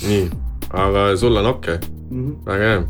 nii, 0.00 0.30
aga 0.70 1.16
sul 1.16 1.36
on 1.36 1.46
okei 1.46 1.74
okay. 1.74 1.88
Mhm. 2.10 2.32
väga 2.46 2.64
hea. 2.64 2.82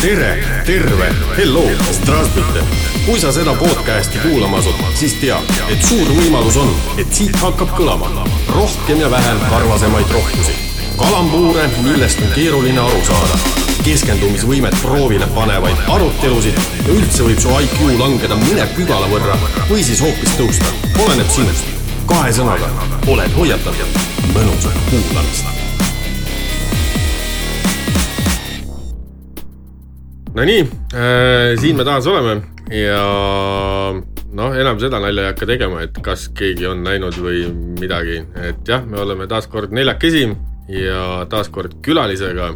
tere, 0.00 0.44
terve, 0.66 1.14
hello, 1.36 1.62
zdravstvuyte. 1.92 2.64
kui 3.06 3.20
sa 3.20 3.32
seda 3.32 3.54
podcast'i 3.54 4.18
kuulama 4.18 4.58
asud, 4.58 4.74
siis 4.94 5.14
tea, 5.20 5.38
et 5.68 5.82
suur 5.82 6.08
võimalus 6.08 6.56
on, 6.56 6.74
et 6.98 7.14
siit 7.14 7.36
hakkab 7.36 7.72
kõlama 7.76 8.08
rohkem 8.54 9.00
ja 9.00 9.10
vähem 9.10 9.40
karvasemaid 9.50 10.12
rohkusi, 10.12 10.54
kalambuure, 10.96 11.68
millest 11.82 12.22
on 12.22 12.32
keeruline 12.34 12.80
aru 12.80 13.04
saada, 13.04 13.38
keskendumisvõimet 13.84 14.76
proovile 14.82 15.28
panevaid 15.34 15.86
arutelusid 15.88 16.58
ja 16.86 16.92
üldse 16.96 17.24
võib 17.24 17.40
su 17.40 17.48
IQ 17.48 17.94
langeda 18.00 18.36
mõne 18.36 18.68
pügala 18.76 19.08
võrra 19.12 19.38
või 19.70 19.84
siis 19.84 20.02
hoopis 20.04 20.36
tõusta, 20.38 20.74
oleneb 21.04 21.30
sinust. 21.30 21.64
kahe 22.10 22.32
sõnaga 22.32 22.68
oled 23.06 23.32
hoiatatud, 23.38 23.98
mõnusat 24.34 24.86
kuulamist 24.90 25.59
Nonii 30.34 30.62
äh,, 30.94 31.56
siin 31.58 31.76
me 31.76 31.84
taas 31.84 32.06
oleme 32.06 32.38
ja 32.70 33.02
noh, 34.30 34.54
enam 34.54 34.78
seda 34.78 35.00
nalja 35.02 35.24
ei 35.24 35.32
hakka 35.32 35.48
tegema, 35.50 35.82
et 35.82 35.96
kas 36.04 36.28
keegi 36.36 36.68
on 36.70 36.84
näinud 36.86 37.16
või 37.18 37.44
midagi, 37.80 38.20
et 38.38 38.62
jah, 38.68 38.84
me 38.86 39.00
oleme 39.02 39.26
taas 39.30 39.50
kord 39.50 39.74
neljakesi 39.74 40.28
ja 40.70 41.26
taas 41.30 41.50
kord 41.50 41.80
külalisega. 41.84 42.54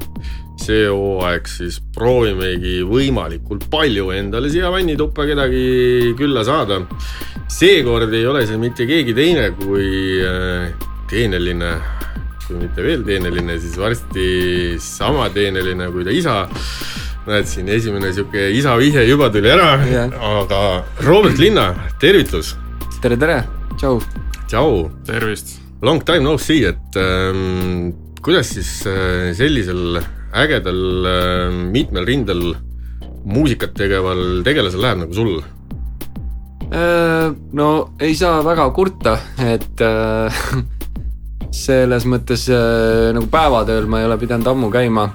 see 0.65 0.85
hooaeg 0.87 1.49
siis 1.51 1.81
proovimegi 1.97 2.85
võimalikult 2.87 3.65
palju 3.73 4.13
endale 4.15 4.47
siia 4.53 4.71
vannituppa 4.71 5.27
kedagi 5.27 6.15
külla 6.17 6.45
saada. 6.45 6.79
seekord 7.49 8.15
ei 8.15 8.27
ole 8.27 8.47
see 8.47 8.57
mitte 8.57 8.87
keegi 8.87 9.15
teine 9.15 9.51
kui 9.51 10.23
äh, 10.23 10.71
teeneline, 11.11 11.75
kui 12.45 12.59
mitte 12.61 12.85
veel 12.85 13.05
teeneline, 13.07 13.57
siis 13.61 13.77
varsti 13.81 14.25
sama 14.83 15.31
teeneline 15.33 15.89
kui 15.95 16.05
ta 16.05 16.13
isa 16.13 16.43
näed 17.25 17.49
siin 17.49 17.71
esimene 17.73 18.11
sihuke 18.13 18.51
isa 18.53 18.75
vihje 18.77 19.07
juba 19.09 19.31
tuli 19.33 19.49
ära 19.49 19.79
Jah. 19.89 20.13
aga 20.13 20.61
Robert 21.07 21.41
Linna, 21.41 21.71
tervitus, 22.01 22.53
tere, 23.01 23.17
tere, 23.21 23.39
tšau. 23.81 23.97
tšau, 24.51 24.91
tervist. 25.09 25.57
long 25.85 26.05
time 26.05 26.25
no 26.27 26.37
see, 26.41 26.69
et 26.69 27.01
ähm, 27.01 27.95
kuidas 28.21 28.53
siis 28.53 28.75
äh, 28.89 29.33
sellisel 29.37 30.03
ägedal 30.35 31.09
äh, 31.09 31.49
mitmel 31.73 32.05
rindel 32.09 32.55
muusikat 33.25 33.73
tegeval 33.79 34.43
tegelasel 34.45 34.85
läheb 34.85 35.05
nagu 35.07 35.17
sul? 35.17 35.41
Äh, 36.75 37.33
no 37.57 37.71
ei 38.05 38.13
saa 38.19 38.45
väga 38.45 38.69
kurta, 38.77 39.17
et 39.41 39.81
äh, 39.81 40.45
selles 41.55 42.07
mõttes 42.11 42.49
äh, 42.53 43.13
nagu 43.15 43.29
päevatööl 43.31 43.87
ma 43.91 44.01
ei 44.01 44.09
ole 44.09 44.19
pidanud 44.21 44.49
ammu 44.51 44.71
käima. 44.75 45.11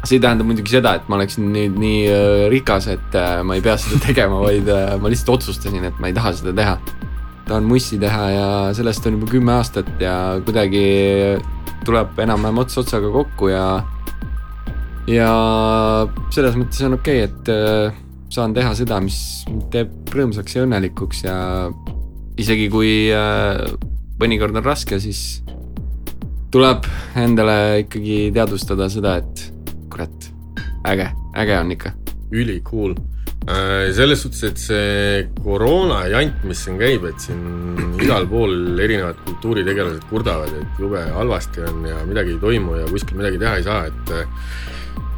see 0.00 0.16
ei 0.16 0.22
tähenda 0.24 0.44
muidugi 0.48 0.72
seda, 0.72 0.94
et 0.96 1.08
ma 1.12 1.18
oleksin 1.18 1.50
nüüd 1.52 1.74
nii 1.76 2.04
äh, 2.08 2.46
rikas, 2.52 2.86
et 2.88 3.16
äh, 3.18 3.42
ma 3.44 3.58
ei 3.58 3.64
pea 3.64 3.76
seda 3.80 4.00
tegema, 4.08 4.40
vaid 4.40 4.68
ma 5.02 5.12
lihtsalt 5.12 5.36
otsustasin, 5.36 5.84
et 5.84 6.00
ma 6.00 6.08
ei 6.08 6.16
taha 6.16 6.32
seda 6.38 6.54
teha. 6.56 6.78
tahan 7.48 7.66
mussi 7.68 7.98
teha 8.00 8.26
ja 8.30 8.48
sellest 8.76 9.06
on 9.06 9.18
juba 9.18 9.30
kümme 9.30 9.52
aastat 9.58 9.88
ja 10.00 10.14
kuidagi 10.46 10.84
tuleb 11.84 12.20
enam-vähem 12.22 12.60
ots 12.62 12.78
otsaga 12.78 13.10
kokku 13.10 13.50
ja 13.50 13.64
ja 15.10 15.30
selles 16.30 16.56
mõttes 16.56 16.84
on 16.86 16.94
okei 17.00 17.24
okay,, 17.24 17.26
et 17.26 18.30
saan 18.30 18.54
teha 18.54 18.70
seda, 18.78 19.00
mis 19.02 19.42
teeb 19.74 20.14
rõõmsaks 20.14 20.54
ja 20.56 20.62
õnnelikuks 20.62 21.24
ja 21.26 21.38
isegi 22.38 22.68
kui 22.70 23.10
mõnikord 24.20 24.56
on 24.60 24.66
raske, 24.66 25.00
siis 25.00 25.40
tuleb 26.52 26.86
endale 27.18 27.84
ikkagi 27.84 28.30
teadvustada 28.34 28.88
seda, 28.92 29.16
et 29.20 29.46
kurat, 29.92 30.30
äge, 30.90 31.10
äge 31.38 31.56
on 31.58 31.72
ikka. 31.76 31.94
ülikool. 32.30 32.94
selles 33.96 34.20
suhtes, 34.22 34.42
et 34.44 34.58
see 34.60 35.28
koroona 35.42 36.02
jant, 36.12 36.42
mis 36.46 36.60
siin 36.60 36.76
käib, 36.78 37.06
et 37.08 37.22
siin 37.24 37.94
igal 38.02 38.26
pool 38.28 38.78
erinevad 38.78 39.16
kultuuritegelased 39.24 40.04
kurdavad, 40.10 40.52
et 40.60 40.82
jube 40.82 41.00
halvasti 41.14 41.64
on 41.66 41.86
ja 41.88 42.02
midagi 42.06 42.36
ei 42.36 42.42
toimu 42.42 42.76
ja 42.82 42.90
kuskil 42.90 43.16
midagi 43.18 43.40
teha 43.40 43.54
ei 43.56 43.64
saa, 43.64 43.86
et 43.88 44.12
äh, 44.14 44.28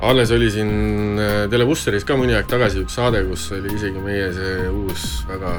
alles 0.07 0.31
oli 0.31 0.51
siin 0.55 1.19
äh, 1.19 1.35
Telebusseris 1.51 2.07
ka 2.07 2.17
mõni 2.17 2.39
aeg 2.39 2.47
tagasi 2.49 2.85
üks 2.87 2.95
saade, 2.97 3.25
kus 3.27 3.51
oli 3.59 3.75
isegi 3.75 4.01
meie 4.07 4.31
see 4.39 4.71
uus 4.71 5.09
väga 5.29 5.57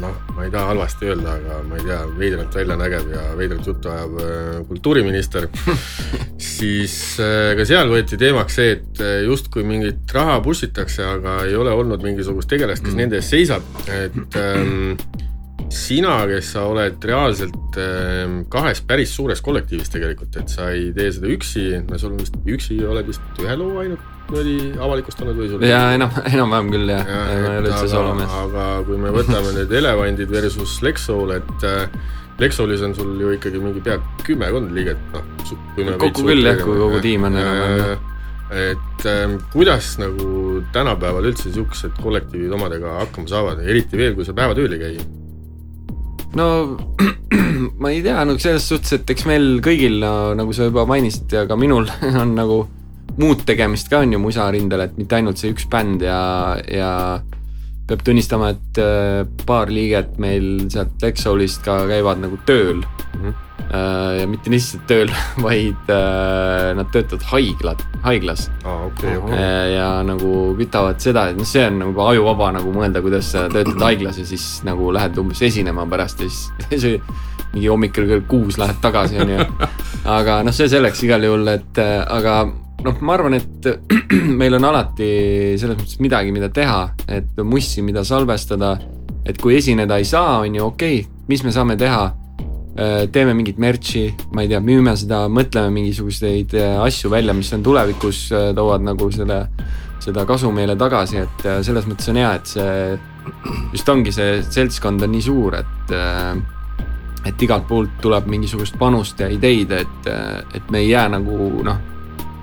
noh, 0.00 0.14
ma 0.36 0.46
ei 0.46 0.52
taha 0.52 0.70
halvasti 0.72 1.08
öelda, 1.10 1.34
aga 1.36 1.58
ma 1.68 1.78
ei 1.78 1.86
tea, 1.86 1.98
veidralt 2.18 2.56
välja 2.56 2.76
nägev 2.80 3.10
ja 3.12 3.24
veidrat 3.38 3.66
juttu 3.68 3.90
ajav 3.92 4.20
äh, 4.22 4.60
kultuuriminister, 4.68 5.48
siis 6.56 6.94
äh, 7.22 7.52
ka 7.58 7.66
seal 7.68 7.92
võeti 7.92 8.18
teemaks 8.20 8.58
see, 8.60 8.76
et 8.78 9.02
äh, 9.04 9.18
justkui 9.26 9.66
mingit 9.68 10.16
raha 10.16 10.38
push 10.44 10.68
itakse, 10.68 11.04
aga 11.18 11.42
ei 11.48 11.58
ole 11.58 11.74
olnud 11.76 12.04
mingisugust 12.04 12.50
tegelast, 12.52 12.84
kes 12.86 12.96
nende 12.98 13.20
eest 13.20 13.34
seisab, 13.34 13.66
et 13.92 14.40
ähm, 14.40 14.96
sina, 15.72 16.14
kes 16.28 16.52
sa 16.54 16.66
oled 16.68 17.04
reaalselt 17.08 17.78
ähm, 17.80 18.42
kahes 18.52 18.82
päris 18.86 19.14
suures 19.16 19.40
kollektiivis 19.44 19.92
tegelikult, 19.92 20.36
et 20.40 20.52
sa 20.52 20.70
ei 20.74 20.90
tee 20.96 21.10
seda 21.16 21.30
üksi, 21.32 21.66
no 21.88 22.00
sul 22.00 22.16
vist 22.18 22.36
üksi 22.44 22.78
oled 22.86 23.08
vist 23.08 23.42
ühe 23.42 23.56
loo 23.58 23.78
ainult 23.82 24.10
niimoodi 24.32 24.56
avalikustanud 24.80 25.36
või 25.36 25.50
sul? 25.50 25.64
ja 25.66 25.82
enam, 25.96 26.12
enam-vähem 26.28 26.72
küll 26.72 26.92
jah, 26.92 27.04
Jah, 27.08 27.22
ma 27.28 27.32
ei 27.32 27.60
ole 27.60 27.70
üldse 27.70 27.78
aga, 27.78 27.92
soolomees. 27.94 28.34
aga 28.42 28.66
kui 28.88 29.00
me 29.00 29.14
võtame 29.16 29.52
nüüd 29.58 29.74
Elevandid 29.80 30.32
versus 30.32 30.76
Lexsoul, 30.84 31.34
et 31.38 31.66
äh, 31.68 31.98
Lexsoulis 32.42 32.84
on 32.86 32.94
sul 32.96 33.16
ju 33.20 33.34
ikkagi 33.36 33.60
mingi 33.62 33.82
pea 33.84 33.98
kümmekond 34.26 34.72
liiget, 34.76 35.00
noh. 35.12 35.26
Kokku 36.00 36.24
küll, 36.26 36.46
jah, 36.46 36.60
kui 36.62 36.78
kogu 36.80 37.00
tiim 37.04 37.28
on 37.28 37.36
enam-vähem, 37.38 38.08
et 38.52 39.06
ähm, 39.08 39.38
kuidas 39.52 39.94
nagu 40.00 40.60
tänapäeval 40.74 41.30
üldse 41.30 41.52
siuksed 41.52 41.96
kollektiivid 42.02 42.52
omadega 42.52 42.98
hakkama 43.00 43.30
saavad, 43.30 43.64
eriti 43.64 44.00
veel, 44.00 44.16
kui 44.18 44.28
sa 44.28 44.36
päevatööl 44.36 44.76
ei 44.76 44.82
käi. 44.82 45.04
No 46.38 46.46
ma 47.82 47.90
ei 47.90 48.02
tea, 48.04 48.22
no 48.24 48.36
selles 48.38 48.68
suhtes, 48.68 48.96
et 48.98 49.10
eks 49.14 49.26
meil 49.28 49.58
kõigil 49.64 50.00
no,, 50.02 50.32
nagu 50.38 50.54
sa 50.56 50.68
juba 50.68 50.86
mainisid 50.88 51.32
ja 51.32 51.44
ka 51.48 51.58
minul 51.58 51.88
on 52.22 52.36
nagu 52.38 52.62
muud 53.18 53.44
tegemist 53.48 53.90
ka 53.92 54.00
on 54.02 54.14
ju 54.14 54.20
musarindel, 54.22 54.86
et 54.86 54.98
mitte 54.98 55.18
ainult 55.18 55.40
see 55.40 55.52
üks 55.52 55.68
bänd 55.70 56.04
ja, 56.04 56.22
ja 56.64 56.92
peab 57.92 58.04
tunnistama, 58.06 58.52
et 58.54 58.80
äh, 58.80 59.22
paar 59.46 59.70
liiget 59.72 60.18
meil 60.22 60.68
sealt 60.72 61.02
Exolist 61.04 61.62
ka 61.66 61.82
käivad 61.90 62.22
nagu 62.22 62.38
tööl 62.48 62.80
mm. 62.80 63.24
-hmm. 63.24 63.34
ja 64.18 64.26
mitte 64.28 64.50
lihtsalt 64.52 64.86
tööl, 64.88 65.12
vaid 65.46 65.92
äh, 65.92 66.72
nad 66.76 66.88
töötavad 66.92 67.26
haiglad, 67.32 67.84
haiglas 68.06 68.48
aa, 68.64 68.86
okei, 68.88 69.16
okei. 69.16 69.36
Äh, 69.36 69.66
ja 69.76 69.90
nagu 70.06 70.54
kütavad 70.58 71.00
seda, 71.04 71.28
et 71.30 71.36
noh, 71.36 71.48
see 71.48 71.66
on 71.68 71.78
nagu 71.84 72.06
ajuvaba 72.06 72.52
nagu 72.58 72.72
mõelda, 72.72 73.04
kuidas 73.04 73.32
sa 73.32 73.48
töötad 73.52 73.84
haiglas 73.84 74.18
ja 74.18 74.26
siis 74.26 74.62
nagu 74.64 74.92
lähed 74.92 75.18
umbes 75.18 75.42
esinema 75.42 75.86
pärast 75.86 76.24
ja 76.24 76.30
siis 76.30 76.82
see 76.86 76.98
mingi 77.52 77.68
hommikul 77.68 78.08
kell 78.08 78.24
kuus 78.28 78.56
lähed 78.58 78.80
tagasi, 78.80 79.20
onju. 79.20 79.44
aga 80.18 80.42
noh, 80.42 80.54
see 80.56 80.68
selleks 80.72 81.04
igal 81.04 81.24
juhul, 81.28 81.48
et 81.52 81.78
aga 82.08 82.46
noh, 82.84 82.96
ma 83.00 83.14
arvan, 83.14 83.36
et 83.38 83.68
meil 84.40 84.56
on 84.58 84.64
alati 84.70 85.12
selles 85.60 85.78
mõttes 85.78 86.00
midagi, 86.02 86.32
mida 86.34 86.48
teha, 86.52 86.86
et 87.08 87.38
mussi, 87.44 87.84
mida 87.84 88.04
salvestada. 88.04 88.78
et 89.24 89.38
kui 89.38 89.54
esineda 89.54 90.00
ei 90.02 90.04
saa, 90.04 90.40
on 90.42 90.54
ju 90.54 90.64
okei 90.66 91.00
okay,, 91.00 91.22
mis 91.28 91.44
me 91.44 91.52
saame 91.54 91.76
teha 91.78 92.10
teeme 93.12 93.34
mingit 93.36 93.58
merch'i, 93.60 94.06
ma 94.32 94.42
ei 94.42 94.48
tea, 94.48 94.60
müüme 94.64 94.94
seda, 94.96 95.26
mõtleme 95.28 95.72
mingisuguseid 95.74 96.54
äh, 96.56 96.78
asju 96.80 97.10
välja, 97.12 97.34
mis 97.36 97.52
on 97.52 97.64
tulevikus, 97.64 98.24
toovad 98.56 98.86
nagu 98.86 99.10
selle, 99.12 99.42
seda 100.02 100.24
kasu 100.28 100.50
meile 100.54 100.76
tagasi, 100.80 101.20
et 101.20 101.44
äh, 101.46 101.60
selles 101.66 101.86
mõttes 101.88 102.08
on 102.08 102.20
hea, 102.22 102.32
et 102.38 102.54
see 102.54 102.72
just 103.74 103.92
ongi 103.92 104.14
see 104.14 104.40
seltskond 104.48 105.04
on 105.04 105.12
nii 105.12 105.24
suur, 105.28 105.58
et 105.60 105.94
äh, 105.96 106.32
et 107.28 107.42
igalt 107.44 107.68
poolt 107.68 108.00
tuleb 108.02 108.26
mingisugust 108.26 108.74
panust 108.80 109.20
ja 109.22 109.28
ideid, 109.30 109.70
et, 109.76 110.08
et 110.56 110.70
me 110.74 110.80
ei 110.82 110.88
jää 110.88 111.04
nagu 111.12 111.36
noh, 111.62 111.76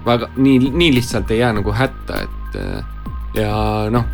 väga 0.05 0.29
nii, 0.37 0.71
nii 0.73 0.93
lihtsalt 0.95 1.31
ei 1.31 1.41
jää 1.41 1.53
nagu 1.59 1.73
hätta, 1.75 2.23
et 2.25 2.59
äh, 2.59 2.83
ja 3.37 3.53
noh, 3.93 4.05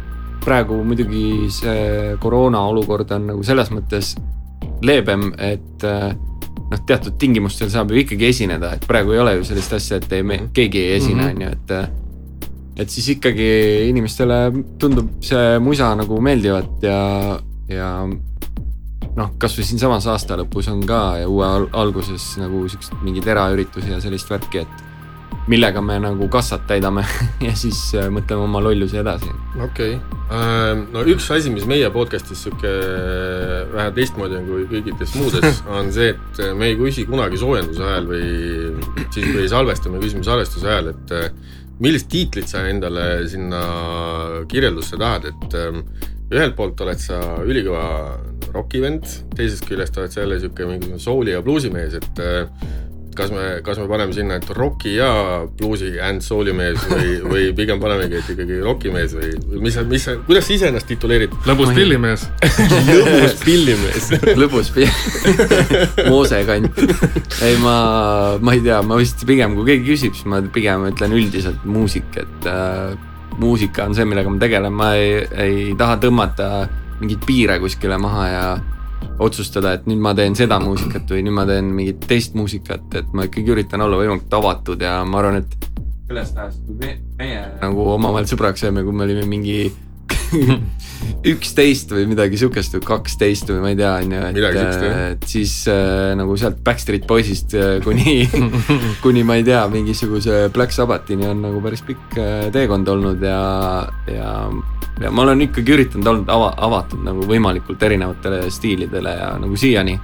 praegu 0.46 0.78
muidugi 0.86 1.50
see 1.54 2.16
koroona 2.22 2.62
olukord 2.70 3.12
on 3.16 3.30
nagu 3.32 3.44
selles 3.44 3.72
mõttes 3.74 4.16
leebem, 4.86 5.30
et 5.38 5.86
äh, 5.88 6.10
noh, 6.72 6.82
teatud 6.88 7.18
tingimustel 7.22 7.72
saab 7.74 7.94
ju 7.94 8.02
ikkagi 8.04 8.32
esineda, 8.32 8.76
et 8.76 8.88
praegu 8.88 9.16
ei 9.16 9.22
ole 9.24 9.38
ju 9.40 9.48
sellist 9.52 9.78
asja, 9.78 10.02
et 10.02 10.18
ei, 10.18 10.42
keegi 10.54 10.82
ei 10.82 10.98
esine, 11.00 11.30
on 11.32 11.46
ju, 11.46 11.54
et 11.58 11.78
äh, 11.78 11.88
et 12.76 12.92
siis 12.92 13.08
ikkagi 13.16 13.46
inimestele 13.90 14.40
tundub 14.80 15.22
see 15.24 15.60
musa 15.64 15.94
nagu 15.96 16.18
meeldivat 16.20 16.84
ja, 16.84 16.98
ja 17.72 17.92
noh, 19.16 19.30
kasvõi 19.40 19.64
siinsamas 19.68 20.08
aasta 20.12 20.38
lõpus 20.42 20.68
on 20.72 20.82
ka 20.88 21.02
ja 21.22 21.30
uue 21.32 21.46
al 21.48 21.70
alguses 21.86 22.34
nagu 22.42 22.66
siukseid 22.72 23.06
mingeid 23.06 23.30
eraüritusi 23.32 23.94
ja 23.94 24.02
sellist 24.04 24.30
värki, 24.32 24.66
et 24.66 24.84
millega 25.52 25.82
me 25.86 25.98
nagu 26.02 26.28
kassat 26.32 26.66
täidame 26.70 27.04
ja 27.48 27.54
siis 27.58 27.80
äh, 27.98 28.08
mõtleme 28.14 28.48
oma 28.48 28.62
lollusi 28.64 29.00
edasi. 29.02 29.32
okei 29.62 29.98
okay., 29.98 30.84
no 30.94 31.04
üks 31.06 31.28
asi, 31.36 31.52
mis 31.54 31.68
meie 31.70 31.90
podcast'is 31.94 32.46
sihuke 32.46 32.72
vähe 33.74 33.92
teistmoodi 33.98 34.40
on 34.40 34.48
kui 34.50 34.66
kõikides 34.72 35.14
muudes, 35.20 35.62
on 35.78 35.92
see, 35.96 36.14
et 36.16 36.42
me 36.58 36.72
ei 36.72 36.80
küsi 36.80 37.06
kunagi 37.10 37.40
soojenduse 37.42 37.86
ajal 37.86 38.10
või 38.10 38.26
siis, 39.12 39.22
kui 39.22 39.44
ei 39.44 39.52
salvesta, 39.52 39.92
me 39.94 40.02
küsime 40.02 40.26
salvestuse 40.26 40.72
ajal, 40.72 40.94
et 40.96 41.16
millist 41.84 42.10
tiitlit 42.10 42.50
sa 42.50 42.64
endale 42.70 43.26
sinna 43.30 43.62
kirjeldusse 44.50 44.98
tahad, 44.98 45.28
et 45.30 45.60
ühelt 46.34 46.56
poolt 46.58 46.82
oled 46.82 47.02
sa 47.02 47.20
ülikõva 47.46 47.86
rokivend, 48.56 49.06
teisest 49.36 49.68
küljest 49.68 49.98
oled 50.00 50.14
sa 50.14 50.24
jälle 50.24 50.40
sihuke 50.42 50.66
mingisugune 50.70 51.04
souli 51.04 51.36
ja 51.36 51.44
bluusimees, 51.46 52.00
et 52.00 52.24
kas 53.18 53.32
me, 53.34 53.46
kas 53.66 53.80
me 53.82 53.88
paneme 53.90 54.16
sinna, 54.16 54.38
et 54.40 54.50
roki 54.56 54.96
ja 54.98 55.10
bluusi 55.58 55.96
and 56.04 56.24
soul'i 56.26 56.54
mees 56.56 56.80
või, 56.90 57.16
või 57.24 57.48
pigem 57.58 57.82
panemegi, 57.82 58.20
et 58.20 58.30
ikkagi 58.36 58.60
rokimees 58.64 59.16
või, 59.18 59.32
või 59.50 59.64
mis, 59.66 59.80
mis, 59.90 60.08
kuidas 60.28 60.48
sa 60.48 60.56
ise 60.58 60.70
ennast 60.72 60.90
tituleerid? 60.92 61.34
lõbus 61.50 61.74
pillimees 61.76 62.28
lõbus 62.92 63.36
pillimees 63.46 64.12
lõbus 64.42 64.72
pill 64.76 66.10
moosekant. 66.12 66.84
ei, 67.46 67.58
ma, 67.64 67.76
ma 68.42 68.56
ei 68.56 68.64
tea, 68.66 68.82
ma 68.86 69.00
vist 69.02 69.26
pigem, 69.28 69.58
kui 69.58 69.72
keegi 69.72 69.90
küsib, 69.90 70.16
siis 70.18 70.30
ma 70.30 70.44
pigem 70.56 70.88
ütlen 70.92 71.16
üldiselt 71.16 71.66
muusik, 71.68 72.12
et 72.22 72.50
äh, 72.52 72.96
muusika 73.40 73.88
on 73.90 73.96
see, 73.98 74.08
millega 74.08 74.32
ma 74.32 74.42
tegelen, 74.42 74.76
ma 74.76 74.94
ei, 75.00 75.22
ei 75.46 75.76
taha 75.80 76.00
tõmmata 76.04 76.50
mingeid 77.02 77.26
piire 77.28 77.60
kuskile 77.60 77.98
maha 78.00 78.28
ja 78.32 78.46
otsustada, 79.20 79.76
et 79.78 79.86
nüüd 79.88 80.02
ma 80.04 80.14
teen 80.18 80.36
seda 80.36 80.60
muusikat 80.60 81.10
või 81.12 81.24
nüüd 81.26 81.38
ma 81.38 81.46
teen 81.48 81.72
mingit 81.76 82.04
teist 82.10 82.36
muusikat, 82.36 82.88
et 83.00 83.14
ma 83.16 83.28
ikkagi 83.30 83.56
üritan 83.56 83.84
olla 83.86 84.00
võimalikult 84.02 84.36
avatud 84.40 84.84
ja 84.84 84.98
ma 85.08 85.22
arvan, 85.22 85.44
et 85.44 85.70
sellest 86.10 86.38
ajast, 86.38 86.62
kui 86.68 86.78
me, 86.82 86.92
meie 87.20 87.42
nagu 87.62 87.88
omavahel 87.96 88.28
sõbraks 88.30 88.66
saime, 88.66 88.84
kui 88.86 88.94
me 88.96 89.08
olime 89.08 89.26
mingi 89.30 89.60
üksteist 91.32 91.92
või 91.94 92.06
midagi 92.10 92.38
sihukest 92.40 92.78
või 92.78 92.86
kaksteist 92.86 93.50
või 93.52 93.62
ma 93.64 93.72
ei 93.74 93.80
tea, 93.80 93.92
on 94.02 94.14
ju, 94.16 94.22
et, 94.30 94.86
et 95.16 95.28
siis 95.30 95.54
äh, 95.72 96.14
nagu 96.18 96.38
sealt 96.40 96.62
Backstreet 96.66 97.08
Boysist 97.10 97.56
äh, 97.58 97.78
kuni 97.86 98.24
kuni 99.06 99.26
ma 99.28 99.40
ei 99.40 99.46
tea, 99.48 99.64
mingisuguse 99.72 100.46
Black 100.54 100.76
Sabbathini 100.76 101.28
on 101.30 101.44
nagu 101.48 101.62
päris 101.66 101.86
pikk 101.86 102.18
äh, 102.22 102.48
teekond 102.56 102.90
olnud 102.96 103.26
ja, 103.26 103.42
ja 104.12 104.32
ja 105.02 105.12
ma 105.12 105.26
olen 105.26 105.42
ikkagi 105.44 105.74
üritanud 105.76 106.08
olnud 106.08 106.30
ava, 106.32 106.54
avatud 106.68 107.02
nagu 107.04 107.26
võimalikult 107.28 107.82
erinevatele 107.84 108.46
stiilidele 108.54 109.16
ja 109.18 109.34
nagu 109.42 109.58
siiani 109.60 109.98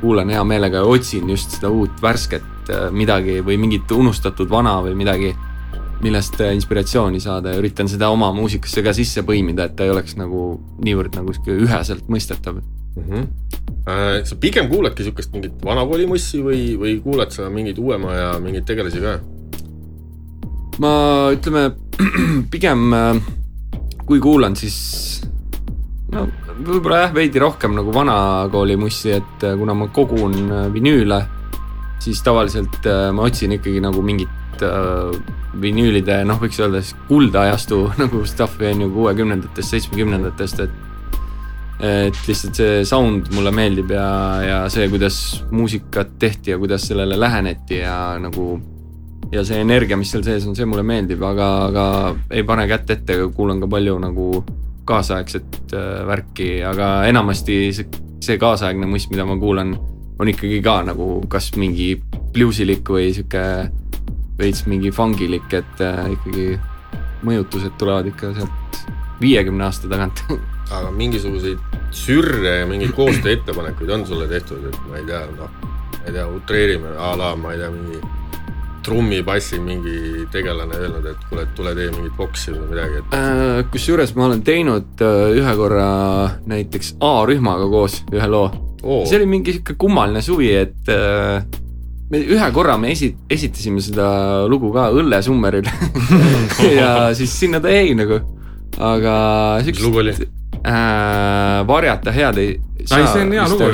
kuulan 0.00 0.30
hea 0.30 0.44
meelega 0.44 0.82
ja 0.82 0.90
otsin 0.90 1.30
just 1.30 1.56
seda 1.56 1.70
uut 1.72 2.02
värsket 2.02 2.70
äh, 2.70 2.88
midagi 2.94 3.40
või 3.44 3.58
mingit 3.60 3.90
unustatud 3.92 4.50
vana 4.50 4.78
või 4.84 4.94
midagi, 4.98 5.32
millest 6.04 6.40
äh, 6.44 6.52
inspiratsiooni 6.56 7.20
saada 7.22 7.54
ja 7.54 7.60
üritan 7.60 7.88
seda 7.88 8.10
oma 8.12 8.28
muusikasse 8.36 8.82
ka 8.84 8.92
sisse 8.96 9.24
põimida, 9.26 9.68
et 9.68 9.76
ta 9.78 9.86
ei 9.86 9.92
oleks 9.94 10.16
nagu 10.20 10.48
niivõrd 10.84 11.16
nagu 11.16 11.32
sihuke 11.32 11.56
üheselt 11.64 12.10
mõistetav 12.12 12.60
mm. 12.60 13.06
-hmm. 13.06 13.28
Äh, 13.86 14.24
sa 14.26 14.34
pigem 14.34 14.66
kuuladki 14.68 15.04
sihukest 15.06 15.32
mingit 15.32 15.60
vanakooli 15.64 16.08
mussi 16.10 16.40
või, 16.42 16.74
või 16.74 16.96
kuulad 17.02 17.30
sa 17.30 17.46
mingeid 17.50 17.78
uuema 17.78 18.14
ja 18.14 18.30
mingeid 18.42 18.66
tegelasi 18.66 19.00
ka? 19.00 19.20
ma 20.82 20.92
ütleme 21.32 21.70
pigem 22.52 22.92
äh, 22.92 23.20
kui 24.06 24.18
kuulan, 24.20 24.56
siis 24.56 25.22
no 26.12 26.26
võib-olla 26.66 27.06
jah, 27.06 27.14
veidi 27.14 27.38
rohkem 27.38 27.78
nagu 27.78 27.94
vanakooli 27.94 28.76
mussi, 28.76 29.14
et 29.14 29.46
äh, 29.46 29.54
kuna 29.58 29.74
ma 29.74 29.88
kogun 29.88 30.34
vinüüle, 30.74 31.22
siis 32.02 32.20
tavaliselt 32.22 32.84
ma 33.14 33.22
otsin 33.22 33.54
ikkagi 33.56 33.80
nagu 33.80 34.02
mingit 34.02 34.35
äh, 34.64 35.16
vinüülide, 35.60 36.22
noh, 36.28 36.40
võiks 36.40 36.60
öelda 36.62 36.82
siis 36.84 36.96
kuldajastu 37.08 37.82
nagu 38.02 38.24
stuff'i 38.28 38.70
on 38.72 38.86
ju 38.86 38.90
kuuekümnendatest, 38.94 39.74
seitsmekümnendatest, 39.74 40.66
et 40.66 40.82
et 41.76 42.18
lihtsalt 42.24 42.56
see 42.56 42.84
sound 42.88 43.26
mulle 43.36 43.50
meeldib 43.52 43.90
ja, 43.92 44.06
ja 44.40 44.60
see, 44.72 44.86
kuidas 44.88 45.18
muusikat 45.52 46.14
tehti 46.18 46.54
ja 46.54 46.56
kuidas 46.56 46.86
sellele 46.88 47.18
läheneti 47.20 47.82
ja 47.82 48.16
nagu 48.16 48.54
ja 49.32 49.42
see 49.44 49.60
energia, 49.60 49.98
mis 50.00 50.12
seal 50.14 50.24
sees 50.24 50.46
on, 50.48 50.56
see 50.56 50.64
mulle 50.68 50.84
meeldib, 50.86 51.22
aga, 51.26 51.48
aga 51.66 51.86
ei 52.32 52.46
pane 52.48 52.64
kätt 52.70 52.94
ette, 52.96 53.18
kuulan 53.36 53.60
ka 53.60 53.68
palju 53.70 53.98
nagu 54.02 54.30
kaasaegset 54.86 55.74
äh, 55.74 56.00
värki, 56.06 56.50
aga 56.64 56.90
enamasti 57.10 57.58
see, 57.76 57.88
see 58.24 58.38
kaasaegne 58.40 58.88
muss, 58.88 59.08
mida 59.10 59.26
ma 59.28 59.36
kuulan, 59.40 59.74
on 60.16 60.30
ikkagi 60.32 60.62
ka 60.64 60.78
nagu 60.86 61.26
kas 61.32 61.50
mingi 61.60 61.96
bluusilik 62.32 62.86
või 62.88 63.10
sihuke 63.16 63.42
veits 64.38 64.66
mingi 64.68 64.92
fungilik, 64.94 65.46
et 65.56 65.84
äh, 65.84 66.02
ikkagi 66.16 66.48
mõjutused 67.26 67.78
tulevad 67.80 68.10
ikka 68.10 68.34
sealt 68.36 68.82
viiekümne 69.20 69.64
aasta 69.64 69.88
tagant 69.88 70.22
aga 70.76 70.90
mingisuguseid 70.92 71.62
sürre 71.94 72.60
ja 72.60 72.66
mingeid 72.68 72.92
koostööettepanekuid 72.96 73.90
on 73.96 74.04
sulle 74.08 74.28
tehtud, 74.30 74.66
et 74.68 74.78
ma 74.90 75.00
ei 75.00 75.08
tea, 75.08 75.22
noh, 75.38 75.50
ma 75.96 76.04
ei 76.04 76.12
tea, 76.12 76.28
utreerime 76.28 76.94
a 76.98 77.14
la, 77.18 77.32
ma 77.38 77.54
ei 77.54 77.62
tea, 77.62 77.72
mingi 77.72 78.00
trummipassi 78.86 79.58
mingi 79.58 80.26
tegelane 80.30 80.76
öelnud, 80.78 81.06
et 81.10 81.24
kuule, 81.30 81.46
tule 81.58 81.72
tee 81.74 81.88
mingit 81.90 82.14
boksi 82.18 82.54
või 82.54 82.68
midagi, 82.70 83.00
et 83.02 83.16
äh,. 83.18 83.64
kusjuures 83.72 84.14
ma 84.18 84.28
olen 84.28 84.44
teinud 84.46 85.02
äh, 85.02 85.34
ühe 85.40 85.56
korra 85.58 85.88
näiteks 86.46 86.94
A-rühmaga 87.02 87.66
koos 87.72 88.02
ühe 88.14 88.30
loo 88.30 88.46
see 89.08 89.18
oli 89.18 89.26
mingi 89.30 89.56
sihuke 89.56 89.74
kummaline 89.80 90.22
suvi, 90.22 90.52
et 90.54 90.92
äh, 90.92 91.42
me 92.10 92.22
ühe 92.22 92.50
korra 92.54 92.76
me 92.78 92.92
esi-, 92.94 93.14
esitasime 93.30 93.82
seda 93.82 94.08
lugu 94.50 94.72
ka 94.74 94.88
Õllesummeril 94.94 95.66
ja 96.78 96.90
siis 97.18 97.34
sinna 97.40 97.60
ta 97.62 97.72
jäi 97.72 97.96
nagu, 97.98 98.20
aga. 98.78 99.16
mis 99.66 99.82
lugu 99.82 100.04
oli? 100.04 100.14
Äh, 100.66 101.62
varjata 101.66 102.14
head 102.14 102.38
ei 102.42 102.54
saa. 102.84 103.06
see 103.12 103.26
on 103.26 103.34
hea 103.34 103.48
lugu. 103.50 103.72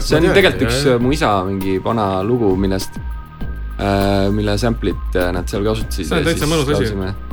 see 0.00 0.20
on 0.20 0.30
tegelikult 0.30 0.68
üks 0.68 0.86
mu 1.02 1.12
isa 1.14 1.36
mingi 1.48 1.80
vana 1.82 2.08
lugu, 2.26 2.54
millest 2.58 2.98
Äh, 3.78 4.30
mille 4.30 4.58
sample'it 4.58 5.16
äh, 5.16 5.32
nad 5.32 5.48
seal 5.50 5.64
kasutasid. 5.66 6.06
see 6.06 6.18
on 6.20 6.26
täitsa 6.28 6.46
mõnus 6.46 6.68
asi. 6.76 6.92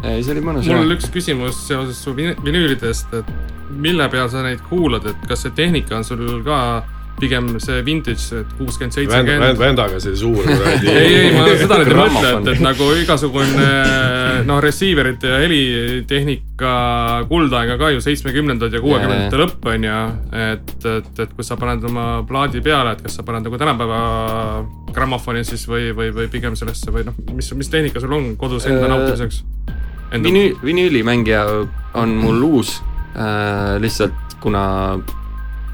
ei, 0.10 0.24
see 0.26 0.34
oli 0.34 0.42
mõnus. 0.42 0.66
mul 0.66 0.88
on 0.88 0.94
üks 0.96 1.12
küsimus 1.14 1.60
seoses 1.68 2.00
su 2.02 2.16
vinüülidest, 2.18 3.14
et 3.14 3.30
mille 3.70 4.08
peal 4.10 4.26
sa 4.34 4.42
neid 4.42 4.64
kuulad, 4.66 5.06
et 5.06 5.28
kas 5.30 5.46
see 5.46 5.54
tehnika 5.54 6.00
on 6.00 6.08
sul 6.08 6.24
ka 6.42 6.58
pigem 7.22 7.54
see 7.62 7.82
vintage, 7.86 8.42
et 8.42 8.56
kuuskümmend, 8.58 8.96
seitsekümmend. 8.96 9.60
vändaga 9.60 10.00
see 10.04 10.16
suur 10.18 10.42
kuradi. 10.48 10.90
ei, 10.90 11.16
ei, 11.20 11.32
ma 11.36 11.46
seda 11.60 11.80
nüüd 11.82 11.92
ei 11.94 12.00
mõtle, 12.00 12.34
et, 12.40 12.50
et 12.56 12.64
nagu 12.66 12.90
igasugune 13.02 13.70
noh, 14.48 14.62
receiver'ite 14.64 15.32
ja 15.32 15.40
helitehnika 15.44 16.74
kuldaega 17.30 17.78
ka 17.82 17.92
ju 17.96 18.04
seitsmekümnendad 18.04 18.74
ja 18.74 18.82
kuuekümnendate 18.84 19.42
lõpp 19.42 19.70
on 19.72 19.88
ju. 19.88 20.00
et, 20.42 20.76
et, 20.96 21.12
et 21.26 21.36
kui 21.38 21.48
sa 21.48 21.58
paned 21.62 21.86
oma 21.92 22.08
plaadi 22.28 22.64
peale, 22.66 22.96
et 22.96 23.06
kas 23.06 23.20
sa 23.20 23.26
paned 23.28 23.46
nagu 23.46 23.62
tänapäeva 23.62 24.02
grammofoni 24.92 25.46
siis 25.48 25.68
või, 25.70 25.92
või, 25.96 26.12
või 26.16 26.28
pigem 26.32 26.58
sellesse 26.60 26.94
või 26.94 27.06
noh, 27.08 27.18
mis, 27.36 27.52
mis 27.58 27.72
tehnika 27.72 28.04
sul 28.04 28.18
on 28.18 28.34
kodus 28.40 28.68
enda 28.70 28.88
äh, 28.88 28.94
nautimiseks? 28.96 29.44
Vinüül, 30.12 30.58
vinüülimängija 30.66 31.46
on 32.02 32.18
mul 32.20 32.44
uus 32.50 32.76
äh,, 33.16 33.78
lihtsalt 33.80 34.38
kuna 34.44 34.64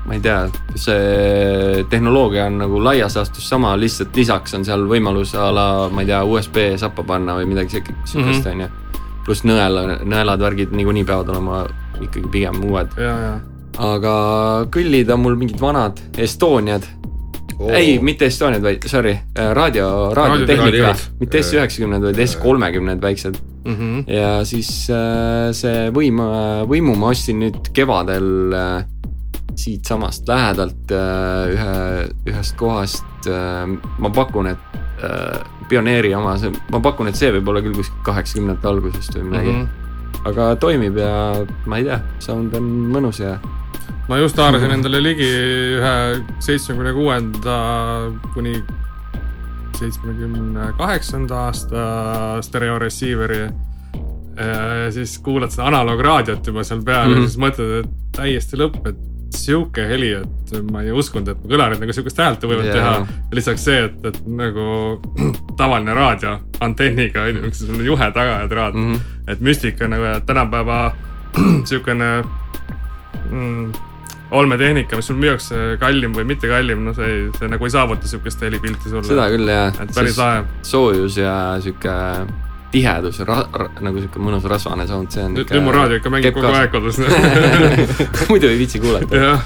ma 0.07 0.15
ei 0.15 0.21
tea, 0.23 0.47
see 0.79 1.83
tehnoloogia 1.91 2.47
on 2.47 2.61
nagu 2.61 2.79
laias 2.83 3.17
laastus 3.19 3.47
sama, 3.49 3.73
lihtsalt 3.79 4.15
lisaks 4.15 4.55
on 4.55 4.63
seal 4.67 4.85
võimalus 4.87 5.33
a 5.35 5.49
la, 5.51 5.67
ma 5.91 6.03
ei 6.03 6.11
tea, 6.11 6.21
USB 6.23 6.61
sappa 6.79 7.03
panna 7.07 7.35
või 7.37 7.49
midagi 7.51 7.81
siukest, 7.81 8.15
mhm. 8.15 8.47
on 8.53 8.63
ju. 8.63 8.69
pluss 9.27 9.43
nõel, 9.43 9.81
nõelad, 10.07 10.39
värgid 10.39 10.71
niikuinii 10.71 11.03
peavad 11.07 11.33
olema 11.35 11.65
ikkagi 11.99 12.31
pigem 12.31 12.63
uued. 12.69 12.95
aga 13.77 14.13
kõllid 14.73 15.11
on 15.13 15.21
mul 15.21 15.35
mingid 15.37 15.59
vanad 15.61 15.99
Estoniad 16.17 16.87
oh.. 17.59 17.73
ei, 17.75 17.99
mitte 17.99 18.31
Estoniad, 18.31 18.63
vaid 18.63 18.87
sorry, 18.89 19.17
raadio, 19.35 19.89
raadiotehnika, 20.15 20.95
mitte 21.19 21.43
S 21.43 21.53
üheksakümned, 21.57 22.07
vaid 22.09 22.23
S 22.23 22.39
kolmekümned 22.41 23.03
väiksed 23.03 23.37
mm. 23.67 23.75
-hmm. 23.75 24.03
ja 24.15 24.45
siis 24.47 24.71
äh, 24.89 25.51
see 25.51 25.89
võim, 25.91 26.23
võimu 26.71 26.95
ma 26.95 27.11
ostsin 27.11 27.43
nüüd 27.43 27.73
kevadel 27.75 28.55
äh, 28.55 28.85
siitsamast 29.57 30.27
lähedalt 30.27 30.91
äh, 30.91 31.53
ühe, 31.53 31.75
ühest 32.29 32.55
kohast. 32.59 33.27
Äh, 33.27 33.65
ma 33.99 34.11
pakun, 34.13 34.51
et 34.53 34.77
äh, 35.03 35.41
Pioneeri 35.69 36.13
oma, 36.15 36.37
see, 36.39 36.53
ma 36.71 36.79
pakun, 36.83 37.09
et 37.09 37.19
see 37.19 37.31
võib 37.35 37.49
olla 37.51 37.63
küll 37.65 37.75
kuskil 37.75 37.99
kaheksakümnendate 38.07 38.69
algusest 38.69 39.17
või 39.17 39.27
midagi 39.27 39.51
mm. 39.51 39.65
-hmm. 39.65 40.25
aga 40.31 40.49
toimib 40.61 40.99
ja 41.01 41.13
ma 41.65 41.79
ei 41.81 41.87
tea, 41.89 41.97
sound 42.23 42.55
on 42.55 42.69
mõnus 42.93 43.19
ja. 43.19 43.35
ma 44.07 44.21
just 44.21 44.39
haarasin 44.39 44.71
endale 44.77 45.01
ligi 45.03 45.27
ühe 45.27 45.95
seitsmekümne 46.39 46.93
kuuenda 46.95 47.57
kuni 48.33 48.61
seitsmekümne 49.77 50.71
kaheksanda 50.77 51.41
aasta 51.49 51.83
stereo 52.41 52.79
receiver'i 52.79 53.43
ja 54.37 54.87
siis 54.93 55.19
kuulad 55.19 55.51
seda 55.51 55.67
analograadiot 55.67 56.47
juba 56.47 56.63
seal 56.63 56.81
peal 56.85 57.09
mm 57.09 57.13
-hmm. 57.13 57.21
ja 57.21 57.27
siis 57.27 57.39
mõtled, 57.43 57.77
et 57.83 58.17
täiesti 58.17 58.57
lõpp, 58.63 58.81
et 58.87 59.16
sihuke 59.35 59.87
heli, 59.89 60.11
et 60.21 60.53
ma 60.71 60.83
ei 60.85 60.93
uskunud, 60.95 61.31
et 61.33 61.47
kõlarid 61.49 61.81
nagu 61.81 61.95
sihukest 61.95 62.21
häält 62.21 62.45
võivad 62.47 62.69
yeah. 62.69 62.77
teha. 62.77 63.19
lisaks 63.35 63.65
see, 63.67 63.83
et, 63.87 64.05
et 64.11 64.21
nagu 64.27 64.67
tavaline 65.59 65.95
raadio 65.97 66.37
antenniga 66.63 67.27
on 67.27 67.41
ju, 67.41 67.51
üks 67.51 67.65
juhe 67.85 68.09
taga 68.15 68.41
ja 68.43 68.47
traad 68.51 68.77
mm. 68.77 68.93
-hmm. 68.93 69.19
et 69.33 69.43
müstika 69.43 69.87
nagu 69.91 70.15
tänapäeva 70.25 70.79
sihukene 71.69 72.23
mm, 73.31 73.71
olmetehnika, 74.31 74.95
mis 74.95 75.07
sul 75.07 75.19
müüakse 75.19 75.77
kallim 75.79 76.15
või 76.15 76.25
mitte 76.27 76.49
kallim, 76.51 76.83
no 76.87 76.93
see, 76.93 77.29
see 77.39 77.47
nagu 77.51 77.65
ei 77.67 77.71
saavuta 77.71 78.07
sihukest 78.07 78.41
helipilti 78.41 78.89
sulle. 78.89 79.07
seda 79.07 79.29
küll 79.31 79.47
jah. 79.47 79.71
et 79.81 79.95
päris 79.95 80.17
lahe. 80.19 80.43
soojus 80.67 81.17
ja 81.17 81.37
sihuke 81.63 81.95
tihedus 82.77 83.19
ra, 83.25 83.41
ra, 83.53 83.67
nagu 83.83 84.01
sihuke 84.01 84.21
mõnus 84.21 84.45
rasvane 84.49 84.85
sound, 84.89 85.11
see 85.13 85.25
on. 85.25 85.35
nüüd 85.37 85.65
mu 85.65 85.73
raadio 85.73 85.99
ikka 85.99 86.13
mängib 86.13 86.37
kogu 86.37 86.53
aeg 86.53 86.71
kodus 86.73 86.99
muidu 88.31 88.51
ei 88.51 88.59
viitsi 88.59 88.81
kuulata. 88.83 89.37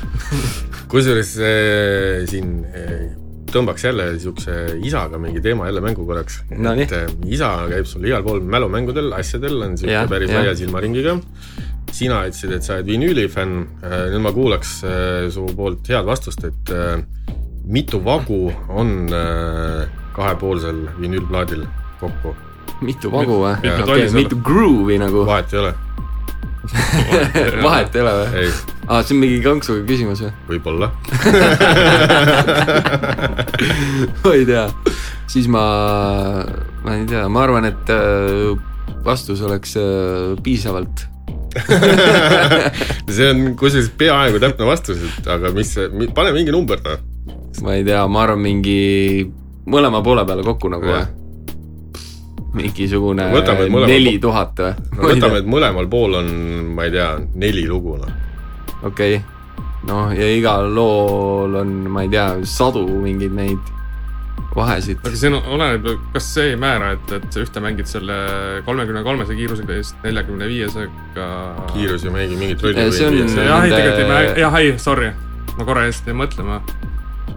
kusjuures 0.92 1.34
äh, 1.40 2.24
siin 2.30 2.62
äh, 2.68 3.10
tõmbaks 3.52 3.86
jälle 3.88 4.08
siukse 4.20 4.58
isaga 4.88 5.20
mingi 5.22 5.44
teema 5.44 5.68
jälle 5.70 5.84
mängu 5.84 6.06
korraks 6.08 6.42
no,. 6.52 6.76
et 6.76 6.94
äh, 6.96 7.08
isa 7.32 7.54
käib 7.72 7.88
sul 7.90 8.08
igal 8.08 8.26
pool 8.28 8.44
mälumängudel, 8.44 9.12
asjadel 9.16 9.60
on 9.68 9.80
siuke 9.80 10.06
päris 10.12 10.34
laia 10.36 10.56
silmaringiga. 10.60 11.18
sina 11.92 12.22
ütlesid, 12.28 12.54
et 12.56 12.68
sa 12.68 12.78
oled 12.80 12.88
vinüülifänn 12.88 13.58
äh,, 13.84 14.06
nüüd 14.14 14.24
ma 14.28 14.36
kuulaks 14.36 14.78
su 15.36 15.48
poolt 15.56 15.90
head 15.92 16.08
vastust, 16.08 16.46
et 16.48 16.72
mitu 17.72 18.00
vagu 18.04 18.46
on 18.70 19.12
kahepoolsel 20.16 20.88
vinüülplaadil 21.00 21.68
kokku 22.00 22.36
mitu 22.82 23.12
vagu 23.14 23.38
või? 23.44 23.56
Okay, 23.62 24.10
mitu 24.16 24.40
groove'i 24.42 24.98
nagu. 25.02 25.26
vahet 25.28 25.54
ei 25.54 25.60
ole 25.62 25.74
vahet 27.66 27.96
ei 27.96 28.02
ole 28.04 28.12
või? 28.18 28.26
aa 28.88 28.98
ah,, 28.98 29.04
see 29.06 29.16
on 29.16 29.22
mingi 29.24 29.40
kanksuga 29.44 29.82
küsimus 29.88 30.20
või? 30.24 30.32
võib-olla 30.52 30.88
ma 34.24 34.30
ei 34.38 34.44
tea, 34.50 34.66
siis 35.32 35.48
ma, 35.52 35.64
ma 36.86 36.90
ei 37.00 37.06
tea, 37.10 37.24
ma 37.34 37.40
arvan, 37.46 37.66
et 37.72 37.86
äh, 37.94 38.00
vastus 39.06 39.40
oleks 39.46 39.72
äh, 39.82 39.86
piisavalt 40.46 40.98
see 43.12 43.28
on 43.28 43.38
kusjuures 43.60 43.90
peaaegu 44.00 44.38
täpne 44.44 44.64
vastus, 44.70 45.00
et 45.04 45.26
aga 45.34 45.46
mis 45.56 45.70
see, 45.76 45.86
pane 46.16 46.30
mingi 46.36 46.52
number 46.54 46.78
noh. 46.86 47.00
ma 47.66 47.70
ei 47.80 47.84
tea, 47.88 48.02
ma 48.08 48.18
arvan 48.28 48.42
mingi 48.44 48.82
mõlema 49.72 50.00
poole 50.06 50.24
peale 50.30 50.44
kokku 50.46 50.68
nagu 50.72 50.86
või? 50.88 51.04
Mingisugune 52.54 53.28
neli 53.88 54.18
tuhat 54.22 54.60
või? 54.60 54.72
võtame, 55.14 55.42
et 55.42 55.50
mõlemal 55.50 55.88
pool 55.92 56.18
on, 56.20 56.32
ma 56.76 56.88
ei 56.88 56.96
tea, 56.96 57.12
neli 57.40 57.68
lugu 57.70 57.98
noh. 58.02 58.18
okei 58.84 59.20
okay., 59.20 59.22
noh 59.88 60.12
ja 60.16 60.28
igal 60.36 60.72
lool 60.76 61.56
on, 61.62 61.78
ma 61.92 62.04
ei 62.06 62.12
tea, 62.12 62.28
sadu 62.48 62.84
mingeid 63.02 63.38
neid 63.38 63.72
vahesid. 64.56 65.00
aga 65.06 65.16
see 65.16 65.32
oleneb, 65.32 65.90
kas 66.14 66.28
see 66.36 66.52
ei 66.52 66.60
määra, 66.60 66.94
et, 66.98 67.16
et 67.18 67.28
sa 67.32 67.44
ühte 67.46 67.64
mängid 67.64 67.90
selle 67.90 68.20
kolmekümne 68.68 69.04
kolmese 69.08 69.38
kiirusega 69.38 69.80
ja 69.80 69.84
siis 69.86 69.96
neljakümne 70.04 70.52
viiesega. 70.52 71.28
kiirus 71.72 72.06
ju 72.06 72.14
mängib 72.14 72.42
mingit 72.42 72.64
rolli. 72.64 72.88
jah, 72.92 73.66
ei 73.66 73.76
tegelikult 73.76 74.04
ei 74.04 74.10
määra, 74.12 74.40
jah, 74.44 74.60
ei, 74.60 74.74
sorry, 74.82 75.12
ma 75.58 75.68
korra 75.68 75.88
jäin 75.88 76.20
mõtlema 76.20 76.62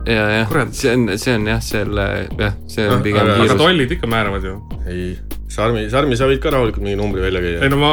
ja, 0.07 0.25
jah, 0.39 0.73
see 0.73 0.93
on, 0.93 1.07
see 1.19 1.35
on 1.35 1.47
jah, 1.49 1.63
selle 1.65 2.05
jah, 2.39 2.59
see 2.71 2.87
on 2.89 2.99
no, 2.99 3.05
pigem 3.05 3.25
aga, 3.25 3.39
aga 3.47 3.57
tollid 3.61 3.95
ikka 3.97 4.11
määravad 4.11 4.45
ju. 4.49 4.57
ei, 4.91 5.15
Sarmi, 5.55 5.85
Sarmi, 5.93 6.19
sa 6.19 6.29
võid 6.29 6.43
ka 6.43 6.53
rahulikult 6.55 6.85
mingi 6.85 6.99
numbri 6.99 7.23
välja 7.25 7.43
käia. 7.45 7.63
ei 7.65 7.73
no 7.73 7.79
ma, 7.81 7.93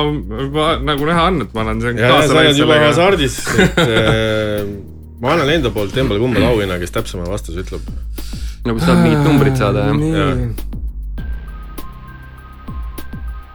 ma 0.52 0.72
nagu 0.82 1.08
näha 1.08 1.28
on, 1.30 1.46
et 1.46 1.56
ma 1.56 1.66
olen 1.66 1.84
siin 1.84 2.02
kaasa 2.02 2.38
läinud 2.40 2.62
juba 2.64 2.82
hasardis, 2.88 3.38
et 3.62 3.82
äh, 3.86 4.74
ma 5.22 5.36
annan 5.36 5.56
enda 5.56 5.72
poolt 5.74 5.98
embale-kumbale 6.04 6.52
auhinna, 6.52 6.80
kes 6.82 6.96
täpsema 6.98 7.30
vastuse 7.30 7.64
ütleb. 7.64 7.88
nagu 8.68 8.84
saab 8.84 9.04
mingit 9.06 9.26
numbrit 9.28 9.60
saada, 9.62 9.88
jah? 9.92 10.46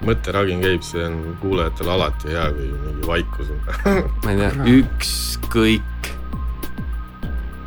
mõtteragin 0.06 0.60
käib, 0.62 0.84
see 0.86 1.02
on 1.02 1.18
kuulajatel 1.40 1.88
alati 1.96 2.30
hea, 2.30 2.46
kui 2.54 2.68
mingi 2.70 3.08
vaikus 3.08 3.50
on 3.50 3.60
ma 4.22 4.34
ei 4.34 4.38
tea, 4.38 4.50
ükskõik 4.76 6.12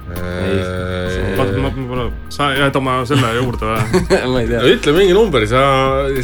ma, 0.10 1.70
ma, 1.70 2.06
sa 2.34 2.50
jääd 2.56 2.76
oma 2.80 3.00
selle 3.10 3.32
juurde 3.38 3.70
või 3.70 4.02
ma 4.34 4.44
ei 4.44 4.50
tea. 4.50 4.60
no 4.64 4.74
ütle 4.74 4.96
mingi 4.96 5.16
number, 5.16 5.46
sa, 5.50 5.64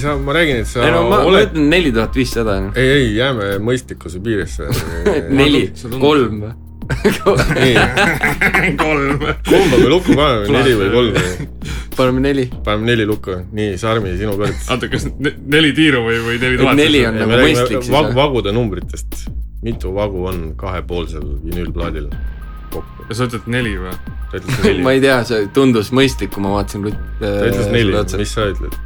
sa, 0.02 0.18
ma 0.22 0.36
räägin, 0.36 0.62
et 0.64 0.70
sa 0.70 0.84
ei 0.86 0.94
no 0.94 1.06
ma, 1.10 1.22
oled... 1.24 1.34
ma 1.38 1.48
ütlen 1.50 1.72
neli 1.72 1.94
tuhat 1.96 2.20
viissada. 2.20 2.60
ei, 2.76 2.92
ei, 3.00 3.10
jääme 3.20 3.56
mõistlikkuse 3.64 4.22
piiresse 4.26 4.70
neli, 5.42 5.68
kolm 6.02 6.46
või? 6.46 6.54
kolm. 8.84 9.24
kumba 9.48 9.78
me 9.82 9.88
lukku 9.90 10.14
paneme, 10.14 10.52
neli 10.54 10.76
või 10.78 10.92
kolm? 10.94 11.16
paneme 11.96 12.26
neli. 12.28 12.46
paneme 12.66 12.92
neli 12.92 13.08
lukku, 13.10 13.40
nii, 13.58 13.74
Sarmi, 13.82 14.14
sinu 14.20 14.36
kord. 14.38 14.54
oota, 14.70 14.92
kas 14.92 15.08
neli 15.18 15.74
tiiru 15.78 16.04
või, 16.06 16.22
või 16.28 16.38
neli 16.44 16.62
tuhat? 16.62 16.78
neli 16.78 17.02
on 17.10 17.20
nagu 17.24 17.42
mõistlik 17.42 17.82
siis 17.82 17.94
vag,. 17.96 18.14
vagude 18.18 18.54
numbritest, 18.56 19.26
mitu 19.66 19.96
vagu 19.98 20.28
on 20.30 20.48
kahepoolsel 20.60 21.26
vinüülplaadil? 21.48 22.12
Kokku. 22.76 23.08
sa 23.16 23.30
ütled 23.30 23.48
neli 23.52 23.76
või? 23.80 23.96
ta 24.32 24.42
ütles 24.42 24.60
neli 24.66 24.84
ma 24.86 24.96
ei 24.96 25.02
tea, 25.04 25.22
see 25.28 25.48
tundus 25.56 25.92
mõistlik, 25.96 26.34
kui 26.36 26.44
ma 26.46 26.54
vaatasin 26.58 26.86
Rutt. 26.88 27.08
ta 27.22 27.34
ütles 27.50 27.72
neli, 27.74 27.96
mis 28.20 28.36
sa 28.36 28.50
ütled? 28.52 28.78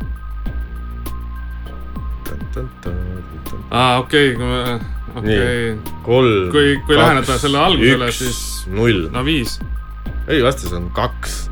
aa, 3.70 4.00
okei, 4.00 4.34
kui 4.36 4.46
me, 4.46 4.80
okei. 5.16 5.76
kolm. 6.06 6.50
kui, 6.54 6.74
kui 6.88 6.98
läheneda 6.98 7.38
selle 7.42 7.62
algusele, 7.68 8.12
siis. 8.16 8.42
null. 8.74 9.08
no 9.14 9.24
viis. 9.28 9.60
ei, 10.28 10.44
vastus 10.46 10.74
on 10.76 10.90
kaks 10.96 11.46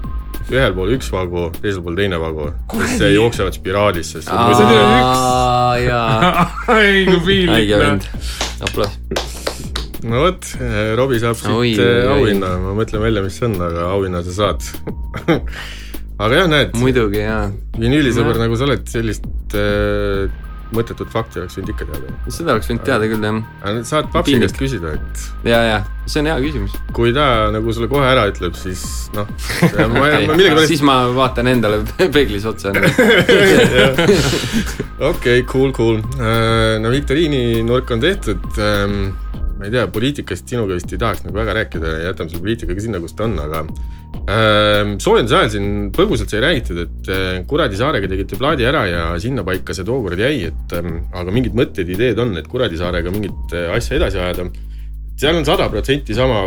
ühel 0.48 0.72
pool 0.76 0.94
üks 0.96 1.10
vagu, 1.12 1.50
teisel 1.60 1.84
pool 1.84 1.98
teine 2.00 2.20
vagu, 2.22 2.52
sest 2.78 3.02
see 3.02 3.12
jooksevad 3.18 3.58
spiraalis, 3.58 4.14
sest. 4.16 4.32
jaa. 5.84 6.48
ei, 6.80 7.04
kui 7.10 7.20
piinlik. 7.28 7.76
vend, 7.84 8.08
aplaus 8.64 9.47
no 10.06 10.24
vot, 10.28 10.52
Robbie 11.00 11.22
saab 11.24 11.40
siit 11.40 11.82
eh, 11.82 12.06
auhinna, 12.12 12.54
ma 12.62 12.76
mõtlen 12.78 13.02
välja, 13.02 13.26
mis 13.26 13.40
see 13.40 13.50
on, 13.50 13.58
aga 13.70 13.90
auhinna 13.96 14.24
sa 14.26 14.36
saad 14.36 14.68
aga 16.24 16.34
jah, 16.42 16.50
näed. 16.50 16.76
muidugi, 16.82 17.22
jaa. 17.22 17.48
vinüülisõber 17.78 18.40
nagu 18.42 18.58
sa 18.58 18.68
oled, 18.68 18.86
sellist 18.90 19.58
äh, 19.58 20.28
mõttetut 20.76 21.12
fakti 21.12 21.40
oleks 21.40 21.56
võinud 21.58 21.70
ikka 21.72 21.86
teada. 21.88 22.14
seda 22.34 22.56
oleks 22.56 22.70
võinud 22.72 22.84
teada 22.88 23.10
küll, 23.12 23.28
jah. 23.28 23.38
aga 23.62 23.84
saad 23.88 24.10
papsi 24.12 24.40
käest 24.42 24.58
küsida, 24.60 24.96
et. 24.98 25.28
ja, 25.48 25.60
ja, 25.64 25.78
see 26.10 26.24
on 26.24 26.32
hea 26.32 26.38
küsimus. 26.44 26.76
kui 26.98 27.14
ta 27.16 27.28
nagu 27.54 27.76
sulle 27.76 27.90
kohe 27.92 28.08
ära 28.10 28.26
ütleb, 28.32 28.58
siis 28.60 28.84
noh 29.16 29.30
okay. 29.70 30.66
siis 30.72 30.84
ma 30.86 31.00
vaatan 31.16 31.54
endale 31.54 31.84
peeglis 32.16 32.48
otsa 32.50 32.74
okei, 35.12 35.46
cool, 35.48 35.72
cool. 35.78 36.02
no 36.82 36.94
viktoriini 36.94 37.62
nurk 37.68 37.94
on 37.94 38.04
tehtud 38.04 38.58
ähm, 38.58 39.00
ma 39.58 39.68
ei 39.68 39.74
tea, 39.74 39.88
poliitikast 39.94 40.50
sinuga 40.50 40.78
vist 40.78 40.92
ei 40.94 41.00
tahaks 41.02 41.24
nagu 41.26 41.38
väga 41.38 41.56
rääkida, 41.58 41.94
jätame 42.06 42.32
selle 42.32 42.44
poliitikaga 42.46 42.84
sinna, 42.84 43.02
kus 43.04 43.16
ta 43.18 43.26
on, 43.26 43.38
aga 43.42 43.64
äh, 44.32 44.94
soojenduse 45.04 45.40
ajal 45.40 45.54
siin 45.56 45.70
põgusalt 45.96 46.34
sai 46.34 46.44
räägitud, 46.46 46.82
et 46.86 47.12
äh, 47.14 47.28
Kuradi 47.50 47.80
saarega 47.80 48.10
tegite 48.12 48.40
plaadi 48.40 48.68
ära 48.70 48.84
ja 48.90 49.06
sinnapaika 49.22 49.76
see 49.78 49.88
tookord 49.88 50.22
jäi, 50.22 50.52
et 50.52 50.78
äh, 50.78 50.92
aga 51.22 51.34
mingid 51.34 51.58
mõtted, 51.58 51.90
ideed 51.96 52.22
on, 52.24 52.36
et 52.40 52.50
Kuradi 52.52 52.80
saarega 52.80 53.14
mingit 53.14 53.58
äh, 53.58 53.72
asja 53.78 53.98
edasi 54.00 54.22
ajada. 54.22 54.50
seal 55.18 55.40
on 55.40 55.46
sada 55.46 55.66
protsenti 55.74 56.14
sama 56.14 56.44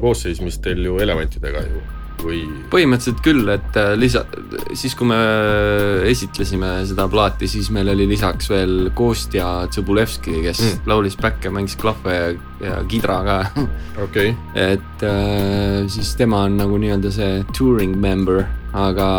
koosseis, 0.00 0.40
mis 0.46 0.60
teil 0.62 0.84
ju 0.86 1.00
Elevantidega 1.02 1.66
ju 1.66 1.82
või? 2.24 2.42
põhimõtteliselt 2.72 3.22
küll, 3.24 3.48
et 3.52 3.78
äh, 3.80 3.92
lisa, 3.98 4.24
siis 4.78 4.94
kui 4.98 5.08
me 5.10 5.18
esitlesime 6.10 6.74
seda 6.88 7.08
plaati, 7.12 7.48
siis 7.50 7.70
meil 7.74 7.92
oli 7.92 8.06
lisaks 8.10 8.50
veel 8.52 8.92
Kostja 8.96 9.48
Tsõbulevski, 9.72 10.38
kes 10.46 10.62
mm. 10.62 10.86
laulis 10.90 11.18
back'e, 11.20 11.52
mängis 11.54 11.76
klahve 11.80 12.16
ja, 12.16 12.30
ja 12.62 12.78
kidra 12.88 13.20
ka 13.26 13.38
okay.. 14.04 14.36
et 14.54 15.06
äh, 15.06 15.82
siis 15.92 16.14
tema 16.18 16.46
on 16.48 16.58
nagu 16.62 16.80
nii-öelda 16.80 17.12
see 17.14 17.42
touring 17.56 17.98
member, 18.00 18.44
aga 18.72 19.10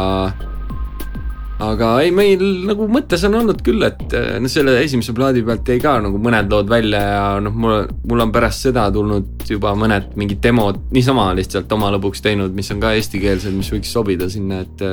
aga 1.72 1.90
ei, 2.04 2.12
meil 2.16 2.42
nagu 2.68 2.88
mõttes 2.92 3.24
on 3.28 3.38
olnud 3.40 3.62
küll, 3.66 3.84
et 3.86 4.14
noh, 4.14 4.52
selle 4.52 4.76
esimese 4.84 5.16
plaadi 5.16 5.44
pealt 5.46 5.70
jäi 5.70 5.82
ka 5.84 5.96
nagu 6.04 6.20
mõned 6.22 6.52
lood 6.52 6.70
välja 6.72 7.02
ja 7.02 7.24
noh, 7.44 7.56
mul, 7.56 7.88
mul 8.10 8.26
on 8.26 8.34
pärast 8.34 8.68
seda 8.68 8.88
tulnud 8.94 9.46
juba 9.50 9.74
mõned 9.78 10.14
mingid 10.20 10.42
demod 10.44 10.80
niisama 10.96 11.30
lihtsalt 11.38 11.72
oma 11.76 11.92
lõbuks 11.96 12.24
teinud, 12.26 12.54
mis 12.56 12.72
on 12.74 12.82
ka 12.84 12.94
eestikeelsed, 12.98 13.56
mis 13.56 13.72
võiks 13.74 13.94
sobida 13.94 14.30
sinna, 14.32 14.64
et. 14.66 14.86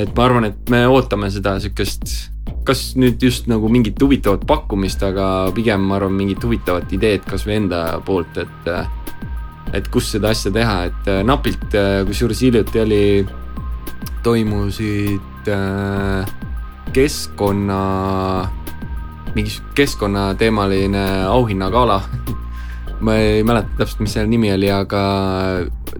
et 0.00 0.12
ma 0.16 0.26
arvan, 0.26 0.50
et 0.50 0.70
me 0.72 0.84
ootame 0.90 1.30
seda 1.34 1.56
sihukest, 1.62 2.14
kas 2.68 2.84
nüüd 3.00 3.22
just 3.22 3.48
nagu 3.50 3.68
mingit 3.72 4.00
huvitavat 4.00 4.46
pakkumist, 4.48 5.02
aga 5.06 5.50
pigem 5.56 5.88
ma 5.88 5.98
arvan, 5.98 6.16
mingit 6.18 6.44
huvitavat 6.46 6.92
ideed 6.96 7.26
kasvõi 7.28 7.58
enda 7.62 7.84
poolt, 8.06 8.40
et. 8.42 8.70
et 9.76 9.86
kus 9.92 10.08
seda 10.16 10.32
asja 10.34 10.50
teha, 10.50 10.78
et 10.90 11.10
napilt, 11.26 11.76
kusjuures 12.08 12.40
hiljuti 12.42 12.80
oli 12.82 13.02
toimusid 14.24 15.29
Äh, 15.48 16.26
keskkonna, 16.92 17.80
mingi 19.34 19.50
keskkonnateemaline 19.74 21.24
auhinnagala 21.30 22.00
ma 23.06 23.14
ei 23.16 23.44
mäleta 23.46 23.78
täpselt, 23.78 24.02
mis 24.04 24.12
selle 24.16 24.28
nimi 24.28 24.50
oli, 24.52 24.68
aga 24.74 25.00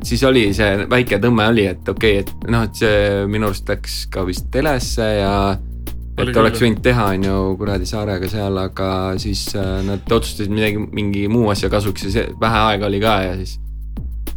siis 0.05 0.25
oli 0.29 0.51
see 0.57 0.85
väike 0.91 1.21
tõmme 1.23 1.47
oli, 1.53 1.65
et 1.71 1.89
okei 1.89 2.19
okay,, 2.21 2.27
et 2.27 2.51
noh, 2.53 2.67
et 2.69 2.83
see 2.83 3.25
minu 3.31 3.49
arust 3.49 3.71
läks 3.71 4.03
ka 4.13 4.27
vist 4.29 4.51
telesse 4.53 5.07
ja 5.23 5.33
et 5.55 6.27
oli 6.27 6.37
oleks 6.43 6.61
võinud 6.61 6.85
teha, 6.85 7.09
on 7.15 7.25
ju, 7.31 7.41
kuradi 7.63 7.89
saarega 7.89 8.29
seal, 8.29 8.61
aga 8.61 8.91
siis 9.23 9.47
äh, 9.57 9.79
nad 9.87 10.05
otsustasid 10.05 10.53
midagi, 10.53 10.85
mingi 11.01 11.25
muu 11.33 11.49
asja 11.55 11.73
kasuks 11.73 12.11
ja 12.11 12.15
see 12.19 12.29
vähe 12.41 12.65
aega 12.67 12.91
oli 12.91 13.01
ka 13.01 13.17
ja 13.31 13.35
siis. 13.41 13.57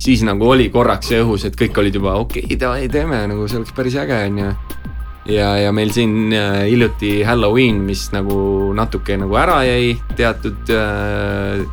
Siis 0.03 0.23
nagu 0.27 0.49
oli 0.51 0.69
korraks 0.73 1.11
see 1.11 1.21
õhus, 1.23 1.45
et 1.47 1.57
kõik 1.59 1.77
olid 1.79 1.99
juba 1.99 2.17
okei 2.19 2.43
okay,, 2.45 2.59
davai, 2.59 2.87
teeme 2.91 3.23
nagu 3.31 3.47
see 3.47 3.61
oleks 3.61 3.75
päris 3.75 3.95
äge, 3.99 4.17
on 4.27 4.41
ju. 4.41 4.49
ja, 5.31 5.53
ja 5.63 5.71
meil 5.75 5.93
siin 5.95 6.33
äh, 6.35 6.65
hiljuti 6.67 7.21
Halloween, 7.27 7.83
mis 7.87 8.09
nagu 8.15 8.73
natuke 8.75 9.17
nagu 9.19 9.39
ära 9.39 9.61
jäi 9.67 9.93
teatud 10.17 10.73
äh, 10.75 11.63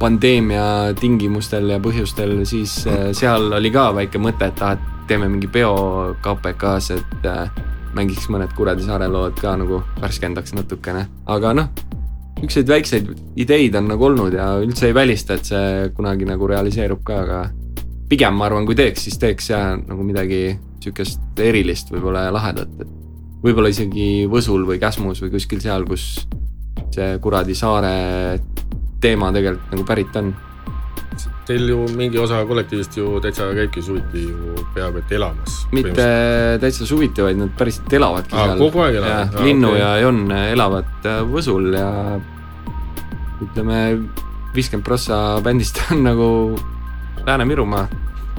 pandeemia 0.00 0.94
tingimustel 1.00 1.74
ja 1.74 1.80
põhjustel, 1.82 2.38
siis 2.48 2.80
äh, 2.88 3.10
seal 3.16 3.50
oli 3.58 3.72
ka 3.74 3.90
väike 3.96 4.22
mõte, 4.22 4.48
et 4.48 4.64
ah, 4.64 4.78
et 4.78 5.06
teeme 5.10 5.26
mingi 5.28 5.50
peo 5.50 6.14
KPK-s, 6.22 6.94
et 6.94 7.28
äh, 7.28 7.62
mängiks 7.96 8.30
mõned 8.30 8.52
Kuradi 8.54 8.86
saare 8.86 9.10
lood 9.10 9.34
ka 9.40 9.56
nagu 9.58 9.82
värskendaks 9.98 10.54
natukene, 10.54 11.08
aga 11.26 11.54
noh, 11.58 11.72
niisuguseid 12.38 12.70
väikseid 12.70 13.10
ideid 13.42 13.74
on 13.76 13.90
nagu 13.90 14.06
olnud 14.06 14.36
ja 14.38 14.52
üldse 14.62 14.88
ei 14.88 14.94
välista, 14.96 15.36
et 15.36 15.50
see 15.50 15.90
kunagi 15.96 16.28
nagu 16.28 16.46
realiseerub 16.48 17.02
ka, 17.04 17.24
aga 17.26 17.40
pigem 18.10 18.34
ma 18.36 18.48
arvan, 18.48 18.66
kui 18.66 18.76
teeks, 18.78 19.06
siis 19.06 19.18
teeks 19.22 19.52
ja 19.52 19.60
nagu 19.78 20.04
midagi 20.06 20.58
sihukest 20.82 21.40
erilist 21.44 21.92
võib-olla 21.92 22.26
lahedat, 22.34 22.72
et 22.82 22.96
võib-olla 23.44 23.70
isegi 23.72 24.26
Võsul 24.30 24.66
või 24.68 24.80
Käsmus 24.82 25.22
või 25.22 25.32
kuskil 25.34 25.60
seal, 25.62 25.86
kus 25.88 26.26
see 26.90 27.18
Kuradi 27.22 27.56
saare 27.56 27.92
teema 29.00 29.30
tegelikult 29.34 29.74
nagu 29.74 29.84
pärit 29.88 30.16
on. 30.20 30.32
Teil 31.48 31.66
ju 31.68 31.84
mingi 31.98 32.18
osa 32.20 32.40
kollektiivist 32.46 32.96
ju 32.96 33.18
täitsa 33.22 33.48
käibki 33.56 33.82
suviti 33.82 34.22
ju 34.22 34.64
peaaegu 34.74 35.00
et 35.00 35.14
elamas. 35.16 35.56
mitte 35.74 36.06
täitsa 36.62 36.86
suviti, 36.86 37.24
vaid 37.26 37.40
nad 37.40 37.52
päriselt 37.58 37.92
elavadki 37.92 38.36
Aa, 38.36 38.50
seal. 38.50 38.60
kogu 38.64 38.84
aeg 38.84 38.98
elavad? 39.00 39.38
Linnu 39.44 39.72
okay. 39.72 39.80
ja 39.80 39.90
Jon 40.04 40.20
elavad 40.36 41.08
äh, 41.10 41.22
Võsul 41.30 41.72
ja 41.74 41.90
ütleme, 43.40 43.80
viiskümmend 44.54 44.86
prossa 44.86 45.16
bändist 45.44 45.82
on 45.90 46.04
nagu 46.06 46.30
Lääne-Virumaa 47.26 47.88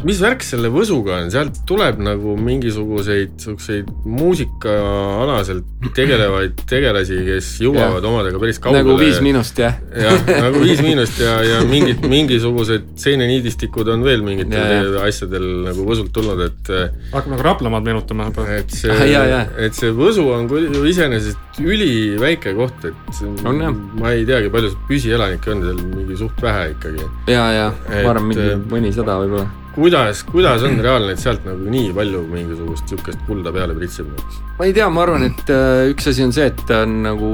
mis 0.06 0.20
värk 0.22 0.44
selle 0.46 0.70
Võsuga 0.74 1.20
on, 1.22 1.30
sealt 1.34 1.60
tuleb 1.70 2.00
nagu 2.02 2.34
mingisuguseid 2.40 3.36
siukseid 3.42 3.90
muusikaalaselt 4.08 5.68
tegelevaid 5.96 6.64
tegelasi, 6.70 7.20
kes 7.28 7.50
jõuavad 7.62 8.06
omadega 8.10 8.42
päris 8.42 8.62
kaugele. 8.62 8.82
nagu 8.86 8.98
Viis 9.02 9.20
Miinust 9.24 9.62
jah. 9.62 9.78
jah, 9.94 10.18
nagu 10.48 10.62
Viis 10.64 10.82
Miinust 10.86 11.22
ja, 11.22 11.36
ja 11.46 11.62
mingid, 11.70 12.02
mingisugused 12.10 12.90
seeneniidistikud 13.02 13.92
on 13.94 14.06
veel 14.08 14.26
mingitel 14.26 14.98
asjadel 15.04 15.48
nagu 15.68 15.86
Võsult 15.86 16.14
tulnud, 16.16 16.42
et. 16.48 16.74
hakkab 17.14 17.36
nagu 17.36 17.48
Raplamaad 17.50 17.88
meenutama 17.92 18.30
juba. 18.32 18.48
et 18.58 18.74
see 18.82 18.94
ah,, 18.96 19.54
et 19.62 19.78
see 19.78 19.94
Võsu 19.96 20.28
on 20.34 20.50
ju 20.50 20.84
iseenesest 20.90 21.62
üliväike 21.62 22.56
koht, 22.58 22.90
et 22.90 23.24
on, 23.46 23.62
ma 24.00 24.16
ei 24.16 24.26
teagi, 24.26 24.50
palju 24.54 24.74
püsielanikke 24.90 25.54
on 25.54 25.66
seal, 25.68 25.82
mingi 25.94 26.20
suht 26.26 26.42
vähe 26.42 26.72
ikkagi. 26.74 27.10
ja, 27.30 27.48
ja 27.54 27.72
ma 27.92 28.16
arvan, 28.16 28.32
mingi 28.32 28.54
mõnisada 28.72 29.22
võib-olla 29.22 29.61
kuidas, 29.76 30.24
kuidas 30.28 30.64
on 30.68 30.80
reaalne, 30.84 31.16
et 31.16 31.22
sealt 31.22 31.46
nagu 31.48 31.72
nii 31.72 31.92
palju 31.96 32.26
mingisugust 32.32 32.92
sihukest 32.92 33.24
kulda 33.28 33.54
peale 33.56 33.76
pritsib? 33.78 34.12
ma 34.60 34.68
ei 34.68 34.76
tea, 34.76 34.90
ma 34.92 35.06
arvan, 35.06 35.30
et 35.30 35.54
äh, 35.54 35.88
üks 35.94 36.12
asi 36.12 36.26
on 36.26 36.36
see, 36.36 36.50
et 36.52 36.62
ta 36.68 36.84
on 36.86 37.00
nagu 37.06 37.32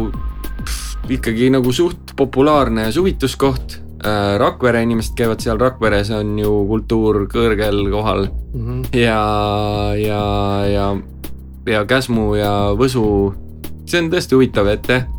pff, 0.62 1.10
ikkagi 1.18 1.52
nagu 1.54 1.74
suht 1.74 2.16
populaarne 2.18 2.90
suvituskoht 2.94 3.80
äh,. 4.06 4.38
Rakvere 4.38 4.84
inimesed 4.86 5.18
käivad 5.18 5.42
seal, 5.42 5.58
Rakveres 5.62 6.12
on 6.14 6.36
ju 6.38 6.54
kultuur 6.70 7.24
kõrgel 7.32 7.88
kohal 7.92 8.28
mm 8.30 8.64
-hmm. 8.68 8.98
ja, 8.98 9.22
ja, 9.98 10.24
ja, 10.70 10.88
ja 11.66 11.86
Käsmu 11.86 12.36
ja 12.38 12.54
Võsu, 12.78 13.34
see 13.86 14.04
on 14.04 14.12
tõesti 14.14 14.38
huvitav, 14.38 14.70
et 14.70 14.90
jah 14.94 15.17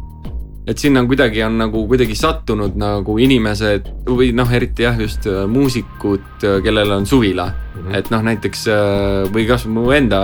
et 0.69 0.79
sinna 0.79 1.01
on 1.01 1.09
kuidagi, 1.09 1.43
on 1.47 1.57
nagu 1.63 1.85
kuidagi 1.89 2.15
sattunud 2.19 2.77
nagu 2.79 3.17
inimesed 3.25 3.89
või 4.09 4.31
noh, 4.37 4.51
eriti 4.53 4.85
jah, 4.85 4.99
just 5.01 5.27
äh, 5.31 5.47
muusikud, 5.49 6.27
äh, 6.45 6.59
kellel 6.65 6.93
on 6.99 7.07
suvila 7.09 7.49
mm. 7.49 7.81
-hmm. 7.81 7.95
et 7.97 8.11
noh, 8.13 8.25
näiteks 8.29 8.67
äh, 8.69 9.33
või 9.33 9.47
kasvõi 9.49 9.73
mu 9.73 9.87
enda 9.97 10.21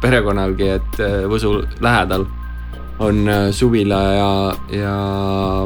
perekonnalgi, 0.00 0.68
et 0.76 1.00
Võsu 1.30 1.60
lähedal 1.80 2.26
on 2.98 3.28
suvila 3.52 4.00
ja, 4.16 4.28
ja 4.72 4.96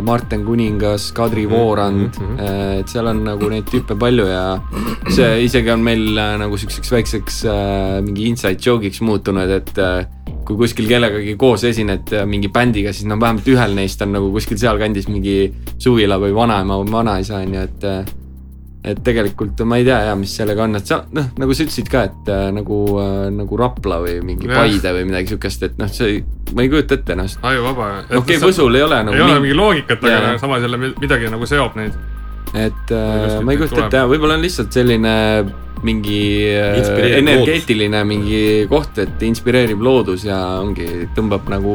Martin 0.03 0.45
Kuningas, 0.45 1.13
Kadri 1.13 1.47
mhm, 1.47 1.55
Voorand 1.55 2.21
mm, 2.21 2.37
-hmm. 2.37 2.81
et 2.81 2.89
seal 2.89 3.07
on 3.07 3.25
nagu 3.25 3.51
neid 3.51 3.69
tüüpe 3.71 3.97
palju 3.99 4.27
ja 4.27 4.61
see 5.09 5.45
isegi 5.45 5.71
on 5.71 5.81
meil 5.81 6.15
nagu 6.39 6.57
siukseks 6.59 6.93
väikseks 6.93 7.43
mingi 8.07 8.29
inside 8.29 8.59
joke'iks 8.67 9.01
muutunud, 9.01 9.51
et 9.51 9.79
kui 10.47 10.57
kuskil 10.57 10.89
kellegagi 10.91 11.37
koos 11.39 11.65
esined 11.65 12.11
mingi 12.27 12.49
bändiga, 12.49 12.93
siis 12.93 13.07
no 13.07 13.21
vähemalt 13.21 13.47
ühel 13.49 13.77
neist 13.79 14.03
on 14.03 14.17
nagu 14.17 14.33
kuskil 14.35 14.59
sealkandis 14.59 15.07
mingi 15.09 15.53
suvila 15.79 16.19
või 16.19 16.35
vanaema 16.35 16.81
või 16.83 16.93
vanaisa 16.93 17.39
on 17.43 17.55
ju, 17.55 17.69
et. 17.69 18.17
Et 18.81 19.01
tegelikult 19.05 19.61
ma 19.69 19.77
ei 19.77 19.85
tea 19.85 19.99
ja 20.09 20.13
mis 20.17 20.33
sellega 20.39 20.65
on, 20.65 20.79
et 20.79 20.89
sa 20.89 21.03
noh, 21.13 21.27
nagu 21.41 21.57
sa 21.57 21.65
ütlesid 21.67 21.89
ka, 21.93 22.05
et 22.09 22.31
äh, 22.33 22.47
nagu 22.57 22.79
äh,, 23.03 23.27
nagu 23.35 23.59
Rapla 23.61 23.99
või 24.07 24.15
mingi 24.25 24.49
ja. 24.49 24.57
Paide 24.57 24.95
või 24.97 25.09
midagi 25.11 25.35
siukest, 25.35 25.67
et 25.69 25.81
noh, 25.81 25.91
see, 25.93 26.23
ma 26.57 26.65
ei 26.65 26.73
kujuta 26.73 26.97
ette 26.97 27.17
ennast. 27.17 27.43
ajuvaba. 27.45 27.91
okei 28.09 28.23
okay,, 28.23 28.41
Võsul 28.41 28.79
ei 28.81 28.87
ole 28.87 29.03
nagu. 29.05 29.19
ei 29.19 29.27
ole 29.27 29.43
mingi 29.45 29.59
loogikat, 29.59 30.07
aga 30.09 30.33
samas 30.41 30.65
jälle 30.65 30.81
midagi 30.81 31.29
nagu 31.33 31.49
seob 31.49 31.77
neid. 31.77 31.99
et 32.57 32.95
äh, 32.97 33.37
ma 33.45 33.53
ei 33.53 33.61
kujuta 33.61 33.85
ette 33.85 34.01
ja 34.01 34.09
võib-olla 34.09 34.41
on 34.41 34.47
lihtsalt 34.49 34.73
selline 34.73 35.13
mingi 35.85 36.23
äh, 36.57 36.81
energeetiline 37.21 38.01
loodus. 38.01 38.09
mingi 38.15 38.43
koht, 38.73 38.97
et 39.05 39.29
inspireerib 39.29 39.85
loodus 39.85 40.25
ja 40.25 40.41
ongi, 40.65 40.89
tõmbab 41.17 41.53
nagu, 41.53 41.75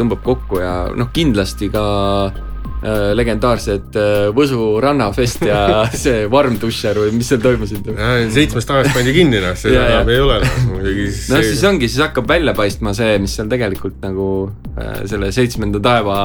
tõmbab 0.00 0.24
kokku 0.24 0.64
ja 0.64 0.74
noh, 0.96 1.12
kindlasti 1.12 1.68
ka 1.72 1.84
legendaarsed 3.18 3.96
äh, 3.98 4.28
Võsu 4.34 4.78
rannafest 4.82 5.42
ja 5.46 5.82
see 6.02 6.26
Varmdusher 6.30 7.00
või 7.02 7.16
mis 7.18 7.30
seal 7.32 7.42
toimusid? 7.42 7.90
seitsmest 8.34 8.70
ajast 8.74 8.94
pandi 8.96 9.14
kinni 9.16 9.42
noh, 9.42 9.56
seda 9.58 9.86
enam 9.94 10.12
ei 10.12 10.20
ole 10.22 10.38
noh, 10.44 10.78
no 10.84 11.42
siis 11.42 11.64
ongi, 11.68 11.90
siis 11.90 12.02
hakkab 12.04 12.28
välja 12.30 12.54
paistma 12.58 12.94
see, 12.96 13.18
mis 13.22 13.34
seal 13.38 13.50
tegelikult 13.50 13.98
nagu 14.04 14.28
äh, 14.76 15.02
selle 15.10 15.32
seitsmenda 15.34 15.82
taeva 15.82 16.20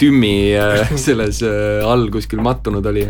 tümmi 0.00 0.36
äh, 0.58 0.90
selles 1.06 1.42
äh, 1.46 1.84
all 1.86 2.08
kuskil 2.12 2.42
mattunud 2.44 2.86
oli 2.92 3.06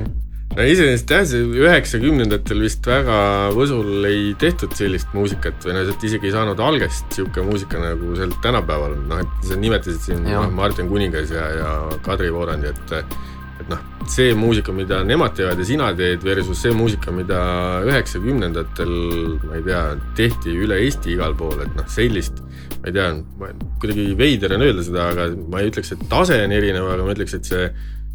iseenesest 0.62 1.10
jah, 1.10 1.24
see 1.26 1.42
üheksakümnendatel 1.64 2.62
vist 2.62 2.86
väga 2.86 3.18
Võsul 3.56 4.06
ei 4.06 4.32
tehtud 4.38 4.74
sellist 4.78 5.10
muusikat 5.16 5.66
või 5.66 5.74
noh, 5.74 5.86
sealt 5.88 6.06
isegi 6.06 6.30
ei 6.30 6.34
saanud 6.34 6.60
algest 6.62 7.16
sihuke 7.16 7.42
muusika 7.46 7.80
nagu 7.82 8.14
seal 8.18 8.34
tänapäeval 8.44 8.94
on, 8.94 9.06
noh 9.10 9.22
et 9.24 9.48
sa 9.48 9.58
nimetasid 9.58 10.02
siin 10.04 10.28
ja. 10.30 10.44
Martin 10.54 10.90
Kuningas 10.90 11.32
ja, 11.34 11.48
ja 11.58 11.70
Kadri 12.06 12.30
Voorandi, 12.34 12.70
et 12.70 12.98
et 13.64 13.68
noh, 13.70 13.80
see 14.10 14.34
muusika, 14.36 14.72
mida 14.74 14.98
nemad 15.06 15.36
teevad 15.38 15.60
ja 15.62 15.66
sina 15.66 15.88
teed 15.96 16.24
versus 16.26 16.58
see 16.60 16.74
muusika, 16.74 17.12
mida 17.14 17.38
üheksakümnendatel, 17.86 18.94
ma 19.46 19.58
ei 19.58 19.66
tea, 19.66 19.82
tehti 20.18 20.56
üle 20.64 20.80
Eesti 20.84 21.14
igal 21.14 21.36
pool, 21.38 21.62
et 21.64 21.70
noh, 21.78 21.86
sellist 21.90 22.42
ma 22.82 22.90
ei 22.90 22.96
tea, 22.96 23.08
kuidagi 23.80 24.06
veider 24.18 24.56
on 24.58 24.66
öelda 24.66 24.84
seda, 24.84 25.08
aga 25.14 25.28
ma 25.50 25.62
ei 25.62 25.70
ütleks, 25.70 25.94
et 25.94 26.02
tase 26.10 26.42
on 26.44 26.54
erinev, 26.54 26.90
aga 26.96 27.06
ma 27.06 27.14
ütleks, 27.14 27.38
et 27.38 27.48
see 27.48 27.68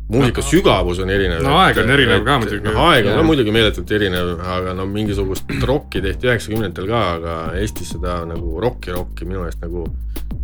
muusika 0.10 0.42
sügavus 0.42 1.00
on 1.04 1.10
erinev. 1.14 1.44
no 1.46 1.56
aeg 1.62 1.78
on 1.84 1.92
erinev 1.94 2.24
ka 2.26 2.38
muidugi. 2.42 2.64
noh, 2.66 2.82
aeg 2.90 3.08
on 3.10 3.20
ka 3.20 3.26
muidugi 3.28 3.54
meeletult 3.54 3.92
erinev, 3.94 4.32
aga 4.58 4.74
no 4.78 4.88
mingisugust 4.90 5.52
rokki 5.70 6.02
tehti 6.06 6.30
üheksakümnendatel 6.30 6.90
ka, 6.90 7.02
aga 7.20 7.36
Eestis 7.60 7.94
seda 7.94 8.20
nagu 8.30 8.58
rokki, 8.64 8.94
rokki 8.96 9.28
minu 9.30 9.44
meelest 9.44 9.62
nagu 9.66 9.86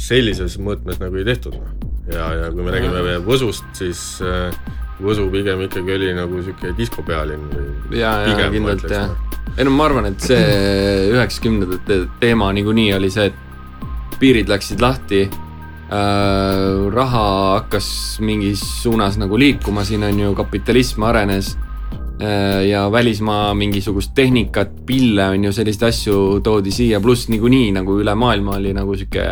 sellises 0.01 0.57
mõõtmes 0.61 0.99
nagu 1.01 1.17
ei 1.17 1.25
tehtud, 1.27 1.55
noh. 1.57 1.93
ja, 2.11 2.27
ja 2.43 2.49
kui 2.53 2.65
me 2.65 2.73
räägime 2.75 3.05
veel 3.05 3.23
Võsust, 3.25 3.65
siis 3.77 4.03
äh, 4.25 4.53
Võsu 4.95 5.25
pigem 5.27 5.59
ikkagi 5.65 5.91
oli 5.91 6.11
nagu 6.15 6.37
sihuke 6.43 6.69
diskopealinn. 6.77 7.49
ja, 7.91 8.13
ja 8.29 8.51
kindlalt 8.53 8.85
jah. 8.87 9.09
Noh. 9.09 9.39
ei 9.57 9.65
no 9.67 9.73
ma 9.75 9.89
arvan, 9.89 10.11
et 10.11 10.21
see 10.23 10.45
üheksakümnendate 11.15 12.03
teema 12.21 12.51
niikuinii 12.55 12.93
oli 12.99 13.09
see, 13.11 13.31
et 13.31 14.19
piirid 14.21 14.51
läksid 14.51 14.83
lahti 14.83 15.25
raha 15.89 17.25
hakkas 17.59 18.17
mingis 18.25 18.63
suunas 18.81 19.19
nagu 19.21 19.37
liikuma, 19.37 19.85
siin 19.85 20.03
on 20.03 20.19
ju 20.19 20.33
kapitalism 20.35 21.03
arenes 21.03 21.57
äh, 22.21 22.65
ja 22.69 22.87
välismaa 22.91 23.53
mingisugust 23.53 24.15
tehnikat, 24.15 24.71
pille 24.85 25.29
on 25.29 25.43
ju, 25.45 25.53
selliseid 25.53 25.89
asju 25.89 26.39
toodi 26.43 26.71
siia, 26.73 27.01
pluss 27.01 27.29
niikuinii 27.29 27.71
nagu 27.75 27.99
üle 28.01 28.15
maailma 28.15 28.57
oli 28.57 28.73
nagu 28.73 28.97
sihuke 28.97 29.27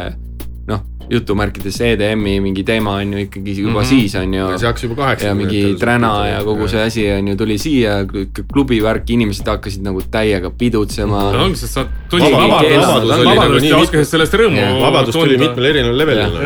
jutumärkides 1.14 1.80
EDM-i 1.86 2.40
mingi 2.44 2.64
teema 2.68 2.98
on 3.02 3.14
ju 3.14 3.24
ikkagi 3.26 3.56
juba 3.58 3.72
mm 3.72 3.86
-hmm. 3.86 3.90
siis 3.90 4.16
on 4.16 4.34
ju. 4.34 4.48
see 4.58 4.68
hakkas 4.68 4.84
juba 4.84 4.96
kaheksakümnendatel. 4.96 5.58
ja 5.58 5.66
mingi 5.68 5.80
Träna 5.80 6.28
ja 6.28 6.44
kogu 6.44 6.68
see 6.68 6.84
asi 6.84 7.12
on 7.12 7.28
ju 7.28 7.36
tuli 7.38 7.58
siia, 7.58 8.06
klubi 8.54 8.84
värk, 8.84 9.10
inimesed 9.10 9.48
hakkasid 9.48 9.84
nagu 9.84 10.02
täiega 10.12 10.50
pidutsema. 10.50 11.24
no 11.32 11.44
ongi, 11.44 11.56
sest 11.56 11.74
sa 11.74 11.86
tulid 12.10 12.32
vabadust 12.32 13.70
ja 13.70 13.78
oskasid 13.78 14.06
sellest 14.06 14.34
rõõmu. 14.34 14.82
vabadus 14.82 15.16
tuli 15.16 15.38
mitmel 15.38 15.66
erineval 15.66 15.98
levelil. 15.98 16.40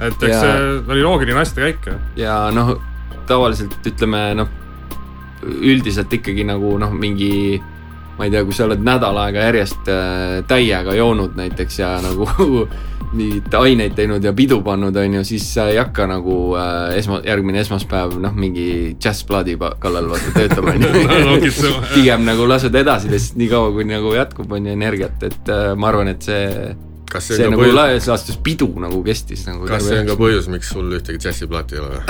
et 0.00 0.22
eks 0.22 0.40
see 0.40 0.82
oli 0.88 1.02
loogiline 1.02 1.40
asjade 1.40 1.72
käik. 1.72 1.94
ja 2.16 2.50
noh, 2.50 2.76
tavaliselt 3.26 3.86
ütleme 3.86 4.34
noh 4.34 4.48
üldiselt 5.44 6.12
ikkagi 6.12 6.44
nagu 6.44 6.78
noh, 6.80 6.92
mingi 6.92 7.60
ma 8.18 8.26
ei 8.26 8.30
tea, 8.30 8.44
kui 8.46 8.54
sa 8.54 8.68
oled 8.68 8.82
nädal 8.84 9.16
aega 9.24 9.48
järjest 9.48 9.88
äh, 9.90 10.40
täiega 10.48 10.94
joonud 10.94 11.34
näiteks 11.38 11.78
ja 11.82 11.96
nagu 12.04 12.28
mingeid 13.16 13.56
aineid 13.58 13.96
teinud 13.96 14.24
ja 14.24 14.32
pidu 14.36 14.60
pannud, 14.66 14.96
on 14.96 15.18
ju, 15.18 15.24
siis 15.26 15.46
sa 15.56 15.68
ei 15.72 15.78
hakka 15.80 16.06
nagu 16.10 16.38
äh, 16.60 16.96
esma, 16.98 17.20
järgmine 17.26 17.62
esmaspäev 17.64 18.16
noh, 18.22 18.34
mingi 18.38 18.94
džässplaadi 19.00 19.56
kallal 19.82 20.10
vaata 20.12 20.32
töötama, 20.36 20.74
on 20.78 21.44
ju. 21.44 21.52
pigem 21.94 22.26
nagu 22.26 22.48
lased 22.48 22.74
edasi 22.74 23.12
lihtsalt 23.12 23.38
nii 23.40 23.52
kaua, 23.52 23.70
kuni 23.76 23.96
nagu 23.96 24.14
jätkub, 24.16 24.52
on 24.52 24.66
ju 24.66 24.74
energiat, 24.74 25.22
et 25.26 25.52
äh, 25.52 25.70
ma 25.78 25.90
arvan, 25.92 26.10
et 26.14 26.26
see, 26.26 26.74
kas 27.14 27.28
see 27.28 27.38
see 27.38 27.48
nagu 27.50 27.62
põhjus, 27.62 27.76
laias 27.78 28.08
laastus 28.10 28.38
pidu 28.44 28.68
nagu 28.82 29.00
kestis 29.06 29.44
nagu. 29.48 29.66
kas 29.70 29.86
see 29.86 30.00
on 30.02 30.10
ka 30.10 30.16
põhjus, 30.18 30.48
miks 30.52 30.72
sul 30.74 30.90
ühtegi 30.98 31.20
džässiplaati 31.22 31.78
ei 31.78 31.82
ole 31.84 32.00
või? 32.00 32.06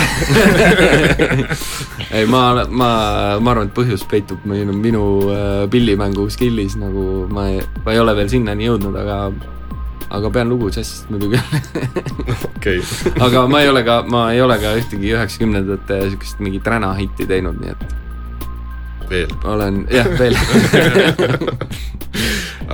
ei, 2.20 2.28
ma, 2.30 2.44
ma, 2.68 2.90
ma 3.40 3.54
arvan, 3.54 3.68
et 3.68 3.74
põhjus 3.76 4.06
peitub 4.10 4.46
minu, 4.48 4.76
minu 4.76 5.04
äh, 5.32 5.64
pillimängu 5.72 6.28
skill'is 6.32 6.78
nagu 6.80 7.26
ma 7.32 7.50
ei, 7.52 7.60
ma 7.84 7.96
ei 7.96 8.00
ole 8.02 8.16
veel 8.20 8.32
sinnani 8.32 8.70
jõudnud, 8.70 8.96
aga 9.04 9.18
aga 10.10 10.30
pean 10.30 10.52
lugu 10.52 10.70
džässist 10.70 11.10
muidugi. 11.12 11.40
okei, 12.56 12.80
aga 13.24 13.46
ma 13.50 13.64
ei 13.64 13.68
ole 13.72 13.84
ka, 13.86 14.02
ma 14.08 14.28
ei 14.32 14.40
ole 14.44 14.58
ka 14.62 14.68
ühtegi 14.78 15.12
üheksakümnendate 15.16 15.94
siukest 16.10 16.40
mingit 16.44 16.66
räna 16.66 16.94
hitti 16.98 17.26
teinud, 17.30 17.56
nii 17.60 17.70
et 17.74 17.82
veel. 19.10 19.30
olen 19.44 19.84
jah, 19.92 20.08
veel 20.18 20.36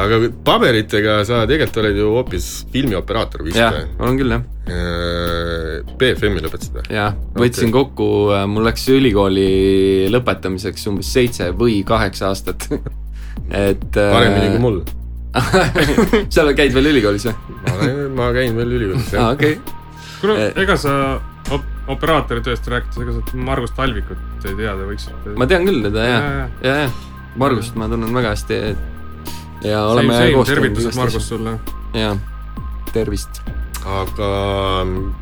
aga 0.00 0.20
paberitega 0.46 1.20
sa 1.26 1.42
tegelikult 1.50 1.80
oled 1.82 1.96
ju 1.98 2.06
hoopis 2.14 2.46
filmioperaator 2.72 3.42
vist 3.46 3.58
jah 3.58 3.74
olen 3.98 4.18
küll 4.20 4.32
jah, 4.36 4.44
BFM-i 6.00 6.40
lõpetasid 6.44 6.78
või? 6.78 6.84
jah, 6.94 7.12
võtsin 7.34 7.70
okay. 7.70 7.76
kokku, 7.80 8.08
mul 8.52 8.64
läks 8.68 8.84
ülikooli 8.92 9.50
lõpetamiseks 10.12 10.82
umbes 10.92 11.08
seitse 11.10 11.44
või 11.56 11.80
kaheksa 11.86 12.30
aastat. 12.30 12.60
et. 13.66 13.90
paremini 13.96 14.54
kui. 14.54 14.62
mul. 14.62 14.82
sa 16.34 16.46
käid 16.56 16.74
veel 16.74 16.90
ülikoolis 16.90 17.28
või? 17.28 17.34
ma 18.16 18.30
käin 18.34 18.56
veel 18.58 18.74
ülikoolis 18.78 19.12
jah. 19.14 19.30
okei. 19.34 19.60
kuule 20.20 20.38
Eh., 20.46 20.56
ega 20.64 20.76
sa 20.80 20.94
op-, 21.54 21.68
operaatori 21.94 22.42
tööst 22.46 22.66
rääkides, 22.70 22.98
ega 23.04 23.14
sa 23.18 23.44
Margus 23.50 23.74
Talvikut 23.76 24.18
ei 24.48 24.56
tea, 24.58 24.74
te 24.74 24.88
võiksite. 24.88 25.36
ma 25.38 25.48
tean 25.50 25.68
küll 25.68 25.84
teda 25.86 26.08
jah, 26.08 26.26
ja, 26.26 26.50
ja, 26.64 26.74
ja 26.84 26.90
Margust 27.40 27.78
ma 27.78 27.86
tunnen 27.90 28.14
väga 28.14 28.34
hästi. 28.34 28.60
ja 29.68 29.84
oleme 29.86 30.14
Same, 30.14 30.26
same, 30.26 30.34
koos 30.34 30.50
tervitused 30.50 30.98
Margus. 30.98 31.28
sulle. 31.28 31.56
jaa, 31.94 32.16
tervist. 32.92 33.42
aga 33.86 34.34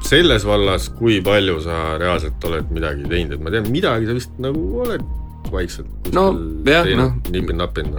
selles 0.08 0.46
vallas, 0.48 0.88
kui 0.98 1.20
palju 1.24 1.60
sa 1.64 1.98
reaalselt 2.00 2.44
oled 2.48 2.72
midagi 2.74 3.04
teinud, 3.10 3.36
et 3.36 3.44
ma 3.44 3.52
tean, 3.54 3.68
midagi 3.72 4.08
sa 4.08 4.16
vist 4.16 4.40
nagu 4.42 4.64
oled 4.86 5.04
vaikselt 5.52 5.86
No, 6.14 6.30
jah, 6.66 6.86
noh, 6.96 7.12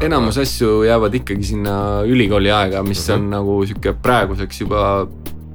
enamus 0.06 0.38
asju 0.42 0.84
jäävad 0.88 1.14
ikkagi 1.22 1.44
sinna 1.44 1.74
ülikooli 2.08 2.52
aega, 2.52 2.84
mis 2.84 3.02
Mhm. 3.08 3.16
on 3.18 3.30
nagu 3.30 3.58
sihuke 3.66 3.94
praeguseks 4.02 4.62
juba 4.62 5.08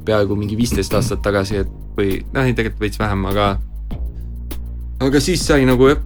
peaaegu 0.04 0.37
mingi 0.37 0.57
viisteist 0.57 0.94
aastat 0.94 1.22
tagasi, 1.22 1.57
et 1.64 1.68
või 1.96 2.18
noh, 2.33 2.42
ei 2.44 2.52
tegelikult 2.54 2.80
veits 2.80 2.98
vähem, 2.98 3.24
aga 3.26 3.57
aga 5.00 5.20
siis 5.20 5.42
sai 5.46 5.64
nagu 5.68 5.88
jah, 5.88 5.98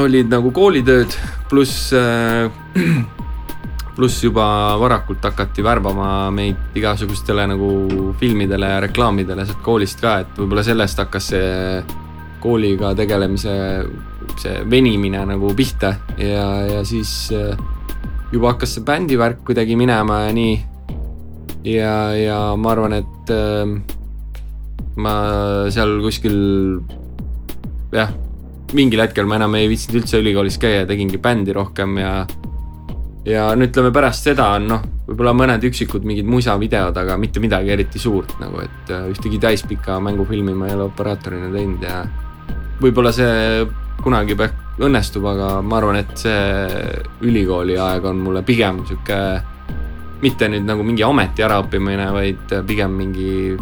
olid 0.00 0.30
nagu 0.32 0.50
koolitööd 0.54 1.12
pluss 1.50 1.92
äh, 1.92 2.48
pluss 3.96 4.22
juba 4.24 4.44
varakult 4.80 5.20
hakati 5.26 5.60
värbama 5.64 6.30
meid 6.32 6.56
igasugustele 6.80 7.44
nagu 7.50 8.14
filmidele 8.20 8.70
ja 8.70 8.78
reklaamidele 8.86 9.44
sealt 9.44 9.60
koolist 9.62 10.00
ka, 10.00 10.14
et 10.24 10.38
võib-olla 10.38 10.64
sellest 10.64 10.98
hakkas 11.02 11.26
see 11.34 11.82
kooliga 12.42 12.94
tegelemise 12.98 13.52
see 14.40 14.62
venimine 14.70 15.22
nagu 15.28 15.52
pihta 15.56 15.94
ja, 16.18 16.46
ja 16.68 16.82
siis 16.86 17.30
äh, 17.36 17.56
juba 18.32 18.54
hakkas 18.54 18.76
see 18.76 18.86
bändivärk 18.86 19.42
kuidagi 19.46 19.76
minema 19.76 20.24
ja 20.26 20.36
nii. 20.36 20.54
ja, 21.68 21.94
ja 22.16 22.38
ma 22.56 22.72
arvan, 22.74 22.98
et 23.02 23.32
äh, 23.32 23.76
ma 24.96 25.14
seal 25.72 25.98
kuskil 26.04 26.38
jah, 27.92 28.12
mingil 28.76 29.04
hetkel 29.04 29.28
ma 29.28 29.38
enam 29.40 29.56
ei 29.60 29.68
viitsinud 29.70 30.02
üldse 30.02 30.22
ülikoolis 30.22 30.58
käia, 30.60 30.86
tegingi 30.88 31.20
bändi 31.22 31.54
rohkem 31.56 31.98
ja 32.00 32.14
ja 33.28 33.52
no 33.54 33.68
ütleme 33.68 33.92
pärast 33.94 34.26
seda 34.26 34.48
on 34.56 34.66
noh, 34.70 34.82
võib-olla 35.06 35.34
mõned 35.36 35.64
üksikud 35.68 36.06
mingid 36.08 36.26
musavideod, 36.30 36.96
aga 36.98 37.16
mitte 37.20 37.42
midagi 37.42 37.70
eriti 37.74 38.00
suurt 38.02 38.34
nagu, 38.42 38.64
et 38.64 38.92
äh, 38.92 39.06
ühtegi 39.12 39.40
täispika 39.42 40.00
mängufilmi 40.02 40.54
ma 40.56 40.70
ei 40.70 40.76
ole 40.78 40.88
operaatorina 40.90 41.52
teinud 41.54 41.86
ja 41.86 42.02
võib-olla 42.82 43.12
see 43.14 43.64
kunagi 44.02 44.36
pe- 44.38 44.50
õnnestub, 44.82 45.26
aga 45.30 45.48
ma 45.62 45.78
arvan, 45.78 46.00
et 46.02 46.14
see 46.18 46.92
ülikooli 47.28 47.78
aeg 47.78 48.06
on 48.08 48.22
mulle 48.24 48.42
pigem 48.46 48.82
sihuke 48.88 49.18
mitte 50.22 50.48
nüüd 50.50 50.66
nagu 50.66 50.84
mingi 50.86 51.04
ameti 51.06 51.42
äraõppimine, 51.42 52.08
vaid 52.14 52.54
pigem 52.66 52.94
mingi 52.98 53.56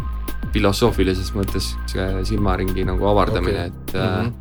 filosoofilises 0.51 1.31
mõttes 1.33 1.73
silmaringi 2.27 2.85
nagu 2.85 3.09
avardamine 3.11 3.65
okay., 3.65 3.73
et 3.73 3.97
mm. 3.97 4.07
-hmm 4.07 4.39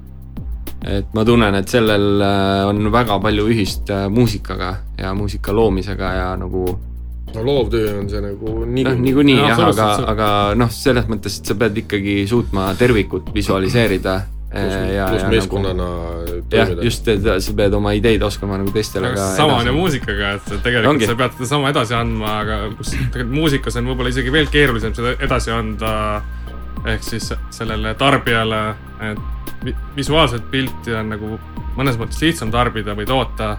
et 0.80 1.10
ma 1.12 1.24
tunnen, 1.28 1.54
et 1.54 1.68
sellel 1.68 2.22
äh, 2.24 2.62
on 2.64 2.92
väga 2.92 3.18
palju 3.20 3.48
ühist 3.52 3.90
äh, 3.92 4.06
muusikaga 4.08 4.70
ja 4.96 5.12
muusika 5.14 5.52
loomisega 5.52 6.12
ja 6.16 6.28
nagu 6.40 6.62
no 7.34 7.44
loovtöö 7.44 7.98
on 7.98 8.08
see 8.10 8.20
nagu 8.24 8.54
noh, 8.60 8.66
niikuinii. 8.66 9.02
niikuinii 9.04 9.36
Jaa, 9.38 9.48
jah, 9.48 9.62
aga 9.68 9.88
aga 10.12 10.28
noh, 10.58 10.70
selles 10.72 11.08
mõttes, 11.10 11.38
et 11.40 11.50
sa 11.52 11.56
pead 11.58 11.76
ikkagi 11.84 12.22
suutma 12.30 12.70
tervikut 12.78 13.30
visualiseerida. 13.34 14.20
Pluss 14.50 15.22
nagu 15.22 15.30
meeskonnana 15.30 15.88
jah, 16.50 16.66
toimida. 16.66 16.82
just, 16.84 17.08
et 17.08 17.26
sa 17.44 17.52
pead 17.56 17.74
oma 17.78 17.92
ideid 17.94 18.22
oskama 18.26 18.58
nagu 18.58 18.72
teistele 18.74 19.12
aga 19.12 19.20
ka 19.20 19.28
sama 19.36 19.60
on 19.60 19.70
ju 19.70 19.74
muusikaga, 19.76 20.32
et 20.38 20.48
tegelikult 20.64 20.90
Ongi. 20.94 21.06
sa 21.06 21.14
pead 21.20 21.36
seda 21.38 21.48
sama 21.52 21.70
edasi 21.70 21.94
andma, 21.94 22.32
aga 22.42 22.58
kus 22.78 22.90
tegelikult 22.96 23.36
muusikas 23.38 23.78
on 23.78 23.90
võib-olla 23.92 24.10
isegi 24.14 24.32
veel 24.34 24.50
keerulisem 24.50 24.94
seda 24.98 25.14
edasi 25.22 25.54
anda. 25.54 25.94
ehk 26.86 27.02
siis 27.04 27.26
sellele 27.52 27.94
tarbijale, 27.94 28.60
et 29.10 29.18
vi- 29.64 29.74
visuaalset 29.96 30.46
pilti 30.50 30.94
on 30.96 31.10
nagu 31.12 31.38
mõnes 31.76 31.98
mõttes 32.00 32.22
lihtsam 32.24 32.50
tarbida 32.50 32.94
või 32.96 33.06
toota. 33.06 33.58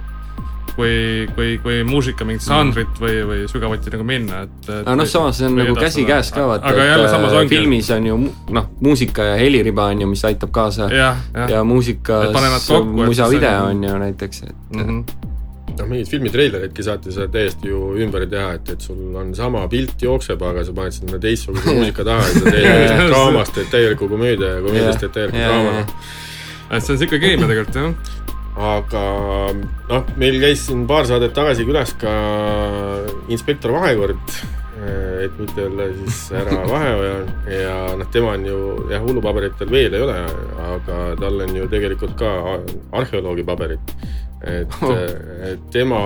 kui, 0.75 1.27
kui, 1.35 1.57
kui 1.63 1.79
muusika 1.87 2.25
mingit 2.27 2.45
žanrit 2.45 2.99
või, 3.01 3.17
või 3.27 3.47
sügavuti 3.51 3.91
nagu 3.93 4.05
minna, 4.07 4.43
et. 4.47 4.69
aga 4.81 4.95
noh, 4.99 5.07
samas 5.09 5.37
see 5.41 5.47
on 5.49 5.57
nagu 5.59 5.75
käsikäes 5.79 6.31
ka 6.35 6.45
vaata, 6.49 6.71
aga 6.71 6.85
jälle 6.91 7.09
samas 7.11 7.33
et 7.33 7.43
äh, 7.45 7.49
filmis 7.49 7.89
on 7.95 8.05
ju 8.11 8.19
noh, 8.57 8.69
muusika 8.81 9.23
ja 9.31 9.35
heliriba 9.41 9.89
on 9.91 10.01
ju, 10.05 10.11
mis 10.13 10.23
aitab 10.29 10.51
kaasa 10.55 10.87
ja, 10.93 11.11
jah. 11.33 11.49
ja 11.57 11.63
muusikas 11.67 12.29
Et 12.31 12.71
et 12.77 12.95
musavideo 13.05 13.67
on- 13.71 13.83
ju 13.83 13.97
näiteks, 14.05 14.43
et 14.43 14.55
mm 14.75 14.81
Mhm. 14.81 15.03
noh, 15.79 15.87
mingeid 15.87 16.09
filmitreilereidki 16.11 16.83
saate 16.83 17.11
sa 17.15 17.27
täiesti 17.31 17.69
ju 17.71 17.93
ümber 18.03 18.25
teha, 18.29 18.53
et, 18.57 18.69
et 18.69 18.81
sul 18.81 19.15
on 19.15 19.31
sama 19.35 19.63
pilt 19.71 20.01
jookseb, 20.03 20.41
aga 20.43 20.65
sa 20.67 20.73
paned 20.75 20.91
sinna 20.93 21.19
teistsuguse 21.19 21.73
muusika 21.77 22.03
taha 22.03 22.25
ja 22.27 22.33
sa 22.33 22.51
teed 22.51 23.05
draamast 23.09 23.53
teed 23.55 23.69
täieliku 23.71 24.09
komöödia 24.11 24.57
ja 24.57 24.61
komöödiast 24.65 24.99
teed 25.05 25.13
täieliku 25.15 25.37
ja, 25.37 25.47
draama 25.47 25.77
ja.. 25.79 25.85
et 26.77 26.83
see 26.83 26.93
on 26.93 26.99
siuke 27.01 27.19
keemia 27.23 27.47
tegelikult 27.47 27.79
jah. 27.79 28.17
Aga 28.59 29.03
noh, 29.89 30.09
meil 30.19 30.39
käis 30.41 30.65
siin 30.67 30.83
paar 30.89 31.07
saadet 31.07 31.33
tagasi 31.35 31.65
külas 31.67 31.93
ka 31.99 32.11
inspektor 33.31 33.71
Vahekord, 33.75 34.33
et 35.21 35.37
mitte 35.39 35.63
öelda 35.63 35.87
siis 35.93 36.23
härra 36.35 36.63
Vaheoja 36.71 37.15
ja 37.53 37.77
noh, 37.99 38.09
tema 38.13 38.35
on 38.35 38.47
ju 38.47 38.59
jah, 38.91 39.03
hullupaberitel 39.05 39.71
veel 39.71 39.95
ei 39.95 40.03
ole, 40.03 40.17
aga 40.71 40.99
tal 41.21 41.45
on 41.45 41.55
ju 41.55 41.69
tegelikult 41.71 42.17
ka 42.19 42.33
arheoloogi 43.01 43.47
paberit. 43.47 43.95
Et 44.41 44.77
Oh. 44.81 44.91
et 45.45 45.59
tema 45.71 45.99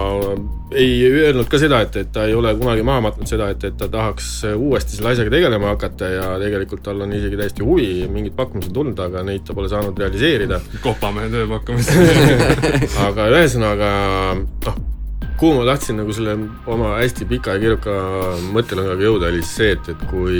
ei 0.75 0.95
öelnud 1.07 1.47
ka 1.47 1.59
seda, 1.61 1.79
et, 1.85 1.95
et 2.01 2.09
ta 2.11 2.25
ei 2.27 2.33
ole 2.35 2.51
kunagi 2.57 2.83
maha 2.83 3.03
matnud 3.05 3.29
seda, 3.29 3.47
et, 3.53 3.63
et 3.63 3.77
ta 3.79 3.87
tahaks 3.91 4.29
uuesti 4.55 4.97
selle 4.97 5.13
asjaga 5.13 5.31
tegelema 5.31 5.71
hakata 5.71 6.09
ja 6.09 6.25
tegelikult 6.41 6.83
tal 6.83 7.05
on 7.05 7.13
isegi 7.15 7.39
täiesti 7.39 7.63
huvi 7.63 8.09
mingid 8.11 8.35
pakkumised 8.35 8.73
tulnud, 8.75 8.99
aga 8.99 9.23
neid 9.27 9.45
ta 9.47 9.55
pole 9.55 9.69
saanud 9.71 10.01
realiseerida 10.03 10.59
kopamehe 10.83 11.31
tööpakkumist. 11.31 11.95
aga 13.07 13.29
ühesõnaga 13.37 13.93
noh, 14.39 14.83
kuhu 15.39 15.57
ma 15.57 15.65
tahtsin 15.67 15.97
nagu 15.99 16.13
selle 16.15 16.35
oma 16.71 16.93
hästi 16.95 17.25
pika 17.27 17.55
ja 17.55 17.61
keeruka 17.63 17.95
mõttelõngaga 18.55 19.03
jõuda, 19.03 19.31
oli 19.33 19.41
see, 19.45 19.73
et, 19.75 19.89
et 19.91 20.05
kui 20.07 20.37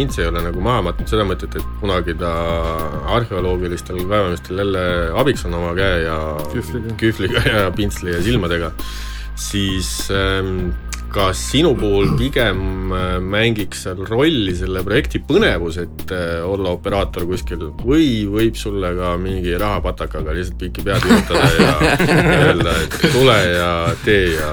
Ints 0.00 0.16
ei 0.20 0.28
ole 0.30 0.40
nagu 0.46 0.62
maha 0.64 0.86
matnud 0.88 1.10
seda 1.10 1.26
mõtet, 1.28 1.58
et 1.60 1.74
kunagi 1.82 2.14
ta 2.20 2.32
arheoloogilistel 3.18 4.00
kaevamistel 4.00 4.62
jälle 4.64 4.84
abiks 5.20 5.44
on 5.48 5.58
oma 5.60 5.74
käe 5.76 6.06
ja 6.06 6.16
Kühvliga. 6.54 6.96
kühvliga 7.02 7.44
ja 7.44 7.66
pintsli 7.76 8.14
ja 8.14 8.22
silmadega, 8.24 8.72
siis 9.36 9.92
ähm, 10.16 10.72
kas 11.12 11.40
sinu 11.50 11.72
puhul 11.76 12.14
pigem 12.16 12.92
äh, 12.92 13.16
mängiks 13.20 13.84
seal 13.84 14.00
rolli 14.08 14.54
selle 14.56 14.82
projekti 14.86 15.20
põnevus, 15.26 15.78
et 15.82 16.12
äh, 16.14 16.40
olla 16.46 16.72
operaator 16.76 17.26
kuskil 17.28 17.66
või 17.82 18.24
võib 18.30 18.56
sulle 18.58 18.94
ka 18.96 19.12
mingi 19.20 19.54
rahapatakaga 19.60 20.34
lihtsalt 20.36 20.58
pikki 20.62 20.84
pead 20.86 21.04
virutada 21.04 21.50
ja 21.58 21.74
öelda, 22.48 22.76
et 22.86 22.98
tule 23.12 23.38
ja 23.52 23.70
tee 24.06 24.32
ja 24.34 24.52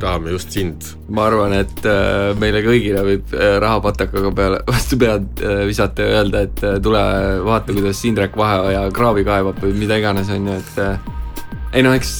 tahame 0.00 0.34
just 0.34 0.54
sind? 0.54 0.90
ma 1.10 1.26
arvan, 1.30 1.54
et 1.60 1.86
äh, 1.88 2.30
meile 2.42 2.62
kõigile 2.66 3.04
võib 3.06 3.34
rahapatakaga 3.66 4.34
peale, 4.34 4.62
vastu 4.74 4.98
pead 5.00 5.44
visata 5.68 6.06
ja 6.06 6.20
öelda, 6.20 6.46
et 6.48 6.64
tule 6.82 7.04
vaata, 7.46 7.74
kuidas 7.76 8.04
Indrek 8.10 8.38
Vaheoja 8.38 8.88
kraavi 8.94 9.26
kaevab 9.26 9.62
või 9.62 9.76
mida 9.84 10.00
iganes, 10.02 10.30
on 10.34 10.50
ju, 10.50 10.58
et 10.62 11.76
ei 11.78 11.86
noh, 11.86 11.94
eks 11.94 12.16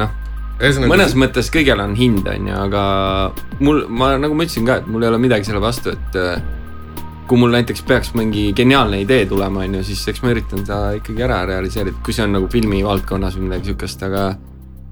noh 0.00 0.19
Esnägu... 0.60 0.92
mõnes 0.92 1.14
mõttes 1.16 1.48
kõigel 1.52 1.80
on 1.80 1.94
hind, 1.96 2.26
on 2.28 2.48
ju, 2.50 2.56
aga 2.66 2.82
mul, 3.64 3.86
ma 3.88 4.12
nagu 4.20 4.36
ma 4.36 4.44
ütlesin 4.44 4.66
ka, 4.68 4.80
et 4.82 4.90
mul 4.90 5.06
ei 5.06 5.08
ole 5.08 5.20
midagi 5.22 5.48
selle 5.48 5.62
vastu, 5.62 5.94
et 5.96 6.18
äh, 6.20 6.42
kui 7.30 7.40
mul 7.40 7.54
näiteks 7.54 7.84
peaks 7.88 8.12
mingi 8.18 8.50
geniaalne 8.56 9.00
idee 9.04 9.24
tulema, 9.30 9.64
on 9.64 9.78
ju, 9.78 9.86
siis 9.88 10.04
eks 10.12 10.20
ma 10.24 10.34
üritan 10.34 10.66
ta 10.68 10.82
ikkagi 10.98 11.24
ära 11.24 11.40
realiseerida, 11.48 12.02
kui 12.04 12.16
see 12.16 12.26
on 12.26 12.36
nagu 12.36 12.50
filmivaldkonnas 12.52 13.38
või 13.38 13.48
midagi 13.48 13.70
sihukest, 13.70 14.06
aga 14.10 14.28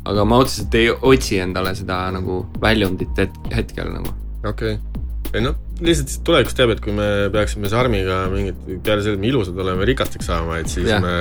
aga 0.09 0.25
ma 0.25 0.41
otseselt 0.41 0.75
ei 0.79 0.89
otsi 0.89 1.41
endale 1.43 1.75
seda 1.77 2.07
nagu 2.15 2.41
väljundit 2.63 3.19
het 3.21 3.41
hetkel 3.53 3.93
nagu. 3.93 4.15
okei 4.47 4.79
okay., 4.79 5.35
ei 5.35 5.45
noh 5.45 5.68
lihtsalt 5.85 6.15
tulevikus 6.27 6.57
teab, 6.59 6.73
et 6.75 6.81
kui 6.83 6.95
me 6.95 7.07
peaksime 7.35 7.71
Sarmiga 7.71 8.21
mingit, 8.33 8.59
peale 8.85 9.05
selle, 9.05 9.19
et 9.19 9.23
me 9.23 9.31
ilusad 9.31 9.59
oleme, 9.63 9.87
rikasteks 9.89 10.27
saama, 10.31 10.59
et 10.63 10.71
siis 10.73 10.89
ja. 10.91 10.99
me 11.03 11.15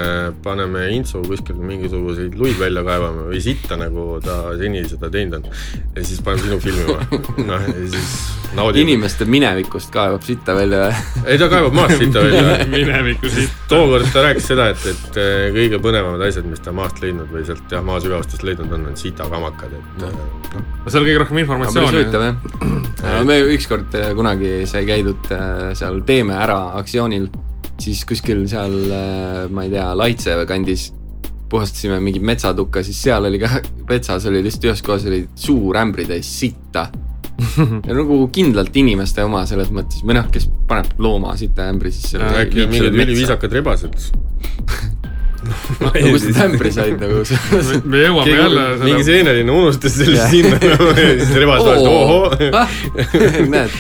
paneme 0.46 0.88
Intsu 0.96 1.22
kuskil 1.28 1.60
mingisuguseid 1.62 2.38
luid 2.40 2.58
välja 2.60 2.84
kaevama 2.88 3.28
või 3.30 3.42
sitta, 3.44 3.78
nagu 3.80 4.10
ta 4.24 4.40
seni 4.60 4.84
seda 4.90 5.12
teinud 5.14 5.40
on. 5.40 5.48
ja 5.96 6.06
siis 6.06 6.24
paneme 6.26 6.48
sinu 6.48 6.60
filmima, 6.64 7.22
noh 7.52 7.68
ja 7.70 7.78
siis 7.94 8.18
naudime. 8.56 8.88
inimeste 8.88 9.26
minevikust 9.30 9.92
kaevab 9.94 10.24
sitta 10.26 10.56
välja 10.56 10.88
ei, 11.26 11.38
ta 11.38 11.50
kaevab 11.52 11.76
maast 11.78 11.98
sitta 12.02 12.24
välja 12.24 12.66
mineviku 12.74 13.30
sitta. 13.30 13.68
tookord 13.70 14.10
ta 14.14 14.24
rääkis 14.26 14.50
seda, 14.54 14.70
et, 14.74 14.86
et 14.90 15.20
äh, 15.22 15.36
kõige 15.56 15.82
põnevamad 15.84 16.24
asjad, 16.28 16.48
mis 16.50 16.64
ta 16.64 16.74
maast 16.76 17.02
leidnud 17.04 17.30
või 17.34 17.46
sealt 17.48 17.78
jah, 17.78 17.84
maa 17.86 18.02
sügavustest 18.04 18.46
leidnud 18.48 18.74
on, 18.74 18.90
on 18.92 18.98
sitakamakad, 19.00 19.78
et 19.78 20.02
noh. 20.02 20.18
seal 20.88 21.04
on 21.04 21.10
kõige 21.10 21.22
rohkem 21.24 21.42
informatsiooni. 21.44 21.92
päris 21.92 22.00
huvitav 22.02 22.28
jah. 22.28 23.26
me 23.30 23.40
ükskord 23.56 23.98
äh, 24.00 24.12
kunagi 24.18 24.47
kunagi 24.48 24.68
sai 24.68 24.86
käidud 24.88 25.32
äh, 25.32 25.74
seal 25.76 26.02
Teeme 26.06 26.36
ära 26.38 26.58
aktsioonil, 26.80 27.28
siis 27.82 28.04
kuskil 28.08 28.46
seal, 28.50 28.76
äh, 28.92 29.50
ma 29.52 29.66
ei 29.66 29.72
tea, 29.74 29.90
Laitse 29.96 30.38
kandis 30.48 30.92
puhastasime 31.50 32.00
mingit 32.04 32.24
metsatukka, 32.24 32.84
siis 32.84 33.00
seal 33.02 33.26
oli 33.28 33.40
ka, 33.40 33.62
metsas 33.92 34.26
oli 34.28 34.44
lihtsalt 34.44 34.70
ühes 34.70 34.84
kohas 34.84 35.06
oli 35.08 35.26
suur 35.36 35.78
ämbritäis 35.80 36.28
sitta 36.40 36.88
ja 37.88 37.94
nagu 37.94 38.28
kindlalt 38.34 38.76
inimeste 38.76 39.24
oma 39.24 39.46
selles 39.46 39.70
mõttes, 39.72 40.04
või 40.04 40.18
noh, 40.18 40.30
kes 40.32 40.50
paneb 40.68 40.98
looma 41.00 41.36
sita 41.38 41.68
ämbri 41.70 41.92
sisse. 41.94 42.20
äkki 42.20 42.68
mingid 42.68 42.96
üliviisakad 42.98 43.54
rebased 43.54 43.94
nagu 45.82 46.20
sa 46.22 46.36
tämbri 46.42 46.72
said 46.76 47.02
nagu 47.02 47.24
me 47.92 48.04
jõuame 48.04 48.28
Keegi, 48.28 48.38
jälle 48.42 48.68
seda... 48.68 48.86
mingi 48.92 49.10
seeneline 49.10 49.58
unustas 49.58 49.98
selle 49.98 50.30
sinna 50.32 50.62
siis 50.62 51.36
rebas 51.42 51.66
vastu, 51.68 51.90
ohoo. 51.92 52.26
näed. 53.54 53.72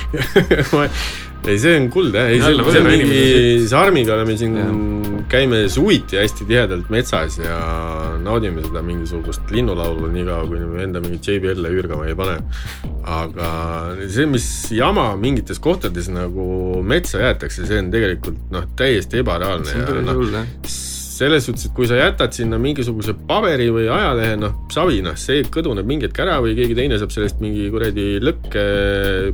Ei, 1.47 1.55
see 1.61 1.77
on 1.79 1.85
kuld 1.93 2.15
jah, 2.15 2.27
ei 2.27 2.41
see, 2.41 2.55
see 2.73 2.79
on 2.81 2.87
mingi, 2.89 3.67
Sarmiga 3.69 4.15
oleme 4.17 4.33
siin, 4.39 4.57
käime 5.31 5.61
suviti 5.71 6.19
hästi 6.19 6.47
tihedalt 6.49 6.89
metsas 6.91 7.37
ja 7.39 7.57
naudime 8.23 8.65
seda 8.65 8.81
mingisugust 8.83 9.47
linnulaulu 9.53 10.09
niikaua, 10.11 10.47
kuni 10.49 10.67
me 10.67 10.83
enda 10.83 11.01
mingit 11.03 11.29
JBL-e 11.29 11.71
üürgama 11.77 12.09
ei 12.09 12.17
pane. 12.19 12.41
aga 13.07 13.49
see, 14.11 14.27
mis 14.27 14.49
jama 14.75 15.13
mingites 15.19 15.61
kohtades 15.63 16.11
nagu 16.11 16.81
metsa 16.83 17.23
jäetakse, 17.23 17.67
see 17.69 17.79
on 17.79 17.93
tegelikult 17.95 18.51
noh, 18.51 18.67
täiesti 18.79 19.23
ebareaalne 19.23 19.77
ja 19.77 20.01
noh, 20.03 20.23
selles 21.17 21.47
suhtes, 21.47 21.67
et 21.67 21.73
kui 21.75 21.87
sa 21.89 21.97
jätad 21.97 22.35
sinna 22.35 22.59
mingisuguse 22.61 23.15
paberi 23.27 23.67
või 23.73 23.87
ajalehe, 23.91 24.35
noh, 24.39 24.53
savi, 24.73 24.99
noh, 25.05 25.17
see 25.19 25.43
kõduneb 25.53 25.87
mingi 25.89 26.07
hetk 26.07 26.21
ära 26.23 26.37
või 26.43 26.53
keegi 26.57 26.77
teine 26.77 26.99
saab 27.01 27.13
sellest 27.13 27.41
mingi 27.43 27.67
kuradi 27.73 28.07
lõkke 28.23 28.65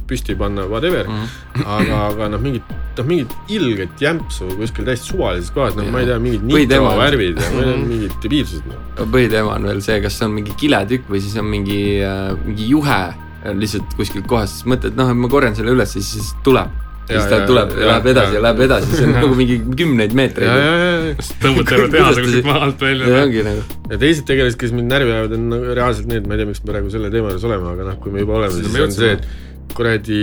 püsti 0.10 0.38
panna, 0.40 0.68
whatever 0.72 1.10
mm. 1.10 1.26
-hmm. 1.26 1.66
aga, 1.78 2.00
aga 2.12 2.30
noh, 2.36 2.44
mingit, 2.44 2.72
noh, 2.98 3.10
mingit 3.10 3.36
ilget 3.54 4.06
jämpsu 4.06 4.48
kuskil 4.60 4.88
täiesti 4.88 5.12
suvalises 5.12 5.52
kohas, 5.56 5.76
noh, 5.80 5.90
ma 5.94 6.04
ei 6.04 6.10
tea, 6.12 6.20
mingid 6.24 6.48
niitava 6.48 6.96
värvid 7.02 7.42
ja 7.42 7.50
ma 7.52 7.66
ei 7.66 7.68
tea, 7.68 7.76
mhm. 7.76 7.90
mingid 7.92 8.16
debiilsused 8.24 8.70
no.. 8.72 8.80
põhiteema 9.04 9.58
on 9.58 9.70
veel 9.72 9.84
see, 9.86 10.00
kas 10.04 10.20
see 10.20 10.30
on 10.30 10.38
mingi 10.38 10.56
kiletükk 10.60 11.12
või 11.12 11.24
siis 11.26 11.36
on 11.42 11.52
mingi 11.52 11.84
äh,, 12.06 12.32
mingi 12.46 12.70
juhe 12.72 13.02
lihtsalt 13.44 13.98
kuskilt 14.00 14.28
kohast, 14.30 14.62
siis 14.62 14.72
mõtled, 14.72 14.96
noh, 14.96 15.12
et 15.12 15.20
ma 15.20 15.30
korjan 15.32 15.56
selle 15.58 15.76
üles, 15.76 15.98
siis 16.00 16.32
tuleb 16.46 16.72
siis 17.10 17.30
ta 17.32 17.40
tuleb 17.48 17.74
ja 17.78 17.90
läheb 17.92 18.10
edasi 18.14 18.32
ja, 18.34 18.40
ja 18.40 18.44
läheb 18.48 18.66
edasi, 18.68 18.92
see 18.96 19.08
on 19.08 19.16
nagu 19.18 19.38
mingi 19.38 19.60
kümneid 19.80 20.18
meetreid. 20.18 21.24
tõmbad 21.44 21.70
terve 21.70 21.88
tehase 21.96 22.26
kuskilt 22.26 22.50
maa 22.50 22.66
alt 22.68 22.84
välja. 22.84 23.10
ja 23.12 23.24
ongi 23.28 23.46
nagu. 23.48 23.64
ja 23.92 24.02
teised 24.02 24.28
tegelased, 24.30 24.60
kes 24.62 24.76
mind 24.76 24.94
närvi 24.94 25.16
ajavad, 25.16 25.38
on 25.38 25.50
nagu 25.54 25.80
reaalselt 25.80 26.12
need, 26.12 26.28
ma 26.28 26.38
ei 26.38 26.44
tea, 26.44 26.52
miks 26.52 26.64
me 26.64 26.72
praegu 26.74 26.94
selle 26.94 27.12
teema 27.14 27.34
juures 27.34 27.50
oleme, 27.50 27.74
aga 27.76 27.90
noh, 27.90 27.98
kui 28.04 28.14
me 28.14 28.24
juba 28.24 28.40
oleme, 28.40 28.62
siis 28.62 28.80
on 28.88 28.96
see, 28.96 29.18
et 29.18 29.28
kuradi, 29.74 30.18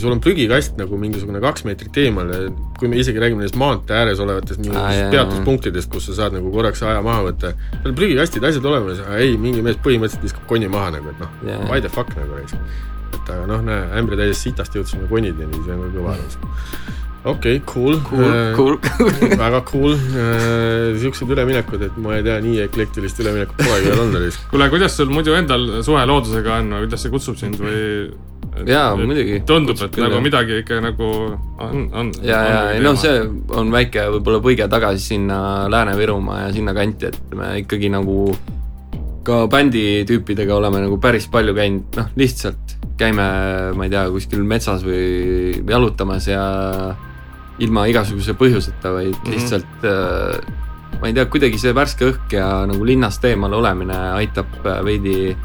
sul 0.00 0.12
on 0.12 0.20
prügikast 0.20 0.76
nagu 0.76 0.98
mingisugune 1.00 1.40
kaks 1.40 1.64
meetrit 1.64 1.96
eemal 2.02 2.32
ja 2.32 2.40
kui 2.76 2.90
me 2.92 2.98
isegi 3.00 3.22
räägime 3.22 3.40
nendest 3.40 3.56
maantee 3.60 3.96
ääres 3.96 4.20
olevatest 4.20 4.60
mingisugustest 4.60 5.14
peatuspunktidest, 5.14 5.90
kus 5.92 6.10
sa 6.10 6.18
saad 6.18 6.36
nagu 6.36 6.50
korraks 6.52 6.82
aja 6.84 7.00
maha 7.04 7.24
võtta. 7.30 7.54
seal 7.78 7.94
on 7.94 7.96
prügikastid, 7.96 8.44
asjad 8.50 8.68
olemas, 8.68 9.00
aga 9.06 9.22
ei, 9.24 9.38
mingi 9.40 9.64
mees 9.64 9.80
põhimõtteliselt 9.86 10.28
viskab 10.28 10.44
konni 10.50 10.68
maha 10.72 10.98
nagu, 10.98 11.14
et 11.14 11.24
noh 11.24 11.64
why 11.70 11.80
the 11.80 11.92
fuck 11.92 12.12
nagu 12.18 12.36
raisk 12.36 12.60
et 13.16 13.34
aga 13.34 13.48
noh, 13.50 13.64
näe, 13.66 13.88
ämbri 14.00 14.20
täies 14.20 14.44
sitast 14.46 14.76
jõudsime 14.76 15.08
konideni, 15.10 15.64
see 15.64 15.74
on 15.74 15.86
ka 15.86 15.92
kõva 15.96 16.14
arvamus 16.14 16.38
okei 17.26 17.56
okay,, 17.56 17.62
cool, 17.66 18.00
cool, 18.06 18.24
äh, 18.24 18.54
cool. 18.54 18.78
väga 19.44 19.62
cool 19.66 19.96
äh,, 19.96 20.94
siuksed 21.00 21.30
üleminekud, 21.34 21.82
et 21.88 21.98
ma 21.98 22.14
ei 22.18 22.24
tea, 22.26 22.38
nii 22.44 22.62
eklektilist 22.68 23.18
üleminekut 23.24 23.58
polegi 23.64 23.90
veel 23.90 24.02
olnud 24.04 24.26
vist. 24.28 24.46
kuule, 24.52 24.70
kuidas 24.70 24.94
sul 24.98 25.10
muidu 25.10 25.34
endal 25.38 25.66
suhe 25.86 26.06
loodusega 26.06 26.60
on, 26.60 26.72
kuidas 26.84 27.02
see 27.02 27.14
kutsub 27.14 27.38
sind 27.40 27.58
või? 27.60 27.82
jaa, 28.64 28.94
muidugi. 28.96 29.40
tundub, 29.48 29.80
et 29.84 29.98
nagu 30.00 30.20
midagi 30.24 30.60
ikka 30.62 30.78
nagu 30.84 31.08
on, 31.58 31.88
on. 31.92 32.12
ja, 32.24 32.38
ja, 32.46 32.60
ei 32.76 32.84
noh, 32.84 32.96
see 33.00 33.18
on 33.58 33.74
väike 33.74 34.06
võib-olla 34.14 34.40
põige 34.44 34.68
tagasi 34.70 35.10
sinna 35.12 35.40
Lääne-Virumaa 35.72 36.46
ja 36.46 36.54
sinna 36.54 36.76
kanti, 36.76 37.10
et 37.10 37.36
me 37.36 37.56
ikkagi 37.64 37.90
nagu 37.92 38.30
ka 39.26 39.46
bändi 39.50 40.04
tüüpidega 40.08 40.54
oleme 40.56 40.84
nagu 40.84 40.98
päris 41.02 41.26
palju 41.32 41.54
käinud, 41.56 41.96
noh, 41.98 42.12
lihtsalt 42.18 42.76
käime, 43.00 43.26
ma 43.76 43.86
ei 43.86 43.92
tea, 43.92 44.06
kuskil 44.12 44.44
metsas 44.48 44.84
või 44.86 45.56
jalutamas 45.66 46.28
ja 46.30 46.44
ilma 47.62 47.86
igasuguse 47.90 48.36
põhjuseta, 48.38 48.92
vaid 48.92 49.12
mm 49.12 49.18
-hmm. 49.24 49.34
lihtsalt 49.34 49.84
äh, 49.88 51.00
ma 51.00 51.10
ei 51.10 51.16
tea, 51.16 51.26
kuidagi 51.32 51.58
see 51.60 51.74
värske 51.76 52.08
õhk 52.10 52.38
ja 52.38 52.48
nagu 52.68 52.84
linnast 52.84 53.24
eemal 53.24 53.52
olemine 53.58 53.96
aitab 54.16 54.58
äh, 54.64 54.80
veidi 54.84 55.36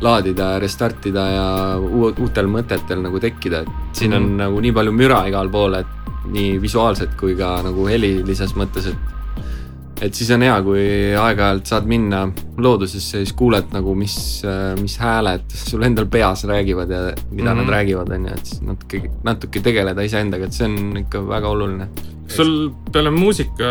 laadida, 0.00 0.58
restartida 0.58 1.26
ja 1.28 1.46
uutel 1.78 2.48
mõtetel 2.48 3.02
nagu 3.04 3.20
tekkida, 3.20 3.60
et 3.60 3.96
siin 3.96 4.10
mm 4.10 4.16
-hmm. 4.16 4.24
on 4.24 4.28
mhm. 4.28 4.36
nagu 4.44 4.60
nii 4.60 4.72
palju 4.72 4.92
müra 4.92 5.24
igal 5.28 5.48
pool, 5.48 5.74
et 5.74 5.96
nii 6.30 6.60
visuaalselt 6.62 7.16
kui 7.20 7.36
ka 7.36 7.62
nagu 7.62 7.86
helilises 7.88 8.54
mõttes, 8.56 8.86
et 8.86 9.19
et 10.00 10.16
siis 10.16 10.30
on 10.34 10.44
hea, 10.44 10.56
kui 10.64 10.82
aeg-ajalt 11.20 11.70
saad 11.70 11.88
minna 11.90 12.22
loodusesse 12.60 13.20
ja 13.20 13.24
siis 13.24 13.36
kuuled 13.36 13.72
nagu, 13.74 13.94
mis, 13.98 14.16
mis 14.80 14.96
hääled 15.00 15.56
sul 15.56 15.84
endal 15.86 16.08
peas 16.12 16.44
räägivad 16.48 16.90
ja 16.90 17.00
mida 17.06 17.20
mm 17.20 17.38
-hmm. 17.38 17.44
nad 17.44 17.56
mhm. 17.56 17.70
räägivad, 17.70 18.12
on 18.12 18.26
ju, 18.26 18.34
et 18.34 18.46
siis 18.46 18.62
natuke, 18.62 19.02
natuke 19.24 19.60
tegeleda 19.60 20.02
iseendaga, 20.02 20.44
et 20.44 20.52
see 20.52 20.68
on 20.68 20.96
ikka 20.96 21.28
väga 21.28 21.48
oluline. 21.48 21.88
sul 22.28 22.70
peale 22.92 23.10
muusika, 23.10 23.66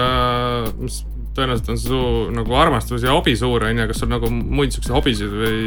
mis 0.80 1.06
tõenäoliselt 1.40 1.72
on 1.74 1.80
su 1.82 2.00
nagu 2.36 2.56
armastus 2.60 3.04
ja 3.06 3.16
hobi 3.16 3.36
suur, 3.40 3.64
on 3.66 3.82
ju, 3.82 3.88
kas 3.90 4.02
sul 4.04 4.12
nagu 4.12 4.30
muid 4.30 4.76
siukseid 4.76 4.96
hobisid 4.96 5.34
või 5.34 5.60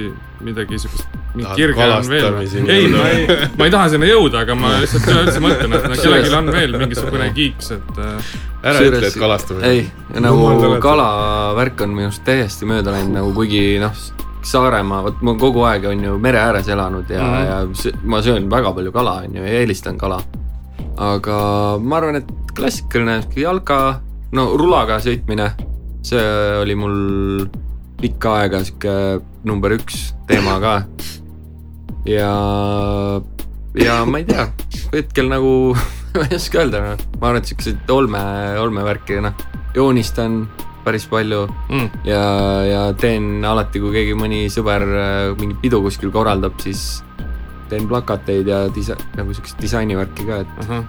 midagi 0.45 0.79
siukest, 0.83 1.19
mingi 1.35 1.59
kirge 1.59 1.89
on 1.89 2.09
veel? 2.13 2.39
ei, 2.63 2.89
ma 2.93 3.09
ei, 3.11 3.27
ma 3.59 3.69
ei 3.69 3.75
taha 3.75 3.91
sinna 3.93 4.09
jõuda, 4.09 4.45
aga 4.47 4.57
ma 4.59 4.75
lihtsalt 4.83 5.09
üleüldse 5.11 5.43
mõtlen, 5.45 5.77
et 5.79 5.87
kellelgi 6.03 6.35
on 6.39 6.51
veel 6.55 6.77
mingisugune 6.83 7.31
kiiks, 7.37 7.73
et 7.79 8.03
äh, 8.03 8.35
ära 8.73 8.83
ütle, 8.89 9.07
et 9.09 9.19
kalastamine. 9.19 9.71
ei, 9.73 9.87
nagu 10.23 10.75
kalavärk 10.83 11.87
on 11.87 11.97
minust 11.97 12.25
täiesti 12.27 12.69
mööda 12.69 12.95
läinud 12.95 13.17
nagu 13.21 13.33
kuigi 13.37 13.65
noh, 13.83 14.05
Saaremaa, 14.43 15.05
vot 15.07 15.21
ma 15.23 15.37
kogu 15.39 15.63
aeg 15.69 15.85
on 15.87 16.01
ju 16.03 16.17
mere 16.19 16.41
ääres 16.43 16.67
elanud 16.73 17.11
ja 17.11 17.23
mm, 17.23 17.35
-hmm. 17.35 17.91
ja 17.93 17.99
ma 18.03 18.23
söön 18.23 18.51
väga 18.51 18.73
palju 18.75 18.93
kala, 18.93 19.13
on 19.27 19.37
ju, 19.37 19.43
ja 19.43 19.61
eelistan 19.61 19.99
kala. 19.99 20.23
aga 20.97 21.37
ma 21.79 21.97
arvan, 21.97 22.17
et 22.17 22.33
klassikaline 22.57 23.23
jalka, 23.37 24.01
no 24.37 24.47
rulaga 24.59 24.99
sõitmine, 25.03 25.51
see 26.07 26.23
oli 26.63 26.77
mul 26.79 26.97
pikka 28.03 28.39
aega 28.43 28.63
sihuke 28.67 28.95
number 29.47 29.77
üks 29.77 30.11
teema 30.31 30.59
ka. 30.63 30.75
ja, 32.09 32.33
ja 33.79 34.01
ma 34.09 34.23
ei 34.23 34.27
tea, 34.29 34.49
hetkel 34.95 35.31
nagu 35.31 35.53
ma 36.17 36.27
ei 36.29 36.37
oska 36.39 36.65
öelda, 36.65 36.83
noh, 36.87 37.07
ma 37.21 37.31
arvan, 37.31 37.43
et 37.43 37.53
siukseid 37.53 37.93
olme, 37.95 38.23
olmevärki, 38.63 39.21
noh, 39.25 39.47
joonistan 39.77 40.43
päris 40.83 41.05
palju 41.07 41.45
mm. 41.71 42.03
ja, 42.09 42.23
ja 42.67 42.81
teen 42.99 43.45
alati, 43.47 43.81
kui 43.83 43.95
keegi 43.95 44.17
mõni 44.19 44.47
sõber 44.51 44.83
äh, 44.83 45.29
mingit 45.39 45.61
pidu 45.63 45.83
kuskil 45.85 46.11
korraldab, 46.15 46.57
siis 46.63 47.03
teen 47.71 47.87
plakateid 47.89 48.49
ja 48.51 48.65
disa-, 48.75 48.99
nagu 49.17 49.37
siukest 49.37 49.61
disainivärki 49.63 50.27
ka, 50.29 50.43
et, 50.43 50.59
ahah, 50.65 50.89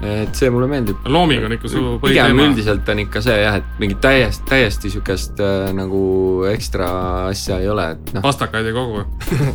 et 0.00 0.32
see 0.36 0.48
mulle 0.52 0.66
meeldib. 0.70 1.04
looming 1.04 1.44
on 1.44 1.52
ikka 1.56 1.68
su 1.68 1.76
pigem 1.76 2.00
põhiteema. 2.00 2.46
üldiselt 2.48 2.88
on 2.88 3.02
ikka 3.04 3.22
see 3.24 3.36
jah, 3.42 3.58
et 3.60 3.80
mingit 3.82 4.00
täiesti, 4.00 4.46
täiesti 4.48 4.92
siukest 4.94 5.40
äh, 5.44 5.68
nagu 5.76 6.02
ekstra 6.48 6.90
asja 7.28 7.60
ei 7.60 7.68
ole, 7.68 7.90
et 7.96 8.12
noh, 8.16 8.24
pastakaid 8.24 8.70
ei 8.70 8.76
kogu. 8.76 9.04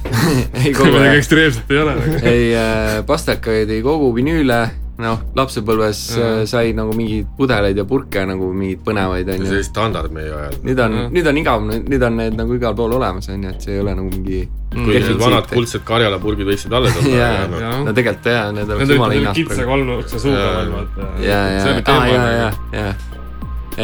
ei 0.64 0.74
kogu 0.76 0.92
midagi 0.94 1.10
aeg, 1.10 1.22
ekstreemset 1.24 1.74
ei 1.74 1.82
ole. 1.82 1.96
ei 2.22 2.50
äh, 2.62 3.00
pastakaid 3.10 3.74
ei 3.74 3.82
kogu, 3.86 4.12
vinüüle, 4.18 4.62
noh, 4.98 5.20
lapsepõlves 5.36 6.00
Mhm. 6.16 6.22
äh, 6.24 6.46
sai 6.48 6.74
nagu 6.74 6.94
mingeid 6.96 7.28
pudeleid 7.38 7.78
ja 7.78 7.84
purke 7.86 8.22
nagu 8.26 8.52
mingeid 8.54 8.80
põnevaid 8.86 9.26
see 9.28 9.40
onju 9.42 9.52
oli. 9.52 9.64
standard 9.68 10.12
meie 10.16 10.32
ajal. 10.32 10.54
nüüd 10.64 10.80
on 10.80 10.92
Mhm., 10.96 11.14
nüüd 11.16 11.28
on 11.28 11.38
igav, 11.42 11.66
nüüd 11.90 12.04
on 12.08 12.16
need 12.18 12.38
nagu 12.40 12.54
igal 12.56 12.76
pool 12.76 12.94
olemas 12.96 13.28
onju, 13.30 13.50
et 13.50 13.62
see 13.62 13.74
ei 13.76 13.80
ole 13.82 13.96
nagu 13.96 14.10
mingi 14.10 14.48
kuigi 14.76 15.00
need 15.08 15.20
vanad 15.20 15.48
kuldsed 15.52 15.84
Karjala 15.88 16.20
purgid 16.20 16.48
võiksid 16.48 16.74
alles 16.74 16.96
olla 17.00 17.10
Jaa. 17.18 17.32
ja 17.42 17.48
noh, 17.48 17.60
jah, 17.60 17.84
no 17.86 17.94
tegelikult 17.94 18.26
jah, 18.32 18.52
need 18.56 18.70
oleks 18.70 18.88
need 18.88 18.96
jumala 18.98 19.12
olid 19.12 19.20
hinnas 19.20 19.38
kitsa 19.38 19.66
kolmeukse 19.66 20.20
suuga 20.20 20.40
Jaa. 20.40 20.56
veel 20.58 20.72
vaata. 20.78 21.10
ja, 21.24 21.40
ja, 21.52 21.60
see 21.60 21.72
oli 21.72 21.82
ja, 21.82 21.84
ja, 21.84 21.84
teema 21.86 22.32
ja, 22.32 22.52
ja, 22.80 22.94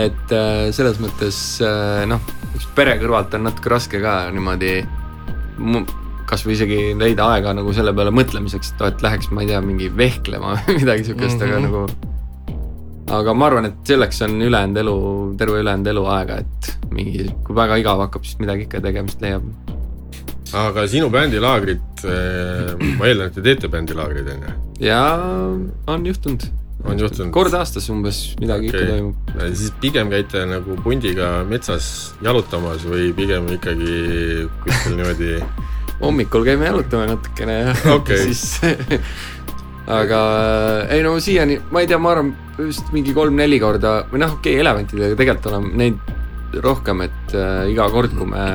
et 0.06 0.32
äh, 0.32 0.72
selles 0.72 1.00
mõttes 1.04 1.38
äh, 1.62 2.06
noh, 2.08 2.20
pere 2.76 2.96
kõrvalt 3.02 3.34
on 3.36 3.44
natuke 3.50 3.70
raske 3.70 4.00
ka 4.02 4.32
niimoodi 4.32 4.78
kasvõi 6.32 6.56
isegi 6.56 6.80
leida 7.00 7.28
aega 7.36 7.54
nagu 7.58 7.74
selle 7.76 7.94
peale 7.96 8.14
mõtlemiseks, 8.16 8.74
et 8.76 8.88
et 8.88 9.04
läheks, 9.06 9.32
ma 9.36 9.44
ei 9.44 9.52
tea, 9.52 9.60
mingi 9.66 9.92
vehklema 9.92 10.56
või 10.66 10.80
midagi 10.80 11.12
siukest 11.12 11.38
mm, 11.38 11.44
-hmm. 11.44 11.52
aga 11.52 11.60
Mhm. 11.60 11.68
nagu 11.68 12.12
aga 13.12 13.34
ma 13.36 13.50
arvan, 13.50 13.68
et 13.68 13.88
selleks 13.88 14.22
on 14.28 14.38
ülejäänud 14.46 14.80
elu, 14.84 14.96
terve 15.40 15.60
ülejäänud 15.64 15.92
elu 15.92 16.06
aega, 16.16 16.40
et 16.46 16.72
mingi, 16.96 17.28
kui 17.46 17.56
väga 17.58 17.80
igav 17.82 18.06
hakkab, 18.06 18.26
siis 18.28 18.40
midagi 18.40 18.68
ikka 18.68 18.82
tegemist 18.84 19.24
leiab. 19.24 19.44
aga 20.62 20.88
sinu 20.88 21.10
bändilaagrid, 21.12 22.06
ma 23.00 23.08
eeldan, 23.08 23.28
et 23.28 23.36
te 23.36 23.44
teete 23.46 23.72
bändilaagreid 23.72 24.34
on 24.36 24.48
ju? 24.48 24.56
ja 24.88 25.04
on 25.88 26.06
juhtunud. 26.06 26.48
On 26.82 26.98
juhtunud? 26.98 27.30
kord 27.36 27.54
aastas 27.54 27.90
umbes 27.94 28.24
midagi 28.42 28.72
okay. 28.72 28.82
Ikka 28.82 28.94
toimub. 28.96 29.34
siis 29.54 29.74
pigem 29.84 30.10
käite 30.10 30.46
nagu 30.50 30.78
pundiga 30.82 31.44
metsas 31.48 32.16
jalutamas 32.26 32.88
või 32.90 33.12
pigem 33.18 33.52
ikkagi 33.54 34.48
kuskil 34.64 34.98
niimoodi 34.98 35.36
hommikul 36.02 36.46
käime 36.48 36.70
jalutame 36.70 37.10
natukene 37.12 37.58
ja 37.60 37.76
Okei. 37.98 38.18
siis 38.30 38.62
aga 40.00 40.22
ei 40.94 41.04
no 41.06 41.18
siiani, 41.20 41.60
ma 41.72 41.84
ei 41.84 41.90
tea, 41.90 42.00
ma 42.02 42.16
arvan 42.16 42.34
vist 42.62 42.92
mingi 42.96 43.14
kolm-neli 43.18 43.60
korda 43.62 44.02
või 44.12 44.24
noh, 44.24 44.38
okei 44.38 44.56
okay,, 44.56 44.64
elevantidega 44.64 45.18
tegelikult 45.20 45.52
oleme 45.52 45.72
neid 45.82 46.60
rohkem, 46.62 47.06
et 47.06 47.36
äh, 47.38 47.70
iga 47.72 47.88
kord, 47.94 48.14
kui 48.18 48.28
me 48.28 48.46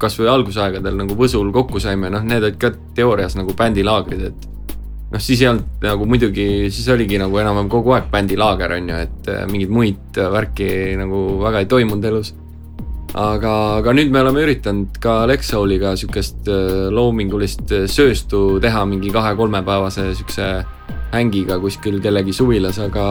kasvõi 0.00 0.28
algusaegadel 0.28 0.98
nagu 0.98 1.16
Võsul 1.16 1.48
kokku 1.54 1.80
saime, 1.80 2.10
noh, 2.12 2.24
need 2.28 2.44
olid 2.44 2.58
ka 2.60 2.72
teoorias 2.96 3.38
nagu 3.38 3.54
bändilaagrid, 3.56 4.26
et 4.28 4.74
noh, 5.12 5.22
siis 5.22 5.40
ei 5.40 5.48
olnud 5.48 5.86
nagu 5.86 6.08
muidugi, 6.08 6.46
siis 6.72 6.88
oligi 6.92 7.20
nagu 7.20 7.40
enam-vähem 7.40 7.72
kogu 7.72 7.96
aeg 7.96 8.10
bändilaager 8.12 8.76
on 8.76 8.92
ju, 8.92 9.00
et 9.08 9.32
äh, 9.32 9.46
mingeid 9.48 9.72
muid 9.72 10.22
värki 10.36 10.68
nagu 11.00 11.24
väga 11.40 11.64
ei 11.64 11.70
toimunud 11.72 12.10
elus 12.12 12.34
aga, 13.18 13.52
aga 13.80 13.92
nüüd 13.96 14.12
me 14.12 14.22
oleme 14.22 14.44
üritanud 14.46 14.96
ka 15.02 15.22
Lexouliga 15.28 15.94
siukest 16.00 16.48
äh, 16.48 16.88
loomingulist 16.94 17.72
äh, 17.74 17.86
sööstu 17.90 18.58
teha 18.62 18.84
mingi 18.88 19.12
kahe-kolmepäevase 19.12 20.12
siukse 20.16 20.48
hängiga 21.12 21.58
kuskil 21.60 22.00
kellegi 22.00 22.32
suvilas, 22.32 22.78
aga 22.80 23.06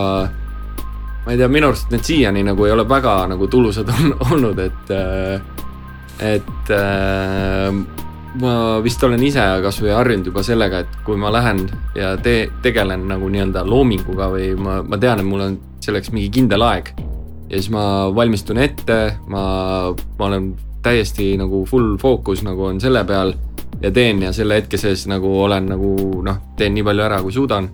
ma 1.25 1.33
ei 1.33 1.37
tea, 1.37 1.49
minu 1.53 1.69
arust 1.69 1.91
need 1.93 2.05
siiani 2.07 2.41
nagu 2.47 2.65
ei 2.65 2.73
ole 2.73 2.87
väga 2.89 3.19
nagu 3.29 3.49
tulusad 3.51 3.91
on, 3.95 4.15
olnud, 4.31 4.61
et 4.65 4.95
äh, 4.95 5.37
et 6.21 6.69
ma 8.41 8.51
vist 8.85 9.01
olen 9.03 9.23
ise 9.25 9.41
kasvõi 9.63 9.89
harjunud 9.95 10.29
juba 10.29 10.43
sellega, 10.45 10.83
et 10.83 10.99
kui 11.05 11.17
ma 11.17 11.31
lähen 11.33 11.63
ja 11.97 12.13
tee, 12.21 12.45
tegelen 12.61 13.07
nagu 13.09 13.29
nii-öelda 13.29 13.65
loominguga 13.65 14.29
või 14.33 14.51
ma, 14.53 14.81
ma 14.85 15.01
tean, 15.01 15.21
et 15.21 15.27
mul 15.27 15.47
on 15.47 15.57
selleks 15.81 16.13
mingi 16.13 16.29
kindel 16.37 16.61
aeg 16.67 16.93
ja 17.51 17.59
siis 17.59 17.69
ma 17.73 17.83
valmistun 18.15 18.57
ette, 18.63 18.97
ma, 19.27 19.43
ma 19.91 20.27
olen 20.29 20.53
täiesti 20.83 21.33
nagu 21.37 21.65
full 21.69 21.97
fookus 22.01 22.45
nagu 22.47 22.69
on 22.69 22.79
selle 22.81 23.03
peal 23.05 23.33
ja 23.81 23.91
teen 23.91 24.21
ja 24.23 24.31
selle 24.33 24.61
hetke 24.61 24.79
sees 24.79 25.03
nagu 25.11 25.33
olen 25.43 25.67
nagu 25.73 25.91
noh, 26.23 26.41
teen 26.57 26.73
nii 26.77 26.85
palju 26.87 27.05
ära, 27.05 27.21
kui 27.21 27.35
suudan. 27.35 27.69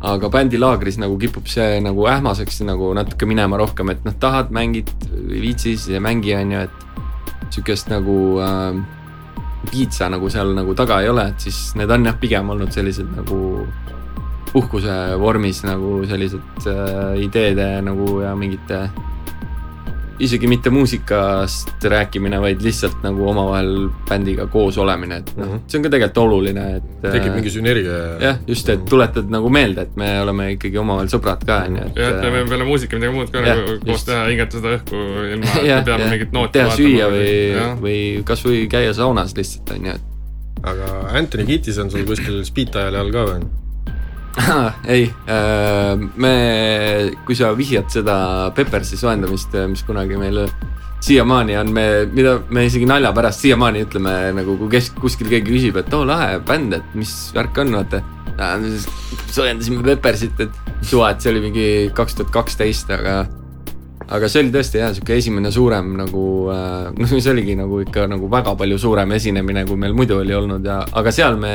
aga 0.00 0.30
bändilaagris 0.32 0.96
nagu 0.96 1.18
kipub 1.20 1.44
see 1.52 1.80
nagu 1.84 2.06
ähmaseks 2.08 2.62
nagu 2.64 2.94
natuke 2.96 3.26
minema 3.28 3.58
rohkem, 3.60 3.90
et 3.92 4.06
noh, 4.06 4.14
tahad, 4.16 4.48
mängid, 4.48 4.88
ei 5.12 5.42
viitsi, 5.42 5.74
siis 5.76 5.98
ei 5.98 6.00
mängi, 6.00 6.32
on 6.38 6.54
ju, 6.54 6.62
et 6.64 7.50
sihukest 7.50 7.90
nagu 7.92 8.16
äh, 8.40 8.78
piitsa 9.68 10.08
nagu 10.08 10.30
seal 10.32 10.54
nagu 10.56 10.72
taga 10.74 11.02
ei 11.04 11.10
ole, 11.12 11.26
et 11.34 11.44
siis 11.44 11.74
need 11.76 11.92
on 11.92 12.08
jah, 12.08 12.16
pigem 12.16 12.48
olnud 12.48 12.72
sellised 12.72 13.12
nagu 13.12 13.68
puhkuse 14.52 14.96
vormis 15.20 15.62
nagu 15.66 16.00
sellised 16.10 16.66
äh, 16.66 17.22
ideede 17.22 17.72
nagu 17.86 18.20
ja 18.24 18.34
mingite 18.36 18.88
isegi 20.20 20.46
mitte 20.46 20.70
muusikast 20.70 21.84
rääkimine, 21.84 22.40
vaid 22.40 22.60
lihtsalt 22.62 23.00
nagu 23.02 23.24
omavahel 23.28 23.88
bändiga 24.08 24.46
koos 24.52 24.78
olemine, 24.78 25.16
et 25.22 25.30
noh 25.36 25.46
mm. 25.46 25.52
-hmm. 25.52 25.62
see 25.66 25.78
on 25.78 25.84
ka 25.86 25.92
tegelikult 25.94 26.18
oluline, 26.18 26.64
et 26.76 27.06
tekib 27.06 27.34
mingi 27.34 27.50
sünergia. 27.50 27.96
jah, 28.20 28.36
just, 28.46 28.68
et 28.68 28.84
tuletad 28.84 29.30
nagu 29.32 29.48
meelde, 29.48 29.86
et 29.88 29.96
me 29.96 30.10
oleme 30.20 30.50
ikkagi 30.56 30.78
omavahel 30.78 31.08
sõbrad 31.08 31.46
ka, 31.46 31.62
on 31.68 31.76
ju, 31.80 31.86
et 31.86 32.02
jah, 32.02 32.12
et 32.12 32.20
me 32.20 32.34
võime 32.36 32.52
peale 32.52 32.68
muusika 32.68 33.00
midagi 33.00 33.16
muud 33.16 33.32
ka 33.32 33.38
Jah, 33.46 33.56
nagu 33.56 33.78
koos 33.78 33.96
just. 33.96 34.10
teha, 34.10 34.26
hingata 34.28 34.60
seda 34.60 34.74
õhku 34.76 35.00
ilma, 35.32 35.56
et 35.56 35.64
me, 35.70 35.82
peame 35.88 36.10
mingit 36.10 36.36
nooti 36.36 36.58
teha 36.58 36.76
süüa 36.76 37.08
või, 37.16 37.32
või 37.80 37.98
kasvõi 38.24 38.68
käia 38.76 38.92
saunas 38.94 39.34
lihtsalt, 39.36 39.72
on 39.78 39.88
ju, 39.88 39.96
et 39.96 40.68
aga 40.74 40.92
Anthony 41.16 41.48
Kittis 41.48 41.80
on 41.80 41.90
sul 41.90 42.04
kuskil 42.04 42.42
spiitajal 42.44 43.00
all 43.00 43.12
ka 43.14 43.24
või? 43.32 43.48
ei, 44.94 45.08
me, 46.22 46.34
kui 47.26 47.38
sa 47.38 47.50
vihjad 47.56 47.90
seda 47.92 48.16
Peppersi 48.56 48.98
soojendamist, 49.00 49.56
mis 49.70 49.82
kunagi 49.86 50.18
meil 50.20 50.44
siiamaani 51.00 51.56
on 51.56 51.72
me, 51.72 51.86
mida 52.12 52.36
me 52.52 52.66
isegi 52.68 52.86
nalja 52.88 53.12
pärast 53.16 53.44
siiamaani 53.44 53.84
ütleme 53.86 54.14
nagu, 54.36 54.56
kui 54.60 54.70
kes 54.72 54.92
kuskil 55.00 55.30
keegi 55.32 55.54
küsib, 55.54 55.80
et 55.80 55.92
oo 55.96 56.04
lahe 56.08 56.38
bänd, 56.46 56.76
et 56.76 56.96
mis 56.98 57.14
värk 57.36 57.62
on, 57.64 57.76
vaata. 57.80 58.02
soojendasime 59.32 59.82
Peppersit, 59.84 60.40
et 60.40 60.72
suva, 60.82 61.10
et 61.10 61.20
see 61.20 61.32
oli 61.32 61.44
mingi 61.48 61.68
kaks 61.96 62.20
tuhat 62.20 62.32
kaksteist, 62.34 62.92
aga 62.96 63.24
aga 64.10 64.28
see 64.28 64.42
oli 64.42 64.52
tõesti 64.54 64.80
jah, 64.80 64.92
sihuke 64.94 65.16
esimene 65.16 65.52
suurem 65.54 65.92
nagu 65.98 66.24
äh, 66.50 66.88
noh, 66.96 67.10
see 67.10 67.32
oligi 67.32 67.54
nagu 67.58 67.80
ikka 67.84 68.08
nagu 68.10 68.30
väga 68.32 68.56
palju 68.58 68.78
suurem 68.82 69.12
esinemine, 69.16 69.64
kui 69.68 69.78
meil 69.78 69.94
muidu 69.96 70.18
oli 70.20 70.34
olnud 70.34 70.66
ja, 70.66 70.80
aga 70.98 71.12
seal 71.14 71.38
me 71.40 71.54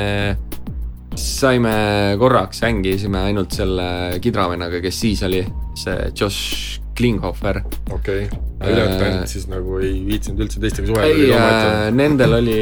saime 1.19 1.75
korraks 2.19 2.61
hängisime 2.65 3.21
ainult 3.29 3.55
selle 3.55 4.19
kidravennaga, 4.23 4.81
kes 4.83 4.99
siis 5.05 5.23
oli, 5.27 5.43
see 5.79 6.11
Josh 6.15 6.81
Klinghoffer. 6.95 7.61
okei 7.91 8.25
okay., 8.25 8.39
ülejäänud 8.65 8.95
Äh, 8.95 8.99
bändid 9.01 9.27
siis 9.27 9.47
nagu 9.51 9.79
ei 9.83 9.97
viitsinud 10.07 10.45
üldse 10.45 10.61
teistega 10.63 10.87
ei, 11.03 11.27
suhelda. 11.27 11.91
nendel 11.91 12.37
oli 12.39 12.59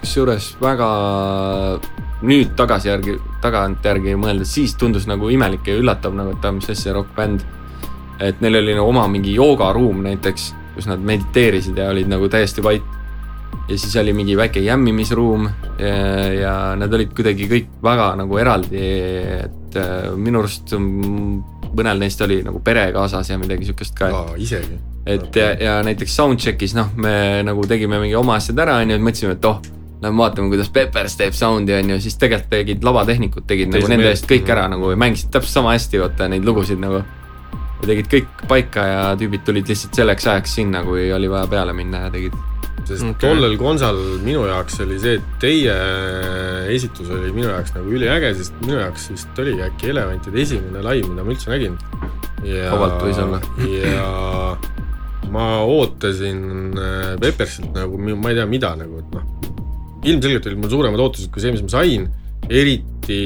kusjuures 0.00 0.56
väga 0.60 0.88
nüüd 2.26 2.54
tagantjärgi, 2.58 3.14
tagantjärgi 3.44 4.16
mõeldes, 4.18 4.54
siis 4.56 4.74
tundus 4.80 5.06
nagu 5.08 5.30
imelik 5.32 5.68
ja 5.68 5.76
üllatav 5.78 6.16
nagu, 6.16 6.34
et 6.34 6.44
aa, 6.44 6.54
mis 6.56 6.70
asja, 6.72 6.94
rokkbänd. 6.96 7.44
et 8.20 8.40
neil 8.40 8.56
oli 8.62 8.74
nagu 8.74 8.88
oma 8.88 9.06
mingi 9.12 9.34
joogaruum 9.36 10.02
näiteks, 10.06 10.48
kus 10.74 10.86
nad 10.88 11.02
mediteerisid 11.04 11.76
ja 11.76 11.90
olid 11.92 12.08
nagu 12.08 12.28
täiesti 12.32 12.64
vait. 12.64 12.95
Ja 13.68 13.78
siis 13.78 13.96
oli 14.00 14.12
mingi 14.16 14.36
väike 14.38 14.62
jämmimisruum 14.62 15.48
ja, 15.78 15.94
ja 16.32 16.56
nad 16.78 16.92
olid 16.94 17.14
kuidagi 17.16 17.48
kõik 17.50 17.70
väga 17.82 18.12
nagu 18.22 18.38
eraldi, 18.40 18.82
et 19.40 19.78
äh, 19.80 20.10
minu 20.16 20.42
arust 20.44 20.76
mm, 20.78 21.70
mõnel 21.76 22.02
neist 22.02 22.20
oli 22.24 22.40
nagu 22.46 22.60
pere 22.64 22.88
kaasas 22.94 23.30
ja 23.30 23.38
midagi 23.40 23.68
siukest 23.68 23.96
ka, 23.98 24.10
aa, 24.14 24.36
isegi. 24.40 24.78
et 25.06 25.36
ja, 25.36 25.50
ja 25.60 25.78
näiteks 25.86 26.14
soundcheck'is 26.16 26.76
noh, 26.78 26.92
me 26.96 27.42
nagu 27.46 27.66
tegime 27.68 28.00
mingi 28.02 28.16
oma 28.18 28.38
asjad 28.40 28.62
ära, 28.64 28.78
onju, 28.84 28.96
et 28.96 29.04
mõtlesime, 29.08 29.36
et 29.36 29.50
oh, 29.50 29.60
lähme 30.02 30.22
vaatame, 30.22 30.48
kuidas 30.52 30.70
Peppers 30.72 31.16
teeb 31.16 31.36
sound'i 31.36 31.74
onju, 31.76 32.00
siis 32.04 32.18
tegelikult 32.20 32.50
tegid 32.52 32.84
lavatehnikud 32.84 33.46
tegid 33.48 33.70
nagu 33.72 33.80
Teised 33.80 33.94
nende 33.94 34.10
eest 34.12 34.28
kõik 34.30 34.50
ära 34.52 34.66
nagu 34.72 34.90
ja 34.92 34.98
mängisid 35.00 35.32
täpselt 35.32 35.58
sama 35.58 35.72
hästi 35.76 36.02
vaata 36.02 36.28
neid 36.32 36.44
lugusid 36.44 36.80
nagu. 36.82 37.02
ja 37.80 37.88
tegid 37.88 38.10
kõik 38.12 38.44
paika 38.48 38.84
ja 38.86 39.00
tüübid 39.20 39.44
tulid 39.46 39.68
lihtsalt 39.68 39.96
selleks 39.96 40.26
ajaks 40.26 40.58
sinna, 40.60 40.84
kui 40.84 41.08
oli 41.12 41.30
vaja 41.30 41.48
peale 41.50 41.72
minna 41.76 42.06
ja 42.06 42.12
tegid. 42.12 42.36
Sest 42.86 43.02
okay. 43.02 43.18
tollel 43.22 43.56
konsal 43.60 43.98
minu 44.22 44.44
jaoks 44.46 44.78
oli 44.84 44.98
see, 45.02 45.18
et 45.18 45.36
teie 45.42 45.74
esitus 46.72 47.10
oli 47.12 47.32
minu 47.34 47.48
jaoks 47.50 47.74
nagu 47.76 47.94
üliäge, 47.98 48.32
sest 48.38 48.56
minu 48.62 48.78
jaoks 48.78 49.10
vist 49.12 49.40
oligi 49.42 49.64
äkki 49.66 49.92
Elevantide 49.92 50.42
esimene 50.42 50.84
live, 50.86 51.10
mida 51.10 51.26
ma 51.26 51.34
üldse 51.34 51.52
nägin. 51.52 51.78
ja 52.46 52.70
Vabalt 52.74 53.00
võis 53.02 53.22
olla. 53.22 53.40
ja 53.66 54.10
ma 55.32 55.46
ootasin 55.66 56.44
äh, 56.78 57.16
Peppersilt 57.20 57.74
nagu, 57.74 57.98
ma 57.98 58.30
ei 58.30 58.38
tea, 58.38 58.46
mida 58.50 58.74
nagu, 58.78 59.02
et 59.02 59.16
noh, 59.16 59.26
ilmselgelt 60.06 60.46
olid 60.46 60.62
mul 60.62 60.72
suuremad 60.72 61.02
ootused 61.02 61.32
kui 61.34 61.42
see, 61.42 61.54
mis 61.54 61.64
ma 61.66 61.72
sain, 61.72 62.06
eriti 62.46 63.20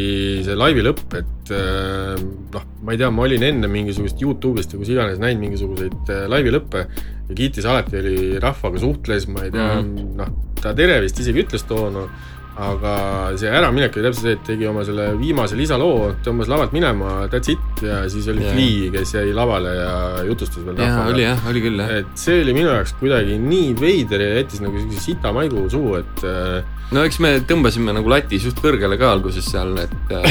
see 0.47 0.57
laivi 0.57 0.85
lõpp, 0.87 1.17
et 1.19 1.53
äh, 1.53 2.17
noh, 2.55 2.69
ma 2.81 2.95
ei 2.95 3.01
tea, 3.01 3.11
ma 3.13 3.27
olin 3.27 3.45
enne 3.51 3.69
mingisugust 3.71 4.23
Youtube'ist 4.23 4.73
või 4.75 4.85
kus 4.85 4.95
iganes 4.95 5.21
näinud 5.21 5.45
mingisuguseid 5.45 6.15
äh, 6.15 6.25
laivi 6.33 6.55
lõppe 6.57 6.87
ja 7.31 7.39
Kiitis 7.39 7.67
alati 7.67 7.99
oli 8.01 8.17
rahvaga 8.43 8.83
suhtles, 8.83 9.29
ma 9.31 9.47
ei 9.47 9.55
tea 9.55 9.69
mm. 9.81 9.95
-hmm., 9.95 10.13
noh, 10.19 10.33
ta 10.61 10.75
tere 10.77 10.99
vist 11.05 11.21
isegi 11.23 11.45
ütles 11.47 11.65
toona, 11.69 12.09
aga 12.61 12.95
see 13.41 13.49
äraminek 13.49 13.95
oli 13.97 14.05
täpselt 14.05 14.27
see, 14.27 14.35
et 14.37 14.43
tegi 14.45 14.67
oma 14.69 14.83
selle 14.85 15.07
viimase 15.21 15.57
lisaloo, 15.59 16.11
tõmbas 16.25 16.51
lavalt 16.51 16.75
minema, 16.77 17.27
that's 17.33 17.53
it 17.53 17.85
ja 17.85 18.03
siis 18.13 18.27
oli 18.33 18.45
yeah. 18.45 18.57
Flea, 18.57 18.91
kes 18.95 19.15
jäi 19.17 19.31
lavale 19.37 19.73
ja 19.79 19.93
jutustas 20.29 20.65
veel 20.67 20.77
rahvaga. 20.77 21.15
oli 21.15 21.25
jah, 21.25 21.47
oli 21.51 21.63
küll 21.65 21.81
jah. 21.81 21.95
et 22.03 22.11
see 22.21 22.43
oli 22.43 22.55
minu 22.57 22.69
jaoks 22.69 22.93
kuidagi 23.01 23.39
nii 23.41 23.71
veider 23.81 24.27
ja 24.27 24.35
jättis 24.41 24.61
nagu 24.65 24.77
siukse 24.77 25.01
sita 25.07 25.33
maigu 25.37 25.65
suhu, 25.73 25.95
et 26.03 26.25
äh, 26.29 26.83
no 26.93 27.05
eks 27.09 27.21
me 27.25 27.33
tõmbasime 27.49 27.95
nagu 27.97 28.13
latis 28.13 28.45
just 28.51 28.61
kõrgele 28.61 28.99
ka 29.01 29.13
alguses 29.15 29.49
seal, 29.49 29.73
et 29.81 30.13
äh, 30.17 30.29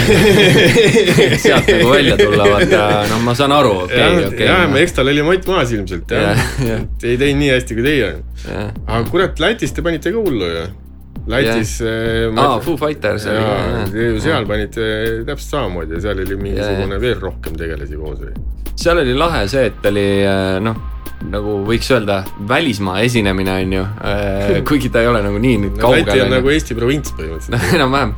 sealt 1.45 1.71
nagu 1.71 1.89
välja 1.95 2.19
tulla, 2.19 2.45
vaata, 2.53 2.83
noh, 3.09 3.23
ma 3.25 3.33
saan 3.37 3.55
aru, 3.57 3.73
okei 3.87 4.27
okei 4.27 4.51
jah, 4.51 4.67
me 4.69 4.83
eks 4.83 4.99
tal 4.99 5.09
oli 5.09 5.25
mott 5.25 5.49
maas 5.49 5.73
ilmselt 5.73 6.13
jah 6.13 6.29
ja, 6.29 6.51
ja., 6.67 6.77
et 6.83 7.09
ei 7.09 7.17
teinud 7.17 7.41
nii 7.41 7.55
hästi 7.55 7.79
kui 7.79 7.87
teie. 7.89 8.13
aga 8.51 9.01
kurat, 9.09 9.41
Lätis 9.41 9.73
te 9.73 9.81
panite 9.85 10.13
ka 10.13 10.21
hullu 10.21 10.53
ju 10.53 10.67
Lätis 11.29 11.79
yeah.. 11.83 12.37
aa, 12.39 12.59
Foo 12.63 12.77
Fighters 12.79 13.25
seal 13.25 14.47
panite 14.49 14.85
täpselt 15.27 15.49
samamoodi 15.57 15.97
ja 15.97 16.05
seal 16.07 16.23
oli 16.23 16.39
mingisugune 16.39 16.95
yeah. 16.95 17.03
veel 17.03 17.19
rohkem 17.21 17.57
tegelasi 17.59 17.99
koos 17.99 18.23
või? 18.23 18.33
seal 18.79 19.01
oli 19.01 19.13
lahe 19.17 19.43
see, 19.51 19.67
et 19.69 19.85
oli 19.89 20.07
äh, 20.23 20.57
noh, 20.63 20.77
nagu 21.27 21.59
võiks 21.67 21.89
öelda 21.91 22.21
välismaa 22.47 23.01
esinemine 23.03 23.55
on 23.65 23.73
ju, 23.75 23.85
kuigi 24.69 24.91
ta 24.93 25.03
ei 25.03 25.11
ole 25.11 25.23
nagu 25.25 25.39
nii 25.41 25.57
nüüd 25.65 25.77
no, 25.77 25.83
kaugel. 25.83 26.05
Läti 26.07 26.23
on 26.23 26.35
nagu 26.37 26.53
Eesti 26.53 26.77
provints 26.77 27.15
põhimõtteliselt 27.17 27.75
enam-vähem, 27.77 28.13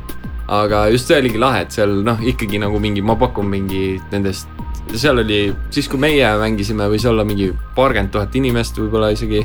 aga 0.60 0.84
just 0.94 1.10
see 1.10 1.18
oligi 1.18 1.40
lahe, 1.42 1.64
et 1.66 1.74
seal 1.74 1.98
noh, 2.06 2.22
ikkagi 2.32 2.62
nagu 2.62 2.78
mingi, 2.82 3.02
ma 3.04 3.18
pakun 3.18 3.50
mingi 3.50 3.96
nendest, 4.12 4.50
seal 4.94 5.18
oli 5.24 5.44
siis, 5.74 5.90
kui 5.90 6.00
meie 6.02 6.30
mängisime, 6.40 6.86
võis 6.92 7.06
olla 7.08 7.26
mingi 7.26 7.50
paarkümmend 7.76 8.14
tuhat 8.14 8.38
inimest 8.38 8.78
võib-olla 8.78 9.10
isegi 9.16 9.42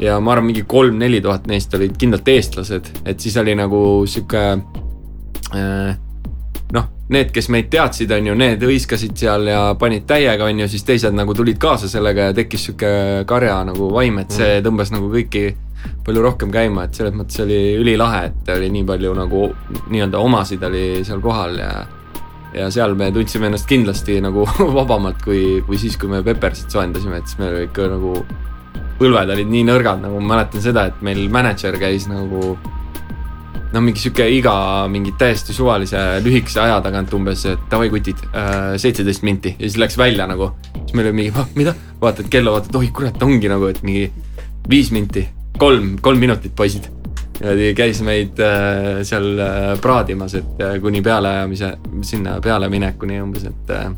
ja 0.00 0.18
ma 0.20 0.34
arvan, 0.34 0.48
mingi 0.50 0.64
kolm-neli 0.68 1.20
tuhat 1.24 1.48
neist 1.50 1.74
olid 1.74 1.96
kindlalt 1.98 2.28
eestlased, 2.28 2.92
et 3.04 3.20
siis 3.20 3.36
oli 3.40 3.54
nagu 3.58 3.80
sihuke 4.06 4.44
äh, 5.54 5.96
noh, 6.74 6.88
need, 7.14 7.30
kes 7.34 7.48
meid 7.52 7.70
teadsid, 7.72 8.12
on 8.14 8.30
ju, 8.30 8.36
need 8.38 8.64
hõiskasid 8.64 9.16
seal 9.18 9.48
ja 9.50 9.62
panid 9.80 10.06
täiega, 10.08 10.48
on 10.48 10.64
ju, 10.64 10.68
siis 10.70 10.84
teised 10.88 11.16
nagu 11.16 11.34
tulid 11.36 11.60
kaasa 11.62 11.90
sellega 11.90 12.30
ja 12.30 12.36
tekkis 12.36 12.68
sihuke 12.68 12.90
karja 13.28 13.60
nagu 13.68 13.90
vaim, 13.94 14.20
et 14.22 14.34
see 14.34 14.58
mm. 14.58 14.66
tõmbas 14.66 14.92
nagu 14.94 15.10
kõiki 15.12 15.46
palju 16.04 16.24
rohkem 16.24 16.50
käima, 16.52 16.88
et 16.88 16.98
selles 16.98 17.14
mõttes 17.14 17.38
oli 17.44 17.60
ülilahe, 17.78 18.24
et 18.32 18.50
oli 18.56 18.70
nii 18.74 18.86
palju 18.88 19.14
nagu 19.16 19.44
nii-öelda 19.92 20.20
omasid 20.20 20.64
oli 20.68 21.04
seal 21.06 21.22
kohal 21.24 21.56
ja 21.60 21.70
ja 22.56 22.70
seal 22.72 22.94
me 22.96 23.10
tundsime 23.12 23.50
ennast 23.50 23.68
kindlasti 23.68 24.18
nagu 24.24 24.46
vabamalt 24.78 25.20
kui, 25.24 25.60
kui 25.66 25.80
siis, 25.80 25.98
kui 26.00 26.10
me 26.10 26.22
Peppersit 26.24 26.72
soojendasime, 26.72 27.20
et 27.20 27.28
siis 27.28 27.40
meil 27.40 27.54
oli 27.54 27.68
ikka 27.68 27.90
nagu 27.92 28.14
põlved 28.98 29.30
olid 29.34 29.52
nii 29.52 29.64
nõrgad, 29.68 30.02
nagu 30.02 30.18
ma 30.20 30.34
mäletan 30.34 30.64
seda, 30.64 30.88
et 30.90 31.00
meil 31.06 31.28
mänedžer 31.32 31.78
käis 31.80 32.08
nagu 32.10 32.56
no 33.72 33.82
mingi 33.84 34.00
sihuke 34.00 34.24
iga 34.32 34.52
mingi 34.90 35.12
täiesti 35.20 35.54
suvalise 35.56 36.00
lühikese 36.24 36.62
aja 36.64 36.78
tagant 36.84 37.12
umbes, 37.16 37.44
et 37.50 37.66
davai 37.70 37.90
kutid 37.92 38.20
äh,, 38.30 38.76
seitseteist 38.80 39.24
minti 39.28 39.54
ja 39.54 39.64
siis 39.66 39.78
läks 39.80 39.98
välja 40.00 40.26
nagu. 40.30 40.52
siis 40.80 40.94
meil 40.96 41.10
oli 41.10 41.18
mingi, 41.20 41.46
mida, 41.58 41.74
vaatad 42.00 42.30
kella, 42.32 42.54
vaatad, 42.56 42.78
oi 42.80 42.88
kurat, 42.94 43.22
ongi 43.22 43.50
nagu, 43.50 43.68
et 43.68 43.82
mingi 43.84 44.08
viis 44.68 44.92
minti, 44.92 45.26
kolm, 45.58 45.96
kolm 46.00 46.24
minutit, 46.24 46.54
poisid. 46.56 46.88
niimoodi 47.38 47.70
käis 47.78 48.00
meid 48.02 48.40
äh, 48.42 49.04
seal 49.06 49.38
äh, 49.38 49.70
praadimas, 49.82 50.34
et 50.34 50.64
äh, 50.64 50.78
kuni 50.82 51.02
pealeajamise, 51.04 51.74
sinna 52.02 52.40
pealeminekuni 52.42 53.20
umbes, 53.22 53.46
et 53.52 53.74
äh, 53.76 53.90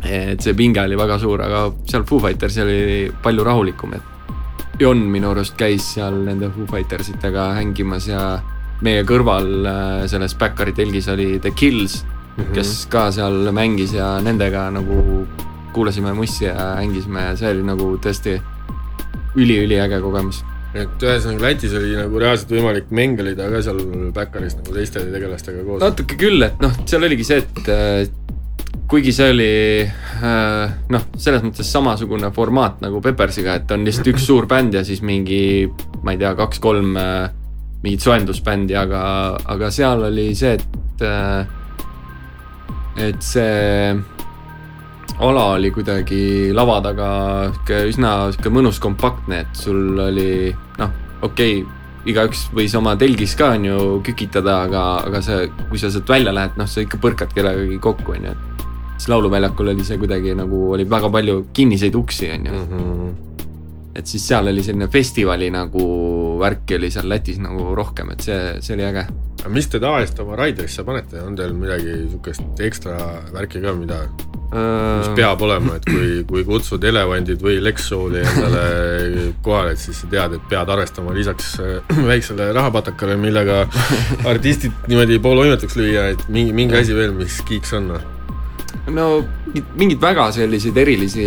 et 0.00 0.40
see 0.42 0.54
pinge 0.58 0.80
oli 0.82 0.96
väga 0.98 1.18
suur, 1.20 1.42
aga 1.44 1.66
seal 1.88 2.06
Foo 2.08 2.22
Fighters 2.22 2.58
oli 2.64 3.10
palju 3.22 3.44
rahulikum, 3.46 3.94
et 3.98 4.80
Jon 4.80 5.02
minu 5.12 5.30
arust 5.30 5.54
käis 5.58 5.84
seal 5.94 6.16
nende 6.26 6.48
Foo 6.54 6.66
Fighters 6.70 7.12
itega 7.12 7.52
hängimas 7.58 8.08
ja 8.08 8.40
meie 8.82 9.04
kõrval 9.06 9.50
äh, 9.68 10.04
selles 10.10 10.34
Backari 10.38 10.74
telgis 10.74 11.08
oli 11.12 11.36
The 11.42 11.52
Kills 11.54 12.02
mm, 12.02 12.44
-hmm. 12.44 12.54
kes 12.56 12.86
ka 12.90 13.10
seal 13.14 13.52
mängis 13.54 13.94
ja 13.94 14.16
nendega 14.20 14.70
nagu 14.70 15.26
kuulasime 15.72 16.12
mussi 16.12 16.44
ja 16.44 16.74
hängisime 16.80 17.28
ja 17.28 17.36
see 17.36 17.52
oli 17.52 17.62
nagu 17.62 17.92
tõesti 18.02 18.40
üliüliäge 19.36 20.00
kogemus 20.00 20.42
et 20.74 21.04
ühesõnaga 21.04 21.46
Lätis 21.46 21.74
oli 21.76 21.92
nagu 21.96 22.18
reaalselt 22.20 22.52
võimalik 22.54 22.90
mengelida 22.90 23.48
ka 23.52 23.60
seal 23.64 23.80
Backaris 24.16 24.56
nagu 24.56 24.74
teiste 24.76 25.04
tegelastega 25.04 25.64
koos? 25.66 25.82
natuke 25.84 26.16
küll, 26.20 26.42
et 26.46 26.60
noh, 26.64 26.72
seal 26.88 27.04
oligi 27.04 27.26
see, 27.28 27.42
et 27.44 27.72
äh, 27.72 28.08
kuigi 28.92 29.12
see 29.16 29.30
oli 29.32 29.52
äh, 29.88 30.72
noh, 30.92 31.04
selles 31.16 31.40
mõttes 31.40 31.68
samasugune 31.72 32.28
formaat 32.36 32.82
nagu 32.84 33.00
Peppersiga, 33.00 33.54
et 33.56 33.70
on 33.72 33.86
lihtsalt 33.86 34.10
üks 34.12 34.26
suur 34.28 34.44
bänd 34.50 34.76
ja 34.76 34.82
siis 34.84 35.00
mingi, 35.00 35.64
ma 36.04 36.12
ei 36.12 36.20
tea, 36.20 36.34
kaks-kolm 36.36 36.98
äh, 37.00 37.30
mingit 37.82 38.04
soojendusbändi, 38.04 38.76
aga, 38.76 39.02
aga 39.54 39.70
seal 39.72 40.04
oli 40.10 40.26
see, 40.36 40.58
et 40.60 41.04
äh,, 41.08 41.46
et 43.00 43.24
see 43.24 43.96
ala 45.22 45.46
oli 45.54 45.70
kuidagi 45.72 46.52
lava 46.52 46.82
taga 46.84 47.08
sihuke 47.48 47.78
üsna 47.88 48.10
sihuke 48.34 48.52
mõnus 48.52 48.80
kompaktne, 48.82 49.40
et 49.46 49.56
sul 49.56 49.96
oli 50.04 50.50
noh, 50.82 50.92
okei 51.24 51.62
okay, 51.62 52.12
igaüks 52.12 52.50
võis 52.52 52.76
oma 52.76 52.92
telgis 53.00 53.38
ka 53.40 53.54
on 53.56 53.64
ju 53.70 53.80
kükitada, 54.04 54.66
aga, 54.66 54.84
aga 55.08 55.24
see, 55.24 55.46
kui 55.70 55.80
sa 55.80 55.88
sealt 55.88 56.12
välja 56.12 56.34
lähed, 56.36 56.60
noh, 56.60 56.68
sa 56.68 56.84
ikka 56.84 57.00
põrkad 57.00 57.32
kellegagi 57.32 57.80
kokku, 57.80 58.18
on 58.18 58.28
ju, 58.28 58.36
et 58.36 58.68
siis 59.02 59.10
Lauluväljakul 59.10 59.72
oli 59.72 59.84
see 59.84 59.98
kuidagi 59.98 60.36
nagu, 60.38 60.62
oli 60.76 60.86
väga 60.90 61.10
palju 61.10 61.46
kinniseid 61.52 61.94
uksi, 61.98 62.30
on 62.30 62.46
ju 62.46 62.52
mm. 62.52 62.66
-hmm. 62.70 63.40
et 63.94 64.06
siis 64.06 64.28
seal 64.28 64.46
oli 64.46 64.62
selline 64.62 64.88
festivali 64.88 65.50
nagu 65.50 66.38
värki 66.38 66.76
oli 66.76 66.90
seal 66.90 67.08
Lätis 67.08 67.38
nagu 67.38 67.74
rohkem, 67.74 68.12
et 68.12 68.20
see, 68.20 68.38
see 68.60 68.76
oli 68.76 68.84
äge. 68.84 69.06
aga 69.40 69.50
mis 69.50 69.66
te 69.66 69.80
tavaliselt 69.80 70.20
oma 70.20 70.36
Raiderisse 70.36 70.84
panete, 70.84 71.20
on 71.20 71.36
teil 71.36 71.52
midagi 71.52 71.96
sihukest 72.04 72.60
ekstra 72.60 72.94
värki 73.32 73.60
ka, 73.60 73.74
mida 73.74 73.98
mis 74.06 75.08
äh. 75.08 75.14
peab 75.16 75.42
olema, 75.42 75.74
et 75.76 75.84
kui, 75.90 76.24
kui 76.28 76.44
kutsud 76.44 76.84
elevandid 76.84 77.42
või 77.42 77.58
Lex 77.62 77.88
Show'li 77.90 78.22
endale 78.22 79.34
kohale, 79.42 79.74
et 79.74 79.82
siis 79.82 79.98
sa 79.98 80.06
tead, 80.14 80.38
et 80.38 80.48
pead 80.48 80.68
arvestama 80.76 81.12
lisaks 81.12 81.56
äh, 81.58 81.94
väiksele 82.12 82.52
rahapatakale, 82.52 83.16
millega 83.16 83.64
artistid 84.30 84.72
niimoodi 84.86 85.18
poolvõimetuks 85.18 85.76
lüüa, 85.80 86.10
et 86.14 86.28
mingi, 86.28 86.52
mingi 86.52 86.78
asi 86.78 86.94
veel, 86.94 87.16
mis 87.18 87.42
kiiks 87.48 87.80
on 87.80 87.96
või? 87.96 88.21
No 88.90 89.08
mingeid 89.78 90.00
väga 90.02 90.30
selliseid 90.34 90.78
erilisi 90.82 91.26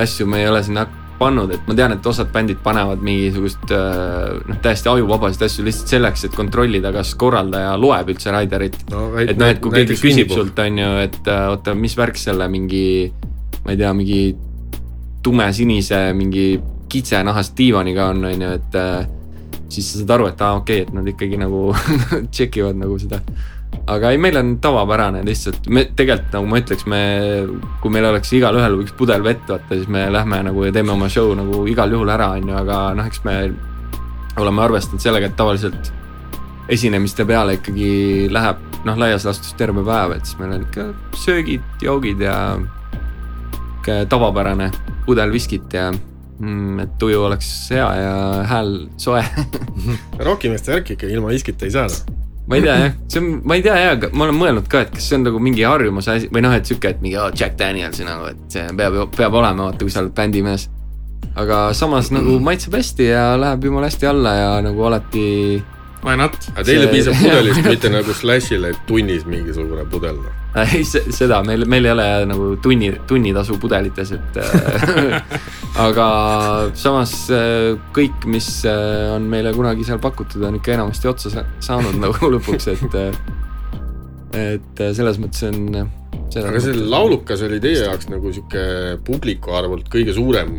asju 0.00 0.26
me 0.30 0.40
ei 0.44 0.48
ole 0.48 0.62
sinna 0.64 0.86
pannud, 1.16 1.52
et 1.54 1.68
ma 1.68 1.74
tean, 1.76 1.94
et 1.96 2.06
osad 2.06 2.28
bändid 2.32 2.58
panevad 2.64 3.00
mingisugust 3.04 3.70
äh, 3.72 4.36
noh, 4.48 4.58
täiesti 4.64 4.90
ajuvabasid 4.92 5.46
asju 5.46 5.64
lihtsalt 5.66 5.94
selleks, 5.94 6.26
et 6.28 6.36
kontrollida, 6.36 6.92
kas 6.94 7.14
korraldaja 7.18 7.74
loeb 7.80 8.12
üldse 8.12 8.34
Raiderit 8.34 8.78
no,. 8.92 9.08
et 9.22 9.36
noh, 9.38 9.48
et 9.48 9.60
kui 9.64 9.72
keegi 9.72 9.96
küsib 10.00 10.32
sult, 10.34 10.60
on 10.60 10.80
ju, 10.82 10.90
et 11.06 11.32
äh, 11.32 11.46
oota, 11.52 11.76
mis 11.78 11.96
värk 11.96 12.20
selle 12.20 12.48
mingi, 12.52 12.86
ma 13.64 13.72
ei 13.72 13.80
tea, 13.80 13.92
mingi 13.96 14.20
tumesinise 15.26 16.02
mingi 16.14 16.48
kitsenahast 16.92 17.56
diivaniga 17.58 18.10
on, 18.12 18.24
on 18.28 18.46
ju, 18.46 18.54
et 18.60 18.80
äh, 18.80 19.08
siis 19.72 19.88
sa 19.90 20.02
saad 20.02 20.16
aru, 20.18 20.30
et 20.30 20.42
aa 20.44 20.52
ah, 20.52 20.62
okei 20.62 20.82
okay,, 20.82 20.88
et 20.88 20.96
nad 20.96 21.12
ikkagi 21.14 21.40
nagu 21.40 21.70
check 22.34 22.60
ivad 22.60 22.78
nagu 22.78 22.98
seda 23.00 23.22
aga 23.86 24.10
ei, 24.14 24.18
meil 24.18 24.38
on 24.40 24.56
tavapärane 24.62 25.22
lihtsalt, 25.26 25.68
me 25.72 25.86
tegelikult 25.96 26.34
nagu 26.36 26.50
ma 26.50 26.60
ütleks, 26.62 26.86
me, 26.90 27.00
kui 27.82 27.92
meil 27.94 28.08
oleks 28.10 28.32
igalühel 28.36 28.80
üks 28.82 28.94
pudel 28.98 29.24
vett, 29.26 29.44
vaata, 29.48 29.74
siis 29.74 29.90
me 29.92 30.06
lähme 30.12 30.42
nagu 30.48 30.64
ja 30.66 30.74
teeme 30.74 30.94
oma 30.94 31.10
show 31.12 31.34
nagu 31.38 31.64
igal 31.70 31.92
juhul 31.92 32.12
ära, 32.12 32.32
on 32.38 32.50
ju, 32.50 32.56
aga 32.58 32.80
noh, 32.98 33.10
eks 33.10 33.22
me 33.26 33.36
oleme 34.40 34.64
arvestanud 34.66 35.02
sellega, 35.02 35.30
et 35.30 35.38
tavaliselt 35.38 35.92
esinemiste 36.72 37.24
peale 37.26 37.60
ikkagi 37.60 37.90
läheb 38.32 38.64
noh, 38.86 38.96
laias 38.98 39.26
laastus 39.26 39.54
terve 39.58 39.84
päev, 39.86 40.16
et 40.16 40.26
siis 40.26 40.40
meil 40.40 40.56
on 40.56 40.66
ikka 40.66 40.90
söögid, 41.26 41.70
joogid 41.82 42.26
ja 42.26 42.38
sihuke 43.86 44.06
tavapärane 44.10 44.70
pudel 45.06 45.30
viskit 45.30 45.72
ja 45.72 45.92
mm, 45.92 46.80
et 46.82 46.98
tuju 46.98 47.22
oleks 47.22 47.70
hea 47.70 47.86
ja 48.00 48.14
hääl 48.50 48.88
soe. 48.98 49.22
Rokimeeste 50.26 50.74
värk 50.74 50.90
ikka 50.96 51.06
ilma 51.06 51.30
viskita 51.30 51.66
ei 51.66 51.70
saa 51.70 51.86
noh 51.86 52.25
ma 52.46 52.56
ei 52.56 52.62
tea 52.62 52.76
jah, 52.78 52.94
see 53.10 53.20
on, 53.22 53.28
ma 53.44 53.58
ei 53.58 53.64
tea 53.64 53.76
aga 53.90 54.10
ma 54.14 54.26
olen 54.26 54.38
mõelnud 54.38 54.70
ka, 54.70 54.84
et 54.86 54.94
kas 54.94 55.08
see 55.10 55.18
on 55.18 55.26
nagu 55.26 55.42
mingi 55.42 55.66
harjumuse 55.66 56.12
asi 56.12 56.30
või 56.32 56.44
noh, 56.46 56.54
et 56.54 56.68
sihuke, 56.68 56.94
et 56.94 57.02
mingi 57.02 57.18
oh, 57.18 57.30
Jack 57.34 57.58
Danielsi 57.58 58.06
nagu, 58.06 58.30
et 58.30 58.42
see 58.54 58.66
peab, 58.78 58.98
peab 59.16 59.38
olema, 59.40 59.70
vaata, 59.70 59.82
kui 59.82 59.92
sa 59.92 60.04
oled 60.04 60.14
bändimees. 60.16 60.68
aga 61.36 61.60
samas 61.76 62.12
nagu 62.14 62.38
maitseb 62.40 62.76
hästi 62.78 63.10
ja 63.10 63.24
läheb 63.40 63.64
jumala 63.68 63.90
hästi 63.90 64.06
alla 64.08 64.34
ja 64.36 64.50
nagu 64.64 64.86
alati 64.88 65.26
Why 66.06 66.14
not? 66.14 66.36
aga 66.54 66.62
teile 66.68 66.86
piisab 66.92 67.16
pudelist, 67.22 67.64
mitte 67.66 67.90
nagu 67.90 68.14
Slashile 68.14 68.70
tunnis 68.86 69.24
mingisugune 69.26 69.82
pudel 69.90 70.20
noh. 70.20 70.34
ei, 70.62 70.84
seda 70.86 71.40
meil, 71.46 71.64
meil 71.66 71.88
ei 71.88 71.94
ole 71.96 72.06
nagu 72.30 72.50
tunni, 72.62 72.92
tunnitasu 73.10 73.58
pudelites, 73.62 74.12
et 74.14 74.38
äh, 74.38 75.16
aga 75.86 76.06
samas 76.78 77.16
äh, 77.34 77.74
kõik, 77.96 78.28
mis 78.30 78.48
äh, 78.70 79.10
on 79.16 79.26
meile 79.32 79.50
kunagi 79.56 79.88
seal 79.88 79.98
pakutud, 80.02 80.46
on 80.46 80.60
ikka 80.60 80.76
enamasti 80.76 81.10
otsa 81.10 81.42
saanud 81.42 81.98
nagu 81.98 82.30
lõpuks, 82.36 82.70
et 82.76 82.98
et 84.36 84.82
selles 84.94 85.18
mõttes 85.18 85.42
on 85.48 85.78
aga 86.36 86.60
see 86.60 86.74
laulukas 86.76 87.42
oli 87.46 87.58
teie 87.62 87.82
jaoks 87.86 88.10
nagu 88.12 88.30
sihuke 88.34 88.62
publiku 89.06 89.54
arvult 89.56 89.88
kõige 89.90 90.14
suurem 90.14 90.52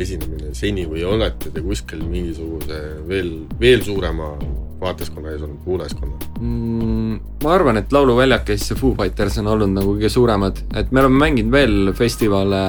esinemine 0.00 0.54
seni 0.56 0.86
või 0.90 1.04
olete 1.06 1.52
te 1.54 1.62
kuskil 1.64 2.02
mingisuguse 2.08 2.80
veel, 3.08 3.32
veel 3.60 3.84
suurema 3.86 4.32
vaatajaskonna 4.80 5.32
ees 5.32 5.44
olnud, 5.44 5.60
kuulajaskonna 5.64 6.32
mm,? 6.40 7.20
ma 7.44 7.54
arvan, 7.54 7.78
et 7.80 7.92
Lauluväljakis 7.94 8.70
ja 8.70 8.78
Foo 8.78 8.94
Fighters 8.98 9.38
on 9.42 9.52
olnud 9.54 9.74
nagu 9.76 9.94
kõige 9.94 10.10
suuremad, 10.12 10.64
et 10.74 10.90
me 10.92 11.04
oleme 11.04 11.22
mänginud 11.26 11.54
veel 11.54 11.94
festivale 11.98 12.64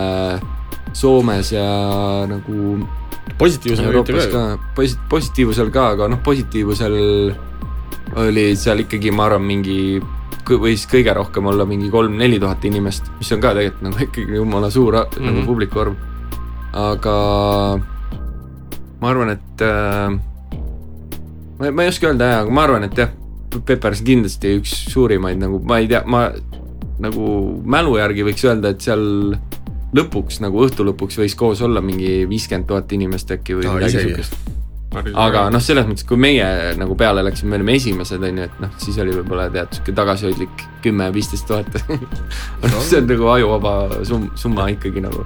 Soomes 0.95 1.51
ja 1.51 1.65
nagu 2.29 2.77
positiivsel 3.39 3.89
Euroopas 3.89 4.29
ka, 4.31 4.43
posi-, 4.77 4.99
positiivsel 5.09 5.71
ka, 5.73 5.89
aga 5.95 6.07
noh, 6.11 6.21
positiivsel 6.23 6.95
oli 8.21 8.45
seal 8.59 8.85
ikkagi, 8.85 9.11
ma 9.11 9.27
arvan, 9.27 9.43
mingi 9.47 9.79
võis 10.45 10.85
kõige 10.89 11.13
rohkem 11.17 11.47
olla 11.49 11.65
mingi 11.65 11.89
kolm-neli 11.89 12.37
tuhat 12.39 12.65
inimest, 12.69 13.09
mis 13.19 13.31
on 13.33 13.41
ka 13.41 13.55
tegelikult 13.57 13.87
nagu 13.87 14.03
ikkagi 14.05 14.37
jumala 14.37 14.69
suur 14.69 14.93
mm 14.93 15.01
-hmm. 15.01 15.25
nagu 15.25 15.37
mhm. 15.37 15.45
publiku 15.45 15.79
arv. 15.79 15.95
Aga 16.75 17.17
ma 19.01 19.11
arvan, 19.11 19.35
et 19.35 19.63
äh, 19.63 20.09
ma, 21.59 21.71
ma 21.71 21.85
ei 21.85 21.91
oska 21.91 22.11
öelda 22.11 22.31
jah, 22.31 22.43
aga 22.43 22.55
ma 22.55 22.65
arvan, 22.67 22.87
et 22.89 22.99
jah, 22.99 23.13
Peppers 23.55 24.01
kindlasti 24.03 24.57
üks 24.59 24.73
suurimaid 24.91 25.39
nagu, 25.39 25.61
ma 25.63 25.79
ei 25.79 25.87
tea, 25.87 26.01
ma 26.11 26.27
nagu 26.99 27.29
mälu 27.63 27.95
järgi 27.99 28.25
võiks 28.27 28.43
öelda, 28.47 28.73
et 28.75 28.83
seal 28.83 29.05
lõpuks 29.95 30.41
nagu 30.43 30.65
õhtu 30.65 30.83
lõpuks 30.89 31.21
võis 31.21 31.37
koos 31.39 31.63
olla 31.63 31.83
mingi 31.83 32.25
viiskümmend 32.27 32.67
tuhat 32.67 32.91
inimest 32.95 33.31
äkki 33.37 33.55
või 33.59 33.69
no, 33.69 33.77
midagi 33.79 34.03
siukest 34.03 34.64
aga 34.95 35.45
noh, 35.53 35.61
selles 35.63 35.87
mõttes, 35.87 36.05
kui 36.07 36.19
meie 36.19 36.45
nagu 36.79 36.95
peale 36.99 37.23
läksime, 37.25 37.51
me 37.51 37.59
olime 37.59 37.75
esimesed, 37.79 38.23
on 38.23 38.41
ju, 38.41 38.47
et 38.47 38.59
noh, 38.63 38.73
siis 38.81 38.97
oli 39.01 39.15
võib-olla 39.15 39.47
tead 39.53 39.77
sihuke 39.77 39.95
tagasihoidlik 39.97 40.65
kümme, 40.85 41.07
viisteist 41.15 41.47
tuhat 41.49 41.69
see 42.89 42.99
on 42.99 43.09
nagu 43.09 43.29
ajuvaba 43.33 43.73
sum-, 44.07 44.29
summa 44.39 44.67
ikkagi 44.73 45.03
nagu. 45.03 45.25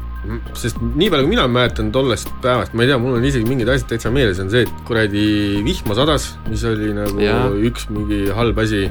sest 0.58 0.80
nii 0.82 1.10
palju, 1.12 1.28
kui 1.28 1.34
mina 1.36 1.48
mäletan 1.52 1.92
tollest 1.96 2.32
päevast, 2.44 2.76
ma 2.76 2.86
ei 2.86 2.92
tea, 2.92 3.00
mul 3.02 3.18
on 3.20 3.28
isegi 3.30 3.48
mingid 3.50 3.72
asjad 3.72 3.94
täitsa 3.94 4.14
meeles, 4.14 4.42
on 4.44 4.52
see, 4.54 4.66
et 4.68 4.86
kuradi 4.88 5.26
vihma 5.66 5.98
sadas, 5.98 6.32
mis 6.50 6.66
oli 6.68 6.94
nagu 6.98 7.24
ja. 7.24 7.42
üks 7.70 7.90
mingi 7.94 8.26
halb 8.36 8.64
asi. 8.66 8.88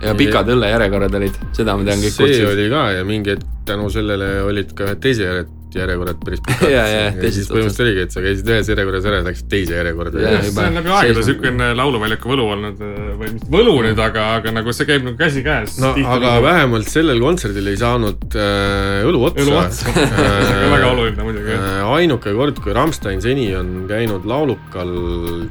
ja 0.00 0.16
pikad 0.16 0.48
õllejärjekorrad 0.54 1.16
olid, 1.20 1.40
seda 1.56 1.76
ma 1.76 1.88
tean 1.88 2.02
kõik. 2.02 2.16
see 2.16 2.26
kursis. 2.26 2.50
oli 2.54 2.68
ka 2.72 2.90
ja 2.98 3.06
mingi 3.08 3.34
hetk 3.36 3.56
tänu 3.70 3.90
sellele 3.92 4.40
olid 4.48 4.72
ka 4.74 4.88
ühed 4.88 5.02
teise 5.04 5.26
järjed 5.26 5.56
järjekorrad 5.78 6.20
päris 6.24 6.42
pikad 6.46 6.72
ja, 6.72 6.82
ja, 6.88 7.02
ja 7.14 7.32
siis 7.32 7.48
põhimõtteliselt 7.50 7.84
oligi, 7.86 8.04
et 8.06 8.14
sa 8.14 8.22
käisid 8.24 8.50
ühes 8.50 8.70
järjekorras 8.72 9.08
ära 9.10 9.20
ja 9.20 9.26
läksid 9.26 9.48
teise 9.52 9.76
järjekorda. 9.78 10.24
see 10.46 10.64
on 10.64 10.78
läbi 10.80 10.92
aegade 10.96 11.24
siukene 11.26 11.70
lauluväljaku 11.78 12.32
võlu 12.32 12.46
olnud 12.54 12.82
või 13.20 13.32
mitte 13.34 13.50
võlu 13.54 13.76
nüüd, 13.86 14.02
aga, 14.02 14.26
aga 14.40 14.54
nagu 14.56 14.74
see 14.76 14.88
käib 14.88 15.06
nagu 15.06 15.18
käsikäes. 15.20 15.78
no 15.82 15.92
aga 15.96 16.18
nagu... 16.26 16.44
vähemalt 16.46 16.92
sellel 16.92 17.22
kontserdil 17.22 17.72
ei 17.72 17.80
saanud 17.80 18.38
äh, 18.38 19.08
õlu 19.08 19.24
otsa. 19.30 19.46
õlu 19.46 19.56
otsa 19.60 19.94
äh, 19.94 20.66
väga 20.74 20.92
oluline 20.92 21.26
muidugi 21.26 21.56
äh,. 21.56 21.80
ainuke 21.96 22.34
kord, 22.36 22.62
kui 22.64 22.76
Rammstein 22.76 23.22
seni 23.24 23.50
on 23.58 23.84
käinud 23.90 24.28
laulukal, 24.28 24.94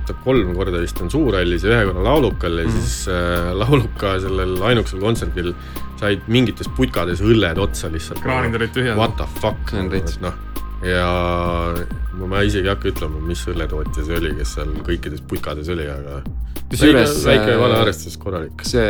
ta 0.08 0.16
kolm 0.24 0.56
korda 0.58 0.82
vist 0.84 1.00
on 1.04 1.12
Suurhallis 1.14 1.66
ja 1.66 1.76
ühe 1.76 1.92
korra 1.92 2.08
laulukal 2.12 2.64
ja 2.64 2.66
mm 2.66 2.74
-hmm. 2.74 2.90
siis 2.90 3.08
äh, 3.14 3.52
lauluka 3.58 4.18
sellel 4.24 4.58
ainukesel 4.72 5.04
kontserdil 5.04 5.54
said 6.00 6.28
mingites 6.32 6.70
putkades 6.78 7.24
õlled 7.26 7.60
otsa 7.62 7.92
lihtsalt. 7.92 8.22
kraanid 8.24 8.56
olid 8.60 8.76
tühjad. 8.76 8.98
What 9.00 9.18
the 9.20 9.28
fuck, 9.40 9.74
noh. 10.24 10.38
ja 10.86 11.08
ma 12.20 12.44
isegi 12.48 12.68
ei 12.68 12.74
hakka 12.74 12.92
ütlema, 12.94 13.22
mis 13.24 13.42
õlletootja 13.52 14.06
see 14.08 14.20
oli, 14.20 14.32
kes 14.40 14.56
seal 14.58 14.72
kõikides 14.88 15.24
putkades 15.28 15.72
oli, 15.72 15.88
aga 15.92 16.22
kusjuures 16.70 17.16
väike 17.26 17.54
äh, 17.54 17.60
valearvestus 17.60 18.18
korralik. 18.22 18.64
see 18.68 18.90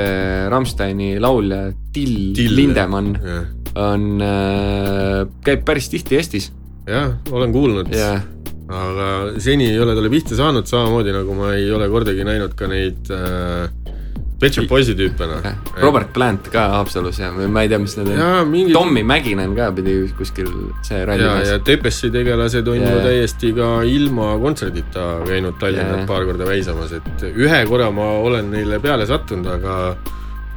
Rammsteini 0.52 1.14
laulja 1.22 1.70
Till, 1.96 2.34
Till 2.38 2.56
Lindemann 2.58 3.14
yeah. 3.18 3.46
on 3.80 4.26
äh,, 4.26 5.24
käib 5.46 5.64
päris 5.68 5.90
tihti 5.94 6.20
Eestis. 6.20 6.52
jah, 6.90 7.16
olen 7.32 7.54
kuulnud 7.56 7.94
yeah. 7.94 8.22
aga 8.68 9.10
seni 9.42 9.70
ei 9.72 9.80
ole 9.82 9.96
talle 9.98 10.12
pihta 10.14 10.38
saanud, 10.38 10.68
samamoodi 10.70 11.16
nagu 11.16 11.38
ma 11.38 11.54
ei 11.58 11.70
ole 11.74 11.90
kordagi 11.92 12.28
näinud 12.28 12.58
ka 12.60 12.70
neid 12.72 13.14
äh, 13.14 13.96
Pet 14.40 14.56
Shop 14.56 14.70
Boysi 14.72 14.96
tüüpe 14.96 15.28
noh. 15.28 15.44
Robert 15.82 16.14
Plant 16.16 16.48
ka 16.54 16.66
Haapsalus 16.78 17.20
ja 17.20 17.32
ma 17.36 17.64
ei 17.66 17.72
tea, 17.72 17.80
mis 17.84 17.98
need 18.00 18.14
on. 18.14 18.48
Mingi... 18.52 18.74
Tommy 18.76 19.04
Mäkinen 19.08 19.56
ka 19.58 19.70
pidi 19.76 19.98
kuskil 20.18 20.48
see 20.88 21.02
ralli 21.08 21.26
ja, 21.26 21.34
ja 21.44 21.58
Tepessi 21.66 22.12
tegelased 22.14 22.68
on 22.72 22.80
ju 22.80 22.94
täiesti 23.04 23.52
ka 23.58 23.72
ilma 23.88 24.32
kontserdita 24.40 25.10
käinud 25.28 25.60
Tallinnas 25.60 26.08
paar 26.10 26.28
korda 26.30 26.48
väisamas, 26.48 26.96
et 26.96 27.28
ühe 27.34 27.60
korra 27.68 27.92
ma 27.92 28.14
olen 28.24 28.52
neile 28.56 28.80
peale 28.84 29.08
sattunud, 29.10 29.50
aga 29.60 29.76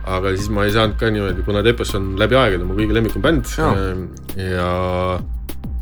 aga 0.02 0.32
siis 0.34 0.50
ma 0.50 0.66
ei 0.66 0.72
saanud 0.74 0.98
ka 0.98 1.10
niimoodi, 1.14 1.44
kuna 1.46 1.62
Tepes 1.66 1.94
on 1.98 2.12
läbi 2.18 2.38
aegade 2.38 2.66
mu 2.66 2.78
kõige 2.78 2.94
lemmikum 2.96 3.22
bänd 3.22 3.50
ja, 3.58 3.68
ja 4.38 4.70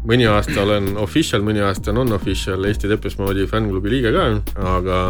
mõni 0.08 0.26
aasta 0.30 0.62
olen 0.62 0.94
official, 1.00 1.42
mõni 1.44 1.62
aasta 1.64 1.92
non-official 1.92 2.64
Eesti 2.68 2.88
Tepes 2.90 3.18
moodi 3.20 3.46
fännklubi 3.50 3.92
liige 3.92 4.14
ka, 4.14 4.28
aga 4.76 5.00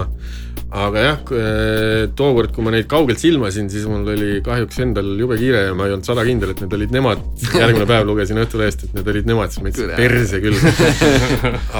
aga 0.70 1.02
jah, 1.02 1.22
eh, 1.34 2.08
tookord, 2.14 2.52
kui 2.54 2.62
ma 2.62 2.70
neid 2.70 2.86
kaugelt 2.90 3.18
silmasin, 3.18 3.66
siis 3.72 3.86
mul 3.90 4.06
oli 4.12 4.38
kahjuks 4.46 4.78
endal 4.84 5.08
jube 5.18 5.34
kiire 5.40 5.64
ja 5.66 5.72
ma 5.74 5.88
ei 5.88 5.94
olnud 5.96 6.06
sada 6.06 6.22
kindel, 6.26 6.52
et 6.54 6.62
need 6.62 6.76
olid 6.76 6.94
nemad. 6.94 7.24
järgmine 7.58 7.86
päev 7.90 8.06
lugesin 8.06 8.38
Õhtulehest, 8.38 8.84
et 8.86 8.94
need 8.94 9.10
olid 9.10 9.26
nemad, 9.26 9.50
siis 9.50 9.64
ma 9.64 9.72
ütlesin 9.72 9.96
perse 9.98 10.40
küll. 10.44 10.60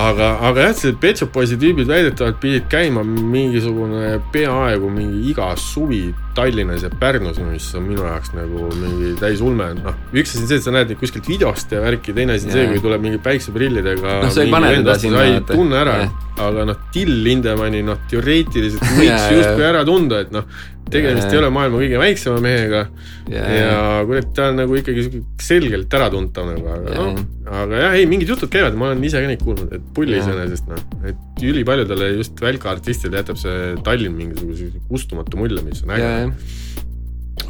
aga, 0.08 0.32
aga 0.48 0.66
jah, 0.66 0.74
see 0.80 0.96
Pet 0.98 1.22
Shop 1.22 1.30
Boysi 1.34 1.58
tüübid 1.60 1.86
väidetavalt 1.90 2.40
pidid 2.42 2.66
käima 2.72 3.04
mingisugune 3.06 4.16
peaaegu 4.34 4.90
mingi 4.90 5.30
iga 5.30 5.52
suvi 5.58 6.08
Tallinnas 6.34 6.82
ja 6.82 6.90
Pärnus, 6.90 7.38
mis 7.42 7.68
on 7.78 7.86
minu 7.86 8.02
jaoks 8.06 8.34
nagu 8.34 8.68
mingi 8.74 9.14
täis 9.22 9.42
ulme, 9.44 9.70
noh. 9.78 9.96
üks 10.10 10.34
asi 10.34 10.44
on 10.44 10.50
see, 10.50 10.58
et 10.58 10.66
sa 10.66 10.74
näed 10.74 10.90
neid 10.90 10.98
kuskilt 10.98 11.30
videost 11.30 11.74
ja 11.74 11.82
värki, 11.84 12.14
teine 12.16 12.34
asi 12.38 12.50
on 12.50 12.54
see, 12.56 12.66
kui 12.70 12.82
tuleb 12.82 12.99
mingi 13.02 13.20
päikseprillidega. 13.22 14.18
noh, 14.24 14.32
sa 14.34 14.44
ei 14.44 14.52
pane 14.52 14.74
teda 14.78 14.98
sinna. 15.00 15.24
ei 15.28 15.40
tunne 15.48 15.80
ära. 15.80 16.02
Aga 16.40 16.64
noh, 16.68 16.84
Till 16.94 17.22
Lindemanni 17.24 17.82
noh, 17.84 17.98
teoreetiliselt 18.10 18.84
võiks 18.98 19.26
justkui 19.34 19.64
ära 19.66 19.82
tunda, 19.88 20.22
et 20.24 20.30
noh, 20.32 20.46
tegemist 20.90 21.28
ja, 21.28 21.34
ei 21.34 21.40
ole 21.40 21.50
maailma 21.54 21.80
kõige 21.82 21.98
väiksema 22.00 22.40
mehega. 22.42 22.84
Ja, 23.30 23.42
ja 23.54 23.74
kurat, 24.08 24.30
ta 24.36 24.48
on 24.50 24.58
nagu 24.62 24.78
ikkagi 24.78 25.04
selgelt 25.42 25.92
äratuntav 25.98 26.48
nagu, 26.50 26.70
aga 26.74 26.96
noh, 26.96 27.20
aga 27.60 27.82
jah, 27.84 27.98
ei, 27.98 28.08
mingid 28.10 28.32
jutud 28.32 28.50
käivad, 28.52 28.78
ma 28.78 28.90
olen 28.90 29.04
ise 29.06 29.22
ka 29.22 29.30
neid 29.30 29.44
kuulnud, 29.44 29.70
et 29.76 29.92
pulli 29.96 30.18
iseenesest 30.18 30.70
noh, 30.70 30.82
et 31.10 31.44
ülipaljudele 31.46 32.14
just 32.16 32.40
välkaartistidele 32.42 33.22
jätab 33.22 33.38
see 33.40 33.76
Tallinn 33.86 34.18
mingisuguse 34.18 34.72
kustumatu 34.90 35.40
mulje, 35.40 35.62
mis 35.66 35.84
on 35.86 35.94
äge. 35.96 36.10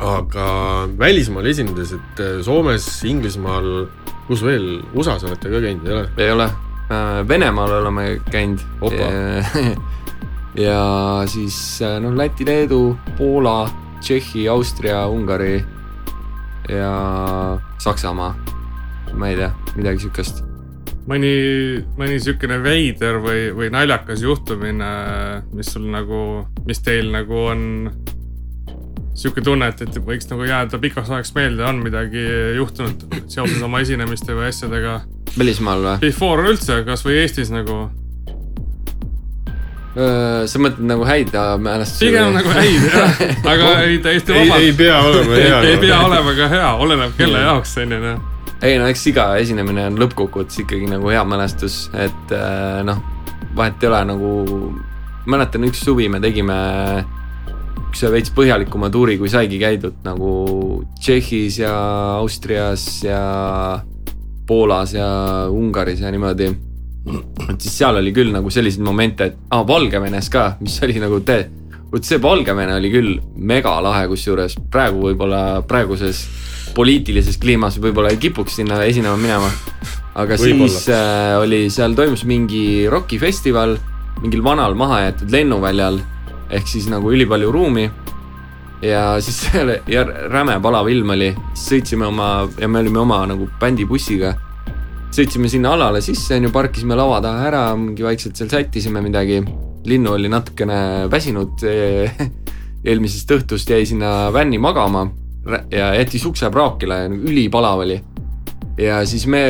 Aga 0.01 0.49
välismaal 0.99 1.47
esinedes, 1.51 1.93
et 1.93 2.25
Soomes, 2.47 2.89
Inglismaal, 3.05 3.87
kus 4.27 4.43
veel, 4.47 4.81
USA-s 4.95 5.29
olete 5.29 5.53
ka 5.53 5.61
käinud, 5.63 5.87
ei 5.87 5.97
ole? 5.99 6.11
ei 6.17 6.35
ole 6.35 6.51
Äh, 6.91 7.29
Venemaal 7.29 7.71
oleme 7.71 8.21
käinud. 8.31 8.59
ja 10.67 11.23
siis 11.27 11.83
äh, 11.83 12.01
noh, 12.03 12.17
Läti, 12.17 12.47
Leedu, 12.47 12.97
Poola, 13.19 13.71
Tšehhi, 14.01 14.49
Austria, 14.49 15.07
Ungari 15.09 15.65
ja 16.69 17.59
Saksamaa. 17.79 18.35
ma 19.15 19.29
ei 19.29 19.37
tea, 19.37 19.51
midagi 19.77 20.03
siukest. 20.03 20.43
mõni, 21.11 21.31
mõni 21.99 22.19
siukene 22.23 22.59
veider 22.63 23.19
või, 23.23 23.49
või 23.55 23.71
naljakas 23.71 24.23
juhtumine, 24.23 24.91
mis 25.55 25.71
sul 25.71 25.87
nagu, 25.91 26.47
mis 26.67 26.83
teil 26.83 27.11
nagu 27.15 27.39
on 27.51 27.63
sihuke 29.15 29.43
tunne, 29.45 29.71
et, 29.73 29.81
et 29.83 29.97
võiks 30.05 30.29
nagu 30.31 30.45
jääda 30.47 30.79
pikaks 30.81 31.11
ajaks 31.11 31.35
meelde, 31.37 31.65
on 31.67 31.81
midagi 31.85 32.23
juhtunud 32.57 33.23
seoses 33.31 33.63
oma 33.63 33.81
esinemiste 33.85 34.37
või 34.37 34.51
asjadega 34.51 35.01
välismaal 35.39 35.83
või? 35.85 35.97
Before 36.05 36.47
üldse, 36.51 36.83
kasvõi 36.87 37.21
Eestis 37.23 37.53
nagu? 37.55 37.89
sa 39.91 40.61
mõtled 40.63 40.87
nagu 40.87 41.03
häid 41.03 41.33
mälestusi? 41.59 42.07
pigem 42.07 42.35
nagu 42.37 42.53
häid 42.55 42.85
jah, 42.87 43.23
aga 43.51 43.71
ei 43.89 43.97
täiesti 43.99 44.37
vabalt. 44.37 44.63
ei 44.63 44.75
pea 44.79 45.01
olema 45.03 45.35
hea 45.35 45.57
ei 45.67 45.81
pea 45.83 45.97
olema 46.07 46.35
ka 46.39 46.47
hea, 46.53 46.69
oleneb 46.85 47.17
kelle 47.19 47.41
jaoks 47.43 47.75
on 47.83 47.97
ju 47.97 47.99
noh. 48.05 48.21
ei 48.63 48.79
no 48.79 48.87
eks 48.87 49.03
iga 49.11 49.25
esinemine 49.43 49.89
on 49.91 49.99
lõppkokkuvõttes 49.99 50.63
ikkagi 50.63 50.93
nagu 50.93 51.11
hea 51.11 51.25
mälestus, 51.27 51.81
et 51.99 52.35
noh, 52.87 53.03
vahet 53.59 53.83
ei 53.83 53.91
ole 53.91 54.05
nagu, 54.13 54.31
mäletan 55.27 55.67
üks 55.67 55.83
suvi 55.83 56.07
me 56.13 56.23
tegime 56.23 56.61
üks 57.91 58.05
veits 58.13 58.31
põhjalikuma 58.35 58.91
tuuri, 58.93 59.17
kui 59.19 59.31
saigi 59.31 59.59
käidud 59.61 60.05
nagu 60.07 60.31
Tšehhis 61.01 61.61
ja 61.65 61.75
Austrias 62.21 62.85
ja 63.03 63.21
Poolas 64.47 64.95
ja 64.95 65.07
Ungaris 65.51 66.03
ja 66.03 66.11
niimoodi. 66.11 66.51
et 67.49 67.61
siis 67.61 67.79
seal 67.81 67.97
oli 67.97 68.13
küll 68.15 68.31
nagu 68.31 68.51
selliseid 68.53 68.85
momente, 68.85 69.31
et 69.31 69.39
ah,, 69.51 69.65
Valgevenes 69.67 70.29
ka, 70.31 70.53
mis 70.61 70.79
oli 70.87 71.01
nagu 71.03 71.21
tee. 71.27 71.49
vot 71.91 72.07
see 72.07 72.21
Valgevene 72.23 72.77
oli 72.79 72.93
küll 72.93 73.17
megalahe, 73.35 74.07
kusjuures 74.11 74.55
praegu 74.71 75.09
võib-olla 75.09 75.63
praeguses 75.67 76.23
poliitilises 76.77 77.41
kliimas 77.43 77.81
võib-olla 77.83 78.13
ei 78.15 78.21
kipuks 78.23 78.61
sinna 78.61 78.85
esinema 78.87 79.17
minema. 79.19 79.51
aga 80.15 80.39
siis 80.39 80.85
äh, 80.93 81.35
oli, 81.41 81.65
seal 81.71 81.97
toimus 81.99 82.23
mingi 82.29 82.87
rokifestival 82.91 83.79
mingil 84.21 84.45
vanal 84.45 84.77
mahajäetud 84.79 85.33
lennuväljal 85.33 85.99
ehk 86.51 86.69
siis 86.69 86.89
nagu 86.91 87.13
ülipalju 87.15 87.53
ruumi. 87.53 87.89
Ja 88.83 89.21
siis 89.21 89.43
ja 89.95 90.05
räme 90.33 90.57
palav 90.63 90.89
ilm 90.89 91.13
oli, 91.13 91.31
sõitsime 91.59 92.07
oma 92.09 92.31
ja 92.59 92.69
me 92.69 92.81
olime 92.81 93.03
oma 93.03 93.23
nagu 93.29 93.49
bändibussiga. 93.61 94.35
sõitsime 95.11 95.49
sinna 95.51 95.73
alale 95.75 96.01
sisse, 96.01 96.37
on 96.37 96.47
ju, 96.47 96.53
parkisime 96.55 96.95
lava 96.95 97.19
taha 97.21 97.47
ära, 97.49 97.63
mingi 97.77 98.05
vaikselt 98.07 98.37
seal 98.37 98.49
sättisime 98.49 99.03
midagi. 99.03 99.43
linnu 99.85 100.13
oli 100.13 100.29
natukene 100.29 101.09
väsinud. 101.11 101.65
Eelmisest 102.89 103.31
õhtust 103.31 103.71
jäi 103.71 103.85
sinna 103.87 104.31
vänni 104.33 104.59
magama. 104.59 105.11
Ja 105.71 105.95
jättis 105.95 106.25
ukse 106.25 106.51
praokile, 106.51 107.05
ülipalav 107.09 107.85
oli 107.85 108.01
ja 108.81 109.01
siis 109.07 109.27
me 109.31 109.43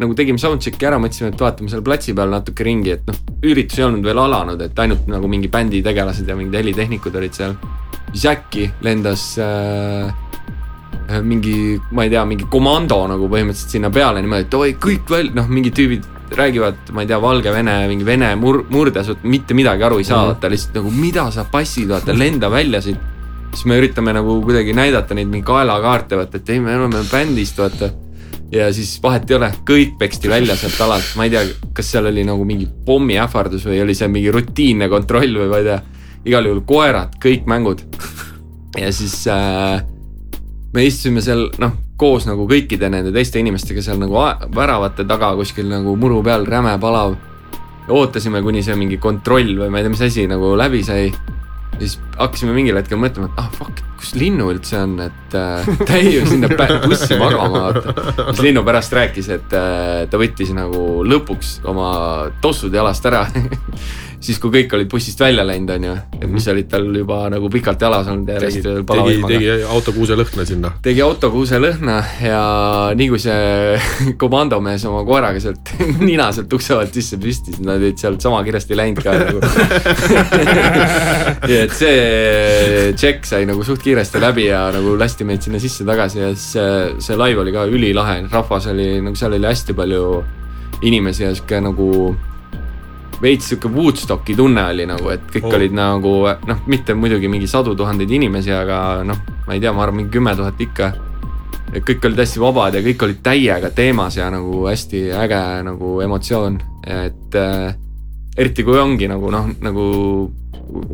nagu 0.00 0.14
tegime 0.18 0.40
soundcheck'i 0.42 0.88
ära, 0.88 0.98
mõtlesime, 1.02 1.30
et 1.32 1.42
vaatame 1.42 1.70
seal 1.72 1.84
platsi 1.86 2.14
peal 2.16 2.32
natuke 2.32 2.66
ringi, 2.66 2.96
et 2.96 3.06
noh, 3.08 3.18
üritus 3.46 3.78
ei 3.80 3.86
olnud 3.86 4.06
veel 4.06 4.20
alanud, 4.20 4.62
et 4.62 4.82
ainult 4.82 5.06
nagu 5.10 5.30
mingi 5.30 5.50
bändi 5.52 5.82
tegelased 5.86 6.28
ja 6.28 6.36
mingid 6.38 6.58
helitehnikud 6.58 7.16
olid 7.20 7.36
seal. 7.36 7.56
siis 8.12 8.26
äkki 8.30 8.70
lendas 8.86 9.34
äh, 9.42 11.22
mingi, 11.22 11.78
ma 11.92 12.06
ei 12.06 12.10
tea, 12.10 12.24
mingi 12.26 12.46
komando 12.50 13.02
nagu 13.10 13.28
põhimõtteliselt 13.30 13.78
sinna 13.78 13.90
peale 13.94 14.22
niimoodi, 14.22 14.48
et 14.48 14.54
oi, 14.58 14.76
kõik 14.82 15.10
välja, 15.10 15.34
noh, 15.38 15.50
mingid 15.50 15.76
tüübid 15.76 16.06
räägivad, 16.36 16.88
ma 16.94 17.04
ei 17.04 17.10
tea, 17.10 17.18
valgevene, 17.22 17.74
mingi 17.90 18.06
vene 18.06 18.32
mur-, 18.40 18.64
murdes, 18.72 19.12
mitte 19.22 19.54
midagi 19.54 19.86
aru 19.86 20.00
ei 20.02 20.08
saa 20.08 20.24
-hmm. 20.24 20.32
vaata 20.32 20.50
lihtsalt 20.50 20.80
nagu 20.80 20.90
mida 20.90 21.30
sa 21.30 21.44
passid, 21.50 21.88
vaata 21.88 22.18
lenda 22.18 22.50
välja 22.50 22.80
siit. 22.80 22.98
siis 23.54 23.64
me 23.64 23.78
üritame 23.78 24.12
nagu 24.12 24.42
kuidagi 24.42 24.72
näidata 24.72 25.14
neid 25.14 25.28
mingi 25.28 25.46
kaelakaarte, 25.46 26.16
vaata, 26.16 26.36
et 26.36 26.50
ei, 26.50 26.60
me 26.60 26.76
oleme 26.76 27.04
bändist, 27.12 27.58
vaata 27.58 27.90
ja 28.52 28.68
siis 28.74 28.96
vahet 29.02 29.30
ei 29.30 29.36
ole, 29.36 29.50
kõik 29.66 29.96
peksti 29.98 30.30
välja 30.30 30.56
sealt 30.58 30.78
alalt, 30.84 31.08
ma 31.18 31.26
ei 31.26 31.32
tea, 31.32 31.42
kas 31.74 31.90
seal 31.92 32.10
oli 32.10 32.24
nagu 32.26 32.44
mingi 32.46 32.68
pommiähvardus 32.86 33.66
või 33.66 33.80
oli 33.82 33.96
see 33.98 34.08
mingi 34.12 34.32
rutiinne 34.34 34.88
kontroll 34.92 35.40
või 35.42 35.50
ma 35.50 35.60
ei 35.62 35.68
tea. 35.70 35.80
igal 36.26 36.46
juhul 36.46 36.62
koerad, 36.66 37.18
kõik 37.22 37.46
mängud. 37.46 37.82
ja 38.80 38.92
siis 38.92 39.26
äh, 39.30 39.82
me 40.74 40.84
istusime 40.84 41.22
seal 41.22 41.48
noh, 41.58 41.72
koos 41.96 42.26
nagu 42.28 42.46
kõikide 42.48 42.90
nende 42.92 43.12
teiste 43.12 43.40
inimestega 43.40 43.82
seal 43.82 43.98
nagu 43.98 44.18
väravate 44.54 45.06
taga 45.08 45.34
kuskil 45.36 45.68
nagu 45.70 45.96
muru 45.96 46.22
peal, 46.22 46.46
räme 46.46 46.78
palav. 46.80 47.16
ootasime, 47.88 48.42
kuni 48.42 48.62
see 48.62 48.76
mingi 48.76 48.98
kontroll 48.98 49.56
või 49.58 49.70
ma 49.70 49.78
ei 49.78 49.86
tea, 49.86 49.94
mis 49.94 50.06
asi 50.06 50.26
nagu 50.30 50.54
läbi 50.58 50.82
sai 50.84 51.10
siis 51.80 51.98
hakkasime 52.16 52.54
mingil 52.56 52.78
hetkel 52.78 53.00
mõtlema, 53.00 53.28
et 53.30 53.40
ah 53.42 53.48
fuck, 53.54 53.82
kus 54.00 54.14
Linnu 54.18 54.48
üldse 54.52 54.78
on, 54.80 54.96
et 55.04 55.36
äh, 55.36 55.68
ta 55.88 56.00
jäi 56.00 56.16
ju 56.18 56.26
sinna 56.30 56.50
bussi 56.86 57.18
magama, 57.20 57.66
vaata. 57.68 57.94
siis 58.30 58.42
Linnu 58.48 58.64
pärast 58.66 58.96
rääkis, 58.96 59.30
et 59.36 59.56
äh, 59.56 60.04
ta 60.10 60.20
võttis 60.20 60.52
nagu 60.56 61.04
lõpuks 61.06 61.60
oma 61.68 61.90
tossud 62.44 62.74
jalast 62.74 63.06
ära 63.08 63.26
siis, 64.26 64.38
kui 64.42 64.52
kõik 64.54 64.74
olid 64.76 64.90
bussist 64.90 65.20
välja 65.22 65.44
läinud, 65.46 65.70
on 65.76 65.86
ju, 65.86 65.94
et 66.18 66.26
mis 66.30 66.46
olid 66.50 66.68
tal 66.70 66.86
juba 66.90 67.18
nagu 67.32 67.50
pikalt 67.52 67.82
jalas 67.86 68.08
olnud 68.10 68.30
ja 68.32 68.40
tegi, 68.42 68.62
tegi, 68.64 69.16
tegi 69.30 69.50
autokuuse 69.70 70.18
lõhna 70.18 70.46
sinna. 70.48 70.72
tegi 70.82 71.02
autokuuse 71.04 71.60
lõhna 71.62 71.96
ja 72.24 72.42
nii 72.98 73.08
kui 73.12 73.22
see 73.22 73.78
komandomees 74.22 74.86
oma 74.90 75.04
koeraga 75.08 75.42
sealt 75.42 75.74
nina 76.08 76.28
sealt 76.34 76.52
ukse 76.58 76.76
alt 76.76 76.96
sisse 76.96 77.20
püstis, 77.22 77.60
nad 77.62 77.80
olid 77.80 78.00
sealt 78.02 78.24
sama 78.24 78.42
kiiresti 78.46 78.78
läinud 78.78 79.02
ka 79.04 79.16
nagu. 79.16 79.42
Ja 81.46 81.60
et 81.62 81.74
see 81.76 82.92
tšekk 82.96 83.26
sai 83.28 83.46
nagu 83.48 83.62
suht 83.66 83.82
kiiresti 83.84 84.20
läbi 84.22 84.48
ja 84.48 84.66
nagu 84.74 84.96
lasti 84.98 85.26
meid 85.28 85.44
sinna 85.44 85.60
sisse 85.62 85.84
tagasi 85.86 86.20
ja 86.20 86.30
siis 86.34 86.46
see, 86.56 86.70
see 87.04 87.18
live 87.18 87.42
oli 87.42 87.52
ka 87.54 87.66
ülilahe, 87.70 88.22
rahvas 88.32 88.66
oli 88.72 88.96
nagu 89.04 89.18
seal 89.18 89.36
oli 89.36 89.46
hästi 89.46 89.76
palju 89.76 90.06
inimesi 90.86 91.24
ja 91.24 91.34
sihuke 91.34 91.60
nagu 91.64 91.90
veits 93.22 93.48
sihuke 93.50 93.70
Woodstocki 93.72 94.36
tunne 94.36 94.64
oli 94.72 94.86
nagu, 94.88 95.08
et 95.14 95.24
kõik 95.32 95.48
oh. 95.48 95.56
olid 95.58 95.74
nagu 95.76 96.12
noh, 96.48 96.62
mitte 96.70 96.94
muidugi 96.94 97.30
mingi 97.32 97.48
sadu 97.50 97.74
tuhandeid 97.78 98.10
inimesi, 98.18 98.52
aga 98.52 99.02
noh, 99.06 99.22
ma 99.46 99.56
ei 99.56 99.62
tea, 99.62 99.72
ma 99.72 99.84
arvan, 99.86 100.02
mingi 100.02 100.12
kümme 100.16 100.36
tuhat 100.36 100.60
ikka. 100.60 100.92
et 101.72 101.82
kõik 101.84 102.04
olid 102.06 102.20
hästi 102.22 102.40
vabad 102.40 102.76
ja 102.78 102.82
kõik 102.84 103.02
olid 103.02 103.22
täiega 103.24 103.70
teemas 103.74 104.16
ja 104.16 104.28
nagu 104.30 104.62
hästi 104.68 105.08
äge 105.24 105.42
nagu 105.66 106.00
emotsioon, 106.04 106.60
et 106.86 107.34
äh, 107.40 107.74
eriti 108.36 108.64
kui 108.64 108.78
ongi 108.78 109.08
nagu 109.10 109.30
noh, 109.32 109.50
nagu 109.64 109.86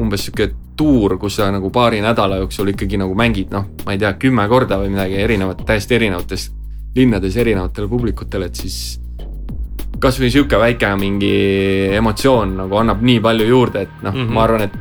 umbes 0.01 0.27
sihuke 0.27 0.51
tuur, 0.77 1.18
kus 1.20 1.37
sa 1.37 1.51
nagu 1.53 1.70
paari 1.70 2.01
nädala 2.01 2.39
jooksul 2.41 2.73
ikkagi 2.73 2.99
nagu 3.01 3.14
mängid 3.18 3.53
noh, 3.53 3.68
ma 3.85 3.95
ei 3.95 4.01
tea, 4.01 4.14
kümme 4.20 4.47
korda 4.49 4.81
või 4.81 4.95
midagi 4.95 5.20
erinevat, 5.20 5.64
täiesti 5.68 5.99
erinevates 5.99 6.49
linnades 6.97 7.37
erinevatele 7.37 7.89
publikutele, 7.89 8.49
et 8.49 8.59
siis 8.64 8.79
kasvõi 10.03 10.31
sihuke 10.35 10.59
väike 10.59 10.91
mingi 10.99 11.35
emotsioon 11.97 12.57
nagu 12.63 12.81
annab 12.81 13.03
nii 13.07 13.21
palju 13.23 13.49
juurde, 13.49 13.85
et 13.87 14.01
noh 14.03 14.15
mm, 14.15 14.25
-hmm. 14.25 14.35
ma 14.35 14.47
arvan, 14.47 14.67
et 14.67 14.81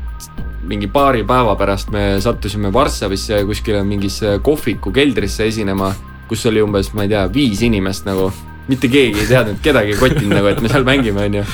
mingi 0.71 0.87
paari 0.91 1.23
päeva 1.27 1.55
pärast 1.59 1.91
me 1.91 2.21
sattusime 2.21 2.71
Varssavisse 2.73 3.41
kuskile 3.45 3.83
mingisse 3.83 4.37
kohviku 4.43 4.93
keldrisse 4.95 5.47
esinema, 5.49 5.91
kus 6.29 6.45
oli 6.49 6.61
umbes, 6.63 6.93
ma 6.93 7.05
ei 7.05 7.13
tea, 7.13 7.27
viis 7.33 7.61
inimest 7.67 8.07
nagu. 8.09 8.31
mitte 8.71 8.87
keegi 8.87 9.19
ei 9.19 9.27
teadnud, 9.27 9.57
kedagi 9.61 9.91
ei 9.91 9.99
kottinud 9.99 10.35
nagu, 10.37 10.47
et 10.47 10.61
me 10.61 10.69
seal 10.69 10.83
mängime, 10.87 11.25
onju. 11.27 11.45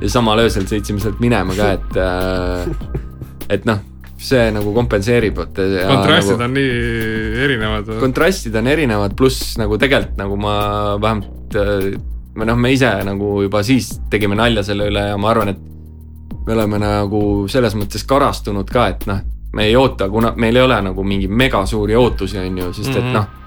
ja 0.00 0.08
samal 0.10 0.40
öösel 0.42 0.64
sõitsime 0.66 1.02
sealt 1.02 1.20
minema 1.20 1.54
ka, 1.54 1.72
et 1.76 1.98
äh,, 2.00 2.64
et 3.48 3.68
noh 3.68 3.82
see 4.24 4.48
nagu 4.54 4.72
kompenseerib. 4.74 5.36
kontrastid 5.36 6.38
nagu, 6.38 6.46
on 6.46 6.54
nii 6.56 7.44
erinevad. 7.44 7.92
kontrastid 8.00 8.56
on 8.56 8.66
erinevad, 8.72 9.14
pluss 9.16 9.58
nagu 9.60 9.78
tegelikult 9.78 10.18
nagu 10.18 10.40
ma 10.40 10.56
vähemalt 11.02 11.58
äh, 11.60 11.92
me 12.34 12.48
noh, 12.48 12.58
me 12.58 12.72
ise 12.74 12.90
nagu 13.06 13.36
juba 13.44 13.62
siis 13.62 13.92
tegime 14.10 14.36
nalja 14.38 14.64
selle 14.66 14.88
üle 14.90 15.06
ja 15.10 15.20
ma 15.20 15.30
arvan, 15.30 15.54
et 15.54 15.62
me 16.46 16.56
oleme 16.56 16.80
nagu 16.82 17.22
selles 17.48 17.76
mõttes 17.78 18.04
karastunud 18.08 18.68
ka, 18.70 18.88
et 18.92 19.06
noh, 19.10 19.22
me 19.54 19.68
ei 19.70 19.76
oota, 19.78 20.10
kuna 20.10 20.34
meil 20.36 20.56
ei 20.58 20.66
ole 20.66 20.80
nagu 20.90 21.06
mingi 21.06 21.28
mega 21.30 21.64
suuri 21.66 21.96
ootusi, 21.96 22.38
on 22.42 22.58
ju, 22.58 22.72
sest 22.72 22.88
mm 22.88 22.94
-hmm. 22.94 22.98
et 22.98 23.04
mhm. 23.04 23.14
noh 23.14 23.44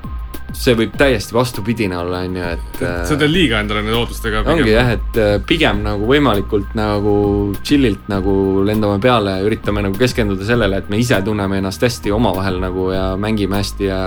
see 0.58 0.76
võib 0.78 0.94
täiesti 0.98 1.36
vastupidine 1.36 1.98
olla, 1.98 2.22
on 2.26 2.36
ju, 2.36 2.44
et. 2.56 2.80
sa 2.80 3.18
teed 3.20 3.32
liiga 3.32 3.60
endale 3.60 3.82
nende 3.82 3.98
ootustega. 3.98 4.44
ongi 4.48 4.72
jah, 4.72 4.92
et 4.96 5.20
äh, 5.20 5.34
pigem 5.48 5.82
nagu 5.84 6.08
võimalikult 6.08 6.76
nagu 6.78 7.16
chill'ilt 7.64 8.08
nagu 8.08 8.64
lendame 8.66 9.00
peale 9.04 9.38
ja 9.38 9.44
üritame 9.44 9.84
nagu 9.86 9.98
keskenduda 10.00 10.46
sellele, 10.46 10.78
et 10.78 10.90
me 10.90 10.98
ise 10.98 11.20
tunneme 11.22 11.58
ennast 11.58 11.84
hästi 11.84 12.12
omavahel 12.12 12.62
nagu 12.64 12.92
ja 12.92 13.10
mängime 13.18 13.60
hästi 13.60 13.92
ja 13.92 14.00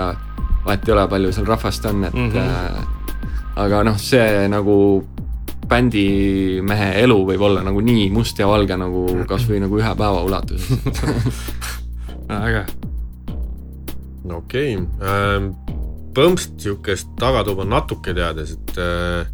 vahet 0.65 0.87
ei 0.87 0.93
ole, 0.93 1.07
palju 1.07 1.31
seal 1.31 1.45
rahvast 1.45 1.85
on, 1.85 2.03
et 2.09 2.13
mm. 2.13 2.31
-hmm 2.31 2.97
aga 3.65 3.83
noh, 3.87 3.97
see 4.01 4.47
nagu 4.51 4.77
bändimehe 5.71 6.93
elu 7.03 7.17
võib 7.31 7.43
olla 7.47 7.63
nagu 7.63 7.81
nii 7.85 8.09
must 8.11 8.39
ja 8.41 8.49
valge 8.49 8.75
nagu 8.79 9.05
kasvõi 9.29 9.61
nagu 9.63 9.79
ühe 9.79 9.91
päeva 9.97 10.23
ulatuses 10.27 11.43
äge. 12.41 12.65
no 14.27 14.41
okei 14.43 14.75
okay. 14.75 15.07
ähm,, 15.07 15.53
põmpst 16.15 16.57
sihukest 16.59 17.13
tagatuba 17.19 17.65
natuke 17.67 18.13
teades, 18.15 18.55
et 18.57 18.79
äh, 18.81 19.29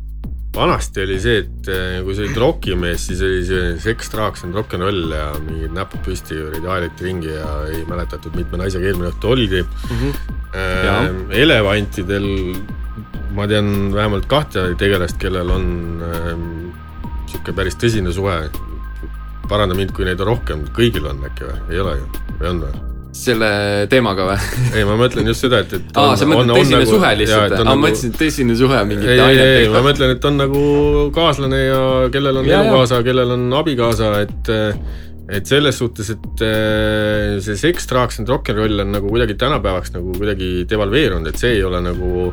vanasti 0.57 1.03
oli 1.03 1.17
see, 1.21 1.41
et 1.43 1.69
äh, 1.73 1.99
kui 2.05 2.15
sa 2.17 2.25
olid 2.25 2.39
rokimees, 2.41 3.07
siis 3.09 3.21
oli 3.25 3.43
see 3.47 3.75
seks, 3.83 4.11
traaks 4.13 4.45
and 4.45 4.57
rock 4.57 4.77
n 4.77 4.85
roll 4.85 5.13
ja 5.13 5.29
mingid 5.41 5.73
näpud 5.75 6.03
püsti 6.05 6.37
olid, 6.41 6.65
aeliti 6.65 7.07
ringi 7.07 7.33
ja 7.33 7.51
ei 7.71 7.83
mäletatud, 7.89 8.35
mitme 8.37 8.61
naisega 8.61 8.89
eelmine 8.89 9.11
õhtu 9.13 9.33
oldi 9.33 9.63
mm. 9.63 9.95
-hmm. 10.01 10.35
Äh, 10.57 11.09
elevantidel 11.43 12.25
ma 13.37 13.47
tean 13.49 13.93
vähemalt 13.93 14.27
kahte 14.29 14.71
tegelast, 14.79 15.19
kellel 15.21 15.51
on 15.53 15.69
ähm, 16.07 16.49
sihuke 17.29 17.55
päris 17.57 17.77
tõsine 17.79 18.13
suhe. 18.15 18.39
paranda 19.47 19.75
mind, 19.77 19.93
kui 19.95 20.03
neid 20.03 20.19
on 20.19 20.27
rohkem, 20.33 20.65
kõigil 20.75 21.05
on 21.07 21.21
äkki 21.23 21.45
või, 21.47 21.59
ei 21.71 21.79
ole 21.79 21.97
ju, 22.01 22.07
või 22.39 22.49
on 22.49 22.61
või? 22.65 22.79
selle 23.17 23.49
teemaga 23.89 24.25
või? 24.27 24.37
ei, 24.75 24.83
ma 24.85 24.97
mõtlen 24.99 25.29
just 25.31 25.45
seda, 25.45 25.61
et, 25.63 25.73
et. 25.77 25.87
aa, 25.97 26.17
sa 26.19 26.27
mõtled 26.27 26.51
tõsine 26.51 26.81
nagu, 26.81 26.91
suhe 26.91 27.13
lihtsalt 27.21 27.55
aa, 27.55 27.63
ma 27.63 27.69
nagu- 27.71 27.83
mõtlesin, 27.85 28.13
et 28.13 28.21
tõsine 28.21 28.57
suhe 28.59 28.83
mingite 28.89 29.15
ei, 29.15 29.23
ei, 29.23 29.55
ei, 29.63 29.71
ma 29.73 29.81
mõtlen, 29.85 30.13
et 30.17 30.27
on 30.27 30.39
nagu 30.43 30.61
kaaslane 31.15 31.61
ja 31.63 31.81
kellel 32.13 32.41
on 32.43 32.49
elukaasa, 32.51 33.01
kellel 33.07 33.35
on 33.37 33.47
abikaasa, 33.61 34.13
et 34.25 34.53
et 35.27 35.49
selles 35.49 35.75
suhtes, 35.75 36.07
et 36.13 36.43
äh, 36.45 37.39
see 37.43 37.57
seks, 37.59 37.87
drugs 37.89 38.21
and 38.21 38.29
rock 38.31 38.47
n 38.53 38.61
roll 38.61 38.83
on 38.83 38.93
nagu 38.95 39.09
kuidagi 39.11 39.35
tänapäevaks 39.39 39.91
nagu 39.97 40.13
kuidagi 40.15 40.63
devalveerunud, 40.69 41.27
et 41.27 41.41
see 41.41 41.57
ei 41.57 41.65
ole 41.67 41.81
nagu 41.83 42.31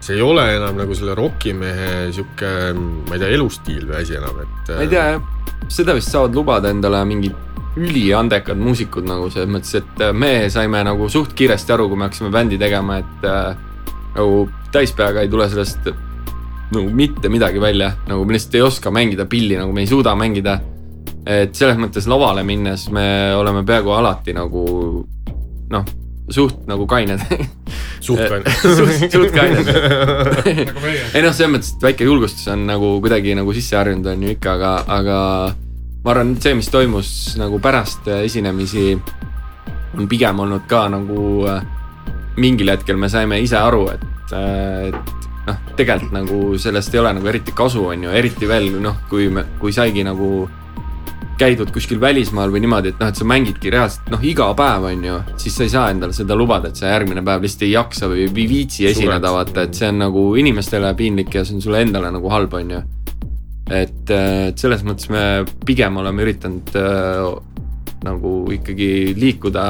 see 0.00 0.16
ei 0.16 0.24
ole 0.24 0.46
enam 0.56 0.78
nagu 0.80 0.96
selle 0.96 1.14
rokimehe 1.18 2.08
sihuke, 2.14 2.50
ma 2.74 3.16
ei 3.16 3.22
tea, 3.22 3.30
elustiil 3.36 3.86
või 3.90 4.00
asi 4.00 4.16
enam, 4.16 4.40
et. 4.44 4.72
ma 4.72 4.82
ei 4.84 4.90
tea 4.90 5.06
jah, 5.12 5.24
seda 5.68 5.96
vist 5.96 6.12
saavad 6.12 6.36
lubada 6.36 6.72
endale 6.72 7.02
mingid 7.08 7.48
üliandekad 7.80 8.58
muusikud 8.58 9.06
nagu 9.06 9.28
selles 9.30 9.50
mõttes, 9.52 9.76
et 9.78 10.04
äh, 10.04 10.14
me 10.16 10.48
saime 10.52 10.82
nagu 10.86 11.08
suht 11.12 11.34
kiiresti 11.38 11.76
aru, 11.76 11.90
kui 11.90 12.00
me 12.00 12.08
hakkasime 12.08 12.32
bändi 12.34 12.58
tegema, 12.60 12.98
et 13.02 13.28
äh, 13.28 13.52
nagu 14.16 14.48
täispeaga 14.74 15.22
ei 15.22 15.30
tule 15.30 15.46
sellest 15.52 15.92
nagu 16.70 16.86
mitte 16.94 17.30
midagi 17.30 17.62
välja, 17.62 17.92
nagu 18.08 18.24
me 18.26 18.34
lihtsalt 18.34 18.58
ei 18.58 18.66
oska 18.66 18.92
mängida 18.94 19.26
pilli, 19.30 19.56
nagu 19.58 19.74
me 19.74 19.84
ei 19.84 19.90
suuda 19.90 20.16
mängida. 20.18 20.60
et 21.30 21.52
selles 21.54 21.76
mõttes 21.76 22.06
lavale 22.08 22.40
minnes 22.48 22.86
me 22.90 23.34
oleme 23.36 23.60
peaaegu 23.68 23.92
alati 23.92 24.32
nagu 24.32 24.62
noh 25.70 25.90
suht 26.30 26.66
nagu 26.70 26.86
kained. 26.90 27.22
Suht 28.00 28.22
kained. 28.30 28.48
Suht, 28.78 29.10
suht 29.12 29.32
kained. 29.34 29.66
Nagu 29.66 30.92
ei 31.14 31.24
noh, 31.24 31.34
selles 31.34 31.50
mõttes, 31.52 31.74
et 31.76 31.88
väike 31.90 32.06
julgustus 32.06 32.48
on 32.52 32.64
nagu 32.68 32.94
kuidagi 33.02 33.34
nagu 33.38 33.54
sisse 33.56 33.76
harjunud, 33.76 34.06
on 34.12 34.24
ju 34.24 34.36
ikka, 34.36 34.54
aga, 34.56 34.72
aga 34.96 35.18
ma 36.04 36.14
arvan, 36.14 36.34
et 36.36 36.46
see, 36.46 36.56
mis 36.56 36.70
toimus 36.72 37.10
nagu 37.40 37.60
pärast 37.62 38.08
esinemisi, 38.20 38.94
on 39.98 40.08
pigem 40.08 40.40
olnud 40.44 40.64
ka 40.70 40.86
nagu 40.92 41.24
äh, 41.50 41.64
mingil 42.40 42.72
hetkel 42.72 42.96
me 43.00 43.10
saime 43.12 43.40
ise 43.42 43.58
aru, 43.58 43.88
et, 43.92 44.34
äh, 44.36 44.88
et 44.88 45.28
noh, 45.48 45.60
tegelikult 45.76 46.14
nagu 46.14 46.40
sellest 46.62 46.94
ei 46.94 47.02
ole 47.02 47.12
nagu 47.18 47.28
eriti 47.30 47.54
kasu, 47.56 47.84
on 47.92 48.06
ju, 48.06 48.14
eriti 48.16 48.48
veel 48.48 48.70
noh, 48.82 49.02
kui 49.10 49.28
me, 49.34 49.44
kui 49.60 49.74
saigi 49.76 50.06
nagu 50.06 50.46
käidud 51.40 51.72
kuskil 51.72 52.00
välismaal 52.00 52.52
või 52.52 52.62
niimoodi, 52.64 52.92
et 52.92 53.00
noh, 53.00 53.10
et 53.10 53.18
sa 53.18 53.26
mängidki 53.28 53.72
reaalselt 53.72 54.10
noh, 54.12 54.22
iga 54.26 54.50
päev 54.56 54.86
on 54.90 55.04
ju, 55.06 55.18
siis 55.40 55.56
sa 55.56 55.66
ei 55.66 55.72
saa 55.72 55.84
endale 55.94 56.16
seda 56.16 56.36
lubada, 56.36 56.70
et 56.70 56.80
sa 56.80 56.90
järgmine 56.92 57.24
päev 57.26 57.46
lihtsalt 57.46 57.66
ei 57.66 57.74
jaksa 57.74 58.10
või 58.10 58.24
ei 58.26 58.48
viitsi 58.54 58.88
esineda, 58.90 59.32
vaata, 59.34 59.64
et 59.66 59.78
see 59.78 59.88
on 59.88 60.02
nagu 60.04 60.24
inimestele 60.40 60.92
piinlik 60.98 61.38
ja 61.38 61.44
see 61.46 61.56
on 61.58 61.64
sulle 61.64 61.84
endale 61.86 62.12
nagu 62.12 62.32
halb, 62.32 62.56
on 62.60 62.74
ju. 62.76 62.82
et, 63.70 64.12
et 64.16 64.60
selles 64.60 64.84
mõttes 64.86 65.08
me 65.12 65.24
pigem 65.66 65.96
oleme 66.02 66.26
üritanud 66.26 66.74
äh, 66.80 67.24
nagu 68.04 68.34
ikkagi 68.54 68.90
liikuda 69.16 69.64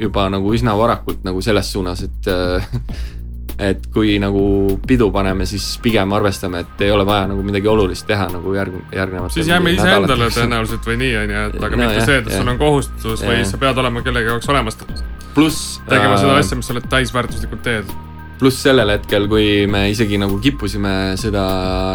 juba 0.00 0.26
nagu 0.32 0.54
üsna 0.54 0.74
varakult 0.78 1.22
nagu 1.26 1.42
selles 1.44 1.70
suunas, 1.74 2.02
et 2.06 2.30
äh, 2.30 2.70
et 3.68 3.86
kui 3.94 4.18
nagu 4.22 4.42
pidu 4.86 5.10
paneme, 5.14 5.46
siis 5.46 5.64
pigem 5.82 6.12
arvestame, 6.16 6.60
et 6.64 6.84
ei 6.86 6.90
ole 6.90 7.06
vaja 7.06 7.26
nagu 7.30 7.42
midagi 7.46 7.68
olulist 7.70 8.06
teha 8.08 8.28
nagu 8.32 8.54
järg-, 8.56 8.80
järgnevatel 8.94 9.34
siis 9.36 9.48
jääme 9.52 9.72
iseendale. 9.76 10.28
tõenäoliselt 10.34 10.86
või 10.88 10.96
nii, 11.02 11.16
on 11.22 11.34
ju, 11.34 11.42
et 11.48 11.58
aga 11.62 11.76
No 11.76 11.82
mitte 11.82 11.98
jah, 11.98 12.06
see, 12.06 12.18
et 12.22 12.30
jah. 12.30 12.38
sul 12.40 12.48
on 12.54 12.58
kohustus 12.58 13.22
või 13.24 13.38
Jah. 13.40 13.50
sa 13.52 13.60
pead 13.62 13.78
olema 13.84 14.02
kellegi 14.02 14.32
jaoks 14.32 14.48
olemas 14.52 14.78
pluss. 15.34 15.80
tegema 15.88 16.16
seda 16.20 16.36
asja, 16.40 16.56
mis 16.56 16.66
sa 16.68 16.74
oled 16.76 16.88
täisväärtuslikult 16.92 17.62
teed. 17.62 17.92
pluss 18.42 18.62
sellel 18.64 18.90
hetkel, 18.90 19.28
kui 19.30 19.66
me 19.70 19.84
isegi 19.92 20.18
nagu 20.18 20.38
kippusime 20.42 21.14
seda 21.20 21.44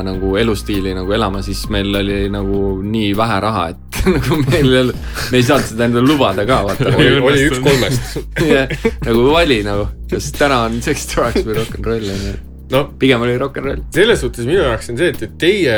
nagu 0.07 0.35
elustiili 0.39 0.93
nagu 0.95 1.11
elama, 1.11 1.41
siis 1.43 1.65
meil 1.69 1.91
oli 1.99 2.29
nagu 2.31 2.77
nii 2.81 3.11
vähe 3.17 3.39
raha, 3.43 3.65
et 3.73 3.86
nagu 4.15 4.41
meil, 4.47 4.91
me 5.31 5.39
ei 5.39 5.45
saanud 5.45 5.71
seda 5.71 5.87
endale 5.87 6.07
lubada 6.07 6.45
ka, 6.47 6.61
vaata. 6.67 6.91
oli, 6.95 7.13
oli 7.19 7.47
üks 7.49 7.63
kolmest. 7.63 8.19
nagu 9.07 9.29
vali 9.31 9.61
nagu, 9.67 9.89
kas 10.11 10.31
täna 10.37 10.63
on 10.67 10.81
sex, 10.85 11.09
drugs 11.13 11.47
või 11.47 11.59
rock 11.61 11.79
n 11.79 11.89
roll 11.91 12.13
on 12.13 12.29
ju. 12.31 12.37
No 12.71 12.83
pigem 12.99 13.21
oli 13.23 13.37
rock 13.39 13.59
n 13.61 13.69
roll. 13.69 13.83
selles 13.95 14.19
suhtes 14.23 14.47
minu 14.47 14.59
jaoks 14.59 14.89
on 14.91 14.99
see, 14.99 15.11
et, 15.13 15.21
et 15.23 15.35
teie 15.39 15.75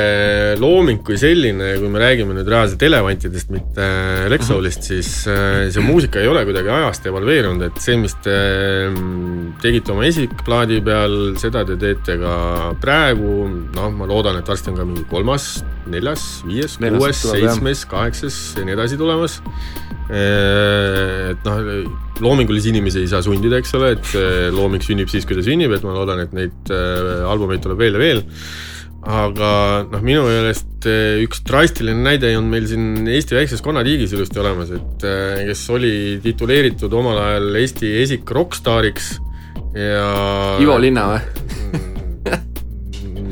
looming 0.60 1.04
kui 1.06 1.20
selline, 1.22 1.72
kui 1.78 1.92
me 1.92 2.02
räägime 2.02 2.34
nüüd 2.38 2.50
reaalselt 2.50 2.86
elevantidest, 2.88 3.52
mitte 3.54 3.90
Lexolist, 4.32 4.88
siis 4.90 5.12
äh, 5.30 5.68
see 5.74 5.86
muusika 5.86 6.22
ei 6.24 6.30
ole 6.32 6.44
kuidagi 6.48 6.72
ajast 6.74 7.06
evalveerunud, 7.12 7.68
et 7.70 7.82
see, 7.84 7.98
mis 8.02 8.16
te 8.26 8.38
mm, 8.90 9.60
tegite 9.62 9.94
oma 9.94 10.08
esikplaadi 10.10 10.82
peal, 10.86 11.20
seda 11.42 11.66
te 11.68 11.78
teete 11.82 12.18
ka 12.22 12.36
praegu, 12.82 13.36
noh, 13.78 13.94
ma 13.94 14.10
loodan, 14.10 14.42
et 14.42 14.50
varsti 14.50 14.74
on 14.74 14.82
ka 14.82 14.88
mingi 14.90 15.06
kolmas, 15.12 15.52
neljas, 15.90 16.26
viies, 16.48 16.80
kuues, 16.82 17.24
seitsmes, 17.28 17.86
kaheksas 17.90 18.42
ja 18.58 18.66
nii 18.66 18.78
edasi 18.78 18.98
tulemas. 19.00 19.40
Et 20.10 21.46
noh, 21.46 21.60
loomingulisi 22.24 22.72
inimesi 22.74 23.04
ei 23.04 23.12
saa 23.12 23.22
sundida, 23.26 23.60
eks 23.62 23.76
ole, 23.78 23.94
et 23.98 24.12
looming 24.56 24.84
sünnib 24.84 25.12
siis, 25.12 25.28
kui 25.28 25.38
ta 25.38 25.46
sünnib, 25.46 25.74
et 25.76 25.86
ma 25.86 25.94
loodan, 25.94 26.24
et 26.26 26.36
neid 26.36 26.74
albumeid 27.30 27.62
tuleb 27.66 27.82
veel 27.82 27.98
ja 27.98 28.02
veel. 28.02 28.24
aga 29.00 29.50
noh, 29.88 30.02
minu 30.04 30.26
meelest 30.26 30.90
üks 31.24 31.44
drastiline 31.48 32.02
näide 32.04 32.34
on 32.36 32.50
meil 32.52 32.66
siin 32.68 33.08
Eesti 33.08 33.38
väikses 33.38 33.64
konnatiigis 33.64 34.12
ilusti 34.18 34.42
olemas, 34.42 34.74
et 34.76 35.08
kes 35.48 35.64
oli 35.78 35.94
tituleeritud 36.26 36.94
omal 37.00 37.22
ajal 37.30 37.62
Eesti 37.62 37.94
esik 38.02 38.34
rokkstaariks 38.36 39.14
ja. 39.78 40.10
Ivo 40.60 40.80
Linna 40.82 41.12
või? 41.14 41.22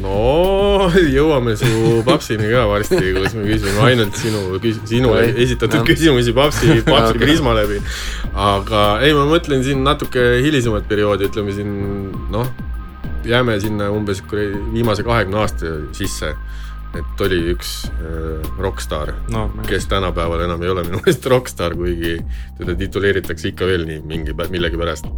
No 0.02 0.88
jõuame 1.18 1.56
su 1.60 2.02
papsini 2.08 2.50
ka 2.52 2.66
varsti, 2.70 3.00
kus 3.18 3.36
me 3.38 3.46
küsime 3.48 3.84
ainult 3.88 4.20
sinu, 4.20 4.44
sinule 4.88 5.24
Oi, 5.24 5.34
esitatud 5.46 5.82
jah. 5.82 5.88
küsimusi 5.88 6.34
papsi, 6.38 6.70
papsi 6.88 7.16
Okei. 7.16 7.24
prisma 7.24 7.56
läbi. 7.58 7.82
aga 8.34 8.86
ei, 9.06 9.16
ma 9.18 9.26
mõtlen 9.30 9.66
siin 9.66 9.84
natuke 9.88 10.24
hilisemat 10.46 10.88
perioodi, 10.90 11.30
ütleme 11.32 11.56
siin 11.56 11.72
noh, 12.34 12.52
jääme 13.28 13.58
sinna 13.64 13.90
umbes 13.94 14.22
viimase 14.32 15.04
kahekümne 15.08 15.42
aasta 15.44 15.78
sisse. 15.98 16.36
Et 16.98 17.22
oli 17.26 17.40
üks 17.54 17.74
äh, 17.92 18.50
rokkstaar, 18.62 19.14
no 19.34 19.48
kes 19.68 19.88
tänapäeval 19.92 20.46
enam 20.48 20.64
ei 20.64 20.74
ole 20.74 20.84
minu 20.88 21.02
meelest 21.02 21.26
rokkstaar, 21.30 21.76
kuigi 21.78 22.18
teda 22.58 22.76
tituleeritakse 22.80 23.52
ikka 23.54 23.70
veel 23.70 23.88
nii 23.90 24.04
mingi, 24.08 24.36
millegipärast. 24.38 25.10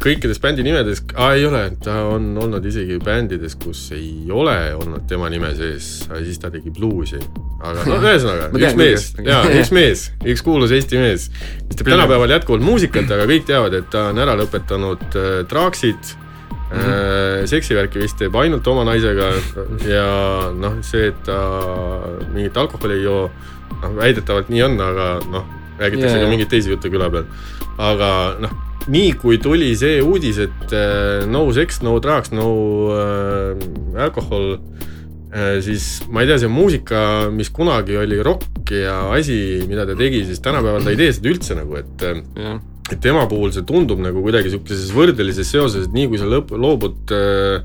kõikides 0.00 0.38
bändi 0.40 0.62
nimedes, 0.64 1.02
ei 1.26 1.42
ole, 1.44 1.60
ta 1.84 1.98
on 2.08 2.30
olnud 2.40 2.64
isegi 2.64 2.96
bändides, 3.04 3.58
kus 3.60 3.82
ei 3.92 4.30
ole 4.32 4.56
olnud 4.78 5.04
tema 5.10 5.28
nime 5.28 5.50
sees, 5.58 6.06
siis 6.08 6.40
ta 6.40 6.48
tegi 6.50 6.72
bluusi. 6.72 7.20
aga 7.60 7.84
no 7.90 8.00
ühesõnaga, 8.06 8.48
üks 8.56 8.78
mees, 8.80 9.10
jaa, 9.20 9.44
üks 9.60 9.74
mees, 9.76 10.06
üks 10.24 10.44
kuulus 10.46 10.72
Eesti 10.72 11.02
mees, 11.02 11.28
kes 11.68 11.76
teeb 11.76 11.92
tänapäeval 11.92 12.32
jätkuvalt 12.38 12.64
muusikat, 12.64 13.10
aga 13.12 13.28
kõik 13.28 13.48
teavad, 13.50 13.76
et 13.76 13.90
ta 13.92 14.08
on 14.14 14.24
ära 14.24 14.38
lõpetanud 14.40 15.04
äh, 15.20 15.40
traaksid 15.50 16.16
Mm 16.64 16.80
-hmm. 16.80 17.46
seksivärki 17.46 18.00
vist 18.00 18.16
teeb 18.18 18.34
ainult 18.40 18.66
oma 18.66 18.84
naisega 18.88 19.28
ja 19.86 20.06
noh, 20.56 20.78
see, 20.82 21.10
et 21.12 21.20
ta 21.26 21.38
mingit 22.32 22.56
alkoholi 22.56 22.94
ei 22.98 23.02
joo, 23.04 23.30
noh 23.82 23.96
väidetavalt 23.98 24.48
nii 24.48 24.62
on, 24.62 24.80
aga 24.80 25.08
noh, 25.30 25.44
räägitakse 25.78 26.16
yeah. 26.16 26.24
ka 26.24 26.30
mingeid 26.30 26.50
teisi 26.52 26.72
jutte 26.72 26.90
küla 26.92 27.10
peal. 27.12 27.26
aga 27.78 28.10
noh, 28.42 28.54
nii 28.90 29.14
kui 29.20 29.38
tuli 29.42 29.72
see 29.78 30.00
uudis, 30.04 30.40
et 30.44 30.74
äh, 30.76 31.24
no 31.30 31.46
sex, 31.56 31.80
no 31.84 31.96
drugs, 32.02 32.32
no 32.34 32.48
äh, 32.94 34.02
alcohol 34.06 34.54
äh,, 34.56 35.60
siis 35.64 36.04
ma 36.10 36.24
ei 36.24 36.30
tea, 36.30 36.38
see 36.44 36.52
muusika, 36.52 37.00
mis 37.34 37.52
kunagi 37.54 37.98
oli 38.00 38.20
rokk 38.24 38.74
ja 38.74 39.00
asi, 39.14 39.64
mida 39.68 39.86
ta 39.88 39.96
tegi, 39.98 40.24
siis 40.28 40.42
tänapäeval 40.44 40.84
ta 40.84 40.94
ei 40.94 41.00
tee 41.00 41.12
seda 41.16 41.32
üldse 41.32 41.58
nagu, 41.58 41.80
et 41.80 42.06
äh, 42.08 42.22
jah, 42.40 42.60
et 42.92 43.00
tema 43.00 43.24
puhul 43.30 43.52
see 43.54 43.64
tundub 43.64 44.00
nagu 44.04 44.20
kuidagi 44.24 44.52
sihukeses 44.52 44.90
võrdelises 44.92 45.48
seoses, 45.48 45.86
et 45.86 45.94
nii 45.96 46.10
kui 46.12 46.20
sa 46.20 46.28
lõp-, 46.28 46.52
loobud 46.52 47.14
äh, 47.16 47.64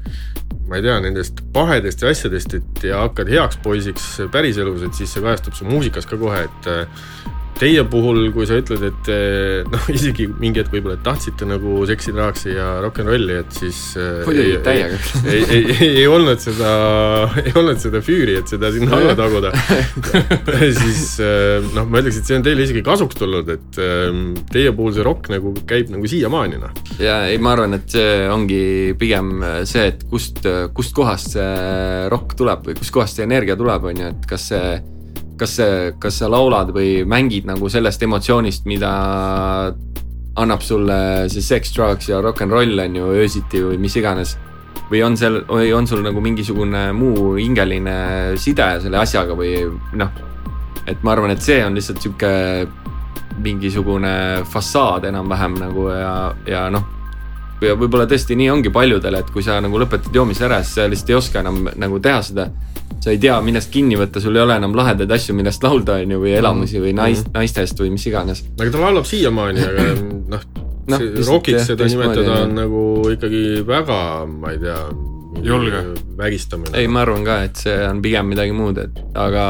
ma 0.70 0.78
ei 0.78 0.86
tea, 0.86 0.99
nendest 1.03 1.41
pahedest 1.53 2.03
ja 2.03 2.13
asjadest, 2.13 2.55
et 2.59 2.86
ja 2.91 3.01
hakkad 3.03 3.32
heaks 3.34 3.59
poisiks 3.65 4.05
päriselus, 4.32 4.86
et 4.86 4.95
siis 4.97 5.11
see 5.11 5.24
kajastub 5.26 5.57
su 5.57 5.67
muusikas 5.67 6.07
ka 6.09 6.20
kohe, 6.22 6.45
et 6.45 6.70
äh, 6.72 7.07
teie 7.60 7.84
puhul, 7.91 8.30
kui 8.34 8.47
sa 8.47 8.57
ütled, 8.60 8.84
et 8.88 9.10
äh, 9.12 9.68
noh, 9.70 9.88
isegi 9.97 10.28
mingi 10.39 10.62
hetk 10.62 10.74
võib-olla 10.74 10.97
et 10.97 11.03
tahtsite 11.05 11.47
nagu 11.49 11.80
seksi, 11.89 12.14
draaksi 12.16 12.53
ja 12.55 12.68
rock 12.84 13.01
n 13.03 13.10
rolli, 13.12 13.38
et 13.41 13.55
siis 13.55 13.80
äh, 13.99 14.22
muidugi 14.28 14.55
ei- 14.55 14.62
täiega. 14.66 14.99
ei, 15.26 15.41
ei, 15.43 15.64
ei, 15.76 15.89
ei 16.03 16.07
olnud 16.10 16.41
seda, 16.43 16.72
ei 17.45 17.55
olnud 17.60 17.82
seda 17.82 18.01
füüri, 18.05 18.38
et 18.39 18.51
seda 18.51 18.72
sinna 18.76 18.99
alla 18.99 19.16
taguda. 19.20 19.51
siis 20.82 21.03
äh, 21.24 21.66
noh, 21.76 21.88
ma 21.89 22.01
ütleks, 22.03 22.22
et 22.22 22.30
see 22.30 22.39
on 22.39 22.45
teile 22.47 22.66
isegi 22.68 22.84
kasuks 22.86 23.20
tulnud, 23.20 23.49
et 23.55 23.82
teie 24.53 24.72
puhul 24.76 24.93
see 24.95 25.05
rokk 25.05 25.30
nagu 25.32 25.53
käib 25.70 25.91
nagu 25.93 26.10
siiamaani 26.10 26.60
noh. 26.62 26.74
ja 27.01 27.22
ei, 27.30 27.39
ma 27.41 27.53
arvan, 27.55 27.76
et 27.80 27.89
see 27.91 28.14
ongi 28.32 28.62
pigem 28.99 29.43
see, 29.70 29.89
et 29.91 30.05
kust, 30.10 30.41
kust 30.76 30.95
kohast 30.95 31.36
see 31.36 32.07
rokk 32.12 32.36
tuleb 32.39 32.70
või 32.70 32.78
kustkohast 32.80 33.20
see 33.20 33.28
energia 33.28 33.57
tuleb, 33.60 33.89
on 33.91 34.01
ju, 34.03 34.14
et 34.14 34.28
kas 34.30 34.49
see, 34.53 34.80
kas 35.40 35.56
kas 36.00 36.20
sa 36.22 36.30
laulad 36.32 36.74
või 36.76 37.06
mängid 37.08 37.48
nagu 37.50 37.70
sellest 37.72 38.04
emotsioonist, 38.06 38.68
mida 38.70 38.92
annab 40.40 40.62
sulle 40.64 41.28
see 41.32 41.44
sex, 41.44 41.74
drugs 41.76 42.10
ja 42.10 42.22
rock 42.24 42.44
n 42.46 42.54
roll 42.54 42.80
on 42.80 42.96
ju 42.96 43.10
öösiti 43.20 43.64
või 43.64 43.80
mis 43.82 43.98
iganes. 44.00 44.38
või 44.90 45.04
on 45.06 45.14
seal, 45.18 45.44
või 45.46 45.70
on 45.76 45.86
sul 45.86 46.02
nagu 46.02 46.22
mingisugune 46.22 46.88
muu 46.98 47.36
hingeline 47.38 48.38
side 48.42 48.70
selle 48.82 48.98
asjaga 48.98 49.36
või 49.38 49.52
noh, 49.94 50.10
et 50.90 51.04
ma 51.06 51.14
arvan, 51.14 51.30
et 51.30 51.44
see 51.46 51.60
on 51.62 51.78
lihtsalt 51.78 52.02
sihuke 52.02 52.32
mingisugune 53.44 54.44
fassaad 54.50 55.06
enam-vähem 55.12 55.60
nagu 55.62 55.90
ja, 55.94 56.16
ja 56.50 56.64
noh. 56.74 56.99
Ja 57.62 57.76
võib-olla 57.80 58.07
tõesti 58.10 58.38
nii 58.39 58.49
ongi 58.53 58.72
paljudel, 58.74 59.20
et 59.20 59.30
kui 59.34 59.43
sa 59.45 59.60
nagu 59.64 59.82
lõpetad 59.82 60.16
joomise 60.16 60.47
ära, 60.47 60.62
siis 60.64 60.80
sa 60.80 60.88
lihtsalt 60.89 61.14
ei 61.14 61.20
oska 61.20 61.43
enam 61.43 61.68
nagu 61.76 61.99
teha 62.03 62.22
seda. 62.24 62.49
sa 62.99 63.12
ei 63.12 63.20
tea, 63.20 63.38
millest 63.41 63.72
kinni 63.72 63.95
võtta, 63.95 64.20
sul 64.20 64.36
ei 64.36 64.41
ole 64.43 64.57
enam 64.60 64.74
lahedaid 64.76 65.12
asju, 65.12 65.36
millest 65.36 65.64
laulda, 65.64 66.01
on 66.03 66.16
ju, 66.16 66.24
või 66.24 66.34
elamusi 66.36 66.82
või 66.84 66.93
naist, 66.93 67.30
naistest 67.34 67.80
või 67.80 67.93
mis 67.95 68.07
iganes. 68.07 68.43
aga 68.60 68.72
ta 68.72 68.82
laulab 68.82 69.07
siiamaani, 69.07 69.70
aga 69.70 69.93
noh 70.34 70.49
Noh, 70.89 70.97
no,, 70.97 71.24
rokiks 71.28 71.68
seda 71.70 71.86
nimetada 71.86 72.39
on 72.47 72.55
nagu 72.57 72.82
ikkagi 73.14 73.62
väga, 73.68 73.99
ma 74.26 74.55
ei 74.55 74.62
tea. 74.64 74.82
Julge. 75.45 75.84
vägistamine. 76.18 76.74
ei, 76.76 76.88
ma 76.89 77.03
arvan 77.05 77.22
ka, 77.24 77.36
et 77.45 77.60
see 77.62 77.76
on 77.86 77.99
pigem 78.01 78.32
midagi 78.34 78.51
muud, 78.51 78.80
et 78.82 78.97
aga 79.16 79.43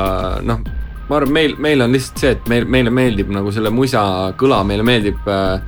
noh, 0.46 0.60
ma 1.08 1.18
arvan, 1.18 1.32
meil, 1.34 1.56
meil 1.58 1.82
on 1.82 1.96
lihtsalt 1.96 2.20
see, 2.20 2.34
et 2.36 2.50
meil, 2.52 2.68
meile 2.70 2.92
meeldib 2.94 3.32
nagu 3.34 3.54
selle 3.56 3.72
muisa 3.74 4.02
kõla, 4.38 4.60
meile 4.68 4.84
meeldib 4.86 5.32
äh, 5.32 5.64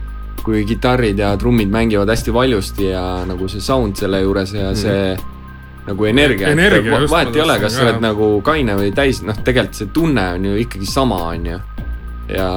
kui 0.45 0.63
kitarrid 0.67 1.19
ja 1.19 1.33
trummid 1.39 1.71
mängivad 1.71 2.09
hästi 2.09 2.33
valjusti 2.33 2.89
ja 2.91 3.03
nagu 3.27 3.49
see 3.51 3.63
sound 3.63 3.99
selle 3.99 4.21
juures 4.23 4.53
ja 4.55 4.71
see 4.77 5.13
mm. 5.13 5.27
nagu 5.87 6.09
energia, 6.09 6.51
Energia, 6.53 7.01
et 7.01 7.11
vahet 7.11 7.35
ei 7.35 7.43
ole, 7.45 7.57
kas 7.61 7.77
sa 7.77 7.87
oled 7.87 8.01
nagu 8.03 8.31
kaine 8.45 8.77
või 8.79 8.93
täis, 8.95 9.23
noh, 9.25 9.37
tegelikult 9.45 9.81
see 9.81 9.91
tunne 9.93 10.27
on 10.37 10.47
ju 10.51 10.61
ikkagi 10.65 10.89
sama, 10.89 11.19
on 11.33 11.51
ju. 11.53 11.59
ja, 12.35 12.49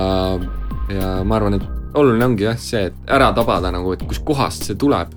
ja 0.92 1.10
ma 1.24 1.40
arvan, 1.40 1.58
et 1.60 1.98
oluline 1.98 2.30
ongi 2.32 2.48
jah 2.48 2.58
see, 2.60 2.88
et 2.90 3.12
ära 3.16 3.32
tabada 3.36 3.72
nagu, 3.74 3.94
et 3.94 4.02
kuskohast 4.08 4.68
see 4.68 4.80
tuleb 4.80 5.12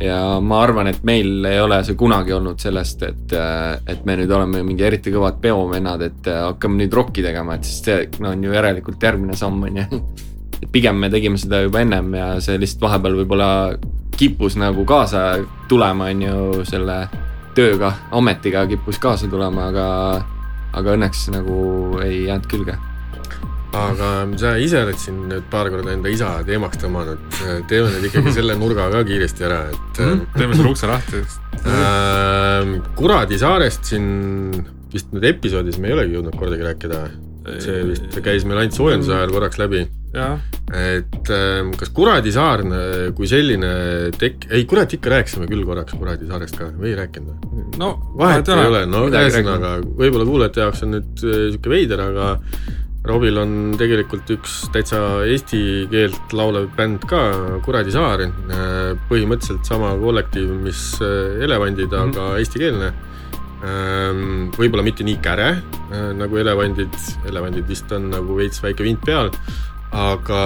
ja 0.00 0.38
ma 0.44 0.60
arvan, 0.62 0.90
et 0.90 1.02
meil 1.08 1.44
ei 1.48 1.60
ole 1.60 1.78
see 1.86 1.96
kunagi 1.98 2.34
olnud 2.36 2.60
sellest, 2.60 3.02
et, 3.06 3.34
et 3.88 4.04
me 4.08 4.16
nüüd 4.20 4.32
oleme 4.32 4.62
mingi 4.66 4.84
eriti 4.84 5.12
kõvad 5.14 5.40
peovennad, 5.40 6.04
et 6.04 6.30
hakkame 6.32 6.82
nüüd 6.82 6.96
rokki 6.96 7.24
tegema, 7.24 7.56
et 7.56 7.68
siis 7.68 7.82
see 7.86 8.08
no, 8.20 8.34
on 8.34 8.44
ju 8.44 8.56
järelikult 8.56 9.06
järgmine 9.08 9.36
samm, 9.38 9.62
on 9.68 9.82
ju. 9.82 10.02
pigem 10.72 10.98
me 11.00 11.10
tegime 11.12 11.38
seda 11.40 11.62
juba 11.66 11.82
ennem 11.84 12.14
ja 12.16 12.28
see 12.44 12.58
lihtsalt 12.60 12.86
vahepeal 12.86 13.20
võib-olla 13.20 13.50
kippus 14.16 14.56
nagu 14.56 14.84
kaasa 14.88 15.42
tulema, 15.68 16.10
on 16.12 16.22
ju, 16.24 16.64
selle 16.68 17.02
tööga, 17.56 17.92
ametiga 18.16 18.66
kippus 18.68 19.00
kaasa 19.00 19.28
tulema, 19.32 19.70
aga, 19.70 19.86
aga 20.76 20.96
õnneks 20.96 21.28
nagu 21.34 21.56
ei 22.04 22.26
jäänud 22.26 22.48
külge 22.52 22.76
aga 23.76 24.10
sa 24.40 24.54
ise 24.62 24.80
oled 24.84 24.98
siin 25.00 25.18
nüüd 25.30 25.48
paar 25.52 25.68
korda 25.72 25.92
enda 25.94 26.10
isa 26.12 26.30
teemaks 26.46 26.80
tõmmanud, 26.80 27.24
teeme 27.70 27.90
nüüd 27.92 28.08
ikkagi 28.08 28.32
selle 28.38 28.56
nurga 28.58 28.88
ka 28.92 29.02
kiiresti 29.08 29.46
ära, 29.48 29.60
et 29.72 30.00
mm. 30.00 30.06
-hmm. 30.06 30.38
teeme 30.38 30.56
selle 30.56 30.72
ukse 30.72 30.90
lahti 30.90 31.22
äh,. 31.66 32.74
Kuradi 32.96 33.38
saarest 33.38 33.92
siin 33.92 34.06
vist 34.92 35.12
nüüd 35.12 35.26
episoodis 35.32 35.80
me 35.82 35.90
ei 35.90 35.96
olegi 35.96 36.16
jõudnud 36.16 36.38
kordagi 36.38 36.64
rääkida. 36.64 37.00
See 37.62 37.84
vist 37.90 38.18
käis 38.24 38.46
meil 38.48 38.62
ainult 38.62 38.76
soojenduse 38.78 39.14
ajal 39.16 39.34
korraks 39.34 39.60
läbi. 39.60 39.86
et 40.16 41.30
ähm, 41.34 41.74
kas 41.76 41.90
Kuradi 41.94 42.32
saar 42.32 42.62
kui 43.16 43.28
selline 43.28 43.72
tek-, 44.16 44.48
ei 44.50 44.64
kurat 44.68 44.94
ikka 44.96 45.12
rääkisime 45.12 45.48
küll 45.50 45.66
korraks 45.68 45.94
Kuradi 45.98 46.28
saarest 46.30 46.56
ka 46.56 46.70
või 46.72 46.94
ei 46.94 46.96
rääkinud 47.02 47.44
või? 47.52 47.66
no 47.82 47.92
vahet 48.16 48.48
ei 48.48 48.72
ole, 48.72 48.86
no 48.88 49.04
ühesõnaga 49.10 49.76
võib-olla 49.84 50.26
kuulajate 50.28 50.64
jaoks 50.64 50.82
on 50.86 50.96
nüüd 50.96 51.24
äh, 51.26 51.38
sihuke 51.52 51.74
veider, 51.74 52.04
aga 52.08 52.34
Robil 53.06 53.36
on 53.38 53.50
tegelikult 53.78 54.30
üks 54.34 54.54
täitsa 54.74 54.98
eesti 55.30 55.60
keelt 55.92 56.32
laulev 56.34 56.66
bänd 56.74 57.04
ka, 57.06 57.20
Kuradi 57.62 57.94
Saar, 57.94 58.24
põhimõtteliselt 59.06 59.68
sama 59.68 59.92
kollektiiv, 60.00 60.50
mis 60.64 60.80
äh, 61.04 61.44
Elevandid 61.46 61.92
mm, 61.92 62.00
-hmm. 62.00 62.16
aga 62.16 62.40
eestikeelne. 62.40 62.90
Ähm, 63.64 64.50
võib-olla 64.52 64.84
mitte 64.84 65.04
nii 65.06 65.16
käre 65.24 65.54
äh, 65.56 66.10
nagu 66.16 66.36
Elevandid, 66.36 66.92
Elevandid 67.28 67.64
vist 67.70 67.92
on 67.96 68.10
nagu 68.12 68.36
veits 68.36 68.60
väike 68.64 68.84
vint 68.84 69.00
peal. 69.06 69.32
Aga 69.96 70.40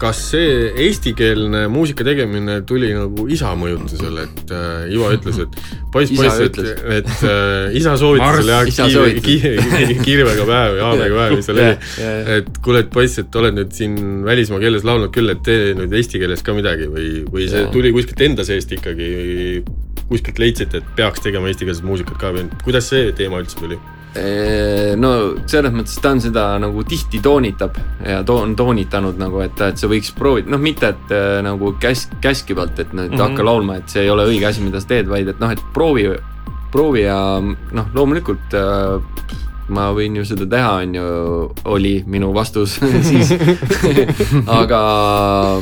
kas 0.00 0.18
see 0.32 0.64
eestikeelne 0.82 1.62
muusika 1.70 2.02
tegemine 2.04 2.58
tuli 2.66 2.90
nagu 2.92 3.24
isa 3.30 3.52
mõjutusel, 3.56 4.18
et 4.24 4.50
äh, 4.52 4.90
Ivo 4.92 5.08
ütles, 5.14 5.38
et 5.44 5.54
poiss, 5.94 6.12
poiss, 6.12 6.40
et, 6.42 6.58
et 6.98 7.10
äh, 7.22 7.76
isa 7.78 7.94
soovitusel 8.00 8.50
ja 8.50 8.58
kiire, 8.66 9.14
kiire, 9.22 9.96
kirvega 10.02 10.44
päev 10.48 10.76
ja 10.80 10.88
haamriga 10.90 11.20
päev, 11.20 11.36
mis 11.38 11.48
seal 11.48 11.62
oli. 11.62 11.92
et 12.40 12.50
kuule, 12.66 12.82
et 12.84 12.90
poiss, 12.92 13.22
et 13.22 13.40
oled 13.40 13.56
nüüd 13.56 13.72
siin 13.78 13.96
välismaa 14.26 14.60
keeles 14.60 14.84
laulnud 14.84 15.14
küll, 15.14 15.32
et 15.32 15.44
tee 15.46 15.70
nüüd 15.78 15.94
eesti 15.96 16.20
keeles 16.20 16.44
ka 16.44 16.56
midagi 16.58 16.90
või, 16.90 17.12
või 17.30 17.48
see 17.48 17.64
ja. 17.64 17.70
tuli 17.72 17.94
kuskilt 17.94 18.26
enda 18.26 18.44
seest 18.48 18.74
ikkagi, 18.74 19.12
kuskilt 20.10 20.42
leidsite, 20.42 20.82
et 20.82 20.92
peaks 20.98 21.22
tegema 21.24 21.50
eestikeelset 21.50 21.86
muusikat 21.86 22.20
ka 22.20 22.34
või 22.34 22.46
kuidas 22.64 22.90
see 22.92 23.10
teema 23.16 23.40
üldse 23.42 23.58
tuli? 23.60 23.78
no 24.98 25.10
selles 25.46 25.70
mõttes 25.70 26.00
ta 26.02 26.10
on 26.16 26.20
seda 26.22 26.44
nagu 26.58 26.82
tihti 26.82 27.20
toonitab 27.22 27.76
ja 28.02 28.24
to 28.26 28.40
on 28.42 28.56
toonitanud 28.58 29.20
nagu, 29.20 29.38
et, 29.44 29.60
et 29.62 29.78
sa 29.78 29.90
võiks 29.90 30.10
proovida, 30.16 30.50
noh, 30.50 30.58
mitte 30.58 30.90
et 30.90 31.14
äh, 31.14 31.38
nagu 31.46 31.76
käsk, 31.78 32.16
käskivalt, 32.24 32.78
et 32.82 32.90
nüüd 32.90 33.12
mm 33.12 33.14
-hmm. 33.14 33.28
hakka 33.28 33.46
laulma, 33.46 33.76
et 33.78 33.88
see 33.88 34.02
ei 34.02 34.10
ole 34.10 34.26
õige 34.26 34.48
asi, 34.50 34.64
mida 34.66 34.80
sa 34.80 34.90
teed, 34.90 35.06
vaid 35.06 35.28
et 35.28 35.38
noh, 35.40 35.52
et 35.54 35.62
proovi, 35.74 36.08
proovi 36.72 37.06
ja 37.06 37.20
noh, 37.40 37.86
loomulikult 37.94 38.54
äh, 38.54 38.98
ma 39.70 39.88
võin 39.96 40.18
ju 40.18 40.24
seda 40.26 40.46
teha, 40.50 40.72
on 40.84 40.96
ju, 40.98 41.06
oli 41.72 41.94
minu 42.10 42.32
vastus 42.36 42.76
siis 43.10 43.32
aga 44.50 44.80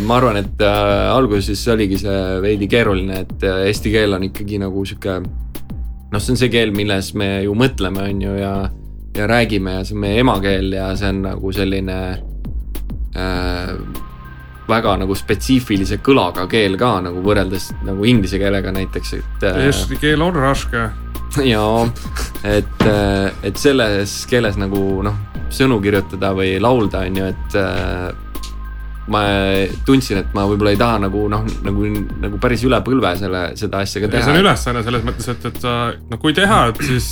ma 0.05 0.19
arvan, 0.19 0.41
et 0.43 0.65
äh, 0.65 1.11
alguses 1.13 1.63
oligi 1.73 2.01
see 2.03 2.41
veidi 2.45 2.71
keeruline, 2.71 3.23
et 3.27 3.47
äh, 3.47 3.67
eesti 3.69 3.93
keel 3.95 4.17
on 4.19 4.29
ikkagi 4.31 4.61
nagu 4.63 4.85
sihuke 4.89 5.21
noh, 5.21 6.21
see 6.21 6.35
on 6.35 6.41
see 6.41 6.53
keel, 6.53 6.75
milles 6.77 7.13
me 7.19 7.31
ju 7.45 7.55
mõtleme, 7.59 8.09
on 8.11 8.27
ju, 8.27 8.35
ja, 8.41 8.53
ja 9.17 9.31
räägime 9.31 9.79
ja 9.79 9.87
see 9.87 9.97
on 9.97 10.05
meie 10.07 10.21
emakeel 10.25 10.73
ja 10.79 10.91
see 10.99 11.13
on 11.13 11.25
nagu 11.29 11.55
selline 11.55 11.99
äh, 13.17 13.75
väga 14.69 14.97
nagu 15.01 15.17
spetsiifilise 15.17 16.01
kõlaga 16.05 16.45
keel 16.51 16.77
ka 16.81 16.99
nagu 17.05 17.23
võrreldes 17.25 17.71
nagu 17.87 18.05
inglise 18.09 18.41
keelega 18.41 18.73
näiteks, 18.75 19.15
et 19.19 19.47
äh,. 19.49 19.61
Eesti 19.69 20.01
keel 20.01 20.23
on 20.25 20.37
raske. 20.37 20.89
jaa, 21.53 21.89
et, 22.45 22.86
äh, 22.86 23.28
et 23.47 23.61
selles 23.61 24.20
keeles 24.30 24.59
nagu 24.61 25.03
noh, 25.07 25.18
sõnu 25.55 25.80
kirjutada 25.84 26.32
või 26.36 26.57
laulda, 26.62 27.05
on 27.09 27.20
ju, 27.20 27.28
et 27.32 27.59
äh, 27.59 28.09
ma 29.09 29.24
tundsin, 29.89 30.22
et 30.22 30.32
ma 30.36 30.45
võib-olla 30.49 30.74
ei 30.74 30.80
taha 30.80 31.03
nagu 31.07 31.26
noh, 31.32 31.45
nagu, 31.64 31.91
nagu 32.22 32.41
päris 32.43 32.64
üle 32.68 32.80
põlve 32.84 33.14
selle, 33.20 33.45
seda 33.61 33.84
asja 33.84 34.05
ka 34.05 34.12
teha. 34.12 34.24
see 34.26 34.36
on 34.36 34.43
ülesanne 34.43 34.84
selles 34.86 35.07
mõttes, 35.07 35.28
et, 35.32 35.47
et 35.49 35.68
noh, 36.11 36.20
kui 36.20 36.36
teha, 36.36 36.66
et 36.72 36.82
siis 36.84 37.09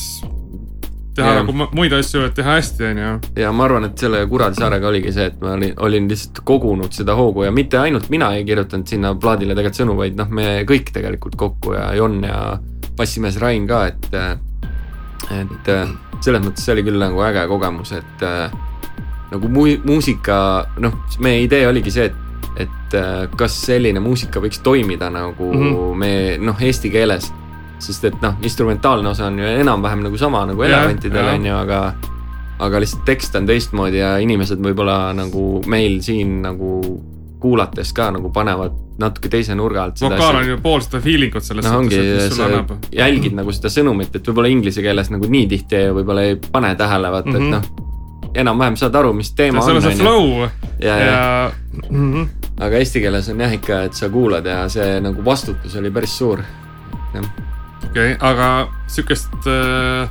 teha 1.17 1.33
ja. 1.33 1.41
nagu 1.41 1.69
muid 1.77 1.95
asju, 1.97 2.27
et 2.29 2.37
teha 2.37 2.59
hästi, 2.59 2.85
on 2.91 3.01
ju. 3.01 3.13
ja 3.41 3.53
ma 3.57 3.67
arvan, 3.67 3.89
et 3.89 4.05
selle 4.05 4.21
Kuradi 4.31 4.61
saarega 4.61 4.91
oligi 4.91 5.13
see, 5.17 5.31
et 5.33 5.41
ma 5.43 5.55
olin, 5.57 5.75
olin 5.89 6.09
lihtsalt 6.11 6.43
kogunud 6.49 6.93
seda 6.97 7.17
hoogu 7.19 7.47
ja 7.47 7.53
mitte 7.55 7.81
ainult 7.81 8.11
mina 8.13 8.33
ei 8.37 8.45
kirjutanud 8.49 8.93
sinna 8.93 9.15
plaadile 9.21 9.57
tegelikult 9.57 9.83
sõnu, 9.83 9.97
vaid 10.01 10.19
noh, 10.21 10.33
me 10.41 10.49
kõik 10.69 10.93
tegelikult 10.95 11.39
kokku 11.41 11.77
ja 11.77 11.89
Jon 11.97 12.21
ja 12.27 12.41
bassimees 12.97 13.41
Rain 13.41 13.67
ka, 13.69 13.87
et, 13.87 14.15
et 15.37 15.73
selles 16.25 16.43
mõttes 16.43 16.65
see 16.65 16.75
oli 16.75 16.87
küll 16.87 17.01
nagu 17.01 17.21
äge 17.27 17.47
kogemus, 17.51 17.93
et 17.97 18.25
nagu 19.31 19.49
mu-, 19.49 19.81
muusika, 19.85 20.39
noh, 20.83 21.01
meie 21.25 21.43
idee 21.47 21.67
oligi 21.69 21.93
see, 21.95 22.09
et, 22.11 22.67
et 22.67 22.97
äh, 22.99 23.27
kas 23.39 23.57
selline 23.67 24.01
muusika 24.03 24.41
võiks 24.43 24.63
toimida 24.65 25.11
nagu 25.13 25.51
mm 25.53 25.67
-hmm. 25.67 25.95
me 25.99 26.13
noh, 26.41 26.63
eesti 26.63 26.91
keeles. 26.91 27.33
sest 27.79 28.05
et 28.05 28.23
noh, 28.23 28.39
instrumentaalne 28.43 29.09
osa 29.09 29.27
on 29.27 29.39
ju 29.39 29.45
enam-vähem 29.45 30.01
nagu 30.03 30.19
sama 30.19 30.47
nagu 30.47 30.63
elevantidel 30.63 31.27
on 31.29 31.47
ju, 31.47 31.57
aga 31.57 31.95
aga 32.59 32.81
lihtsalt 32.81 33.05
tekst 33.05 33.35
on 33.37 33.47
teistmoodi 33.47 33.99
ja 33.99 34.17
inimesed 34.19 34.59
võib-olla 34.59 35.13
nagu 35.13 35.63
meil 35.67 36.01
siin 36.01 36.41
nagu 36.43 37.03
kuulates 37.41 37.93
ka 37.93 38.11
nagu 38.15 38.31
panevad 38.33 38.77
natuke 38.99 39.29
teise 39.33 39.55
nurga 39.55 39.83
alt. 39.85 40.01
vokaal 40.01 40.41
on 40.41 40.49
ju 40.49 40.59
pool 40.63 40.81
seda 40.85 41.01
feeling 41.05 41.35
ut 41.37 41.45
selles 41.45 41.67
no, 41.67 41.81
suhtes, 41.83 41.99
et 41.99 42.23
mis 42.23 42.37
sulle 42.37 42.61
annab. 42.61 42.87
jälgid 42.93 43.37
nagu 43.37 43.53
seda 43.53 43.73
sõnumit, 43.73 44.15
et 44.17 44.31
võib-olla 44.31 44.53
inglise 44.53 44.85
keeles 44.85 45.11
nagu 45.13 45.29
nii 45.31 45.51
tihti 45.53 45.83
võib-olla 45.99 46.31
ei 46.31 46.39
pane 46.41 46.75
tähele, 46.77 47.13
vaata 47.13 47.31
mm, 47.31 47.37
-hmm. 47.37 47.43
et 47.43 47.51
mhm. 47.51 47.59
noh 47.83 47.85
enam-vähem 48.37 48.77
saad 48.77 48.95
aru, 48.95 49.13
mis 49.17 49.33
teema 49.33 49.61
on. 49.61 49.65
seal 49.65 49.77
on 49.77 49.83
see 49.83 49.97
flow 50.01 50.27
ja, 50.81 50.97
ja, 50.97 50.97
ja... 51.07 51.53
Mm 51.91 52.13
-hmm. 52.13 52.29
aga 52.61 52.77
eesti 52.77 53.01
keeles 53.01 53.29
on 53.29 53.41
jah 53.41 53.53
ikka, 53.53 53.83
et 53.89 53.95
sa 53.95 54.09
kuulad 54.09 54.47
ja 54.47 54.69
see 54.69 55.01
nagu 55.01 55.25
vastutus 55.25 55.77
oli 55.77 55.91
päris 55.91 56.19
suur. 56.19 56.41
okei 57.17 58.13
okay,, 58.13 58.17
aga 58.21 58.69
sihukest 58.87 59.47
äh, 59.47 60.11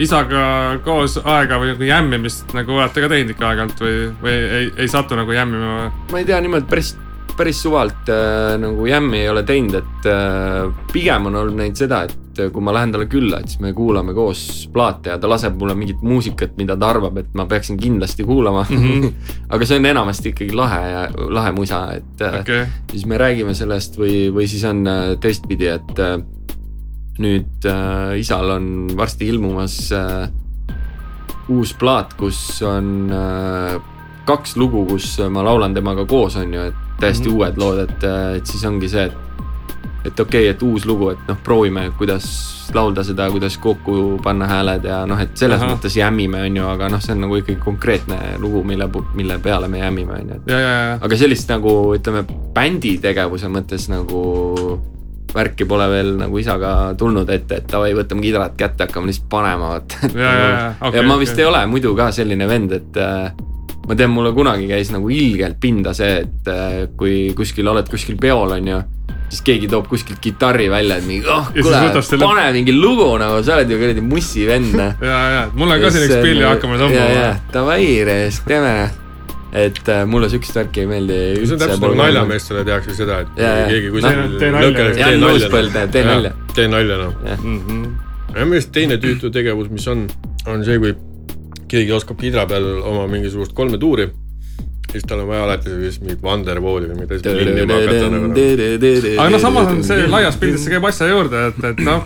isaga 0.00 0.42
koos 0.84 1.18
aega 1.20 1.58
või 1.60 1.72
nagu 1.74 1.88
jämmimist 1.88 2.54
nagu 2.56 2.78
olete 2.78 3.04
ka 3.04 3.12
teinud 3.12 3.34
ikka 3.34 3.48
aeg-ajalt 3.50 3.82
või, 3.84 3.96
või 4.22 4.36
ei, 4.58 4.68
ei 4.84 4.88
satu 4.88 5.18
nagu 5.18 5.32
jämmima? 5.36 5.90
ma 6.12 6.22
ei 6.22 6.28
tea, 6.28 6.40
niimoodi 6.40 6.70
päris 6.70 6.94
päris 7.36 7.62
suvalt 7.62 8.08
äh, 8.12 8.58
nagu 8.60 8.86
jämmi 8.86 9.22
ei 9.22 9.28
ole 9.28 9.42
teinud, 9.46 9.74
et 9.78 10.08
äh, 10.10 10.66
pigem 10.92 11.30
on 11.30 11.38
olnud 11.40 11.56
näinud 11.58 11.78
seda, 11.80 12.02
et 12.08 12.40
äh, 12.40 12.50
kui 12.52 12.64
ma 12.64 12.74
lähen 12.76 12.92
talle 12.92 13.06
külla, 13.10 13.40
et 13.40 13.52
siis 13.52 13.62
me 13.64 13.72
kuulame 13.76 14.14
koos 14.16 14.42
plaate 14.72 15.12
ja 15.12 15.18
ta 15.20 15.30
laseb 15.30 15.56
mulle 15.60 15.76
mingit 15.78 16.02
muusikat, 16.04 16.56
mida 16.60 16.76
ta 16.76 16.90
arvab, 16.92 17.22
et 17.22 17.32
ma 17.38 17.46
peaksin 17.48 17.80
kindlasti 17.80 18.26
kuulama 18.28 18.66
mm. 18.68 18.84
-hmm. 18.84 19.12
aga 19.54 19.68
see 19.68 19.80
on 19.80 19.88
enamasti 19.92 20.32
ikkagi 20.34 20.56
lahe 20.56 20.82
ja 20.90 21.08
lahe 21.38 21.52
musa, 21.56 21.82
et 21.96 22.20
äh, 22.20 22.40
okay. 22.40 22.66
siis 22.90 23.06
me 23.06 23.18
räägime 23.18 23.54
sellest 23.54 23.98
või, 23.98 24.28
või 24.34 24.46
siis 24.46 24.64
on 24.68 24.86
äh, 24.86 25.02
teistpidi, 25.20 25.66
et 25.72 26.04
nüüd 27.20 27.66
äh, 27.68 28.18
isal 28.20 28.54
on 28.54 28.68
varsti 28.96 29.28
ilmumas 29.28 29.76
äh, 29.92 30.28
uus 31.52 31.74
plaat, 31.76 32.14
kus 32.16 32.62
on 32.64 33.10
äh, 33.12 33.76
kaks 34.24 34.56
lugu, 34.56 34.86
kus 34.88 35.18
ma 35.30 35.44
laulan 35.44 35.74
temaga 35.74 36.06
koos, 36.08 36.38
on 36.40 36.54
ju, 36.54 36.70
et 36.70 36.80
täiesti 37.00 37.28
mm 37.28 37.34
-hmm. 37.34 37.38
uued 37.38 37.58
lood, 37.58 37.78
et, 37.78 38.04
et 38.36 38.46
siis 38.46 38.64
ongi 38.64 38.88
see, 38.88 39.04
et 39.04 39.32
et 40.04 40.20
okei 40.20 40.40
okay,, 40.40 40.50
et 40.50 40.62
uus 40.62 40.84
lugu, 40.86 41.10
et 41.10 41.18
noh, 41.28 41.36
proovime, 41.44 41.90
kuidas 41.98 42.24
laulda 42.74 43.04
seda, 43.06 43.28
kuidas 43.30 43.58
kokku 43.58 44.20
panna 44.22 44.46
hääled 44.50 44.84
ja 44.84 45.04
noh, 45.06 45.20
et 45.20 45.36
selles 45.38 45.62
Aha. 45.62 45.74
mõttes 45.74 45.96
jämmime, 45.96 46.42
on 46.42 46.56
ju, 46.56 46.64
aga 46.66 46.88
noh, 46.88 47.02
see 47.02 47.14
on 47.14 47.20
nagu 47.20 47.38
ikkagi 47.38 47.60
konkreetne 47.62 48.18
lugu, 48.42 48.64
mille, 48.66 48.88
mille 49.14 49.38
peale 49.38 49.68
me 49.68 49.78
jämmime, 49.78 50.12
on 50.12 50.32
ju, 50.34 50.58
aga 51.00 51.16
sellist 51.16 51.50
nagu 51.50 51.94
ütleme, 51.94 52.24
bändi 52.54 52.96
tegevuse 53.02 53.50
mõttes 53.52 53.86
nagu 53.92 54.24
värki 55.34 55.66
pole 55.68 55.86
veel 55.92 56.16
nagu 56.20 56.40
isaga 56.40 56.72
tulnud 56.98 57.30
ette, 57.32 57.62
et 57.62 57.70
davai, 57.70 57.92
võtame 57.96 58.24
kidrat 58.24 58.56
kätte, 58.58 58.86
hakkame 58.86 59.10
lihtsalt 59.10 59.30
panema, 59.32 59.76
vaata. 59.76 60.10
ja, 60.12 60.32
ja, 60.32 60.48
ja, 60.48 60.66
okay, 60.80 61.00
ja 61.00 61.06
ma 61.08 61.18
vist 61.20 61.36
okay. 61.36 61.44
ei 61.44 61.50
ole 61.50 61.64
muidu 61.70 61.94
ka 61.98 62.10
selline 62.14 62.48
vend, 62.50 62.76
et 62.78 63.00
äh, 63.00 63.28
ma 63.88 63.98
tean, 63.98 64.12
mulle 64.14 64.34
kunagi 64.36 64.68
käis 64.70 64.92
nagu 64.94 65.10
ilgelt 65.12 65.60
pinda 65.62 65.94
see, 65.96 66.22
et 66.24 66.50
äh, 66.52 66.82
kui 66.98 67.30
kuskil 67.38 67.68
oled 67.72 67.88
kuskil 67.90 68.20
peol, 68.20 68.56
on 68.58 68.72
ju, 68.72 68.80
siis 69.32 69.44
keegi 69.46 69.70
toob 69.72 69.88
kuskilt 69.90 70.20
kitarri 70.22 70.68
välja, 70.72 71.00
et 71.00 71.08
mingi, 71.08 71.26
oh 71.26 71.52
kuule, 71.56 71.84
selle... 72.04 72.24
pane 72.24 72.48
mingi 72.56 72.76
lugu 72.76 73.10
nagu, 73.20 73.40
sa 73.44 73.58
oled 73.58 73.72
ju 73.72 73.80
kuradi 73.80 74.04
mussi 74.04 74.48
vend. 74.48 74.76
ja, 75.08 75.20
ja, 75.38 75.44
mul 75.56 75.72
on 75.72 75.80
ka 75.82 75.92
siin 75.94 76.08
üks 76.08 76.18
pill 76.20 76.42
ja 76.44 76.56
hakkame 76.56 76.80
tõmbama. 76.80 77.30
Davai, 77.54 77.86
reis, 78.08 78.42
teeme 78.48 78.74
et 79.52 79.88
äh, 79.88 80.02
mulle 80.08 80.30
siukest 80.32 80.56
värki 80.56 80.84
ei 80.84 80.88
meeldi. 80.88 81.18
see 81.42 81.56
on 81.56 81.60
täpselt 81.60 81.84
nagu 81.84 81.98
naljameestele 82.00 82.64
tehakse 82.64 82.96
seda, 82.96 83.20
et 83.24 83.40
ja, 83.42 83.52
keegi 83.68 83.92
kuskil 83.92 84.20
no, 84.22 84.40
tee 84.40 84.50
nalja. 84.54 84.88
Jan 85.02 85.28
Uuspõld 85.28 85.76
teeb, 85.76 85.92
tee 85.92 86.04
nalja. 86.08 86.32
tee 86.56 86.68
nalja, 86.72 86.98
noh. 87.02 87.14
ja 87.28 87.36
minu 87.42 88.50
meelest 88.54 88.72
teine 88.72 88.96
tüütu 89.02 89.32
tegevus, 89.34 89.68
mis 89.72 89.86
on, 89.92 90.06
on 90.48 90.64
see, 90.64 90.80
kui 90.80 90.96
keegi 91.72 91.92
oskab 91.96 92.20
hidra 92.24 92.46
peal 92.48 92.68
oma 92.80 93.06
mingisugust 93.12 93.52
kolme 93.56 93.80
tuuri 93.80 94.08
siis 94.92 95.04
tal 95.08 95.22
on 95.22 95.28
vaja 95.28 95.44
alati 95.46 95.70
sellist 95.72 96.02
mingit 96.04 96.24
Wonderwalli 96.24 96.90
või 96.90 97.02
mida 97.04 97.16
siis 97.16 97.36
linnima 97.38 97.78
hakata 97.80 98.08
nagu. 98.12 98.32
aga 99.16 99.28
noh, 99.32 99.40
samas 99.40 99.70
on 99.72 99.84
see 99.88 100.08
laias 100.12 100.36
pildis, 100.40 100.64
see 100.66 100.74
käib 100.74 100.88
asja 100.88 101.08
juurde, 101.08 101.46
et, 101.48 101.62
et 101.72 101.84
noh, 101.86 102.04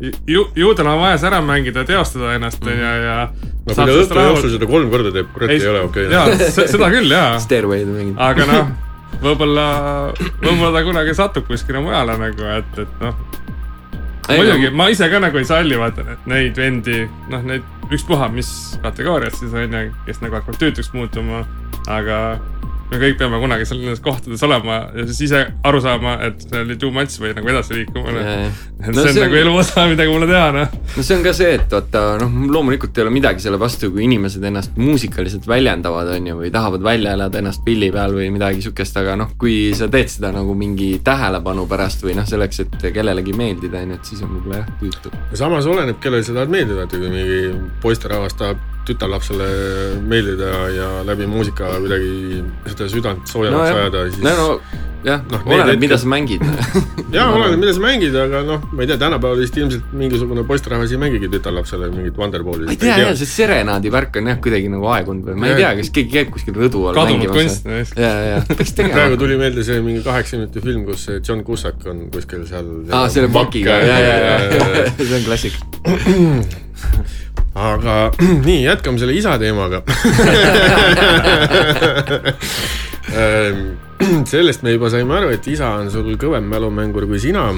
ju, 0.00 0.46
ju 0.54 0.74
tal 0.74 0.86
on 0.86 1.00
vaja 1.00 1.18
see 1.18 1.30
ära 1.30 1.40
mängida, 1.44 1.84
teostada 1.88 2.34
ennast 2.36 2.64
mm. 2.64 2.80
ja, 2.80 2.94
ja. 2.96 3.16
no 3.66 3.70
kui 3.70 3.76
ta 3.78 3.86
õhtu 3.92 4.24
jooksul 4.28 4.52
seda 4.56 4.68
kolm 4.70 4.90
korda 4.92 5.12
teeb, 5.14 5.30
kurat 5.34 5.54
ei 5.54 5.68
ole 5.70 5.84
okei 5.86 6.08
okay.. 6.10 6.42
jaa, 6.42 6.50
seda 6.58 6.90
küll 6.92 7.14
jaa. 7.14 7.38
Stairway'd 7.42 7.88
mängib. 7.90 8.20
aga 8.20 8.48
noh, 8.50 8.74
võib-olla, 9.24 9.68
võib-olla 10.42 10.72
ta 10.76 10.84
kunagi 10.86 11.16
satub 11.16 11.48
kuskile 11.48 11.82
mujale 11.84 12.18
nagu, 12.20 12.50
et, 12.58 12.82
et 12.84 13.00
noh. 13.04 13.22
muidugi, 14.28 14.72
ma 14.76 14.90
ise 14.92 15.08
ka 15.12 15.22
nagu 15.22 15.40
ei 15.40 15.48
salli, 15.48 15.80
vaata 15.80 16.18
neid 16.28 16.60
vendi, 16.60 17.04
noh, 17.32 17.46
neid 17.46 17.92
ükspuha, 17.94 18.28
mis 18.34 18.50
kategoorias 18.82 19.38
siis 19.40 19.54
on 19.54 19.72
ju, 19.72 19.86
kes 20.08 20.20
nagu 20.24 20.40
hakkavad 20.40 20.60
tüütuks 20.60 20.92
muutuma, 20.96 21.44
aga 21.88 22.20
me 22.90 23.00
kõik 23.00 23.16
peame 23.18 23.38
kunagi 23.42 23.66
seal 23.66 23.80
nendes 23.82 24.00
kohtades 24.04 24.42
olema 24.46 24.78
ja 24.94 25.06
siis 25.08 25.26
ise 25.26 25.42
aru 25.66 25.80
saama, 25.82 26.16
et 26.26 26.44
see 26.44 26.60
oli 26.62 26.76
too 26.80 26.92
much 26.94 27.18
või 27.22 27.32
nagu 27.36 27.50
edasi 27.50 27.80
liikuma. 27.80 28.12
et 28.12 28.86
no, 28.86 29.00
see 29.00 29.08
on 29.08 29.16
see 29.16 29.24
nagu 29.24 29.38
elu 29.40 29.54
osa, 29.62 29.86
midagi 29.90 30.12
mulle 30.12 30.28
teha, 30.30 30.50
noh. 30.54 30.76
no 30.96 31.06
see 31.08 31.16
on 31.18 31.24
ka 31.26 31.32
see, 31.36 31.56
et 31.58 31.74
vaata 31.76 32.04
noh, 32.22 32.36
loomulikult 32.54 32.98
ei 32.98 33.06
ole 33.06 33.14
midagi 33.16 33.42
selle 33.42 33.58
vastu, 33.60 33.90
kui 33.94 34.06
inimesed 34.06 34.44
ennast 34.50 34.78
muusikaliselt 34.78 35.48
väljendavad, 35.50 36.12
on 36.14 36.30
ju, 36.30 36.38
või 36.44 36.52
tahavad 36.54 36.86
välja 36.86 37.16
elada 37.18 37.42
ennast 37.42 37.64
pilli 37.66 37.90
peal 37.94 38.14
või 38.16 38.28
midagi 38.34 38.62
sihukest, 38.64 39.02
aga 39.02 39.18
noh, 39.18 39.34
kui 39.40 39.58
sa 39.76 39.90
teed 39.92 40.12
seda 40.12 40.30
nagu 40.36 40.54
mingi 40.58 40.92
tähelepanu 41.06 41.66
pärast 41.70 42.06
või 42.06 42.14
noh, 42.18 42.28
selleks, 42.28 42.62
et 42.66 42.88
kellelegi 42.94 43.34
meeldida, 43.36 43.82
on 43.82 43.96
ju, 43.96 44.00
et 44.00 44.12
siis 44.12 44.22
on 44.22 44.32
võib-olla 44.36 44.62
jah 44.62 44.72
tüütu. 44.82 45.12
samas 45.34 45.66
oleneb, 45.70 45.98
kellele 46.02 46.26
sa 46.26 46.38
tahad 46.38 46.54
meeldida, 46.54 46.86
et 46.86 46.96
kui 46.96 47.10
mingi 47.10 47.42
poisterahvas 47.82 48.38
tahab 48.38 48.75
tütarlapsele 48.86 49.46
meeldida 50.06 50.52
ja 50.74 50.90
läbi 51.06 51.28
muusika 51.30 51.76
kuidagi 51.78 52.42
seda 52.70 52.90
südant 52.92 53.30
soojemaks 53.30 53.70
no, 53.70 53.80
ajada, 53.80 54.04
siis. 54.10 54.22
no, 54.24 54.36
no 54.36 54.84
jah 55.06 55.22
no,, 55.30 55.40
oleneb, 55.46 55.80
mida 55.80 55.98
sa 56.00 56.08
mängid 56.10 56.42
jaa, 57.14 57.26
oleneb, 57.30 57.60
mida 57.62 57.74
sa 57.76 57.82
mängid, 57.82 58.16
aga 58.18 58.42
noh, 58.46 58.64
ma 58.72 58.82
ei 58.84 58.90
tea, 58.90 58.98
tänapäeval 59.00 59.42
vist 59.42 59.58
ilmselt 59.60 59.92
mingisugune 59.96 60.42
poisterahvas 60.48 60.94
ei 60.94 61.00
mängigi 61.00 61.30
tütarlapsele 61.32 61.90
mingit 61.94 62.18
Wonderballi. 62.18 62.66
ma 62.68 62.74
ei 62.74 62.80
tea, 62.80 62.96
jah, 63.02 63.12
see 63.18 63.30
serenaadi 63.30 63.92
värk 63.94 64.18
on 64.20 64.32
jah 64.32 64.40
kuidagi 64.42 64.70
nagu 64.72 64.90
aegunud 64.96 65.30
või 65.30 65.38
ma 65.42 65.52
ei 65.52 65.60
tea, 65.60 65.74
kas 65.80 65.92
keegi 65.98 66.14
käib 66.16 66.32
kuskil 66.34 66.58
rõdu 66.58 66.86
all 66.90 66.98
kadunud 66.98 67.34
kunst. 67.36 67.68
ja, 67.94 68.12
ja, 68.30 68.40
peaks 68.50 68.74
tegema. 68.74 68.98
praegu 68.98 69.20
tuli 69.22 69.38
meelde 69.40 69.66
see 69.66 69.82
mingi 69.84 70.02
kaheksa 70.06 70.40
minuti 70.40 70.64
film, 70.64 70.86
kus 70.88 71.06
John 71.20 71.44
Cusack 71.46 71.86
on 71.90 72.06
kuskil 72.14 72.46
seal. 72.48 72.72
aa, 72.90 73.06
selle 73.12 73.30
pakiga, 73.34 73.78
ja, 73.86 74.00
ja, 74.02 74.16
ja, 74.26 74.88
see 74.98 75.14
on 75.20 75.28
klassik 75.28 75.60
aga 77.56 77.96
nii, 78.48 78.60
jätkame 78.66 79.00
selle 79.00 79.16
isa 79.16 79.36
teemaga 79.40 79.80
ehm, 83.16 83.60
sellest 84.32 84.64
me 84.66 84.76
juba 84.76 84.90
saime 84.92 85.16
aru, 85.16 85.32
et 85.32 85.46
isa 85.48 85.72
on 85.80 85.90
sul 85.92 86.16
kõvem 86.20 86.48
mälumängur 86.52 87.08
kui 87.08 87.20
sina. 87.22 87.48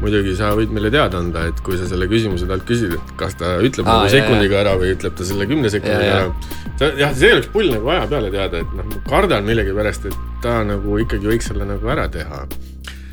muidugi 0.00 0.34
sa 0.36 0.50
võid 0.58 0.72
meile 0.74 0.90
teada 0.92 1.20
anda, 1.22 1.46
et 1.48 1.60
kui 1.64 1.78
sa 1.78 1.86
selle 1.88 2.08
küsimuse 2.10 2.48
talt 2.50 2.66
küsid, 2.68 2.96
et 2.98 3.12
kas 3.20 3.38
ta 3.40 3.54
ütleb 3.64 3.86
Aa, 3.86 4.02
nagu 4.02 4.10
sekundiga 4.12 4.58
ära 4.64 4.74
või 4.80 4.90
ütleb 4.96 5.14
ta 5.16 5.24
selle 5.24 5.46
kümne 5.48 5.70
sekundiga 5.72 6.08
ja, 6.08 6.18
ära. 6.18 6.90
jah, 6.98 7.14
see 7.16 7.30
oleks 7.36 7.48
pull 7.54 7.70
nagu 7.72 7.88
aja 7.94 8.10
peale 8.10 8.32
teada, 8.34 8.60
et 8.66 8.74
noh, 8.76 8.90
ma 8.90 9.00
kardan 9.06 9.46
millegipärast, 9.46 10.10
et 10.10 10.18
ta 10.42 10.58
nagu 10.66 10.98
ikkagi 11.06 11.30
võiks 11.30 11.48
selle 11.52 11.70
nagu 11.70 11.94
ära 11.94 12.10
teha. 12.12 12.42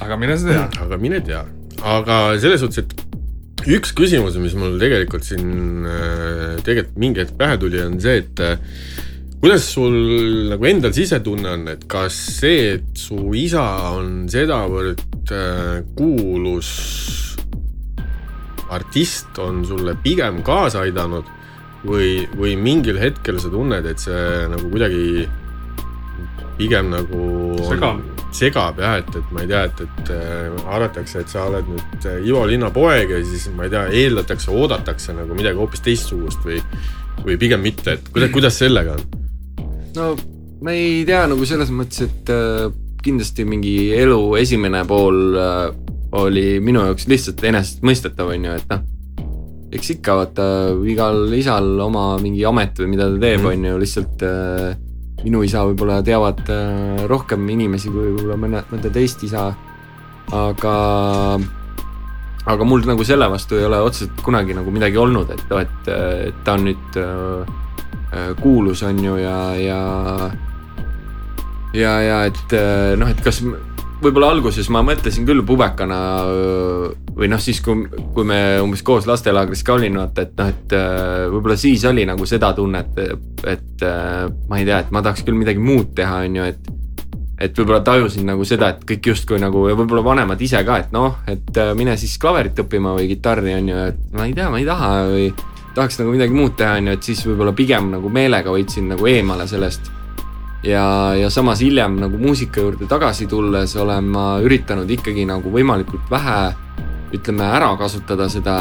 aga 0.02 0.20
mine 0.20 0.42
sa 0.42 0.50
tea. 0.50 0.68
aga 0.84 1.00
mine 1.06 1.22
tea, 1.30 1.46
aga 1.94 2.20
selles 2.42 2.66
suhtes, 2.66 2.84
et 2.90 3.21
üks 3.70 3.94
küsimus, 3.98 4.38
mis 4.42 4.56
mul 4.58 4.80
tegelikult 4.82 5.26
siin 5.28 5.86
äh, 5.86 6.58
tegelikult 6.66 7.00
mingi 7.02 7.24
hetk 7.24 7.38
pähe 7.40 7.58
tuli, 7.62 7.82
on 7.84 8.00
see, 8.02 8.22
et 8.24 8.42
äh, 8.42 8.56
kuidas 9.42 9.68
sul 9.74 9.98
nagu 10.50 10.70
endal 10.70 10.94
sisetunne 10.96 11.54
on, 11.56 11.68
et 11.74 11.86
kas 11.90 12.18
see, 12.40 12.78
et 12.78 12.98
su 12.98 13.20
isa 13.38 13.66
on 13.98 14.26
sedavõrd 14.32 15.34
äh, 15.36 15.84
kuulus 15.98 16.72
artist, 18.72 19.36
on 19.44 19.66
sulle 19.68 19.98
pigem 20.02 20.40
kaasa 20.48 20.86
aidanud 20.86 21.28
või, 21.86 22.26
või 22.38 22.56
mingil 22.58 22.98
hetkel 23.02 23.40
sa 23.42 23.52
tunned, 23.52 23.86
et 23.86 24.02
see 24.02 24.48
nagu 24.50 24.72
kuidagi 24.72 25.28
pigem 26.62 26.92
nagu 26.94 27.22
segab, 27.66 28.02
segab 28.36 28.82
jah, 28.82 29.00
et, 29.02 29.16
et 29.18 29.32
ma 29.34 29.44
ei 29.44 29.50
tea, 29.50 29.64
et, 29.70 29.82
et 29.86 30.12
äh, 30.16 30.60
arvatakse, 30.76 31.24
et 31.24 31.32
sa 31.32 31.48
oled 31.50 31.72
nüüd 31.72 32.08
äh, 32.10 32.20
Ivo 32.28 32.44
Linna 32.50 32.72
poeg 32.74 33.16
ja 33.16 33.22
siis 33.26 33.50
ma 33.56 33.66
ei 33.68 33.74
tea, 33.74 33.88
eeldatakse, 34.04 34.52
oodatakse 34.54 35.16
nagu 35.18 35.38
midagi 35.38 35.60
hoopis 35.60 35.84
teistsugust 35.86 36.46
või, 36.46 36.62
või 37.26 37.40
pigem 37.42 37.66
mitte, 37.66 37.98
et 37.98 38.14
kuidas, 38.14 38.34
kuidas 38.36 38.62
sellega 38.62 38.96
on? 38.98 39.04
no 39.98 40.14
ma 40.62 40.78
ei 40.78 41.02
tea 41.08 41.26
nagu 41.32 41.50
selles 41.50 41.74
mõttes, 41.74 42.06
et 42.08 42.34
äh, 42.34 42.70
kindlasti 43.02 43.48
mingi 43.50 43.76
elu 43.98 44.22
esimene 44.38 44.86
pool 44.90 45.38
äh, 45.42 45.68
oli 46.22 46.60
minu 46.62 46.84
jaoks 46.86 47.08
lihtsalt 47.10 47.44
enesestmõistetav, 47.50 48.34
on 48.36 48.50
ju, 48.50 48.58
et 48.62 48.74
noh 48.74 48.90
eks 49.72 49.94
ikka 49.96 50.16
vaata 50.20 50.46
igal 50.92 51.32
isal 51.36 51.78
oma 51.80 52.18
mingi 52.20 52.44
amet 52.48 52.82
või 52.82 52.90
mida 52.92 53.08
ta 53.08 53.20
teeb, 53.22 53.40
mhm. 53.40 53.52
on 53.52 53.70
ju, 53.70 53.84
lihtsalt 53.86 54.26
äh, 54.28 54.74
minu 55.26 55.44
isa 55.46 55.64
võib-olla 55.68 56.02
teavad 56.06 56.44
äh, 56.50 57.04
rohkem 57.10 57.48
inimesi 57.54 57.92
kui 57.92 58.10
võib-olla 58.10 58.38
mõne, 58.42 58.64
mõnda 58.72 58.92
teist 58.94 59.24
isa. 59.28 59.52
aga, 60.32 60.76
aga 62.48 62.68
mul 62.68 62.86
nagu 62.88 63.04
selle 63.04 63.28
vastu 63.30 63.58
ei 63.60 63.66
ole 63.68 63.82
otseselt 63.84 64.22
kunagi 64.24 64.56
nagu 64.56 64.72
midagi 64.72 64.98
olnud, 64.98 65.34
et, 65.34 65.44
et, 65.60 65.90
et 66.30 66.38
ta 66.46 66.56
on 66.56 66.70
nüüd 66.70 67.00
äh, 67.02 67.52
äh, 68.14 68.32
kuulus, 68.42 68.84
on 68.88 69.04
ju, 69.04 69.18
ja, 69.20 69.38
ja 69.60 69.82
ja, 71.74 71.92
ja 72.04 72.24
et 72.28 72.56
noh, 73.00 73.08
et 73.12 73.22
kas 73.24 73.42
võib-olla 74.02 74.32
alguses 74.34 74.70
ma 74.74 74.82
mõtlesin 74.86 75.26
küll 75.28 75.44
pubekana 75.46 76.00
või 77.16 77.30
noh, 77.30 77.42
siis 77.42 77.62
kui, 77.64 77.86
kui 78.16 78.28
me 78.28 78.42
umbes 78.64 78.84
koos 78.86 79.08
lastelaagris 79.10 79.64
ka 79.68 79.78
olime, 79.78 80.02
vaata, 80.02 80.26
et 80.26 80.36
noh, 80.40 80.52
et 80.52 80.76
võib-olla 81.34 81.58
siis 81.60 81.86
oli 81.90 82.06
nagu 82.10 82.26
seda 82.30 82.54
tunnet, 82.58 83.02
et 83.52 83.86
ma 83.86 84.62
ei 84.62 84.68
tea, 84.68 84.82
et 84.82 84.94
ma 84.94 85.04
tahaks 85.06 85.26
küll 85.28 85.38
midagi 85.38 85.62
muud 85.62 85.94
teha, 85.98 86.24
on 86.28 86.40
ju, 86.42 86.52
et 86.54 86.78
et 87.42 87.58
võib-olla 87.58 87.82
tajusin 87.82 88.28
nagu 88.30 88.46
seda, 88.46 88.68
et 88.70 88.84
kõik 88.86 89.08
justkui 89.12 89.40
nagu 89.42 89.64
ja 89.66 89.78
võib-olla 89.78 90.04
vanemad 90.06 90.42
ise 90.46 90.60
ka, 90.66 90.76
et 90.84 90.92
noh, 90.94 91.24
et 91.32 91.62
mine 91.78 91.96
siis 91.98 92.14
klaverit 92.22 92.60
õppima 92.62 92.94
või 92.98 93.08
kitarri 93.10 93.56
on 93.58 93.72
ju, 93.72 93.80
et 93.90 94.04
ma 94.14 94.28
ei 94.30 94.36
tea, 94.38 94.50
ma 94.54 94.60
ei 94.62 94.68
taha 94.68 94.92
või 95.10 95.32
tahaks 95.74 95.98
nagu 96.02 96.14
midagi 96.14 96.38
muud 96.38 96.54
teha, 96.60 96.76
on 96.78 96.92
ju, 96.92 97.00
et 97.00 97.10
siis 97.10 97.24
võib-olla 97.26 97.56
pigem 97.58 97.90
nagu 97.96 98.12
meelega 98.14 98.54
hoidsin 98.54 98.92
nagu 98.94 99.10
eemale 99.10 99.48
sellest 99.50 99.90
ja, 100.64 101.14
ja 101.18 101.30
samas 101.30 101.62
hiljem 101.62 101.98
nagu 102.02 102.20
muusika 102.22 102.62
juurde 102.62 102.88
tagasi 102.90 103.28
tulles 103.28 103.76
olen 103.76 104.10
ma 104.14 104.26
üritanud 104.44 104.90
ikkagi 104.90 105.26
nagu 105.30 105.52
võimalikult 105.54 106.10
vähe 106.12 106.40
ütleme 107.16 107.48
ära 107.50 107.74
kasutada 107.80 108.30
seda 108.32 108.56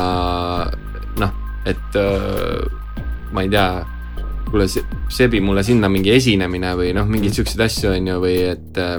noh, 1.20 1.32
et 1.68 1.96
äh, 1.98 2.64
ma 3.34 3.44
ei 3.44 3.50
tea, 3.52 3.84
kuule 4.50 4.66
sebi 4.66 5.40
mulle 5.44 5.62
sinna 5.66 5.90
mingi 5.92 6.12
esinemine 6.16 6.72
või 6.78 6.94
noh, 6.96 7.06
mingeid 7.10 7.36
siukseid 7.36 7.62
asju 7.66 7.92
on 7.92 8.10
ju, 8.10 8.18
või 8.24 8.36
et 8.50 8.80
äh, 8.80 8.98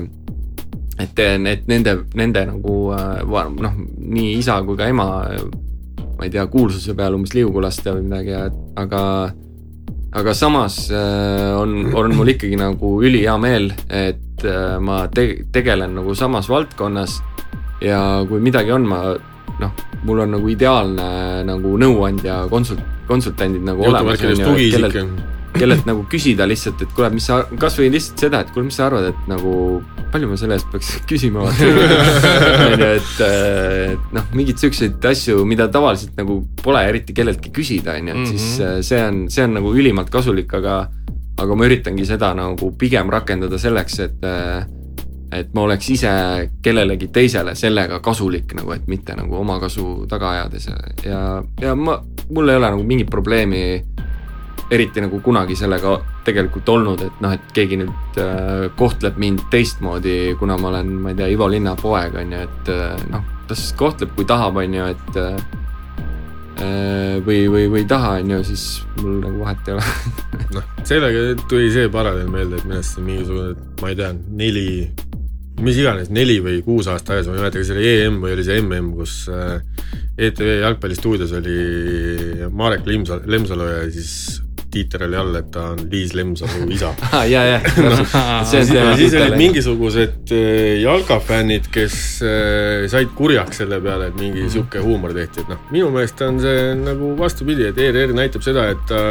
et, 1.02 1.20
et 1.20 1.68
nende, 1.68 1.97
nende 2.16 2.45
nagu 2.54 2.78
äh, 2.95 3.52
noh, 3.60 3.76
nii 3.97 4.38
isa 4.39 4.62
kui 4.68 4.80
ka 4.80 4.88
ema 4.91 5.10
ma 6.22 6.28
ei 6.28 6.32
tea, 6.32 6.45
kuulsuse 6.54 6.93
peal 6.95 7.18
umbes 7.18 7.34
liugu 7.34 7.64
lasta 7.64 7.95
või 7.95 8.06
midagi, 8.06 8.38
aga 8.78 9.02
aga 10.12 10.34
samas 10.36 10.89
äh, 10.91 11.51
on, 11.55 11.93
on 11.95 12.16
mul 12.16 12.34
ikkagi 12.34 12.57
nagu 12.59 12.97
ülihea 13.03 13.38
meel, 13.39 13.72
et 13.88 14.45
äh, 14.45 14.78
ma 14.84 15.05
te 15.07 15.45
tegelen 15.53 15.95
nagu 15.99 16.16
samas 16.16 16.49
valdkonnas. 16.51 17.22
ja 17.82 17.99
kui 18.30 18.39
midagi 18.43 18.72
on, 18.72 18.86
ma 18.86 19.01
noh, 19.62 19.72
mul 20.05 20.24
on 20.26 20.36
nagu 20.36 20.49
ideaalne 20.51 21.07
nagu 21.47 21.78
nõuandja, 21.82 22.43
konsult-, 22.51 22.84
konsultandid 23.07 23.64
nagu 23.66 23.88
olemas. 23.88 24.22
Kellelt, 25.56 25.86
nagu 25.88 26.04
küsida 26.12 26.47
lihtsalt, 26.49 26.82
et 26.86 26.93
kuule, 26.95 27.10
mis 27.14 27.28
sa, 27.28 27.41
kasvõi 27.62 27.89
lihtsalt 27.93 28.26
seda, 28.26 28.41
et 28.43 28.52
kuule, 28.54 28.66
mis 28.68 28.78
sa 28.80 28.88
arvad, 28.88 29.10
et 29.12 29.30
nagu 29.32 29.54
palju 30.12 30.30
ma 30.32 30.39
selle 30.39 30.58
eest 30.58 30.70
peaks 30.72 30.91
küsima 31.12 31.45
onju, 31.47 32.88
et, 32.88 33.14
et 33.28 34.16
noh, 34.16 34.28
mingeid 34.38 34.62
siukseid 34.62 35.10
asju, 35.12 35.45
mida 35.47 35.68
tavaliselt 35.72 36.18
nagu 36.20 36.41
pole 36.64 36.84
eriti 36.89 37.16
kelleltki 37.18 37.54
küsida, 37.56 37.97
onju, 37.99 38.18
et 38.18 38.34
siis 38.34 38.47
mhm. 38.60 38.86
see 38.89 39.02
on, 39.08 39.24
see 39.34 39.47
on 39.47 39.58
nagu 39.60 39.74
ülimalt 39.78 40.12
kasulik, 40.14 40.54
aga 40.62 40.84
aga 41.41 41.56
ma 41.58 41.66
üritangi 41.66 42.06
seda 42.06 42.36
nagu 42.38 42.70
pigem 42.78 43.10
rakendada 43.12 43.58
selleks, 43.62 43.99
et 44.04 44.30
et 45.32 45.54
ma 45.56 45.64
oleks 45.64 45.88
ise 45.93 46.12
kellelegi 46.64 47.08
teisele 47.16 47.54
sellega 47.56 48.02
kasulik 48.04 48.52
nagu, 48.58 48.74
et 48.76 48.88
mitte 48.91 49.16
nagu 49.16 49.38
omakasu 49.39 50.04
taga 50.12 50.34
ajades 50.36 50.68
ja, 50.68 50.80
ja, 51.08 51.22
ja 51.62 51.76
ma, 51.76 51.95
mul 52.30 52.52
ei 52.52 52.60
ole 52.60 52.72
nagu 52.76 52.84
mingit 52.88 53.10
probleemi 53.12 53.64
eriti 54.72 55.03
nagu 55.03 55.19
kunagi 55.24 55.55
sellega 55.59 55.97
tegelikult 56.26 56.69
olnud, 56.72 57.01
et 57.03 57.24
noh, 57.24 57.34
et 57.36 57.55
keegi 57.55 57.82
nüüd 57.82 58.19
äh, 58.22 58.67
kohtleb 58.80 59.17
mind 59.19 59.43
teistmoodi, 59.51 60.36
kuna 60.39 60.55
ma 60.61 60.72
olen, 60.72 60.93
ma 61.03 61.11
ei 61.11 61.17
tea, 61.19 61.32
Ivo 61.34 61.49
Linna 61.51 61.76
poeg, 61.80 62.15
on 62.22 62.32
ju, 62.32 62.43
et 62.47 62.72
äh, 62.72 63.01
noh, 63.11 63.26
ta 63.49 63.57
siis 63.57 63.74
kohtleb, 63.80 64.13
kui 64.15 64.28
tahab, 64.30 64.61
on 64.61 64.78
ju, 64.78 64.88
et 64.93 65.19
äh, 65.19 65.41
või, 67.26 67.43
või, 67.51 67.65
või 67.74 67.82
ei 67.84 67.88
taha, 67.89 68.13
on 68.22 68.32
ju, 68.36 68.41
siis 68.47 68.65
mul 69.01 69.17
nagu 69.24 69.41
vahet 69.41 69.67
ei 69.67 69.76
ole. 69.76 69.86
Noh, 70.55 70.67
sellega 70.88 71.24
tuli 71.49 71.72
see 71.74 71.89
paralleel 71.91 72.30
meelde, 72.32 72.59
et 72.59 72.67
arust 72.69 72.95
see 72.95 73.05
mingisugune, 73.05 73.55
ma 73.82 73.89
ei 73.91 73.97
tea, 73.97 74.11
neli, 74.39 74.67
mis 75.65 75.80
iganes, 75.82 76.11
neli 76.13 76.38
või 76.43 76.61
kuus 76.63 76.88
aasta 76.91 77.17
ajas, 77.17 77.28
ma 77.28 77.36
ei 77.36 77.43
mäleta, 77.43 77.63
kas 77.63 77.74
oli 77.76 77.89
EM 77.89 78.22
või 78.24 78.38
oli 78.38 78.45
see 78.47 78.61
MM, 78.61 78.93
kus 78.99 79.17
äh, 79.32 79.57
ETV 80.22 80.61
jalgpallistuudios 80.61 81.34
oli 81.39 81.57
Marek 82.53 82.88
Lemsalu 82.88 83.67
ja 83.67 83.84
siis 83.91 84.13
Tiiter 84.72 85.05
oli 85.07 85.19
all, 85.19 85.36
et 85.39 85.49
ta 85.53 85.67
on 85.74 85.84
Liis 85.91 86.13
Lemsalu 86.17 86.67
isa. 86.74 86.93
ah,. 87.11 87.26
ja, 87.30 87.43
ja, 87.47 87.59
see 87.67 88.61
on 88.61 88.67
see 88.69 88.78
ja 88.78 88.95
siis 88.99 89.15
olid. 89.19 89.38
mingisugused 89.39 90.34
äh, 90.36 90.82
jalkafännid, 90.82 91.69
kes 91.74 91.95
äh, 92.26 92.88
said 92.91 93.13
kurjaks 93.17 93.61
selle 93.63 93.82
peale, 93.84 94.11
et 94.11 94.19
mingi 94.19 94.47
sihuke 94.51 94.84
huumor 94.84 95.15
tehti, 95.17 95.45
et 95.45 95.51
noh, 95.51 95.61
minu 95.74 95.91
meelest 95.93 96.22
on 96.26 96.39
see 96.43 96.72
nagu 96.80 97.13
vastupidi, 97.19 97.69
et 97.72 97.82
ERR 97.82 98.15
näitab 98.17 98.45
seda, 98.45 98.69
et 98.74 98.86
ta 98.89 99.01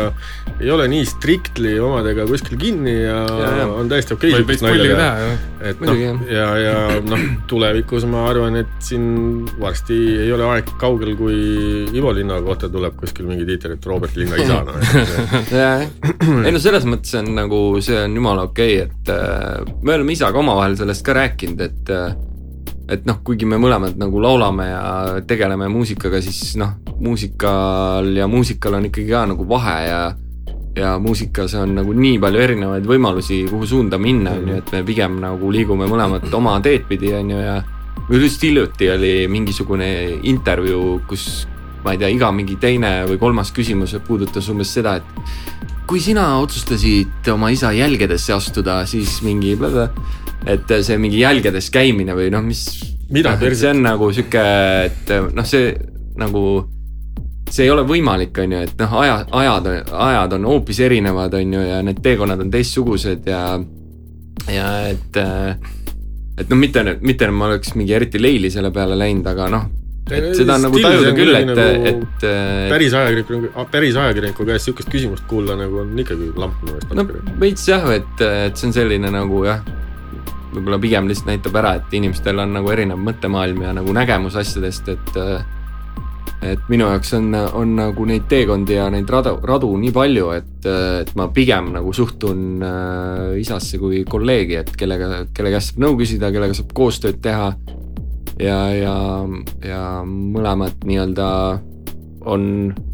ei 0.60 0.70
ole 0.72 0.88
nii 0.90 1.06
strictly 1.08 1.76
omadega 1.84 2.26
kuskil 2.30 2.58
kinni 2.60 2.96
ja, 3.00 3.20
Ja, 3.40 3.50
ja, 3.56 3.66
on 3.66 3.88
täiesti 3.90 4.14
okei 4.14 4.32
võib 4.34 4.50
veits 4.50 4.62
pulliga 4.64 4.96
teha 4.98 5.24
ju. 5.24 5.32
et 5.70 5.82
noh 5.82 5.90
Muidugi,, 5.90 6.32
ja, 6.34 6.46
ja 6.60 6.74
noh, 7.04 7.24
tulevikus 7.50 8.06
ma 8.10 8.24
arvan, 8.30 8.56
et 8.60 8.72
siin 8.84 9.04
varsti 9.60 9.96
ei 10.24 10.32
ole 10.34 10.46
aeg 10.54 10.72
kaugel, 10.80 11.14
kui 11.18 11.36
Ivo 11.96 12.12
Linna 12.16 12.40
kohta 12.44 12.70
tuleb 12.72 12.96
kuskil 13.00 13.28
mingi 13.28 13.46
tiitel, 13.48 13.76
et 13.76 13.88
Robert 13.90 14.16
Linna 14.18 14.40
isa, 14.40 14.60
noh. 14.66 14.78
jah, 15.50 15.84
ei 16.46 16.54
no 16.54 16.62
selles 16.62 16.86
mõttes 16.88 17.14
on 17.20 17.30
nagu 17.36 17.60
see 17.84 17.98
on 18.04 18.16
jumala 18.16 18.46
okei 18.50 18.80
okay,, 18.80 18.88
et 18.88 19.12
äh, 19.14 19.76
me 19.82 19.96
oleme 19.96 20.14
isaga 20.14 20.40
omavahel 20.40 20.76
sellest 20.78 21.04
ka 21.06 21.16
rääkinud, 21.16 21.62
et 21.66 21.94
äh, 21.94 22.10
et 22.90 23.04
noh, 23.06 23.20
kuigi 23.22 23.46
me 23.46 23.58
mõlemad 23.62 23.98
nagu 24.00 24.22
laulame 24.22 24.66
ja 24.66 24.82
tegeleme 25.26 25.68
muusikaga, 25.70 26.18
siis 26.24 26.56
noh, 26.58 26.74
muusikal 26.98 28.08
ja 28.16 28.26
muusikal 28.30 28.80
on 28.80 28.88
ikkagi 28.88 29.12
ka 29.12 29.28
nagu 29.30 29.46
vahe 29.48 29.76
ja 29.86 30.00
ja 30.76 30.94
muusikas 31.02 31.54
on 31.58 31.74
nagu 31.80 31.92
nii 31.94 32.18
palju 32.22 32.40
erinevaid 32.40 32.86
võimalusi, 32.86 33.42
kuhu 33.50 33.66
suunda 33.66 33.98
minna, 33.98 34.36
on 34.38 34.52
ju, 34.52 34.58
et 34.62 34.72
me 34.74 34.82
pigem 34.86 35.18
nagu 35.22 35.50
liigume 35.50 35.88
mõlemad 35.90 36.26
oma 36.34 36.56
teed 36.62 36.86
pidi, 36.88 37.10
on 37.14 37.32
ju, 37.34 37.40
ja 37.42 37.56
just 38.20 38.42
hiljuti 38.42 38.90
oli 38.90 39.14
mingisugune 39.30 39.90
intervjuu, 40.30 41.00
kus 41.10 41.26
ma 41.84 41.94
ei 41.94 42.00
tea, 42.00 42.10
iga 42.12 42.30
mingi 42.34 42.56
teine 42.60 42.92
või 43.08 43.18
kolmas 43.20 43.52
küsimus 43.56 43.94
puudutas 44.06 44.48
umbes 44.52 44.72
seda, 44.76 44.98
et 45.00 45.50
kui 45.90 46.00
sina 46.02 46.36
otsustasid 46.38 47.28
oma 47.32 47.50
isa 47.50 47.72
jälgedesse 47.74 48.34
astuda, 48.36 48.84
siis 48.86 49.16
mingi, 49.26 49.56
et 50.46 50.74
see 50.86 50.98
mingi 51.02 51.18
jälgedes 51.24 51.70
käimine 51.74 52.14
või 52.14 52.30
noh, 52.30 52.44
mis. 52.46 52.66
Perset? 53.10 53.56
see 53.58 53.72
on 53.72 53.80
nagu 53.82 54.10
sihuke, 54.14 54.44
et 54.86 55.10
noh, 55.34 55.46
see 55.48 55.72
nagu, 56.20 56.44
see 57.50 57.66
ei 57.66 57.72
ole 57.74 57.82
võimalik, 57.88 58.38
on 58.38 58.54
ju, 58.54 58.62
et 58.68 58.76
noh, 58.78 58.94
aja, 59.00 59.16
ajad, 59.40 59.66
ajad 59.90 60.38
on 60.38 60.46
hoopis 60.52 60.78
erinevad, 60.86 61.34
on 61.40 61.58
ju, 61.58 61.64
ja 61.72 61.80
need 61.82 61.98
teekonnad 62.04 62.44
on 62.44 62.54
teistsugused 62.54 63.26
ja, 63.26 63.42
ja 64.46 64.70
et, 64.92 65.20
et 66.38 66.46
noh, 66.46 66.60
mitte, 66.60 66.86
mitte 67.02 67.32
ma 67.34 67.50
oleks 67.50 67.74
mingi 67.74 67.98
eriti 67.98 68.22
leili 68.22 68.52
selle 68.54 68.70
peale 68.70 68.98
läinud, 69.00 69.26
aga 69.26 69.50
noh, 69.50 69.66
et 70.16 70.30
seda 70.38 70.56
on 70.58 70.66
nagu 70.66 70.80
tajuda 70.82 71.12
küll, 71.16 71.34
et 71.38 71.48
nagu 71.48 71.66
et, 71.90 72.00
et 72.24 72.26
päris 72.72 72.96
ajakirjaniku, 72.96 73.66
päris 73.72 74.00
ajakirjaniku 74.00 74.48
käest 74.48 74.68
sihukest 74.68 74.90
küsimust 74.92 75.28
kuulda 75.30 75.58
nagu 75.58 75.84
on 75.84 75.94
ikkagi 76.04 76.32
lamp 76.40 76.58
minu 76.64 76.78
meelest 76.78 76.96
no 76.98 77.06
veits 77.42 77.68
jah, 77.70 77.86
et, 77.94 78.26
et 78.46 78.58
see 78.58 78.70
on 78.70 78.76
selline 78.76 79.12
nagu 79.14 79.44
jah, 79.46 79.62
võib-olla 80.50 80.80
pigem 80.82 81.08
lihtsalt 81.10 81.30
näitab 81.30 81.62
ära, 81.62 81.76
et 81.80 81.96
inimestel 82.00 82.42
on 82.42 82.58
nagu 82.58 82.74
erinev 82.74 83.00
mõttemaailm 83.06 83.64
ja 83.68 83.74
nagu 83.80 83.96
nägemus 83.96 84.38
asjadest, 84.40 84.92
et 84.94 85.18
et 86.40 86.70
minu 86.72 86.86
jaoks 86.88 87.12
on, 87.18 87.34
on 87.34 87.74
nagu 87.76 88.06
neid 88.08 88.24
teekondi 88.30 88.78
ja 88.78 88.86
neid 88.92 89.08
radu, 89.12 89.34
radu 89.44 89.68
nii 89.80 89.92
palju, 89.92 90.30
et, 90.38 90.68
et 91.02 91.10
ma 91.18 91.28
pigem 91.36 91.68
nagu 91.74 91.92
suhtun 91.96 92.64
äh, 92.64 93.34
isasse 93.42 93.80
kui 93.80 94.02
kolleegi, 94.08 94.56
et 94.62 94.72
kellega, 94.78 95.26
kelle 95.36 95.52
käest 95.52 95.74
saab 95.74 95.84
nõu 95.84 95.98
küsida, 96.00 96.32
kellega 96.32 96.56
saab 96.56 96.72
koostööd 96.76 97.20
teha. 97.24 97.52
ja, 98.40 98.58
ja, 98.74 98.96
ja 99.66 99.82
mõlemad 100.08 100.84
nii-öelda 100.88 101.30
on 102.28 102.44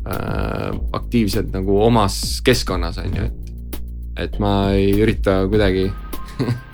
äh, 0.06 0.70
aktiivsed 0.94 1.50
nagu 1.54 1.80
omas 1.86 2.40
keskkonnas, 2.46 3.00
on 3.02 3.16
ju, 3.16 3.26
et 3.26 3.42
et 4.16 4.38
ma 4.40 4.70
ei 4.72 4.94
ürita 4.96 5.42
kuidagi 5.50 5.90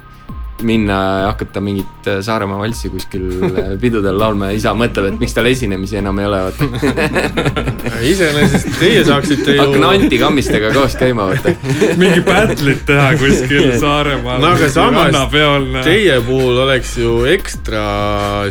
minna 0.67 0.99
ja 1.23 1.27
hakata 1.33 1.61
mingit 1.65 2.09
äh, 2.11 2.21
Saaremaa 2.25 2.59
valssi 2.61 2.91
kuskil 2.93 3.29
äh, 3.49 3.73
pidudel 3.81 4.19
laulma 4.19 4.51
ja 4.51 4.59
isa 4.59 4.75
mõtleb, 4.77 5.13
et 5.13 5.21
miks 5.23 5.35
tal 5.37 5.49
esinemisi 5.51 5.99
enam 6.01 6.19
ei 6.23 6.29
ole, 6.29 6.41
vaata. 6.49 7.43
iseenesest 8.13 8.69
teie 8.79 9.03
saaksite 9.07 9.57
ju 9.57 9.63
hakkan 9.63 9.85
Anti 9.87 10.19
Kammistega 10.19 10.73
koos 10.75 10.97
käima, 11.01 11.27
vaata. 11.31 11.55
mingi 12.01 12.23
battle'it 12.27 12.85
teha 12.89 13.11
kuskil 13.21 13.73
Saaremaal. 13.83 14.41
no 14.43 14.53
aga 14.57 14.69
samas 14.73 15.19
teie 15.87 16.19
puhul 16.27 16.63
oleks 16.65 16.95
ju 17.01 17.17
ekstra 17.33 17.85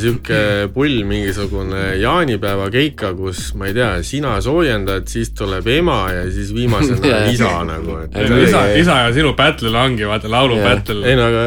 sihuke 0.02 0.42
pull 0.74 1.04
mingisugune 1.08 1.96
jaanipäeva 2.02 2.70
keika, 2.74 3.14
kus 3.18 3.52
ma 3.60 3.70
ei 3.70 3.76
tea, 3.78 3.92
sina 4.08 4.38
soojendad, 4.44 5.08
siis 5.12 5.34
tuleb 5.38 5.68
ema 5.78 6.00
ja 6.14 6.26
siis 6.32 6.54
viimasena 6.56 7.26
isa 7.32 7.52
nagu, 7.68 8.00
isa, 8.46 8.66
isa 8.80 9.00
ja 9.06 9.14
sinu 9.16 9.34
battle 9.38 9.76
ongi 9.78 10.08
vaata 10.08 10.32
laulu 10.32 10.60
Jaa. 10.60 10.70
battle. 10.70 11.06
ei 11.08 11.18
no 11.20 11.28
aga 11.32 11.46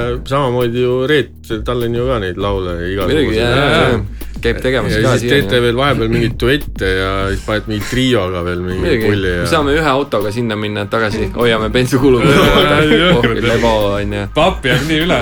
samamoodi 0.55 0.81
ju 0.81 1.07
Reet, 1.07 1.65
tal 1.65 1.83
on 1.83 1.95
ju 1.95 2.07
ka 2.07 2.19
neid 2.23 2.39
laule 2.39 2.77
igasuguseid. 2.93 4.05
käib 4.45 4.61
tegemas 4.61 4.93
ja 4.93 5.01
ka 5.03 5.17
siis 5.19 5.33
teete 5.33 5.61
veel 5.65 5.77
vahepeal 5.77 6.11
mingeid 6.13 6.37
duette 6.41 6.91
ja 6.99 7.11
siis 7.33 7.45
panete 7.47 7.71
mingi 7.73 7.85
trioga 7.89 8.43
veel 8.45 8.61
mingi 8.61 8.99
pulli 9.07 9.33
ja 9.39 9.47
saame 9.49 9.75
ühe 9.75 9.89
autoga 9.89 10.33
sinna 10.33 10.57
minna 10.57 10.85
tagasi, 10.87 11.31
hoiame 11.35 11.71
bensukulu 11.73 12.21
on 13.75 14.13
ju. 14.13 14.25
papp 14.35 14.67
jääb 14.69 14.89
nii 14.89 15.05
üle. 15.07 15.21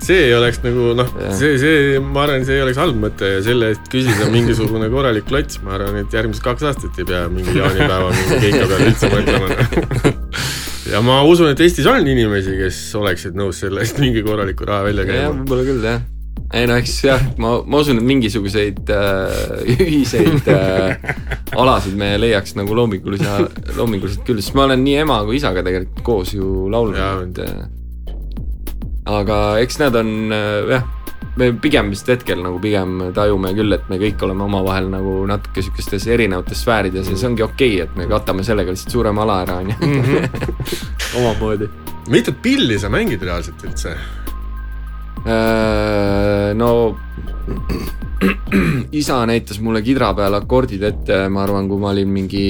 see 0.00 0.24
ei 0.26 0.34
oleks 0.34 0.62
nagu 0.64 0.94
noh 0.98 1.12
see, 1.38 1.58
see, 1.60 2.00
ma 2.02 2.24
arvan, 2.24 2.44
see 2.48 2.58
ei 2.58 2.64
oleks 2.64 2.80
halb 2.82 2.98
mõte 3.04 3.36
ja 3.36 3.44
selle 3.46 3.70
eest 3.74 3.92
küsida 3.92 4.30
mingisugune 4.32 4.90
korralik 4.90 5.28
klots, 5.30 5.62
ma 5.64 5.76
arvan, 5.78 6.02
et 6.02 6.18
järgmised 6.18 6.44
kaks 6.44 6.66
aastat 6.72 6.98
ei 6.98 7.06
pea 7.12 7.28
mingi 7.30 7.54
jaanipäeva 7.60 8.10
mingi 8.16 8.42
keika 8.48 8.66
peale 8.66 8.90
üldse 8.90 9.14
mõtlema. 9.14 10.16
ja 10.90 11.00
ma 11.04 11.20
usun, 11.26 11.50
et 11.52 11.60
Eestis 11.62 11.86
on 11.90 12.00
inimesi, 12.02 12.56
kes 12.58 12.78
oleksid 12.98 13.36
nõus 13.38 13.60
selle 13.62 13.84
eest 13.84 14.00
mingi 14.02 14.22
korraliku 14.26 14.66
raha 14.68 14.88
välja 14.88 15.06
käima. 15.08 15.32
võib-olla 15.40 15.66
küll 15.66 15.86
jah. 15.86 16.02
ei 16.56 16.68
no 16.70 16.78
eks 16.80 16.94
jah, 17.06 17.24
ma, 17.42 17.56
ma 17.62 17.82
usun, 17.84 18.00
et 18.00 18.08
mingisuguseid 18.10 18.92
äh, 18.94 19.42
ühiseid 19.86 20.48
äh, 20.50 21.10
alasid 21.58 21.98
me 22.00 22.12
leiaks 22.20 22.56
nagu 22.58 22.76
loomingulise, 22.76 23.50
loominguliselt 23.78 24.24
küll, 24.26 24.42
sest 24.42 24.56
ma 24.58 24.66
olen 24.68 24.82
nii 24.86 25.02
ema 25.04 25.20
kui 25.28 25.38
isaga 25.40 25.64
tegelikult 25.66 26.02
koos 26.06 26.34
ju 26.34 26.68
laulnud, 26.72 27.42
äh, 27.44 28.16
aga 29.10 29.42
eks 29.62 29.80
nad 29.82 30.00
on 30.02 30.16
äh, 30.34 30.74
jah, 30.74 30.88
me 31.40 31.50
pigem 31.62 31.90
vist 31.92 32.08
hetkel 32.10 32.42
nagu 32.44 32.60
pigem 32.62 33.10
tajume 33.16 33.52
küll, 33.56 33.72
et 33.76 33.88
me 33.90 33.98
kõik 34.00 34.22
oleme 34.26 34.44
omavahel 34.46 34.90
nagu 34.92 35.14
natuke 35.30 35.64
sihukestes 35.64 36.06
erinevates 36.10 36.64
sfäärides 36.64 37.10
ja 37.10 37.16
see 37.16 37.28
ongi 37.30 37.44
okei 37.46 37.76
okay,, 37.76 37.86
et 37.86 37.98
me 37.98 38.08
katame 38.10 38.44
sellega 38.46 38.74
lihtsalt 38.74 38.96
suurema 38.96 39.24
ala 39.26 39.40
ära, 39.44 39.60
on 39.62 39.70
ju. 39.70 40.24
omamoodi. 41.20 41.70
mitut 42.10 42.42
pilli 42.42 42.78
sa 42.80 42.90
mängid 42.92 43.22
reaalselt 43.22 43.64
üldse? 43.68 43.94
Äh, 45.20 46.50
no 46.56 46.96
isa 49.00 49.20
näitas 49.28 49.60
mulle 49.60 49.82
kidra 49.84 50.12
peal 50.16 50.36
akordid 50.38 50.84
ette, 50.88 51.22
ma 51.32 51.44
arvan, 51.44 51.68
kui 51.68 51.80
ma 51.80 51.92
olin 51.94 52.12
mingi 52.12 52.46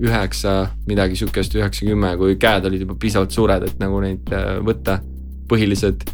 üheksa, 0.00 0.54
midagi 0.88 1.18
sihukest, 1.20 1.54
üheksa-kümme, 1.58 2.14
kui 2.20 2.36
käed 2.40 2.66
olid 2.68 2.84
juba 2.86 2.96
piisavalt 3.00 3.34
suured, 3.36 3.66
et 3.68 3.80
nagu 3.82 4.00
neid 4.04 4.32
äh, 4.36 4.58
võtta. 4.64 5.00
põhilised, 5.50 6.04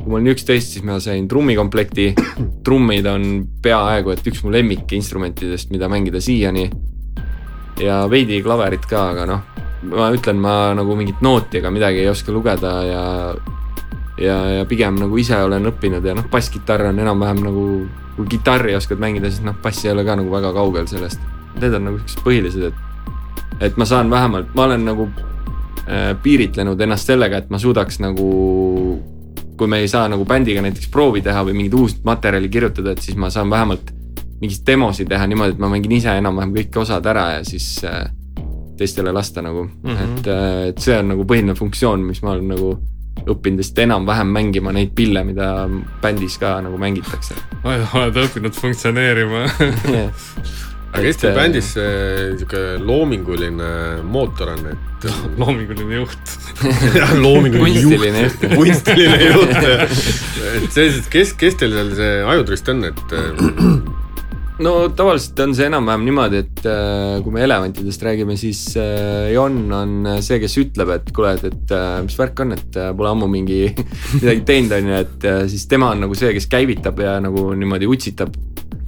kui 0.00 0.10
ma 0.10 0.18
olin 0.18 0.32
üksteist, 0.32 0.74
siis 0.74 0.84
ma 0.86 0.98
sain 1.00 1.28
trummikomplekti. 1.28 2.14
trummid 2.64 3.06
on 3.06 3.28
peaaegu 3.62 4.14
et 4.14 4.26
üks 4.26 4.42
mu 4.44 4.52
lemmikinstrumentidest, 4.52 5.70
mida 5.70 5.88
mängida 5.88 6.20
siiani. 6.20 6.70
ja 7.80 8.02
veidi 8.10 8.42
klaverit 8.44 8.84
ka, 8.86 9.08
aga 9.14 9.26
noh, 9.26 9.46
ma 9.88 10.10
ütlen, 10.12 10.36
ma 10.40 10.74
nagu 10.76 10.96
mingit 10.96 11.22
nooti 11.24 11.58
ega 11.62 11.70
midagi 11.72 12.02
ei 12.02 12.10
oska 12.10 12.32
lugeda 12.32 12.74
ja 12.84 13.04
ja, 14.20 14.36
ja 14.58 14.64
pigem 14.68 14.98
nagu 15.00 15.18
ise 15.18 15.38
olen 15.42 15.70
õppinud 15.70 16.04
ja 16.04 16.14
noh, 16.16 16.28
basskitarr 16.30 16.90
on 16.90 17.00
enam-vähem 17.00 17.42
nagu, 17.44 17.64
kui 18.16 18.28
kitarri 18.36 18.76
oskad 18.76 19.00
mängida, 19.00 19.30
siis 19.32 19.44
noh, 19.46 19.56
bass 19.62 19.84
ei 19.86 19.94
ole 19.94 20.04
ka 20.06 20.18
nagu 20.20 20.32
väga 20.32 20.52
kaugel 20.56 20.88
sellest. 20.90 21.22
Need 21.56 21.74
on 21.76 21.88
nagu 21.88 22.00
siuksed 22.02 22.24
põhilised, 22.26 22.68
et, 22.68 23.62
et 23.70 23.80
ma 23.80 23.88
saan 23.88 24.12
vähemalt, 24.12 24.52
ma 24.54 24.68
olen 24.68 24.84
nagu 24.86 25.08
äh, 25.86 26.12
piiritlenud 26.22 26.80
ennast 26.80 27.10
sellega, 27.10 27.40
et 27.40 27.50
ma 27.50 27.58
suudaks 27.62 28.00
nagu, 28.04 28.28
kui 29.58 29.68
me 29.68 29.80
ei 29.82 29.88
saa 29.88 30.08
nagu 30.08 30.24
bändiga 30.24 30.62
näiteks 30.64 30.88
proovi 30.92 31.22
teha 31.22 31.44
või 31.46 31.56
mingit 31.58 31.74
uut 31.78 32.04
materjali 32.04 32.48
kirjutada, 32.48 32.94
et 32.94 33.02
siis 33.04 33.16
ma 33.16 33.30
saan 33.30 33.50
vähemalt 33.50 33.92
mingeid 34.40 34.64
demosid 34.66 35.08
teha 35.10 35.26
niimoodi, 35.28 35.56
et 35.56 35.60
ma 35.60 35.68
mängin 35.68 35.92
ise 35.98 36.14
enam-vähem 36.16 36.54
kõik 36.56 36.80
osad 36.80 37.06
ära 37.12 37.26
ja 37.36 37.42
siis 37.44 37.66
äh, 37.84 38.06
teistele 38.80 39.12
lasta 39.12 39.42
nagu 39.44 39.66
mm. 39.66 39.90
-hmm. 39.90 40.18
et, 40.18 40.30
et 40.70 40.78
see 40.78 40.96
on 40.98 41.12
nagu 41.12 41.26
põhiline 41.28 41.54
funktsioon, 41.54 42.06
mis 42.08 42.22
ma 42.22 42.32
olen 42.36 42.48
nagu 42.54 42.70
õppinud 43.28 43.60
vist 43.60 43.78
enam-vähem 43.78 44.32
mängima 44.32 44.72
neid 44.72 44.94
pille, 44.96 45.24
mida 45.24 45.68
bändis 46.02 46.38
ka 46.40 46.60
nagu 46.64 46.78
mängitakse 46.78 47.36
oled 47.64 48.16
õppinud 48.16 48.56
funktsioneerima. 48.56 49.44
aga 50.90 51.04
kes 51.06 51.20
teil 51.22 51.36
bändis 51.36 51.70
see 51.76 51.90
sihuke 52.40 52.62
loominguline 52.82 53.70
mootor 54.10 54.54
on, 54.56 54.66
et 54.72 55.06
loominguline 55.40 56.00
juht 56.00 56.34
jah, 56.98 57.14
loominguline 57.14 57.84
kunstiline 57.86 58.26
juht. 58.26 58.44
kunstiline 58.56 59.20
juht. 59.30 59.56
et 59.60 60.68
sellised, 60.74 61.06
kes, 61.12 61.34
kes 61.38 61.58
teil 61.62 61.76
seal 61.78 61.96
see 61.98 62.20
ajutrist 62.34 62.72
on, 62.74 62.84
et 62.90 63.14
no 64.66 64.74
tavaliselt 64.96 65.38
on 65.46 65.54
see 65.56 65.68
enam-vähem 65.70 66.08
niimoodi, 66.08 66.42
et 66.42 66.66
äh, 66.68 67.20
kui 67.24 67.36
me 67.36 67.46
elevantidest 67.46 68.02
räägime, 68.04 68.34
siis 68.40 68.64
äh, 68.80 69.30
Jon 69.36 69.62
on 69.72 70.10
see, 70.26 70.40
kes 70.42 70.58
ütleb, 70.64 70.90
et 70.98 71.14
kuule, 71.16 71.36
et, 71.38 71.46
et 71.54 71.74
äh, 71.76 72.00
mis 72.04 72.18
värk 72.18 72.42
on, 72.44 72.56
et 72.58 72.80
äh, 72.82 72.90
pole 72.98 73.14
ammu 73.14 73.30
mingi 73.30 73.62
midagi 74.18 74.42
teinud, 74.48 74.74
on 74.80 74.90
ju, 74.90 75.00
et 75.06 75.28
äh, 75.30 75.44
siis 75.54 75.70
tema 75.70 75.94
on 75.94 76.02
nagu 76.08 76.18
see, 76.18 76.34
kes 76.36 76.50
käivitab 76.50 76.98
ja 77.06 77.16
nagu 77.22 77.52
niimoodi 77.54 77.88
utsitab 77.94 78.34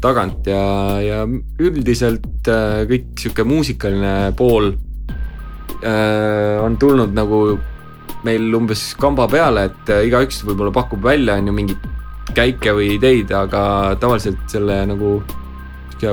tagant 0.02 0.46
ja, 0.50 0.62
ja 1.02 1.18
üldiselt 1.62 2.48
äh, 2.50 2.82
kõik 2.90 3.12
sihuke 3.20 3.44
muusikaline 3.46 4.32
pool 4.38 4.72
äh, 5.82 6.58
on 6.62 6.78
tulnud 6.80 7.14
nagu 7.16 7.42
meil 8.26 8.54
umbes 8.54 8.92
kamba 9.00 9.26
peale, 9.30 9.66
et 9.70 9.92
äh, 9.92 10.06
igaüks 10.08 10.42
võib-olla 10.46 10.74
pakub 10.74 11.02
välja, 11.04 11.38
on 11.38 11.50
ju, 11.50 11.54
mingeid 11.58 11.86
käike 12.36 12.74
või 12.76 12.94
ideid, 12.96 13.32
aga 13.34 13.62
tavaliselt 14.00 14.44
selle 14.50 14.82
nagu 14.88 15.20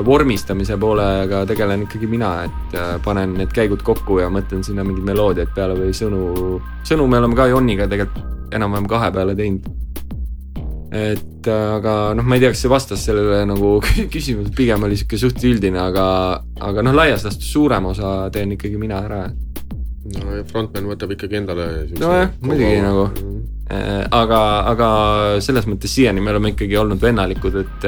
vormistamise 0.05 0.75
poolega 0.77 1.39
tegelen 1.49 1.87
ikkagi 1.87 2.05
mina, 2.05 2.43
et 2.45 2.75
panen 3.01 3.31
need 3.39 3.49
käigud 3.55 3.81
kokku 3.81 4.19
ja 4.21 4.27
mõtlen 4.29 4.61
sinna 4.65 4.85
mingeid 4.85 5.07
meloodiaid 5.07 5.49
peale 5.55 5.73
või 5.79 5.95
sõnu. 5.97 6.59
sõnu 6.85 7.07
me 7.09 7.17
oleme 7.17 7.37
ka 7.37 7.47
Joniga 7.49 7.87
tegelikult 7.89 8.53
enam-vähem 8.53 8.89
kahe 8.89 9.09
peale 9.15 9.33
teinud 9.37 9.88
et 10.89 11.47
äh, 11.47 11.75
aga 11.75 12.15
noh, 12.17 12.25
ma 12.25 12.37
ei 12.37 12.41
tea, 12.41 12.49
kas 12.53 12.63
see 12.63 12.71
vastas 12.71 13.03
sellele 13.05 13.43
nagu 13.45 13.75
küsimusele, 14.13 14.53
pigem 14.57 14.85
oli 14.87 14.97
sihuke 14.97 15.19
suht 15.21 15.43
üldine, 15.45 15.77
aga, 15.83 16.05
aga 16.65 16.85
noh, 16.85 16.95
laias 16.97 17.25
laastus 17.27 17.51
suurem 17.53 17.91
osa 17.91 18.13
teen 18.33 18.55
ikkagi 18.55 18.79
mina 18.81 19.03
ära. 19.05 19.19
no 20.09 20.37
ja 20.39 20.45
frontman 20.49 20.87
võtab 20.89 21.13
ikkagi 21.13 21.37
endale. 21.41 21.67
nojah, 21.93 22.33
muidugi 22.41 22.79
nagu, 22.81 23.05
äh, 23.69 24.01
aga, 24.17 24.41
aga 24.71 24.89
selles 25.45 25.69
mõttes 25.69 25.93
siiani 25.93 26.23
me 26.25 26.33
oleme 26.33 26.55
ikkagi 26.55 26.81
olnud 26.81 27.01
vennalikud, 27.01 27.61
et 27.61 27.87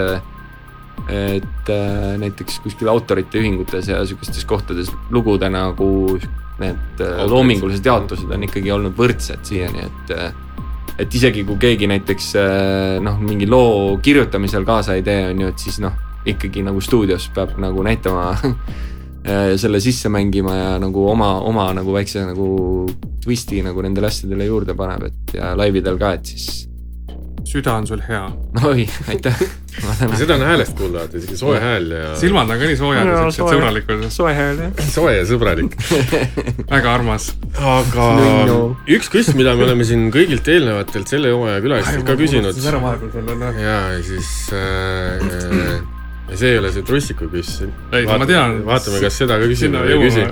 et 1.09 1.69
äh, 1.73 2.13
näiteks 2.21 2.59
kuskil 2.61 2.91
autorite 2.91 3.41
ühingutes 3.41 3.89
ja 3.89 4.03
sihukestes 4.05 4.45
kohtades 4.45 4.91
lugude 5.09 5.49
nagu 5.49 6.19
need 6.61 7.01
loomingulised 7.25 7.87
jaotused 7.89 8.29
on 8.29 8.45
ikkagi 8.45 8.69
olnud 8.69 8.93
võrdsed 8.93 9.41
siiani, 9.49 9.87
et 9.89 10.13
et 10.99 11.15
isegi 11.15 11.43
kui 11.47 11.59
keegi 11.61 11.89
näiteks 11.91 12.31
äh, 12.39 12.95
noh, 13.03 13.19
mingi 13.21 13.49
loo 13.49 13.97
kirjutamisel 14.03 14.65
kaasa 14.67 14.97
ei 14.97 15.05
tee, 15.05 15.27
on 15.31 15.45
ju, 15.45 15.51
et 15.53 15.65
siis 15.65 15.79
noh, 15.83 15.95
ikkagi 16.27 16.63
nagu 16.65 16.81
stuudios 16.83 17.29
peab 17.35 17.55
nagu 17.61 17.83
näitama 17.85 18.31
äh, 18.37 19.53
selle 19.61 19.81
sisse 19.83 20.11
mängima 20.13 20.55
ja 20.57 20.73
nagu 20.81 21.05
oma, 21.11 21.33
oma 21.47 21.69
nagu 21.77 21.95
väikse 21.95 22.25
nagu 22.27 22.49
twist'i 23.23 23.61
nagu 23.65 23.83
nendele 23.85 24.11
asjadele 24.11 24.49
juurde 24.49 24.75
paneb, 24.77 25.09
et 25.11 25.39
ja 25.39 25.53
laividel 25.57 25.99
ka, 26.01 26.15
et 26.17 26.33
siis 26.33 26.70
süda 27.45 27.75
on 27.79 27.87
sul 27.87 28.01
hea. 28.07 28.23
oi, 28.63 28.87
aitäh 29.09 29.43
seda 30.17 30.35
on 30.35 30.43
häälest 30.45 30.75
kuulda, 30.77 31.05
et 31.07 31.13
isegi 31.15 31.37
soe 31.39 31.59
hääl 31.61 31.91
ja. 31.95 32.09
silmad 32.19 32.49
on 32.49 32.59
ka 32.59 32.67
nii 32.69 32.77
soojad 32.79 33.07
ja 33.07 33.21
siuksed 33.31 33.55
sõbralikud. 33.55 34.03
soe 34.13 34.33
hääl 34.35 34.59
jah. 34.65 34.81
soe 34.97 35.13
ja 35.15 35.23
sõbralik 35.29 35.77
väga 36.73 36.93
armas. 36.93 37.31
aga 37.55 38.09
no. 38.49 38.59
üks 38.89 39.11
küsimus, 39.13 39.39
mida 39.39 39.55
me 39.55 39.65
oleme 39.69 39.87
siin 39.87 40.09
kõigilt 40.13 40.51
eelnevatelt 40.51 41.15
selle 41.15 41.31
hooaja 41.35 41.63
külalistelt 41.63 42.05
ka 42.07 42.17
küsinud. 42.19 42.61
ja 43.61 43.79
siis 44.05 44.35
äh, 44.57 45.81
ja 46.31 46.37
see 46.39 46.53
ei 46.53 46.59
ole 46.59 46.71
see 46.75 46.85
trussiku 46.87 47.27
küsimus. 47.31 47.71
ei, 47.95 48.07
ma 48.07 48.27
tean. 48.27 48.61
vaatame, 48.67 49.01
kas 49.03 49.19
seda 49.23 49.39
ka 49.41 49.47
küsime 49.51 49.83
või 49.83 49.95
ei 49.95 50.03
küsi. 50.03 50.27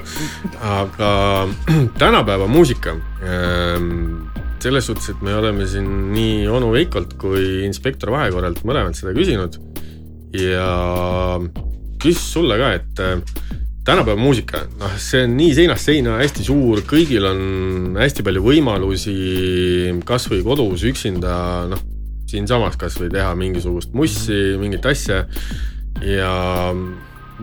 aga 0.60 1.14
tänapäeva 2.04 2.48
muusika 2.52 2.96
ähm, 3.24 4.29
selles 4.64 4.90
suhtes, 4.90 5.12
et 5.14 5.22
me 5.26 5.34
oleme 5.38 5.68
siin 5.70 5.88
nii 6.14 6.48
onu 6.52 6.72
Veikolt 6.74 7.16
kui 7.22 7.64
inspektor 7.68 8.12
Vahekorralt 8.16 8.64
mõlemad 8.68 8.98
seda 8.98 9.16
küsinud. 9.18 9.60
ja 10.36 11.40
küsis 12.00 12.28
sulle 12.36 12.58
ka, 12.60 12.74
et 12.78 13.00
äh, 13.02 13.22
tänapäeva 13.86 14.20
muusika, 14.20 14.64
noh, 14.80 14.92
see 15.02 15.24
on 15.26 15.34
nii 15.40 15.56
seinast 15.58 15.90
seina 15.90 16.20
hästi 16.20 16.46
suur, 16.46 16.84
kõigil 16.88 17.26
on 17.26 17.98
hästi 17.98 18.26
palju 18.26 18.44
võimalusi 18.46 19.16
kasvõi 20.06 20.44
kodus 20.46 20.86
üksinda, 20.86 21.34
noh, 21.72 21.82
siinsamas 22.30 22.78
kasvõi 22.80 23.10
teha 23.14 23.34
mingisugust 23.40 23.96
mussi, 23.98 24.38
mingit 24.62 24.86
asja. 24.86 25.24
ja 26.06 26.32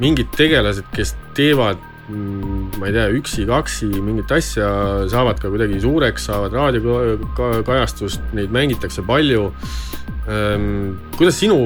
mingid 0.01 0.31
tegelased, 0.37 0.87
kes 0.95 1.15
teevad 1.37 1.81
ma 2.09 2.87
ei 2.87 2.95
tea, 2.95 3.07
üksi-kaksi 3.19 3.89
mingit 4.05 4.31
asja 4.35 4.69
saavad 5.11 5.41
ka 5.43 5.51
kuidagi 5.51 5.81
suureks, 5.83 6.29
saavad 6.29 6.55
raadiokajastust, 6.55 8.33
neid 8.37 8.55
mängitakse 8.55 9.03
palju. 9.07 9.49
Ehm, 10.27 10.95
kuidas 11.17 11.39
sinu 11.39 11.57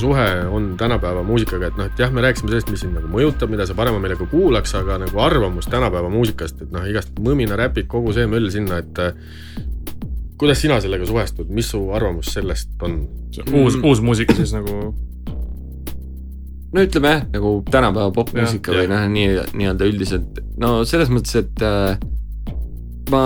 suhe 0.00 0.26
on 0.48 0.72
tänapäeva 0.80 1.24
muusikaga, 1.24 1.68
et 1.70 1.76
noh, 1.80 1.88
et 1.88 2.00
jah, 2.00 2.12
me 2.12 2.24
rääkisime 2.24 2.52
sellest, 2.52 2.72
mis 2.72 2.84
sind 2.84 2.96
nagu 2.96 3.08
mõjutab, 3.12 3.52
mida 3.52 3.64
sa 3.68 3.76
parema 3.76 4.00
meelega 4.00 4.28
kuulaks, 4.28 4.74
aga 4.76 4.98
nagu 5.04 5.20
arvamus 5.24 5.68
tänapäeva 5.72 6.12
muusikast, 6.12 6.64
et 6.64 6.72
noh, 6.72 6.84
igast 6.88 7.16
mõmina, 7.20 7.56
räpid, 7.60 7.88
kogu 7.92 8.12
see 8.16 8.28
möll 8.28 8.48
sinna, 8.52 8.80
et 8.80 9.04
kuidas 10.40 10.60
sina 10.64 10.80
sellega 10.80 11.08
suhestud, 11.08 11.52
mis 11.52 11.68
su 11.72 11.80
arvamus 11.96 12.32
sellest 12.36 12.72
on? 12.84 13.02
uus, 13.54 13.76
uus 13.84 14.00
muusika 14.02 14.34
siis 14.34 14.52
nagu 14.56 14.94
no 16.72 16.86
ütleme 16.86 17.14
jah, 17.14 17.26
nagu 17.34 17.52
tänapäeva 17.70 18.12
popmuusika 18.14 18.74
või 18.76 18.88
noh, 18.90 19.04
nii, 19.10 19.28
nii-öelda 19.58 19.90
üldiselt, 19.90 20.40
no 20.62 20.80
selles 20.88 21.10
mõttes, 21.12 21.40
et 21.42 21.64
äh, 21.66 21.98
ma 23.10 23.24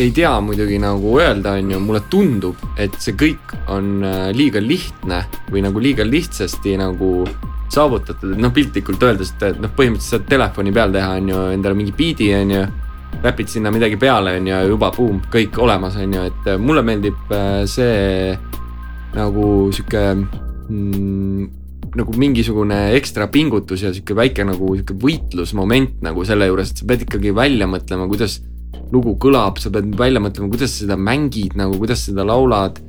ei 0.00 0.12
tea 0.16 0.32
muidugi 0.40 0.78
nagu 0.80 1.18
öelda, 1.20 1.56
on 1.60 1.74
ju, 1.74 1.80
mulle 1.82 2.00
tundub, 2.12 2.62
et 2.80 2.94
see 3.02 3.16
kõik 3.18 3.52
on 3.72 4.00
äh, 4.06 4.30
liiga 4.36 4.62
lihtne 4.62 5.24
või 5.52 5.64
nagu 5.66 5.82
liiga 5.82 6.06
lihtsasti 6.08 6.76
nagu 6.80 7.26
saavutatud, 7.72 8.32
et 8.32 8.40
noh, 8.40 8.52
piltlikult 8.54 9.02
öeldes, 9.02 9.34
et 9.36 9.60
noh, 9.60 9.72
põhimõtteliselt 9.76 10.22
saad 10.22 10.28
telefoni 10.30 10.72
peal 10.72 10.94
teha, 10.94 11.16
on 11.20 11.30
ju, 11.32 11.44
endale 11.56 11.78
mingi 11.78 11.94
biidi, 11.96 12.32
on 12.38 12.56
ju. 12.56 12.66
räpid 13.22 13.48
sinna 13.48 13.70
midagi 13.72 13.96
peale, 13.96 14.36
on 14.38 14.46
ju, 14.46 14.56
juba 14.70 14.90
buum, 14.92 15.20
kõik 15.32 15.56
olemas, 15.62 15.96
on 16.00 16.12
ju, 16.14 16.24
et 16.30 16.50
äh, 16.52 16.58
mulle 16.60 16.82
meeldib 16.86 17.32
äh, 17.34 17.62
see 17.68 18.36
nagu 19.16 19.46
sihuke 19.72 20.02
mm, 20.14 21.46
nagu 21.96 22.14
mingisugune 22.18 22.78
ekstra 22.96 23.28
pingutus 23.32 23.84
ja 23.84 23.92
sihuke 23.94 24.16
väike 24.16 24.44
nagu 24.46 24.72
sihuke 24.74 24.96
võitlusmoment 25.00 26.02
nagu 26.04 26.24
selle 26.26 26.48
juures, 26.50 26.72
et 26.72 26.82
sa 26.82 26.88
pead 26.88 27.06
ikkagi 27.06 27.34
välja 27.36 27.68
mõtlema, 27.70 28.08
kuidas 28.10 28.40
lugu 28.92 29.16
kõlab, 29.20 29.60
sa 29.62 29.72
pead 29.74 29.92
välja 29.98 30.22
mõtlema, 30.22 30.50
kuidas 30.52 30.74
sa 30.74 30.84
seda 30.84 30.98
mängid 31.00 31.56
nagu, 31.58 31.78
kuidas 31.80 32.06
seda 32.08 32.26
laulad. 32.26 32.80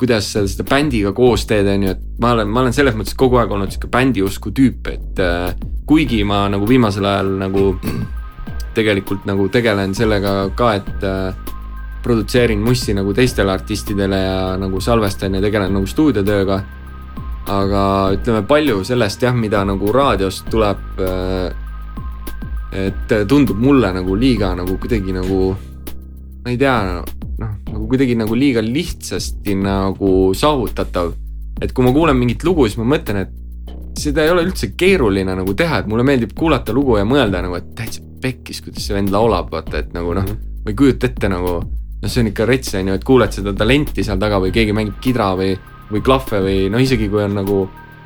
kuidas 0.00 0.30
sa 0.32 0.40
seda 0.48 0.64
bändiga 0.64 1.10
koos 1.12 1.42
teed, 1.44 1.66
on 1.68 1.82
ju, 1.84 1.90
et 1.92 2.20
ma 2.24 2.30
olen, 2.32 2.48
ma 2.48 2.62
olen 2.62 2.72
selles 2.72 2.94
mõttes 2.96 3.12
kogu 3.20 3.36
aeg 3.36 3.50
olnud 3.52 3.68
sihuke 3.68 3.90
bändiusku 3.92 4.48
tüüp, 4.56 4.88
et 4.88 5.20
äh, 5.20 5.52
kuigi 5.84 6.22
ma 6.24 6.46
nagu 6.48 6.64
viimasel 6.64 7.04
ajal 7.04 7.28
nagu 7.42 7.74
tegelikult 8.74 9.26
nagu 9.28 9.50
tegelen 9.52 9.92
sellega 9.92 10.48
ka, 10.56 10.72
et 10.80 11.04
äh, 11.04 11.52
produtseerin 12.00 12.62
mussi 12.64 12.94
nagu 12.96 13.12
teistele 13.12 13.52
artistidele 13.52 14.22
ja 14.24 14.38
nagu 14.56 14.80
salvestan 14.80 15.36
ja 15.36 15.44
tegelen 15.44 15.76
nagu 15.76 15.86
stuudiotööga 15.86 16.62
aga 17.48 17.82
ütleme, 18.16 18.42
palju 18.48 18.82
sellest 18.84 19.22
jah, 19.22 19.34
mida 19.36 19.62
nagu 19.64 19.92
raadiost 19.94 20.50
tuleb. 20.52 20.84
Äh, 21.00 21.68
et 22.70 23.12
tundub 23.26 23.58
mulle 23.58 23.88
nagu 23.96 24.14
liiga 24.14 24.52
nagu 24.54 24.76
kuidagi 24.78 25.14
nagu, 25.14 25.48
ma 26.44 26.52
ei 26.52 26.58
tea, 26.60 26.76
noh, 27.40 27.56
nagu 27.66 27.88
kuidagi 27.90 28.14
nagu 28.18 28.36
liiga 28.38 28.62
lihtsasti 28.62 29.56
nagu 29.58 30.30
saavutatav. 30.38 31.16
et 31.60 31.74
kui 31.76 31.84
ma 31.84 31.90
kuulen 31.92 32.16
mingit 32.16 32.44
lugu, 32.46 32.64
siis 32.64 32.78
ma 32.80 32.86
mõtlen, 32.94 33.26
et 33.26 33.98
seda 34.00 34.22
ei 34.24 34.30
ole 34.32 34.46
üldse 34.46 34.70
keeruline 34.78 35.34
nagu 35.36 35.52
teha, 35.52 35.82
et 35.82 35.90
mulle 35.90 36.06
meeldib 36.08 36.30
kuulata 36.38 36.72
lugu 36.72 36.96
ja 36.96 37.04
mõelda 37.04 37.42
nagu, 37.44 37.58
et 37.58 37.74
täitsa 37.76 38.00
pekkis, 38.22 38.62
kuidas 38.64 38.86
see 38.86 38.96
vend 38.96 39.12
laulab, 39.12 39.50
vaata, 39.52 39.82
et 39.82 39.92
nagu 39.92 40.14
noh, 40.16 40.24
mhm. 40.24 40.62
ma 40.64 40.72
ei 40.72 40.78
kujuta 40.78 41.10
ette 41.10 41.28
nagu 41.28 41.58
noh, 41.60 42.08
see 42.08 42.22
on 42.22 42.30
ikka 42.30 42.46
rets, 42.48 42.72
on 42.78 42.88
ju, 42.88 42.96
et 42.96 43.04
kuuled 43.04 43.36
seda 43.36 43.52
talenti 43.56 44.06
seal 44.06 44.20
taga 44.22 44.40
või 44.40 44.54
keegi 44.54 44.76
mängib 44.76 44.96
kidra 45.04 45.34
või 45.36 45.52
või 45.90 46.02
klahve 46.06 46.42
või 46.44 46.58
noh, 46.72 46.82
isegi 46.82 47.08
kui 47.10 47.22
on 47.24 47.38
nagu 47.40 47.60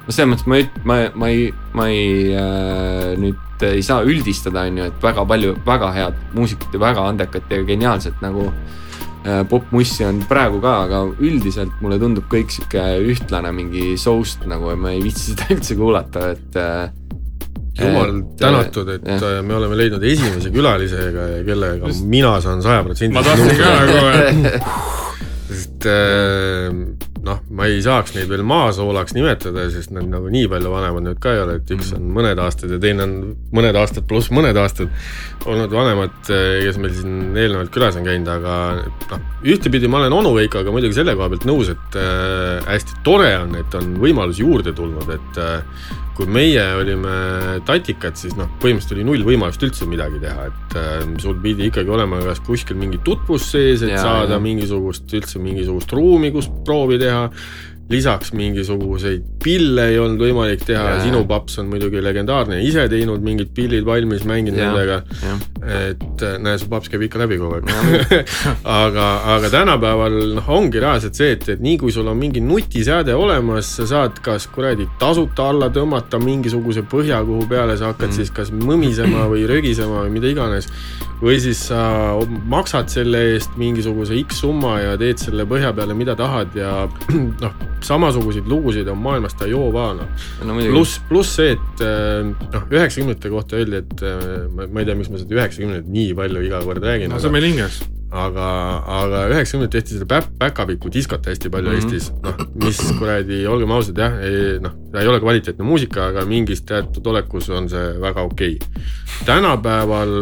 no 0.04 0.12
selles 0.12 0.30
mõttes 0.30 0.48
ma 0.48 0.60
ei, 0.60 0.68
ma, 0.84 0.98
ma 1.16 1.32
ei, 1.32 1.48
ma 1.76 1.88
ei 1.92 2.06
äh, 2.36 3.10
nüüd 3.20 3.40
ei 3.64 3.84
saa 3.86 4.04
üldistada, 4.04 4.66
on 4.68 4.80
ju, 4.80 4.88
et 4.90 5.04
väga 5.04 5.24
palju 5.28 5.54
väga 5.66 5.92
head 5.94 6.16
muusikat 6.34 6.74
ja 6.74 6.82
väga 6.82 7.04
andekat 7.12 7.52
ja 7.52 7.60
geniaalset 7.64 8.18
nagu 8.24 8.48
äh, 8.50 9.44
popmussi 9.48 10.04
on 10.08 10.20
praegu 10.28 10.60
ka, 10.64 10.74
aga 10.88 11.04
üldiselt 11.14 11.78
mulle 11.84 12.00
tundub 12.02 12.26
kõik 12.32 12.52
sihuke 12.52 12.82
ühtlane 13.14 13.54
mingi 13.56 13.94
soust 14.00 14.44
nagu 14.50 14.72
ja 14.72 14.80
ma 14.80 14.92
ei 14.94 15.04
viitsi 15.04 15.32
seda 15.32 15.48
üldse 15.56 15.78
kuulata, 15.78 16.26
et 16.34 16.60
äh, 16.60 16.90
jumal 17.78 18.12
et, 18.18 18.34
tänatud, 18.42 18.92
et 18.98 19.08
jah. 19.14 19.24
Äh, 19.30 19.40
me 19.46 19.56
oleme 19.56 19.78
leidnud 19.78 20.04
esimese 20.10 20.52
külalisega, 20.54 21.30
kellega 21.46 21.94
mina 22.04 22.36
saan 22.44 22.62
sajaprotsendiliselt. 22.64 23.16
ma 23.16 23.24
tahtsin 23.30 23.56
ka 23.58 23.72
nagu, 23.80 24.04
et 24.20 25.48
sest 25.54 25.88
äh, 25.90 27.13
noh, 27.24 27.40
ma 27.54 27.68
ei 27.70 27.80
saaks 27.84 28.14
neid 28.16 28.28
veel 28.30 28.44
maasoolaks 28.46 29.16
nimetada, 29.16 29.66
sest 29.72 29.92
nad 29.94 30.08
nagu 30.10 30.30
nii 30.32 30.48
palju 30.52 30.72
vanemad 30.72 31.06
nüüd 31.08 31.20
ka 31.22 31.34
ei 31.34 31.42
ole, 31.44 31.58
et 31.60 31.74
üks 31.76 31.94
on 31.96 32.06
mõned 32.14 32.40
aastad 32.44 32.72
ja 32.74 32.80
teine 32.82 33.06
on 33.06 33.14
mõned 33.54 33.78
aastad 33.80 34.06
pluss 34.10 34.32
mõned 34.34 34.58
aastad 34.60 34.92
olnud 35.48 35.72
vanemad, 35.72 36.14
kes 36.28 36.78
meil 36.80 36.94
siin 36.96 37.34
eelnevalt 37.36 37.72
külas 37.74 37.98
on 38.00 38.06
käinud, 38.06 38.30
aga 38.32 38.54
noh, 39.10 39.26
ühtepidi 39.44 39.90
ma 39.90 40.02
olen 40.02 40.16
onu 40.20 40.34
Veikoga 40.38 40.72
muidugi 40.74 40.96
selle 40.96 41.16
koha 41.18 41.30
pealt 41.32 41.48
nõus, 41.48 41.72
et 41.74 41.98
äh, 42.00 42.64
hästi 42.68 43.02
tore 43.06 43.34
on, 43.42 43.58
et 43.60 43.76
on 43.78 43.92
võimalus 44.00 44.40
juurde 44.40 44.72
tulnud, 44.76 45.10
et 45.14 45.42
äh, 45.42 45.84
kui 46.14 46.28
meie 46.30 46.62
olime 46.78 47.14
tatikad, 47.66 48.14
siis 48.18 48.36
noh, 48.38 48.48
põhimõtteliselt 48.62 48.94
oli 48.96 49.06
null 49.06 49.24
võimalust 49.26 49.62
üldse 49.66 49.86
midagi 49.90 50.20
teha, 50.22 50.46
et 50.50 50.76
äh, 50.78 50.92
sul 51.22 51.36
pidi 51.42 51.68
ikkagi 51.70 51.90
olema 51.90 52.20
kas 52.22 52.42
kuskil 52.46 52.78
mingi 52.78 53.00
tutvus 53.06 53.48
sees, 53.54 53.82
et 53.86 53.94
ja, 53.96 54.02
saada 54.04 54.36
ja. 54.36 54.42
mingisugust, 54.42 55.08
üldse 55.18 55.42
mingisugust 55.42 55.92
ruumi, 55.94 56.30
kus 56.34 56.48
proovi 56.66 57.00
teha 57.02 57.13
der 57.14 57.30
lisaks 57.90 58.32
mingisuguseid 58.32 59.24
pille 59.44 59.88
ei 59.92 59.98
olnud 60.00 60.22
võimalik 60.24 60.64
teha. 60.64 60.84
Ja 60.94 61.00
sinu 61.04 61.24
paps 61.28 61.58
on 61.60 61.68
muidugi 61.68 62.00
legendaarne, 62.02 62.60
ise 62.64 62.86
teinud 62.88 63.24
mingid 63.24 63.52
pillid 63.56 63.84
valmis, 63.86 64.24
mänginud 64.28 64.60
nendega. 64.60 65.02
et 65.64 66.24
äh, 66.24 66.36
näe, 66.40 66.58
su 66.60 66.68
paps 66.72 66.90
käib 66.92 67.04
ikka 67.06 67.20
läbi 67.24 67.38
kogu 67.40 67.58
aeg. 67.58 68.24
Aga, 68.74 69.06
aga 69.34 69.48
tänapäeval 69.52 70.16
noh, 70.36 70.48
ongi 70.56 70.80
reaalselt 70.80 71.16
see, 71.18 71.34
et, 71.36 71.46
et 71.54 71.62
nii 71.62 71.76
kui 71.80 71.92
sul 71.92 72.08
on 72.10 72.18
mingi 72.18 72.40
nutiseade 72.44 73.14
olemas, 73.16 73.68
sa 73.78 73.86
saad 73.88 74.18
kas 74.24 74.46
kuradi 74.52 74.86
tasuta 75.00 75.48
alla 75.52 75.70
tõmmata 75.72 76.20
mingisuguse 76.22 76.84
põhja, 76.90 77.20
kuhu 77.26 77.48
peale 77.50 77.76
sa 77.80 77.92
hakkad 77.92 78.10
mm. 78.10 78.16
siis 78.18 78.32
kas 78.34 78.52
mõmisema 78.54 79.28
või 79.30 79.44
rögisema 79.50 80.04
või 80.04 80.14
mida 80.16 80.32
iganes 80.32 80.70
või 81.24 81.38
siis 81.40 81.60
sa 81.70 81.80
maksad 82.50 82.90
selle 82.92 83.20
eest 83.34 83.54
mingisuguse 83.60 84.16
X 84.26 84.42
summa 84.42 84.76
ja 84.82 84.96
teed 85.00 85.22
selle 85.22 85.46
põhja 85.48 85.72
peale, 85.76 85.96
mida 85.96 86.16
tahad 86.18 86.56
ja 86.58 86.72
noh, 87.44 87.54
samasuguseid 87.84 88.46
lugusid 88.48 88.88
on 88.88 89.00
maailmas 89.02 89.34
ta 89.38 89.48
joova 89.50 89.90
noh 89.98 90.28
no, 90.44 90.58
pluss, 90.60 91.00
pluss 91.08 91.36
see, 91.40 91.56
et 91.56 91.84
äh, 91.84 92.22
noh, 92.24 92.70
üheksakümnendate 92.70 93.32
kohta 93.32 93.58
öeldi, 93.60 93.82
et 93.82 94.06
äh, 94.06 94.46
ma, 94.52 94.68
ma 94.68 94.84
ei 94.84 94.88
tea, 94.88 94.98
miks 94.98 95.12
ma 95.12 95.20
seda 95.20 95.40
üheksakümnendat 95.40 95.90
nii 95.90 96.14
palju 96.18 96.46
iga 96.48 96.62
kord 96.64 96.84
räägin. 96.84 97.12
no 97.12 97.20
see 97.20 97.30
on 97.30 97.36
meil 97.36 97.48
hinges 97.50 97.82
aga, 98.14 98.48
aga 99.00 99.22
üheksakümnendatel 99.32 99.80
tehti 99.80 99.98
seda 99.98 100.08
päp-, 100.10 100.30
päkapiku 100.38 100.90
diskot 100.92 101.26
hästi 101.26 101.50
palju 101.50 101.70
mm 101.70 101.78
-hmm. 101.78 101.94
Eestis, 101.94 102.12
noh, 102.22 102.36
mis 102.62 102.80
kuradi, 102.98 103.46
olgem 103.50 103.72
ausad, 103.74 103.98
jah, 103.98 104.18
ei 104.22 104.60
noh, 104.62 104.76
ta 104.92 105.02
ei 105.02 105.10
ole 105.10 105.20
kvaliteetne 105.20 105.64
muusika, 105.64 106.06
aga 106.12 106.24
mingis 106.24 106.62
teatud 106.62 107.06
olekus 107.06 107.50
on 107.50 107.68
see 107.68 108.00
väga 108.00 108.22
okei 108.22 108.58
okay.. 108.60 108.84
tänapäeval 109.26 110.14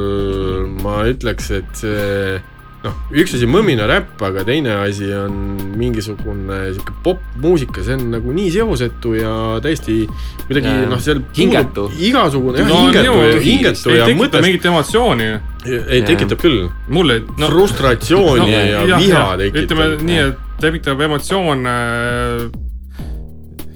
ma 0.83 1.03
ütleks, 1.13 1.51
et 1.59 1.85
see 1.85 2.41
noh, 2.83 2.95
üks 3.15 3.37
asi 3.37 3.47
mõmina 3.51 3.87
räpp, 3.91 4.21
aga 4.27 4.45
teine 4.47 4.75
asi 4.83 5.09
on 5.15 5.37
mingisugune 5.79 6.59
sihuke 6.73 6.95
popmuusika, 7.05 7.85
see 7.87 7.97
on 7.99 8.09
nagu 8.17 8.35
nii 8.35 8.51
seosetu 8.55 9.15
ja 9.19 9.35
täiesti 9.63 10.01
kuidagi 10.49 10.75
noh, 10.91 11.03
seal 11.03 11.23
hingetu. 11.37 11.87
igasugune 12.03 12.65
no, 12.67 12.81
hingetu, 12.87 13.15
hingetu 13.45 13.95
ja 13.97 14.09
mõttes. 14.19 14.43
mingit 14.45 14.67
emotsiooni. 14.73 15.31
ei, 15.69 16.03
tekitab 16.09 16.43
küll. 16.43 16.67
mul 16.91 17.15
ei 17.15 17.23
no,. 17.23 17.47
frustratsiooni 17.53 18.43
no, 18.43 18.51
ja, 18.51 18.83
ja 18.91 18.99
viha 18.99 19.25
tekitab. 19.45 19.63
ütleme 19.63 19.89
nii, 20.11 20.21
et 20.27 20.61
tekitab 20.63 21.07
emotsioone 21.09 21.79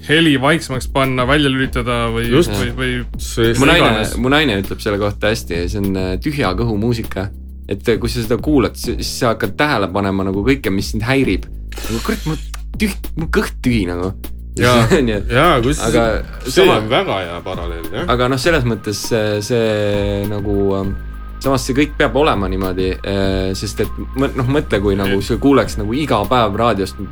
heli 0.07 0.37
vaiksemaks 0.39 0.87
panna, 0.91 1.25
välja 1.27 1.49
lülitada 1.51 2.05
või, 2.13 2.29
või, 2.31 2.69
või. 2.77 3.49
mu 3.59 3.67
naine, 3.67 4.05
mu 4.23 4.31
naine 4.31 4.61
ütleb 4.61 4.79
selle 4.83 4.99
kohta 5.01 5.33
hästi, 5.33 5.65
see 5.71 5.83
on 5.83 5.99
äh, 5.99 6.15
tühja 6.23 6.53
kõhu 6.55 6.77
muusika 6.79 7.27
et 7.67 7.91
kui 7.99 8.11
sa 8.11 8.23
seda 8.23 8.37
kuulad, 8.41 8.77
siis 8.79 9.09
sa 9.19 9.33
hakkad 9.33 9.57
tähele 9.59 9.89
panema 9.93 10.27
nagu 10.27 10.43
kõike, 10.45 10.71
mis 10.73 10.93
sind 10.93 11.05
häirib. 11.07 11.47
nagu 11.77 11.99
kurat, 12.05 12.23
mul 12.29 12.39
tüh-, 12.79 12.95
mul 13.17 13.29
kõht 13.33 13.59
tühi 13.63 13.83
nagu. 13.89 14.13
jaa, 14.57 14.87
jaa, 15.37 15.57
kus, 15.65 15.81
see 15.81 16.53
sama, 16.55 16.79
on 16.79 16.87
väga 16.91 17.19
hea 17.25 17.41
paralleel, 17.45 17.91
jah. 17.93 18.07
aga 18.13 18.31
noh, 18.31 18.41
selles 18.41 18.65
mõttes 18.67 19.03
see, 19.11 19.41
see 19.45 20.23
nagu 20.31 20.55
ähm, 20.79 20.95
samas 21.43 21.67
see 21.67 21.75
kõik 21.77 21.93
peab 21.99 22.15
olema 22.17 22.49
niimoodi, 22.49 22.89
äh, 22.97 23.51
sest 23.57 23.83
et 23.85 24.01
noh, 24.17 24.47
mõtle, 24.49 24.81
kui 24.81 24.97
nagu 24.97 25.19
sa 25.25 25.37
kuuleks 25.41 25.77
nagu 25.81 25.93
iga 25.93 26.23
päev 26.29 26.57
raadiost 26.57 27.03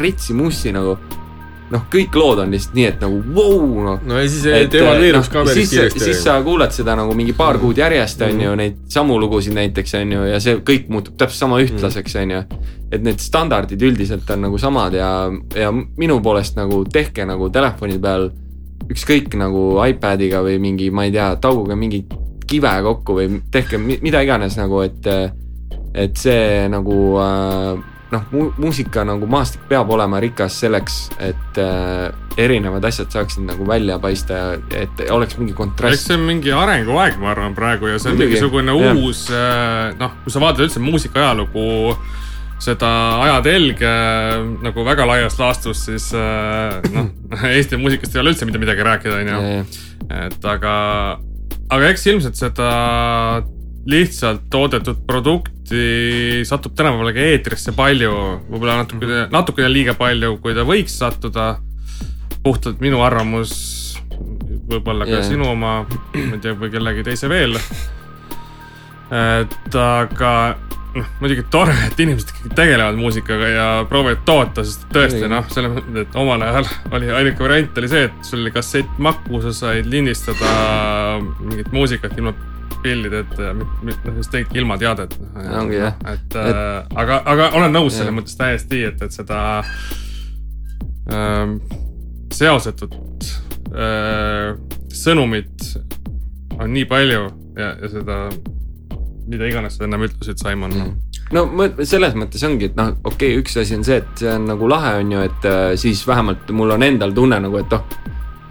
ritsi 0.00 0.36
mussi 0.36 0.72
nagu 0.74 0.96
noh, 1.74 1.86
kõik 1.90 2.14
lood 2.18 2.42
on 2.44 2.54
lihtsalt 2.54 2.76
nii, 2.78 2.86
et 2.92 3.02
nagu 3.02 3.18
vau 3.24 3.56
wow,, 3.58 3.72
noh. 3.88 4.04
no 4.06 4.20
ja 4.20 4.28
siis 4.30 4.44
devalveerus 4.72 5.28
no, 5.28 5.32
ka 5.32 5.44
päris 5.48 5.72
kiiresti. 5.72 6.02
siis 6.06 6.22
sa 6.24 6.36
kuulad 6.44 6.74
seda 6.74 6.96
nagu 6.98 7.16
mingi 7.18 7.34
paar 7.36 7.58
kuud 7.62 7.78
järjest, 7.80 8.22
on 8.26 8.38
ju, 8.38 8.52
mhm. 8.52 8.60
neid 8.62 8.94
samu 8.94 9.18
lugusid 9.20 9.56
näiteks, 9.56 9.96
on 10.00 10.14
ju, 10.16 10.24
ja 10.30 10.40
see 10.42 10.60
kõik 10.66 10.88
muutub 10.92 11.18
täpselt 11.20 11.46
sama 11.46 11.60
ühtlaseks, 11.64 12.16
on 12.22 12.34
ju. 12.36 12.42
et 12.94 13.04
need 13.04 13.22
standardid 13.22 13.82
üldiselt 13.82 14.28
on 14.30 14.46
nagu 14.46 14.60
samad 14.60 14.94
ja, 14.94 15.10
ja 15.58 15.72
minu 15.72 16.20
poolest 16.22 16.58
nagu 16.58 16.84
tehke 16.90 17.26
nagu 17.26 17.50
telefoni 17.52 17.98
peal 18.02 18.30
ükskõik 18.92 19.34
nagu 19.40 19.64
iPad'iga 19.86 20.42
või 20.44 20.60
mingi, 20.62 20.90
ma 20.94 21.08
ei 21.08 21.14
tea, 21.14 21.32
tauguge 21.42 21.76
mingi 21.78 22.04
kive 22.44 22.74
kokku 22.84 23.16
või 23.16 23.40
tehke 23.50 23.80
mida 23.80 24.20
iganes 24.22 24.58
nagu, 24.60 24.82
et, 24.84 25.08
et 25.96 26.20
see 26.20 26.68
nagu 26.70 26.98
äh, 27.22 27.93
noh 28.14 28.24
mu, 28.32 28.48
muusika 28.60 29.04
nagu 29.06 29.26
maastik 29.30 29.64
peab 29.70 29.90
olema 29.94 30.20
rikas 30.22 30.56
selleks, 30.62 30.98
et 31.22 31.60
äh, 31.60 32.10
erinevad 32.40 32.84
asjad 32.88 33.12
saaksid 33.14 33.46
nagu 33.46 33.66
välja 33.68 33.98
paista 34.02 34.40
ja 34.40 34.50
et 34.80 35.04
oleks 35.10 35.38
mingi 35.38 35.54
kontrast. 35.56 35.94
eks 35.94 36.08
see 36.08 36.18
on 36.18 36.26
mingi 36.28 36.52
arenguaeg, 36.54 37.18
ma 37.22 37.32
arvan 37.34 37.56
praegu 37.56 37.90
ja 37.92 37.98
see 37.98 38.12
on 38.12 38.18
Muidugi. 38.18 38.34
mingisugune 38.34 38.76
ja. 38.78 38.92
uus 38.98 39.24
äh, 39.30 39.94
noh, 40.00 40.14
kui 40.24 40.34
sa 40.34 40.42
vaatad 40.42 40.66
üldse 40.66 40.82
muusika 40.82 41.22
ajalugu 41.22 41.96
seda 42.64 42.90
ajatelge 43.26 43.90
nagu 44.64 44.84
väga 44.86 45.06
laias 45.08 45.36
laastus, 45.40 45.84
siis 45.88 46.10
äh, 46.16 46.78
noh, 46.94 47.10
Eesti 47.54 47.78
muusikast 47.80 48.14
ei 48.14 48.22
ole 48.22 48.34
üldse 48.34 48.48
mitte 48.48 48.62
midagi 48.62 48.86
rääkida, 48.86 49.20
onju. 49.24 49.82
et 50.22 50.48
aga, 50.48 50.76
aga 51.74 51.90
eks 51.92 52.08
ilmselt 52.12 52.40
seda 52.40 52.70
lihtsalt 53.86 54.46
toodetud 54.50 55.04
produkti 55.06 56.42
satub 56.48 56.74
tänapäeval 56.76 57.12
ka 57.12 57.24
eetrisse 57.32 57.74
palju, 57.76 58.12
võib-olla 58.48 58.78
natukene, 58.82 59.24
natukene 59.32 59.70
liiga 59.72 59.94
palju, 59.98 60.38
kui 60.42 60.56
ta 60.56 60.64
võiks 60.68 60.98
sattuda. 61.00 61.54
puhtalt 62.44 62.80
minu 62.80 63.00
arvamus, 63.00 63.52
võib-olla 64.68 65.06
ka 65.08 65.16
yeah. 65.16 65.24
sinu 65.24 65.46
oma, 65.48 65.86
ma 65.88 66.34
ei 66.36 66.40
tea, 66.44 66.52
või 66.52 66.68
kellegi 66.72 67.04
teise 67.06 67.28
veel. 67.28 67.56
et 69.14 69.76
aga 69.80 70.32
noh, 70.94 71.08
muidugi 71.20 71.44
tore, 71.50 71.74
et 71.86 72.00
inimesed 72.00 72.30
ikkagi 72.32 72.54
tegelevad 72.56 72.98
muusikaga 73.00 73.48
ja 73.48 73.66
proovivad 73.88 74.24
toota, 74.28 74.64
sest 74.66 74.86
tõesti 74.94 75.28
noh, 75.30 75.46
selles 75.52 75.72
mõttes, 75.72 76.04
et 76.04 76.18
omal 76.20 76.44
ajal 76.44 76.68
oli 76.94 77.10
ainuke 77.10 77.44
variant 77.44 77.80
oli 77.80 77.90
see, 77.90 78.08
et 78.08 78.28
sul 78.28 78.42
oli 78.44 78.52
kassett 78.54 79.00
makku, 79.02 79.40
sa 79.44 79.54
said 79.56 79.88
lindistada 79.90 80.52
mingit 81.40 81.72
muusikat 81.74 82.16
ilma 82.20 82.34
pillideta 82.84 83.48
ja 83.48 83.54
noh, 83.56 83.70
siis 84.18 84.30
tegidki 84.32 84.60
ilma 84.60 84.76
teadet. 84.80 85.16
ongi 85.58 85.80
jah. 85.80 85.96
et 86.12 86.36
äh, 86.40 86.98
aga, 87.02 87.20
aga 87.32 87.50
olen 87.58 87.74
nõus 87.74 87.96
selles 87.98 88.14
mõttes 88.16 88.36
täiesti, 88.40 88.84
et, 88.90 89.00
et 89.02 89.16
seda 89.16 89.40
äh, 91.10 91.54
seosetut 92.34 93.30
äh, 93.72 94.52
sõnumit 94.94 95.70
on 96.60 96.70
nii 96.74 96.84
palju 96.90 97.24
ja, 97.58 97.72
ja 97.72 97.90
seda, 97.90 98.20
mida 99.26 99.48
iganes 99.48 99.78
sa 99.78 99.88
ennem 99.88 100.06
ütlesid, 100.08 100.40
Simon 100.42 100.76
mm 100.76 100.94
no 101.32 101.44
selles 101.88 102.12
mõttes 102.18 102.42
ongi, 102.46 102.68
et 102.70 102.76
noh, 102.78 102.90
okei 103.00 103.32
okay,, 103.32 103.40
üks 103.40 103.56
asi 103.60 103.78
on 103.78 103.84
see, 103.86 103.96
et 104.02 104.20
see 104.20 104.28
on 104.30 104.44
nagu 104.50 104.68
lahe, 104.70 104.98
on 105.00 105.14
ju, 105.14 105.22
et 105.24 105.46
äh, 105.48 105.62
siis 105.80 106.02
vähemalt 106.06 106.50
mul 106.54 106.74
on 106.76 106.84
endal 106.84 107.14
tunne 107.16 107.38
nagu, 107.42 107.58
et 107.62 107.72
oh 107.72 107.86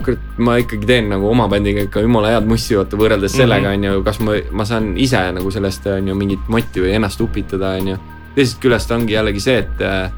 kurat, 0.03 0.23
ma 0.37 0.55
ikkagi 0.61 0.87
teen 0.87 1.09
nagu 1.11 1.27
oma 1.29 1.47
bändiga 1.51 1.85
ikka 1.87 2.03
jumala 2.03 2.33
head 2.33 2.47
mussi, 2.49 2.75
vaata 2.77 2.99
võrreldes 2.99 3.35
sellega 3.37 3.69
mm, 3.69 3.73
-hmm. 3.73 3.93
on 3.93 3.99
ju, 3.99 4.03
kas 4.05 4.19
ma, 4.23 4.35
ma 4.51 4.65
saan 4.67 4.91
ise 5.01 5.21
nagu 5.35 5.51
sellest 5.51 5.87
on 5.91 6.11
ju 6.11 6.15
mingit 6.17 6.51
motti 6.51 6.83
või 6.83 6.93
ennast 6.97 7.21
upitada, 7.21 7.75
on 7.79 7.93
ju. 7.93 7.97
teisest 8.35 8.61
küljest 8.61 8.91
ongi 8.91 9.13
jällegi 9.13 9.39
see, 9.39 9.57
et 9.63 9.81
eh, 9.81 10.11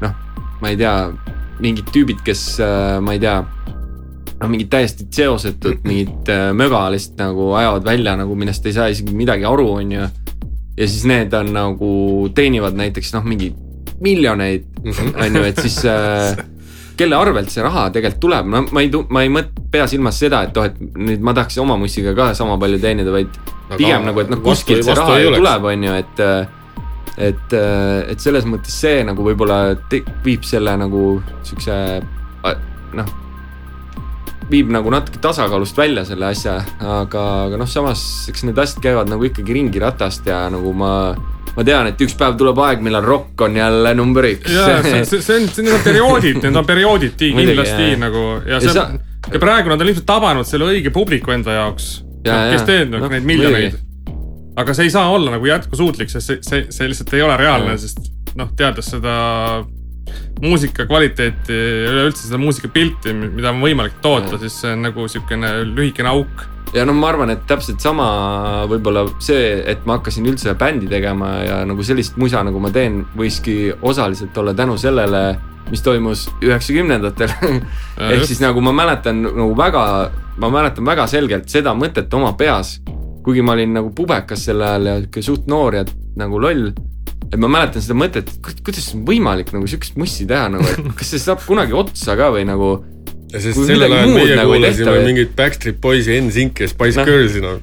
noh, 0.00 0.14
ma 0.60 0.72
ei 0.72 0.76
tea, 0.80 0.94
mingid 1.60 1.90
tüübid, 1.94 2.22
kes 2.24 2.44
eh, 2.60 2.98
ma 3.00 3.16
ei 3.16 3.22
tea 3.22 3.40
noh, 3.40 4.48
mingid 4.48 4.70
täiesti 4.72 5.06
seosetud, 5.10 5.82
mingid 5.84 6.30
eh, 6.32 6.50
möga 6.56 6.86
lihtsalt 6.90 7.20
nagu 7.20 7.52
ajavad 7.60 7.84
välja 7.84 8.16
nagu, 8.16 8.36
millest 8.36 8.66
ei 8.66 8.76
saa 8.76 8.88
isegi 8.92 9.16
midagi 9.16 9.44
aru, 9.44 9.72
on 9.80 9.92
ju. 9.98 10.06
ja 10.76 10.86
siis 10.86 11.04
need 11.04 11.34
on 11.34 11.52
nagu, 11.54 11.92
teenivad 12.34 12.78
näiteks 12.78 13.12
noh, 13.18 13.24
mingi 13.24 13.52
miljoneid, 14.00 14.64
mhm. 14.84 15.14
on 15.20 15.36
ju, 15.36 15.44
et 15.44 15.60
siis 15.60 15.82
kelle 17.00 17.16
arvelt 17.16 17.52
see 17.52 17.64
raha 17.64 17.88
tegelikult 17.94 18.22
tuleb, 18.22 18.50
no 18.52 18.62
ma 18.70 18.84
ei, 18.84 18.92
ma 19.10 19.24
ei 19.24 19.32
mõt-, 19.32 19.56
pea 19.72 19.88
silmas 19.90 20.20
seda, 20.20 20.44
et 20.48 20.60
oh, 20.60 20.68
et 20.68 20.78
nüüd 21.00 21.24
ma 21.24 21.34
tahaks 21.36 21.58
oma 21.62 21.78
mussiga 21.80 22.14
ka 22.16 22.30
sama 22.38 22.58
palju 22.60 22.80
teenida, 22.82 23.12
vaid 23.14 23.40
Aga 23.70 23.78
pigem 23.78 24.08
nagu, 24.08 24.22
et 24.22 24.32
noh, 24.32 24.40
kuskilt 24.42 24.82
see 24.82 24.96
raha 24.98 25.20
ju 25.22 25.34
tuleb, 25.36 25.68
on 25.70 25.86
ju, 25.86 25.98
et 26.02 26.24
et, 27.20 27.56
et 28.10 28.22
selles 28.22 28.46
mõttes 28.48 28.74
see 28.82 29.02
nagu 29.06 29.24
võib-olla 29.26 29.76
viib 30.24 30.46
selle 30.48 30.72
nagu 30.80 31.04
siukse 31.46 31.76
noh, 32.96 33.10
viib 34.50 34.70
nagu 34.74 34.90
natuke 34.90 35.20
tasakaalust 35.22 35.78
välja 35.78 36.04
selle 36.08 36.30
asja, 36.32 36.56
aga, 36.82 37.24
aga 37.46 37.60
noh, 37.60 37.68
samas 37.70 38.02
eks 38.30 38.46
need 38.48 38.58
asjad 38.58 38.82
käivad 38.88 39.10
nagu 39.12 39.26
ikkagi 39.28 39.54
ringi 39.54 39.82
ratast 39.82 40.26
ja 40.26 40.42
nagu 40.52 40.72
ma 40.74 40.92
ma 41.56 41.66
tean, 41.66 41.90
et 41.90 42.02
üks 42.04 42.14
päev 42.18 42.36
tuleb 42.40 42.58
aeg, 42.64 42.82
millal 42.84 43.04
rokk 43.06 43.44
on 43.46 43.58
jälle 43.58 43.92
number 43.98 44.28
üks. 44.30 44.52
ja 44.54 44.80
see, 44.84 45.02
see, 45.08 45.22
see 45.24 45.38
on, 45.40 45.48
need 45.66 45.74
on 45.74 45.84
perioodid, 45.84 46.40
need 46.44 46.60
on 46.62 46.68
periooditi 46.68 47.32
kindlasti 47.36 47.90
nagu 48.00 48.24
ja 48.46 48.60
see 48.62 48.70
ja, 48.70 48.76
sa... 48.76 49.32
ja 49.32 49.42
praegu 49.42 49.72
nad 49.72 49.82
on 49.82 49.90
ilmselt 49.90 50.08
tabanud 50.08 50.48
selle 50.48 50.70
õige 50.70 50.92
publiku 50.94 51.34
enda 51.34 51.58
jaoks. 51.58 51.90
kes 52.24 52.66
teeb 52.68 52.94
no, 52.94 53.02
neid 53.10 53.26
miljoneid. 53.26 53.80
aga 54.60 54.76
see 54.76 54.88
ei 54.90 54.94
saa 54.94 55.10
olla 55.10 55.34
nagu 55.36 55.50
jätkusuutlik, 55.50 56.12
sest 56.12 56.32
see, 56.32 56.40
see, 56.46 56.64
see 56.74 56.90
lihtsalt 56.92 57.14
ei 57.18 57.26
ole 57.26 57.36
reaalne, 57.40 57.76
sest 57.80 58.10
noh, 58.38 58.50
teades 58.56 58.92
seda 58.94 59.14
muusika 60.40 60.86
kvaliteeti 60.88 61.54
ja 61.54 61.90
üleüldse 61.92 62.26
seda 62.26 62.38
muusikapilti, 62.40 63.12
mida 63.12 63.52
on 63.52 63.60
võimalik 63.62 64.00
toota, 64.02 64.38
siis 64.40 64.56
see 64.62 64.72
on 64.74 64.86
nagu 64.88 65.06
siukene 65.10 65.52
lühikene 65.68 66.10
auk 66.10 66.46
ja 66.74 66.84
noh, 66.86 66.96
ma 66.96 67.10
arvan, 67.10 67.32
et 67.34 67.42
täpselt 67.48 67.82
sama 67.82 68.06
võib-olla 68.70 69.04
see, 69.22 69.60
et 69.70 69.82
ma 69.88 69.98
hakkasin 69.98 70.26
üldse 70.30 70.54
bändi 70.58 70.88
tegema 70.90 71.32
ja 71.44 71.60
nagu 71.68 71.84
sellist 71.86 72.18
musa, 72.20 72.44
nagu 72.46 72.62
ma 72.62 72.70
teen, 72.74 73.02
võiski 73.18 73.72
osaliselt 73.74 74.36
olla 74.40 74.54
tänu 74.56 74.76
sellele, 74.80 75.24
mis 75.70 75.82
toimus 75.86 76.26
üheksakümnendatel 76.42 77.32
ehk 78.10 78.26
siis 78.28 78.42
nagu 78.42 78.62
ma 78.64 78.74
mäletan 78.74 79.22
nagu 79.26 79.50
väga, 79.58 79.82
ma 80.42 80.52
mäletan 80.52 80.86
väga 80.86 81.06
selgelt 81.10 81.50
seda 81.52 81.74
mõtet 81.78 82.12
oma 82.16 82.32
peas. 82.38 82.78
kuigi 83.20 83.42
ma 83.44 83.52
olin 83.52 83.74
nagu 83.76 83.90
pubekas 83.94 84.46
sel 84.48 84.62
ajal 84.64 84.86
ja 84.88 84.94
sihuke 85.02 85.22
suht 85.22 85.50
noor 85.50 85.74
ja 85.76 85.84
nagu 86.16 86.40
loll. 86.40 86.70
et 87.30 87.38
ma 87.38 87.50
mäletan 87.50 87.82
seda 87.82 87.98
mõtet, 87.98 88.30
kuidas 88.64 88.94
on 88.94 89.04
võimalik 89.06 89.52
nagu 89.54 89.66
sihukest 89.66 89.98
mussi 90.00 90.26
teha 90.26 90.48
nagu, 90.50 90.64
et 90.66 90.94
kas 90.98 91.12
see 91.12 91.22
saab 91.22 91.42
kunagi 91.46 91.76
otsa 91.76 92.16
ka 92.18 92.30
või 92.34 92.46
nagu 92.48 92.78
sest 93.30 93.62
sellel 93.66 93.92
ajal 93.92 94.14
meie 94.14 94.38
nagu 94.38 94.56
kuulasime 94.56 94.96
või... 94.96 95.04
mingit 95.10 95.36
Backstreet 95.38 95.78
Boys'i, 95.82 96.18
NSYNC 96.20 96.64
ja 96.64 96.70
Spice 96.72 97.00
no. 97.00 97.06
Girls'i 97.08 97.44
noh 97.44 97.60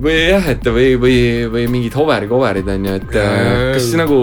või 0.00 0.16
jah, 0.30 0.46
et 0.52 0.66
või, 0.72 0.94
või, 1.00 1.16
või 1.50 1.66
mingid 1.70 1.96
Hoveri 1.98 2.28
cover'id 2.30 2.68
on 2.72 2.86
ju, 2.86 2.96
et 3.00 3.16
ja, 3.16 3.26
kas 3.74 3.88
nagu 3.98 4.18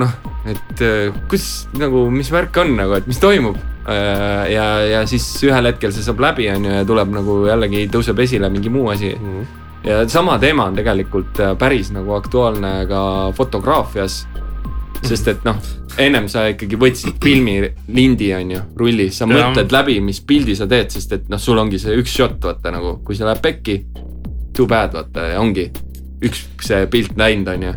noh, 0.00 0.14
et 0.48 0.82
kus 1.30 1.48
nagu, 1.78 2.06
mis 2.12 2.30
värk 2.32 2.56
on 2.62 2.74
nagu, 2.78 2.96
et 2.98 3.08
mis 3.10 3.20
toimub. 3.22 3.58
ja, 3.88 4.66
ja 4.84 5.04
siis 5.08 5.24
ühel 5.46 5.70
hetkel 5.70 5.94
see 5.96 6.04
saab 6.04 6.20
läbi, 6.20 6.48
on 6.52 6.66
ju, 6.68 6.74
ja 6.80 6.84
tuleb 6.88 7.14
nagu 7.14 7.38
jällegi 7.48 7.86
tõuseb 7.92 8.20
esile 8.24 8.50
mingi 8.52 8.72
muu 8.72 8.90
asi 8.92 9.14
mm. 9.14 9.30
-hmm. 9.34 9.62
ja 9.88 10.02
sama 10.08 10.38
teema 10.38 10.68
on 10.68 10.76
tegelikult 10.76 11.40
päris 11.58 11.90
nagu 11.92 12.12
aktuaalne 12.14 12.86
ka 12.88 13.32
fotograafias 13.36 14.26
sest 15.04 15.28
et 15.32 15.44
noh, 15.46 15.58
ennem 16.00 16.28
sa 16.30 16.46
ikkagi 16.52 16.78
võtsid 16.80 17.18
filmilindi, 17.22 18.30
on 18.36 18.54
ju, 18.54 18.62
rulli, 18.78 19.08
sa 19.14 19.26
ja. 19.26 19.32
mõtled 19.32 19.74
läbi, 19.74 19.98
mis 20.04 20.20
pildi 20.26 20.56
sa 20.58 20.68
teed, 20.70 20.90
sest 20.94 21.14
et 21.16 21.28
noh, 21.32 21.40
sul 21.42 21.60
ongi 21.60 21.80
see 21.82 21.96
üks 22.00 22.14
shot, 22.14 22.38
vaata 22.44 22.72
nagu, 22.74 22.98
kui 23.06 23.18
see 23.18 23.28
läheb 23.28 23.42
pekki. 23.44 23.78
Too 24.56 24.66
bad, 24.70 24.96
vaata 24.96 25.30
ongi 25.40 25.68
üks 26.24 26.48
see 26.66 26.88
pilt 26.90 27.14
läinud, 27.18 27.52
on 27.54 27.68
ju. 27.68 27.76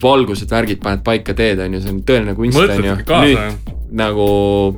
valgused, 0.00 0.48
värgid 0.48 0.80
paned 0.80 1.02
paika, 1.04 1.34
teed, 1.36 1.60
on 1.60 1.74
ju, 1.76 1.82
see 1.82 1.92
on 1.92 2.00
tõeline 2.08 2.36
kunst, 2.38 2.62
on 2.62 2.86
ju. 2.86 2.96
nüüd 3.10 3.76
nagu 3.90 4.24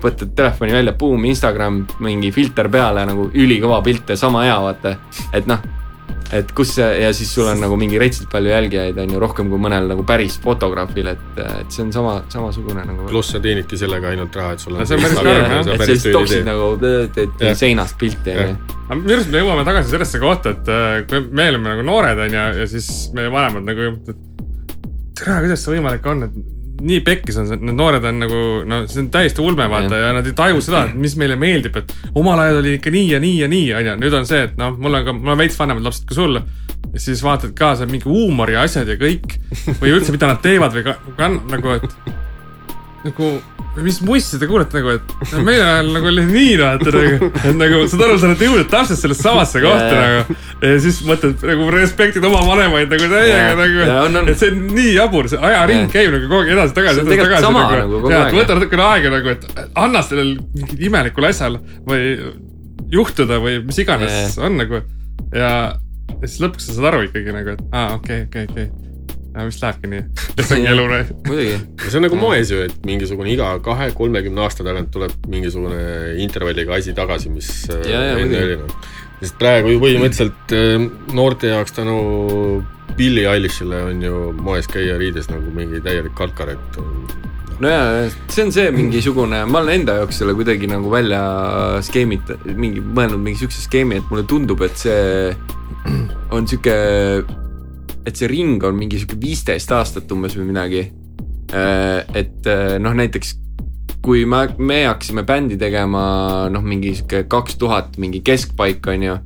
võtad 0.00 0.32
telefoni 0.36 0.72
välja, 0.72 0.94
buum, 0.98 1.24
Instagram, 1.28 1.82
mingi 2.02 2.32
filter 2.32 2.70
peale 2.72 3.04
nagu 3.06 3.28
ülikõva 3.28 3.82
pilt 3.84 4.08
ja 4.08 4.16
sama 4.16 4.46
hea, 4.46 4.56
vaata. 4.64 4.96
et 5.36 5.46
noh 5.50 5.60
et 6.32 6.52
kus 6.56 6.70
see 6.78 6.86
ja 7.02 7.10
siis 7.16 7.30
sul 7.34 7.46
on 7.50 7.60
nagu 7.60 7.76
mingi 7.80 7.98
retsilt 8.00 8.30
palju 8.32 8.52
jälgijaid 8.52 8.98
on 9.02 9.10
ju 9.12 9.20
rohkem 9.20 9.50
kui 9.52 9.60
mõnel 9.60 9.88
nagu 9.90 10.04
päris 10.08 10.38
fotograafil, 10.42 11.10
et, 11.12 11.24
et 11.42 11.74
see 11.74 11.84
on 11.84 11.92
sama, 11.94 12.14
samasugune 12.32 12.86
nagu. 12.88 13.04
pluss 13.10 13.34
sa 13.34 13.40
teenidki 13.44 13.76
sellega 13.80 14.12
ainult 14.12 14.36
raha, 14.40 14.56
et 14.56 14.64
sul 14.64 14.78
on. 14.78 14.86
see 14.88 14.96
on 14.96 15.04
päris 15.04 15.18
karm 15.20 15.56
jah. 15.58 15.72
et 15.76 15.92
sa 15.92 16.14
toksid 16.16 16.48
nagu, 16.48 16.70
teed 17.18 17.44
seinast 17.60 17.98
pilti 18.00 18.32
on 18.32 18.54
ju. 18.54 18.56
aga 18.86 18.98
minu 19.02 19.16
arust 19.18 19.34
me 19.34 19.44
jõuame 19.44 19.66
tagasi 19.68 19.92
sellesse 19.92 20.22
kohta, 20.22 20.56
et 20.56 20.72
äh, 20.72 20.96
kui 21.10 21.22
me 21.28 21.48
olime 21.52 21.74
nagu 21.74 21.86
noored 21.90 22.24
on 22.26 22.38
ju, 22.38 22.48
ja 22.62 22.70
siis 22.70 22.88
meie 23.16 23.32
vanemad 23.32 23.68
nagu, 23.68 23.92
tere, 25.20 25.38
kuidas 25.44 25.66
see 25.66 25.76
võimalik 25.76 26.08
on, 26.14 26.26
et 26.30 26.61
nii 26.82 27.02
pekkis 27.06 27.38
on 27.40 27.48
see, 27.48 27.60
need 27.62 27.76
noored 27.78 28.04
on 28.08 28.18
nagu, 28.22 28.40
no 28.68 28.82
see 28.90 29.02
on 29.04 29.10
täiesti 29.14 29.42
ulme 29.44 29.68
vaata 29.70 30.00
ja. 30.00 30.10
nad 30.16 30.26
ei 30.28 30.34
taju 30.38 30.62
seda, 30.64 30.86
et 30.88 30.98
mis 30.98 31.14
meile 31.20 31.36
meeldib, 31.40 31.78
et 31.82 31.94
omal 32.18 32.42
ajal 32.42 32.60
oli 32.62 32.76
ikka 32.78 32.92
nii 32.94 33.06
ja 33.12 33.22
nii 33.22 33.38
ja 33.42 33.50
nii, 33.52 33.68
onju. 33.78 33.94
nüüd 34.02 34.18
on 34.18 34.28
see, 34.28 34.42
et 34.48 34.58
noh, 34.60 34.74
mul 34.78 34.98
on 34.98 35.06
ka, 35.06 35.16
mul 35.18 35.34
on 35.36 35.40
veits 35.42 35.58
vanemad 35.60 35.86
lapsed 35.86 36.08
kui 36.08 36.18
sul. 36.18 36.40
ja 36.92 37.04
siis 37.06 37.22
vaatad 37.24 37.54
kaasa 37.58 37.86
mingi 37.90 38.08
huumori 38.10 38.58
asjad 38.58 38.90
ja 38.90 38.98
kõik 39.00 39.38
või 39.80 39.94
üldse, 39.94 40.12
mida 40.14 40.32
nad 40.32 40.42
teevad 40.44 40.74
või 40.76 40.86
ka, 40.88 40.98
ka 41.18 41.30
nagu, 41.38 41.78
et 41.78 42.31
nagu 43.02 43.32
mis 43.80 44.00
mussi 44.04 44.38
te 44.38 44.46
kuulete 44.46 44.76
nagu, 44.76 44.92
et 44.98 45.32
meie 45.46 45.60
ajal 45.62 45.88
nagu 45.94 46.08
oli 46.10 46.24
nii 46.28 46.56
vaata 46.60 46.92
nagu, 46.92 47.28
et 47.40 47.56
nagu 47.56 47.80
saad 47.88 48.04
aru, 48.04 48.18
sa 48.20 48.28
oled 48.28 48.44
jõudnud 48.44 48.68
täpselt 48.72 49.00
sellesse 49.00 49.24
samasse 49.24 49.62
kohta 49.64 49.94
nagu. 49.96 50.36
ja 50.60 50.72
siis 50.84 50.98
mõtled 51.08 51.46
nagu 51.48 51.70
respektid 51.72 52.26
oma 52.28 52.42
vanemaid 52.50 52.92
nagu 52.92 53.08
täiega 53.14 53.56
nagu, 53.56 54.26
et 54.26 54.42
see 54.42 54.52
on 54.52 54.60
nii 54.76 54.92
jabur, 54.98 55.30
see 55.32 55.40
ajaring 55.50 55.88
käib 55.94 56.12
nagu 56.12 56.28
kogu 56.28 56.42
aeg 56.42 56.52
edasi-tagasi, 56.58 57.04
edasi-tagasi 57.06 57.54
nagu. 57.56 58.02
ja, 58.12 58.22
et 58.26 58.38
võta 58.42 58.58
natukene 58.60 58.86
aega 58.90 59.14
nagu, 59.16 59.36
et 59.36 59.66
anna 59.86 60.04
sellel 60.04 60.36
mingil 60.52 60.86
imelikul 60.90 61.30
asjal 61.32 61.58
või 61.88 62.12
juhtuda 62.92 63.40
või 63.40 63.62
mis 63.64 63.80
iganes 63.80 64.36
on 64.36 64.60
nagu. 64.60 64.84
ja, 65.32 65.52
ja 66.12 66.26
siis 66.26 66.42
lõpuks 66.44 66.68
sa 66.68 66.76
saad 66.76 66.92
aru 66.92 67.06
ikkagi 67.08 67.40
nagu, 67.40 67.56
et 67.56 67.68
aa, 67.72 67.96
okei, 67.96 68.26
okei, 68.28 68.50
okei 68.52 68.91
aga 69.32 69.46
vist 69.48 69.62
lähebki 69.64 69.90
nii, 69.92 70.02
see 70.46 70.58
ongi 70.58 70.70
elu 70.72 70.88
noh. 70.90 71.12
muidugi. 71.28 71.56
see 71.86 71.98
on 71.98 72.06
nagu 72.06 72.18
moes 72.20 72.52
ju, 72.52 72.60
et 72.66 72.88
mingisugune 72.88 73.32
iga 73.32 73.52
kahe-kolmekümne 73.64 74.44
aasta 74.44 74.66
tagant 74.66 74.92
tuleb 74.94 75.14
mingisugune 75.32 75.80
intervalliga 76.24 76.76
asi 76.76 76.94
tagasi, 76.96 77.32
mis 77.32 77.50
äh, 77.72 77.82
ja, 77.88 78.04
ja, 78.10 78.20
enne 78.20 78.44
oli 78.46 78.60
sest 79.22 79.38
praegu 79.40 79.72
ju 79.72 79.82
põhimõtteliselt 79.82 80.56
äh, 80.58 80.86
noorte 81.16 81.52
jaoks 81.52 81.76
tänu 81.78 81.98
Billie 82.96 83.28
Eilishile 83.30 83.86
on 83.88 84.02
ju 84.04 84.22
moes 84.36 84.68
käia 84.68 84.98
riides 85.00 85.30
nagu 85.32 85.52
mingi 85.54 85.80
täielik 85.84 86.12
kalkar, 86.18 86.52
et 86.52 86.80
no 87.62 87.70
jaa, 87.70 88.08
see 88.32 88.44
on 88.44 88.52
see 88.52 88.68
mingisugune, 88.74 89.44
ma 89.48 89.62
olen 89.62 89.80
enda 89.80 89.96
jaoks 90.02 90.20
selle 90.20 90.34
kuidagi 90.36 90.68
nagu 90.70 90.92
välja 90.92 91.22
skeemit-, 91.86 92.34
mingi, 92.52 92.82
mõelnud 92.84 93.22
mingi 93.22 93.44
siukse 93.44 93.64
skeemi, 93.64 94.02
et 94.02 94.12
mulle 94.12 94.26
tundub, 94.28 94.60
et 94.66 94.76
see 94.76 95.32
on 96.36 96.48
sihuke 96.50 96.76
et 98.06 98.18
see 98.18 98.30
ring 98.30 98.62
on 98.66 98.76
mingi 98.76 99.00
sihuke 99.00 99.18
viisteist 99.20 99.72
aastat 99.74 100.10
umbes 100.14 100.36
või 100.38 100.48
midagi. 100.50 100.82
Äh, 101.52 102.02
et 102.18 102.48
äh, 102.48 102.76
noh, 102.82 102.94
näiteks 102.96 103.36
kui 104.02 104.24
me, 104.26 104.46
me 104.58 104.82
hakkasime 104.88 105.22
bändi 105.26 105.58
tegema 105.60 106.02
noh, 106.50 106.64
mingi 106.66 106.94
sihuke 106.98 107.24
kaks 107.30 107.58
tuhat 107.60 107.98
mingi 108.02 108.22
keskpaik 108.24 108.86
on 108.90 109.04
ju. 109.06 109.16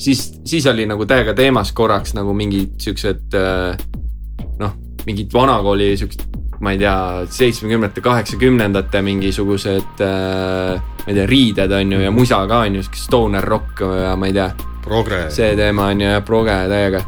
siis, 0.00 0.22
siis 0.48 0.66
oli 0.66 0.86
nagu 0.88 1.06
täiega 1.06 1.34
teemas 1.34 1.72
korraks 1.76 2.14
nagu 2.16 2.32
mingid 2.34 2.78
siuksed 2.80 3.36
äh, 3.36 3.82
noh, 4.62 4.76
mingid 5.06 5.34
vanakooli 5.34 5.92
siuksed, 5.98 6.24
ma 6.62 6.72
ei 6.72 6.78
tea, 6.78 6.96
seitsmekümnendate, 7.34 8.00
kaheksakümnendate 8.00 9.02
mingisugused 9.02 9.98
ma 10.00 11.08
ei 11.08 11.16
tea, 11.16 11.26
riided 11.26 11.74
on 11.74 11.96
ju 11.96 12.04
ja 12.04 12.12
musa 12.14 12.44
ka 12.48 12.62
on 12.68 12.78
ju, 12.78 12.84
sihuke 12.86 13.02
stoner 13.02 13.44
rock 13.44 13.82
ja 13.82 14.14
ma 14.16 14.30
ei 14.30 14.38
tea. 14.38 14.52
see 15.34 15.56
teema 15.58 15.90
on 15.90 16.06
ju 16.06 16.14
jah, 16.14 16.22
proge 16.24 16.56
täiega 16.70 17.02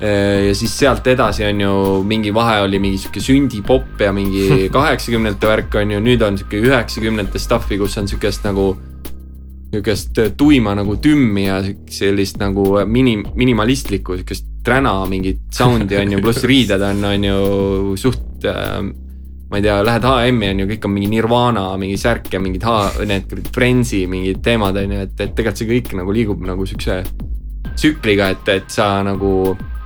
ja 0.00 0.54
siis 0.54 0.74
sealt 0.78 1.06
edasi 1.10 1.42
on 1.48 1.60
ju 1.60 1.70
mingi 2.06 2.30
vahe 2.34 2.60
oli 2.62 2.78
mingi 2.78 3.00
sihuke 3.02 3.22
sündipop 3.22 4.02
ja 4.02 4.12
mingi 4.14 4.44
kaheksakümnendate 4.76 5.50
värk 5.50 5.78
on 5.80 5.96
ju, 5.96 6.02
nüüd 6.04 6.22
on 6.22 6.38
sihuke 6.38 6.60
üheksakümnendate 6.62 7.42
stuff'i, 7.42 7.80
kus 7.80 7.98
on 7.98 8.10
sihukest 8.10 8.46
nagu. 8.46 8.76
sihukest 9.68 10.16
tuima 10.36 10.72
nagu 10.74 10.94
tümmi 10.96 11.42
ja 11.44 11.58
sellist 11.92 12.38
nagu 12.40 12.62
mini, 12.86 13.18
minimalistlikku 13.34 14.16
sihukest 14.16 14.46
träna 14.64 14.94
mingit 15.06 15.42
sound'i 15.52 15.98
on 15.98 16.12
ju, 16.12 16.20
pluss 16.22 16.44
riided 16.50 16.82
on, 16.82 17.04
on 17.04 17.24
ju 17.24 17.96
suht 18.00 18.46
äh, 18.48 18.78
ma 19.50 19.58
ei 19.58 19.64
tea, 19.64 19.76
lähed 19.84 20.06
HM-i 20.08 20.52
on 20.52 20.62
ju, 20.62 20.68
kõik 20.70 20.86
on 20.86 20.94
mingi 20.94 21.10
Nirvana 21.12 21.66
mingi 21.76 21.98
särk 22.00 22.30
ja 22.32 22.40
mingid 22.40 22.64
H, 22.64 23.02
need 23.08 23.34
Friendsi 23.52 24.06
mingid 24.06 24.40
teemad 24.44 24.78
on 24.78 24.94
ju, 24.94 25.02
et, 25.08 25.16
et 25.18 25.34
tegelikult 25.34 25.60
see 25.60 25.72
kõik 25.72 25.96
nagu 26.00 26.16
liigub 26.16 26.46
nagu 26.46 26.68
siukse 26.68 27.02
tsükliga, 27.74 28.30
et, 28.32 28.54
et 28.54 28.72
sa 28.72 28.94
nagu 29.04 29.34
Äh, 29.52 29.77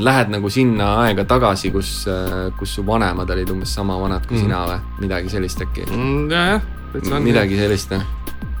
lähed 0.00 0.32
nagu 0.32 0.50
sinna 0.50 0.94
aega 1.04 1.24
tagasi, 1.28 1.70
kus, 1.74 1.92
äh, 2.10 2.48
kus 2.58 2.74
su 2.78 2.86
vanemad 2.86 3.30
olid 3.30 3.52
umbes 3.54 3.74
sama 3.74 3.98
vanad 4.00 4.26
kui 4.26 4.38
mm. 4.38 4.46
sina 4.46 4.64
või 4.66 5.04
midagi 5.06 5.32
sellist 5.32 5.62
äkki 5.66 5.86
mm,? 5.90 6.24
jajah, 6.32 6.66
täitsa 6.94 7.14
on. 7.16 7.22
midagi 7.26 7.60
sellist 7.60 7.94
jah. 7.94 8.04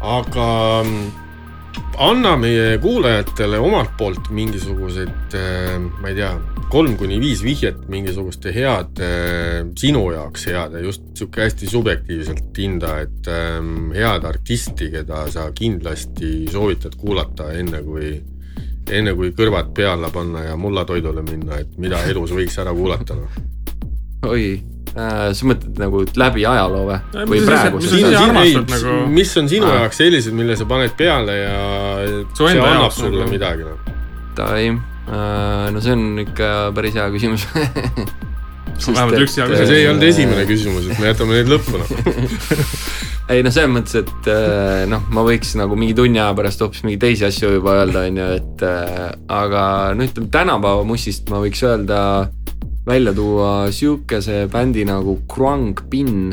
aga 0.00 0.46
mm, 0.84 1.10
anna 2.06 2.36
meie 2.40 2.78
kuulajatele 2.82 3.58
omalt 3.60 3.96
poolt 3.98 4.30
mingisuguseid, 4.34 5.36
äh, 5.38 5.76
ma 5.80 6.12
ei 6.12 6.18
tea, 6.20 6.32
kolm 6.70 6.94
kuni 7.00 7.18
viis 7.18 7.42
vihjet 7.42 7.82
mingisuguste 7.90 8.52
heade, 8.54 9.10
sinu 9.78 10.04
jaoks 10.14 10.46
heade, 10.46 10.84
just 10.84 11.08
sihuke 11.18 11.42
hästi 11.42 11.70
subjektiivselt 11.70 12.58
hinda, 12.62 12.98
et 13.02 13.30
ähm, 13.30 13.90
head 13.96 14.26
artisti, 14.28 14.92
keda 14.92 15.24
sa 15.32 15.48
kindlasti 15.56 16.46
soovitad 16.52 16.94
kuulata, 17.00 17.50
enne 17.58 17.82
kui 17.82 18.12
enne 18.98 19.14
kui 19.18 19.32
kõrvad 19.36 19.72
pea 19.76 19.94
alla 19.94 20.10
panna 20.14 20.44
ja 20.48 20.58
mullatoidule 20.60 21.24
minna, 21.26 21.60
et 21.62 21.78
mida 21.80 22.02
elus 22.10 22.34
võiks 22.36 22.58
ära 22.62 22.74
kuulata 22.76 23.16
noh. 23.18 23.40
oi 24.28 24.44
äh,, 24.94 25.30
sa 25.36 25.50
mõtled 25.50 25.80
nagu 25.80 26.04
läbi 26.22 26.46
ajaloo 26.46 26.86
või? 26.88 27.26
või 27.32 27.42
praegu? 27.46 27.82
Nagu... 27.82 28.96
mis 29.14 29.36
on 29.40 29.50
sinu 29.52 29.70
jaoks 29.70 30.02
sellised, 30.02 30.36
mille 30.36 30.58
sa 30.58 30.68
paned 30.70 30.96
peale 30.98 31.36
ja 31.42 31.60
see 32.38 32.56
annab 32.56 32.94
sulle 32.96 33.28
midagi 33.30 33.68
noh? 33.68 33.94
Tai, 34.38 34.64
no 35.74 35.82
see 35.82 35.94
on 35.96 36.24
ikka 36.24 36.50
päris 36.76 36.96
hea 36.96 37.10
küsimus 37.12 37.46
vähemalt 38.78 39.22
üks 39.26 39.38
hea 39.38 39.46
küsimus. 39.50 39.68
see 39.68 39.82
ei 39.82 39.88
olnud 39.90 40.08
esimene 40.08 40.48
küsimus, 40.48 40.90
et 40.90 40.98
me 41.02 41.12
jätame 41.12 41.38
neid 41.38 41.54
lõppu 41.54 41.80
noh 41.80 41.90
ei 43.30 43.44
noh, 43.46 43.52
selles 43.54 43.70
mõttes, 43.70 43.94
et 44.00 44.28
äh, 44.30 44.84
noh, 44.90 45.04
ma 45.14 45.22
võiks 45.26 45.52
nagu 45.58 45.76
mingi 45.78 45.94
tunni 45.96 46.18
aja 46.18 46.34
pärast 46.36 46.62
hoopis 46.64 46.82
mingeid 46.82 47.04
teisi 47.04 47.26
asju 47.28 47.52
juba 47.54 47.76
öelda, 47.80 48.04
on 48.08 48.18
ju, 48.18 48.28
et 48.40 48.64
äh, 48.66 49.06
aga 49.30 49.62
no 49.94 50.06
ütleme 50.06 50.30
tänapäeva 50.34 50.86
mussist 50.88 51.30
ma 51.30 51.42
võiks 51.42 51.62
öelda, 51.66 52.00
välja 52.86 53.14
tuua 53.14 53.52
sihukese 53.74 54.46
bändi 54.50 54.86
nagu 54.88 55.20
Krung 55.30 55.78
Bin, 55.92 56.32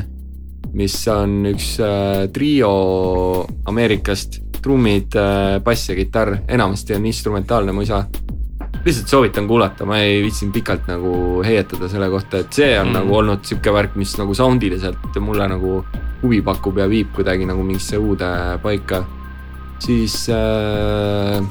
mis 0.77 0.97
on 1.13 1.43
üks 1.51 1.75
äh, 1.85 2.25
trio 2.33 2.71
Ameerikast, 3.69 4.41
trummid, 4.57 5.13
bass 5.63 5.91
ja 5.91 5.95
kitarr, 5.95 6.41
enamasti 6.49 6.95
on 6.97 7.05
instrumentaalne 7.07 7.75
muisa 7.77 8.01
lihtsalt 8.85 9.11
soovitan 9.11 9.47
kuulata, 9.47 9.85
ma 9.85 9.99
ei 10.03 10.21
viitsinud 10.23 10.53
pikalt 10.55 10.87
nagu 10.89 11.11
heietada 11.45 11.89
selle 11.91 12.09
kohta, 12.13 12.41
et 12.43 12.59
see 12.59 12.71
on 12.79 12.89
mm. 12.89 12.97
nagu 12.99 13.19
olnud 13.19 13.45
sihuke 13.47 13.73
värk, 13.73 13.97
mis 13.99 14.15
nagu 14.19 14.35
soundiliselt 14.37 15.19
mulle 15.23 15.47
nagu 15.51 15.81
huvi 16.21 16.41
pakub 16.45 16.79
ja 16.81 16.87
viib 16.89 17.13
kuidagi 17.15 17.45
nagu 17.49 17.63
mingisse 17.63 17.97
uude 17.97 18.31
paika. 18.63 19.03
siis 19.79 20.29
äh,. 20.33 21.43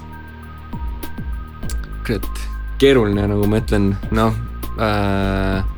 kurat, 2.06 2.42
keeruline 2.78 3.28
nagu 3.30 3.46
ma 3.46 3.62
ütlen, 3.62 3.92
noh 4.10 4.34
äh, 4.80 5.75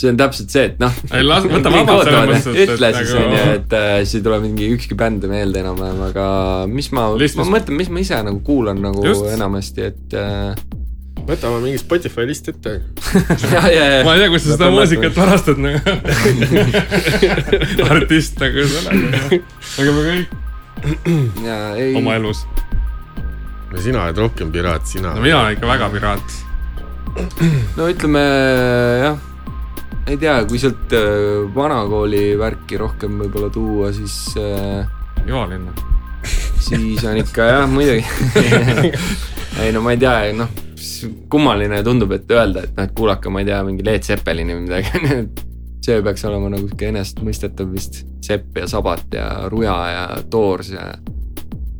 see 0.00 0.10
on 0.12 0.18
täpselt 0.20 0.52
see, 0.52 0.66
et 0.70 0.80
noh. 0.80 0.98
võta 1.10 1.72
vabalt 1.72 2.08
selles 2.08 2.30
mõttes, 2.30 2.48
et. 2.54 2.74
ütle 2.74 2.90
siis 2.96 3.14
nagu- 3.14 3.22
on 3.22 3.36
ju, 3.36 3.54
et 3.58 3.76
äh, 3.76 3.94
siis 4.02 4.18
ei 4.18 4.26
tule 4.26 4.40
mingi 4.44 4.68
ükski 4.76 4.98
bänd 4.98 5.26
meelde 5.30 5.62
enam-vähem, 5.62 6.02
aga 6.08 6.26
mis 6.70 6.90
ma, 6.96 7.10
ma 7.12 7.48
mõtlen, 7.56 7.76
mis 7.80 7.90
ma 7.92 8.04
ise 8.04 8.20
nagu 8.26 8.40
kuulan 8.46 8.80
nagu 8.82 9.04
Just. 9.04 9.26
enamasti, 9.34 9.90
et 9.90 10.16
äh, 10.16 10.54
võtame 11.28 11.60
mingi 11.64 11.80
Spotify 11.82 12.26
list 12.28 12.48
ette 12.52 12.76
ja, 13.54 13.64
ja, 13.68 13.84
ja. 13.98 14.00
ma 14.06 14.16
ei 14.16 14.24
tea, 14.24 14.32
kus 14.32 14.46
sa 14.46 14.56
seda 14.56 14.70
muusikat 14.72 15.16
varastad 15.18 15.60
nagu 15.60 15.80
artist 17.92 18.40
nagu 18.40 18.66
selle, 18.72 19.40
aga 19.84 19.96
me 19.96 20.06
kõik. 20.08 20.36
Ei... 21.76 21.94
oma 22.00 22.16
elus. 22.16 22.46
no 23.70 23.82
sina 23.84 24.06
oled 24.06 24.22
rohkem 24.24 24.52
piraat, 24.54 24.88
sina. 24.88 25.12
no 25.16 25.24
mina 25.24 25.42
olen 25.42 25.58
ikka 25.58 25.68
väga 25.68 25.90
piraat. 25.92 26.38
no 27.76 27.90
ütleme 27.90 28.22
jah 29.04 29.26
ei 30.10 30.18
tea, 30.18 30.38
kui 30.48 30.58
sealt 30.58 30.94
äh, 30.96 31.44
vanakooli 31.54 32.24
värki 32.38 32.78
rohkem 32.80 33.20
võib-olla 33.24 33.50
tuua, 33.54 33.92
siis 33.94 34.16
äh,. 34.40 34.88
Joalinna. 35.26 35.74
siis 36.66 37.04
on 37.04 37.20
ikka 37.20 37.46
jah, 37.46 37.68
muidugi 37.70 38.04
ei 39.62 39.72
no 39.74 39.82
ma 39.84 39.94
ei 39.94 40.00
tea, 40.00 40.32
noh, 40.36 40.50
kummaline 41.30 41.82
tundub, 41.84 42.12
et 42.16 42.32
öelda, 42.32 42.64
et 42.66 42.74
noh, 42.76 42.88
et 42.88 42.96
kuulake, 42.96 43.32
ma 43.32 43.42
ei 43.42 43.48
tea, 43.48 43.60
mingi 43.66 43.86
Leet 43.86 44.08
Seppelini 44.08 44.56
või 44.56 44.66
midagi 44.66 45.20
see 45.84 46.00
peaks 46.04 46.24
olema 46.28 46.50
nagu 46.52 46.66
sihuke 46.66 46.90
enesestmõistetav 46.90 47.70
vist. 47.72 48.02
Sepp 48.24 48.58
ja 48.60 48.66
Sabat 48.68 49.14
ja 49.16 49.28
Ruja 49.50 49.76
ja 49.90 50.02
Doors 50.30 50.74
ja, 50.74 50.90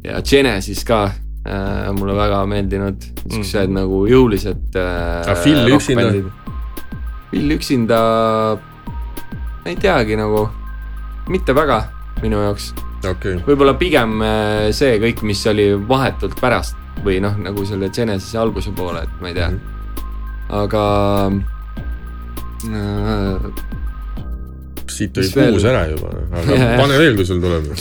ja 0.06 0.22
Genesis 0.24 0.86
ka 0.88 1.02
äh, 1.10 1.90
mulle 1.98 2.16
väga 2.16 2.40
meeldinud, 2.48 3.10
siuksed 3.26 3.68
mm. 3.68 3.76
nagu 3.82 4.04
jõulised 4.08 4.78
äh,. 4.80 5.34
Phil 5.42 5.74
üksinda 5.76 6.08
Vill 7.30 7.54
üksinda, 7.54 7.98
ei 9.64 9.76
teagi 9.78 10.16
nagu, 10.18 10.48
mitte 11.30 11.54
väga 11.54 11.84
minu 12.22 12.40
jaoks 12.42 12.72
okay.. 13.08 13.38
võib-olla 13.46 13.74
pigem 13.80 14.20
äh, 14.24 14.68
see 14.76 14.98
kõik, 15.02 15.22
mis 15.26 15.40
oli 15.50 15.70
vahetult 15.88 16.36
pärast 16.40 16.76
või 17.04 17.20
noh, 17.24 17.36
nagu 17.40 17.64
selle 17.68 17.90
Genesis'i 17.94 18.38
alguse 18.40 18.72
poole, 18.76 19.04
et 19.06 19.22
ma 19.22 19.30
ei 19.30 19.36
tea 19.38 19.48
mm. 19.48 19.56
-hmm. 19.56 19.68
aga 20.60 20.82
äh,. 22.68 23.36
siit 24.90 25.18
oli 25.18 25.32
kuus 25.32 25.64
ära 25.64 25.86
juba, 25.88 26.12
aga 26.42 26.58
ja, 26.60 26.70
pane 26.82 27.00
veel, 27.00 27.16
kui 27.16 27.26
sul 27.26 27.40
tuleb. 27.40 27.72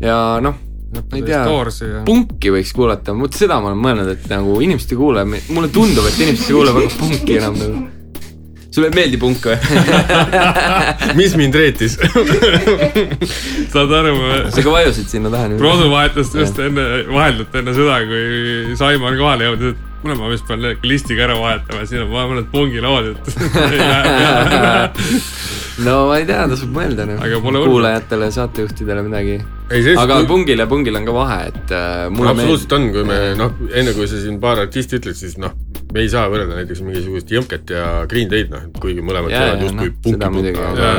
ja 0.00 0.38
noh 0.44 0.64
ma 0.88 1.18
ei 1.18 1.22
tea, 1.26 1.42
punki 2.06 2.50
võiks 2.54 2.72
kuulata, 2.72 3.12
vot 3.12 3.34
seda 3.36 3.58
ma 3.60 3.72
olen 3.72 3.82
mõelnud, 3.82 4.08
et 4.14 4.30
nagu 4.30 4.60
inimesed 4.64 4.94
ei 4.94 4.98
kuule, 4.98 5.24
mulle 5.26 5.68
tundub, 5.72 6.06
et 6.08 6.20
inimesed 6.20 6.48
ei 6.48 6.56
kuule 6.56 6.74
väga 6.78 6.94
punki 7.00 7.36
enam 7.42 7.58
nagu 7.58 7.97
sulle 8.78 8.92
ei 8.92 8.94
meeldi 8.94 9.18
punk 9.20 9.48
või 9.48 9.58
mis 11.18 11.34
mind 11.38 11.58
reetis 11.58 11.98
saad 13.74 13.92
aru? 14.00 14.14
sa 14.54 14.62
ka 14.62 14.70
vajusid 14.72 15.10
sinna 15.10 15.32
taha. 15.34 15.50
Produ 15.58 15.90
vahetas 15.90 16.32
just 16.36 16.58
enne, 16.62 16.86
vaheldult 17.10 17.58
enne 17.58 17.74
seda, 17.76 18.00
kui 18.06 18.78
Saimon 18.78 19.18
kohale 19.18 19.50
jõudis, 19.50 19.74
et 19.74 19.84
kuule, 20.02 20.14
ma 20.14 20.30
vist 20.30 20.46
pean 20.46 20.62
listiga 20.86 21.26
ära 21.26 21.36
vahetama, 21.40 21.82
siin 21.88 22.04
on 22.04 22.12
mõned 22.30 22.46
pungilood, 22.52 23.10
et 23.10 23.22
no 25.86 25.94
ma 26.10 26.18
ei 26.20 26.26
tea, 26.28 26.44
tasub 26.52 26.70
mõelda 26.74 27.08
noh, 27.08 27.18
kuulajatele, 27.42 28.30
saatejuhtidele 28.34 29.02
midagi. 29.08 29.40
aga 29.74 30.20
kui... 30.20 30.28
pungil 30.30 30.62
ja 30.62 30.68
pungil 30.70 31.00
on 31.00 31.08
ka 31.08 31.16
vahe, 31.16 31.40
et 31.50 31.74
äh, 31.74 32.06
absoluutselt 32.06 32.76
on, 32.78 32.90
kui 32.94 33.08
me 33.08 33.18
noh, 33.38 33.58
enne 33.74 33.96
kui 33.98 34.06
sa 34.10 34.22
siin 34.22 34.38
paar 34.42 34.62
artisti 34.62 35.00
ütled, 35.00 35.18
siis 35.18 35.34
noh, 35.42 35.56
me 35.92 36.04
ei 36.04 36.10
saa 36.12 36.28
võrrelda 36.30 36.58
näiteks 36.58 36.82
mingisugust 36.84 37.32
Jõmket 37.32 37.72
ja 37.72 37.84
Green 38.10 38.30
Day'd 38.30 38.52
noh, 38.52 38.68
kuigi 38.80 39.04
mõlemad 39.04 39.32
teevad 39.32 39.64
justkui 39.64 39.92
no, 40.14 40.30
punki 40.32 40.54
aga, 40.64 40.92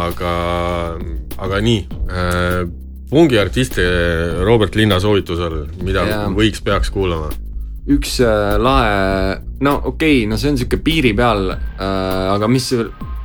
aga, 0.00 0.34
aga 1.46 1.62
nii 1.64 1.80
äh, 2.08 2.60
pungiartiste 3.10 3.84
Robert 4.44 4.76
Linna 4.78 5.00
soovitusel, 5.02 5.64
mida 5.84 6.06
ja. 6.08 6.22
võiks, 6.34 6.64
peaks 6.64 6.92
kuulama 6.94 7.30
üks 7.90 8.16
äh, 8.24 8.54
lahe, 8.60 9.40
no 9.64 9.76
okei 9.90 10.22
okay,, 10.22 10.28
no 10.30 10.38
see 10.40 10.54
on 10.54 10.60
sihuke 10.60 10.80
piiri 10.84 11.12
peal 11.16 11.50
äh,, 11.52 12.32
aga 12.32 12.48
mis, 12.48 12.70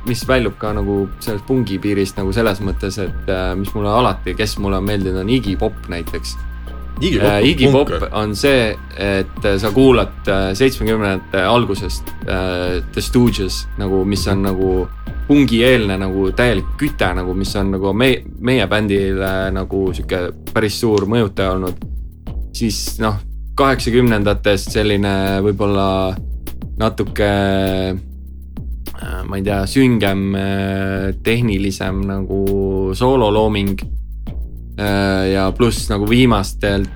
mis 0.08 0.24
väljub 0.28 0.58
ka 0.60 0.74
nagu 0.76 1.06
sellest 1.22 1.46
pungi 1.48 1.80
piirist 1.80 2.20
nagu 2.20 2.34
selles 2.36 2.60
mõttes, 2.64 3.00
et 3.00 3.32
äh, 3.32 3.54
mis 3.56 3.72
mulle 3.76 3.92
alati, 3.94 4.36
kes 4.36 4.58
mulle 4.60 4.82
on 4.82 4.88
meeldinud, 4.90 5.22
on 5.24 5.32
Iggy 5.32 5.56
Pop 5.60 5.88
näiteks. 5.92 6.36
Iggy 7.00 7.70
Pop, 7.72 7.90
äh, 7.96 8.08
on 8.12 8.34
see, 8.36 8.74
et 9.00 9.46
sa 9.62 9.70
kuulad 9.72 10.28
äh, 10.28 10.50
seitsmekümnendate 10.58 11.44
algusest 11.48 12.10
äh, 12.26 12.80
The 12.92 13.04
Stooges 13.04 13.62
nagu, 13.80 14.02
mis 14.04 14.26
on 14.28 14.44
nagu 14.44 14.72
pungieelne 15.30 15.96
nagu 16.00 16.28
täielik 16.36 16.74
küte 16.80 17.08
nagu, 17.14 17.34
mis 17.38 17.54
on 17.56 17.72
nagu 17.76 17.94
meie, 17.96 18.24
meie 18.42 18.66
bändile 18.68 19.50
nagu 19.54 19.88
sihuke 19.94 20.26
päris 20.52 20.80
suur 20.82 21.06
mõjutaja 21.08 21.54
olnud. 21.56 21.88
siis 22.52 22.98
noh 23.00 23.20
kaheksakümnendatest 23.60 24.72
selline 24.72 25.12
võib-olla 25.44 26.14
natuke 26.80 27.28
äh, 27.28 29.20
ma 29.28 29.38
ei 29.38 29.44
tea, 29.44 29.62
süngem, 29.68 30.30
äh, 30.38 31.10
tehnilisem 31.24 32.00
nagu 32.08 32.40
soololooming. 32.96 33.76
Äh, 34.80 35.32
ja 35.34 35.52
pluss 35.52 35.90
nagu 35.90 36.08
viimastelt, 36.08 36.88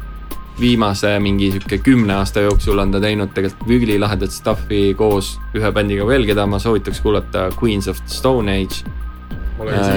viimase 0.60 1.18
mingi 1.20 1.50
sihuke 1.52 1.80
kümne 1.84 2.14
aasta 2.14 2.44
jooksul 2.44 2.78
on 2.78 2.94
ta 2.94 3.00
teinud 3.02 3.32
tegelikult 3.34 3.72
ülilahedat 3.74 4.32
stuff'i 4.32 4.94
koos 4.96 5.34
ühe 5.58 5.72
bändiga 5.74 6.06
veel, 6.08 6.24
keda 6.28 6.46
ma 6.48 6.60
soovitaks 6.62 7.02
kuulata, 7.04 7.48
Queens 7.58 7.90
of 7.90 8.00
the 8.04 8.14
Stone 8.14 8.54
Age. 8.54 8.84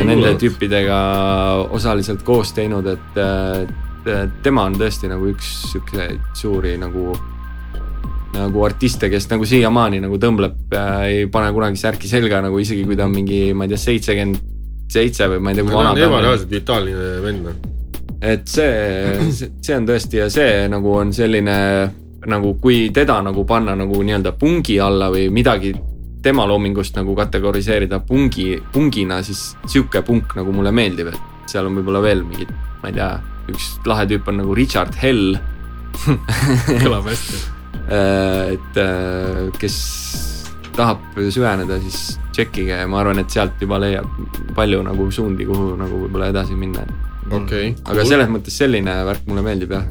Nende 0.05 0.33
tüüpidega 0.41 0.97
osaliselt 1.73 2.25
koos 2.25 2.51
teinud, 2.57 2.89
et 2.91 3.21
tema 4.43 4.67
on 4.67 4.75
tõesti 4.77 5.09
nagu 5.09 5.29
üks 5.31 5.47
siukseid 5.71 6.27
suuri 6.37 6.75
nagu, 6.81 7.15
nagu 8.35 8.65
artiste, 8.67 9.09
kes 9.13 9.29
nagu 9.31 9.47
siiamaani 9.47 10.01
nagu 10.03 10.19
tõmbleb 10.21 10.75
ja 10.75 10.85
ei 11.07 11.25
pane 11.31 11.53
kunagi 11.55 11.79
särki 11.81 12.09
selga 12.09 12.43
nagu 12.45 12.59
isegi 12.61 12.85
kui 12.85 12.99
ta 12.99 13.07
on 13.07 13.15
mingi, 13.15 13.41
ma 13.57 13.65
ei 13.65 13.73
tea, 13.73 13.81
seitsekümmend 13.87 14.43
seitse 14.91 15.31
või 15.31 15.41
ma 15.43 15.51
ei 15.51 15.59
tea, 15.59 15.67
kui 15.67 15.75
vana 15.75 15.93
ta 15.93 15.99
on. 15.99 16.05
ebareaalselt 16.11 16.53
vitaalne 16.53 17.09
vend 17.25 17.49
noh. 17.49 17.76
Et 18.21 18.47
see, 18.49 19.29
see 19.61 19.75
on 19.77 19.87
tõesti 19.87 20.21
ja 20.23 20.29
see 20.33 20.65
nagu 20.71 20.95
on 20.97 21.13
selline 21.13 21.57
nagu 22.27 22.55
kui 22.61 22.87
teda 22.93 23.19
nagu 23.23 23.45
panna 23.47 23.75
nagu 23.77 24.01
nii-öelda 24.03 24.33
pungi 24.39 24.79
alla 24.81 25.11
või 25.13 25.27
midagi 25.33 25.73
tema 26.23 26.47
loomingust 26.49 26.97
nagu 26.97 27.13
kategoriseerida 27.15 28.01
pungi, 28.03 28.57
pungina, 28.73 29.21
siis 29.23 29.53
sihuke 29.69 30.01
punk 30.03 30.33
nagu 30.35 30.51
mulle 30.51 30.73
meeldib, 30.75 31.13
et 31.13 31.51
seal 31.51 31.69
on 31.69 31.77
võib-olla 31.77 32.01
veel 32.03 32.25
mingid, 32.27 32.49
ma 32.81 32.89
ei 32.89 32.97
tea 32.97 33.11
üks 33.53 33.69
lahe 33.87 34.07
tüüp 34.09 34.27
on 34.27 34.41
nagu 34.41 34.57
Richard 34.57 34.97
Hell 34.99 35.37
kõlab 36.83 37.07
hästi 37.07 37.39
äh, 37.87 38.57
et 38.57 38.81
äh, 38.81 39.45
kes 39.61 39.77
tahab 40.77 41.17
süveneda, 41.33 41.79
siis 41.81 42.17
tšekkige 42.35 42.81
ja 42.83 42.87
ma 42.89 43.01
arvan, 43.01 43.21
et 43.23 43.33
sealt 43.33 43.61
juba 43.61 43.79
leiab 43.81 44.07
palju 44.57 44.83
nagu 44.85 45.07
suundi, 45.13 45.47
kuhu 45.47 45.73
nagu 45.79 46.03
võib-olla 46.03 46.29
edasi 46.33 46.57
minna. 46.57 46.83
Okei 47.31 47.39
okay,. 47.43 47.75
aga 47.83 48.01
cool. 48.01 48.11
selles 48.11 48.33
mõttes 48.33 48.59
selline 48.63 48.97
värk 49.07 49.29
mulle 49.29 49.45
meeldib 49.45 49.73
jah. 49.77 49.87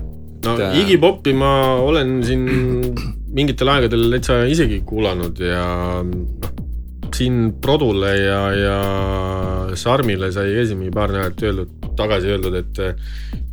no 0.47 0.57
et, 0.57 0.65
äh, 0.69 0.79
Iggy 0.83 1.01
Popi 1.03 1.35
ma 1.37 1.53
olen 1.83 2.19
siin 2.27 2.47
mingitel 3.37 3.73
aegadel 3.75 4.09
täitsa 4.17 4.43
isegi 4.51 4.81
kuulanud 4.89 5.41
ja 5.43 5.67
noh, 6.07 6.55
siin 7.17 7.53
Produle 7.63 8.13
ja, 8.19 8.41
ja 8.57 8.79
Sarmile 9.79 10.31
sai 10.35 10.53
siin 10.67 10.81
mingi 10.81 10.95
paar 10.95 11.13
nädalat 11.13 11.43
öeldud, 11.47 11.73
tagasi 11.97 12.33
öeldud, 12.35 12.57
et 12.61 12.81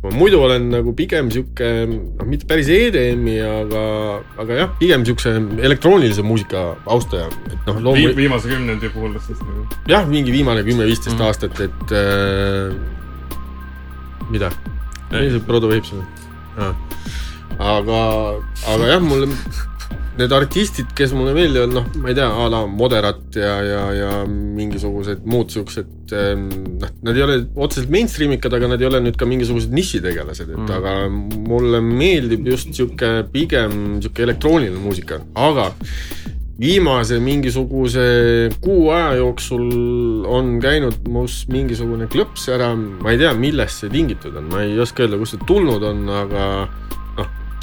ma 0.04 0.12
muidu 0.12 0.40
olen 0.44 0.68
nagu 0.72 0.92
pigem 0.96 1.30
sihuke, 1.32 1.70
noh, 1.88 2.26
mitte 2.28 2.48
päris 2.48 2.68
EDM-i, 2.72 3.38
aga, 3.44 3.84
aga 4.44 4.58
jah, 4.60 4.74
pigem 4.80 5.06
siukse 5.08 5.32
elektroonilise 5.64 6.24
muusika 6.26 6.66
austaja, 6.84 7.30
et 7.50 7.70
noh 7.70 7.80
loomu... 7.88 8.00
Vi. 8.00 8.16
viimase 8.24 8.50
kümnendi 8.52 8.92
puhul 8.94 9.16
siis 9.24 9.40
nagu. 9.44 9.64
jah, 9.90 10.04
mingi 10.10 10.34
viimane 10.34 10.64
kümme-viisteist 10.66 11.16
mm. 11.16 11.24
aastat, 11.28 11.64
et 11.64 11.96
äh, 11.96 12.76
mida? 14.30 14.52
Prodo 15.46 15.68
veeb 15.70 15.84
sulle 15.86 16.06
aga, 17.58 18.00
aga 18.72 18.88
jah, 18.88 19.00
mulle 19.04 19.30
need 20.14 20.30
artistid, 20.30 20.92
kes 20.94 21.10
mulle 21.16 21.32
meeldivad, 21.34 21.72
noh, 21.74 21.86
ma 21.98 22.12
ei 22.12 22.14
tea, 22.14 22.28
a 22.28 22.46
la 22.50 22.60
Moderat 22.70 23.34
ja, 23.34 23.54
ja, 23.66 23.80
ja 23.98 24.10
mingisugused 24.30 25.24
muud 25.26 25.50
siuksed, 25.50 25.88
ehm, 26.14 26.44
noh, 26.78 26.92
nad 27.02 27.18
ei 27.18 27.24
ole 27.24 27.38
otseselt 27.66 27.90
mainstream 27.90 28.36
ikad, 28.36 28.54
aga 28.54 28.70
nad 28.70 28.82
ei 28.82 28.88
ole 28.90 29.00
nüüd 29.02 29.18
ka 29.18 29.26
mingisugused 29.26 29.74
nišitegelased, 29.74 30.52
et 30.54 30.60
mm. 30.60 30.74
aga 30.76 30.94
mulle 31.50 31.82
meeldib 31.82 32.46
just 32.52 32.70
sihuke 32.78 33.24
pigem 33.34 33.98
sihuke 33.98 34.22
elektrooniline 34.28 34.78
muusika, 34.84 35.18
aga 35.34 35.72
viimase 36.60 37.18
mingisuguse 37.20 38.04
kuu 38.62 38.90
aja 38.94 39.16
jooksul 39.18 40.24
on 40.30 40.58
käinud 40.62 41.08
mus 41.10 41.42
mingisugune 41.50 42.06
klõps 42.10 42.46
ära, 42.54 42.70
ma 42.76 43.14
ei 43.14 43.18
tea, 43.18 43.32
millest 43.34 43.82
see 43.82 43.92
tingitud 43.92 44.36
on, 44.38 44.50
ma 44.52 44.62
ei 44.62 44.78
oska 44.80 45.04
öelda, 45.04 45.18
kust 45.18 45.36
see 45.36 45.48
tulnud 45.48 45.82
on, 45.82 46.04
aga 46.14 46.44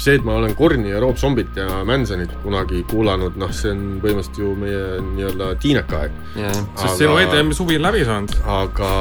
see, 0.02 0.18
et 0.18 0.26
ma 0.26 0.36
olen 0.40 0.54
Korni 0.58 0.90
ja 0.90 1.00
Rob 1.02 1.18
Zombit 1.20 1.56
ja 1.58 1.82
Mansonit 1.86 2.32
kunagi 2.42 2.82
kuulanud, 2.90 3.36
noh, 3.40 3.52
see 3.54 3.72
on 3.72 3.82
põhimõtteliselt 4.02 4.40
ju 4.42 4.52
meie 4.58 4.82
nii-öelda 5.06 5.50
tiinekaaeg 5.62 6.14
yeah.. 6.38 6.60
sest 6.80 7.02
sinu 7.02 7.16
EDM-i 7.22 7.56
suvi 7.56 7.78
on 7.78 7.86
läbi 7.86 8.04
saanud. 8.08 8.36
aga, 8.56 8.92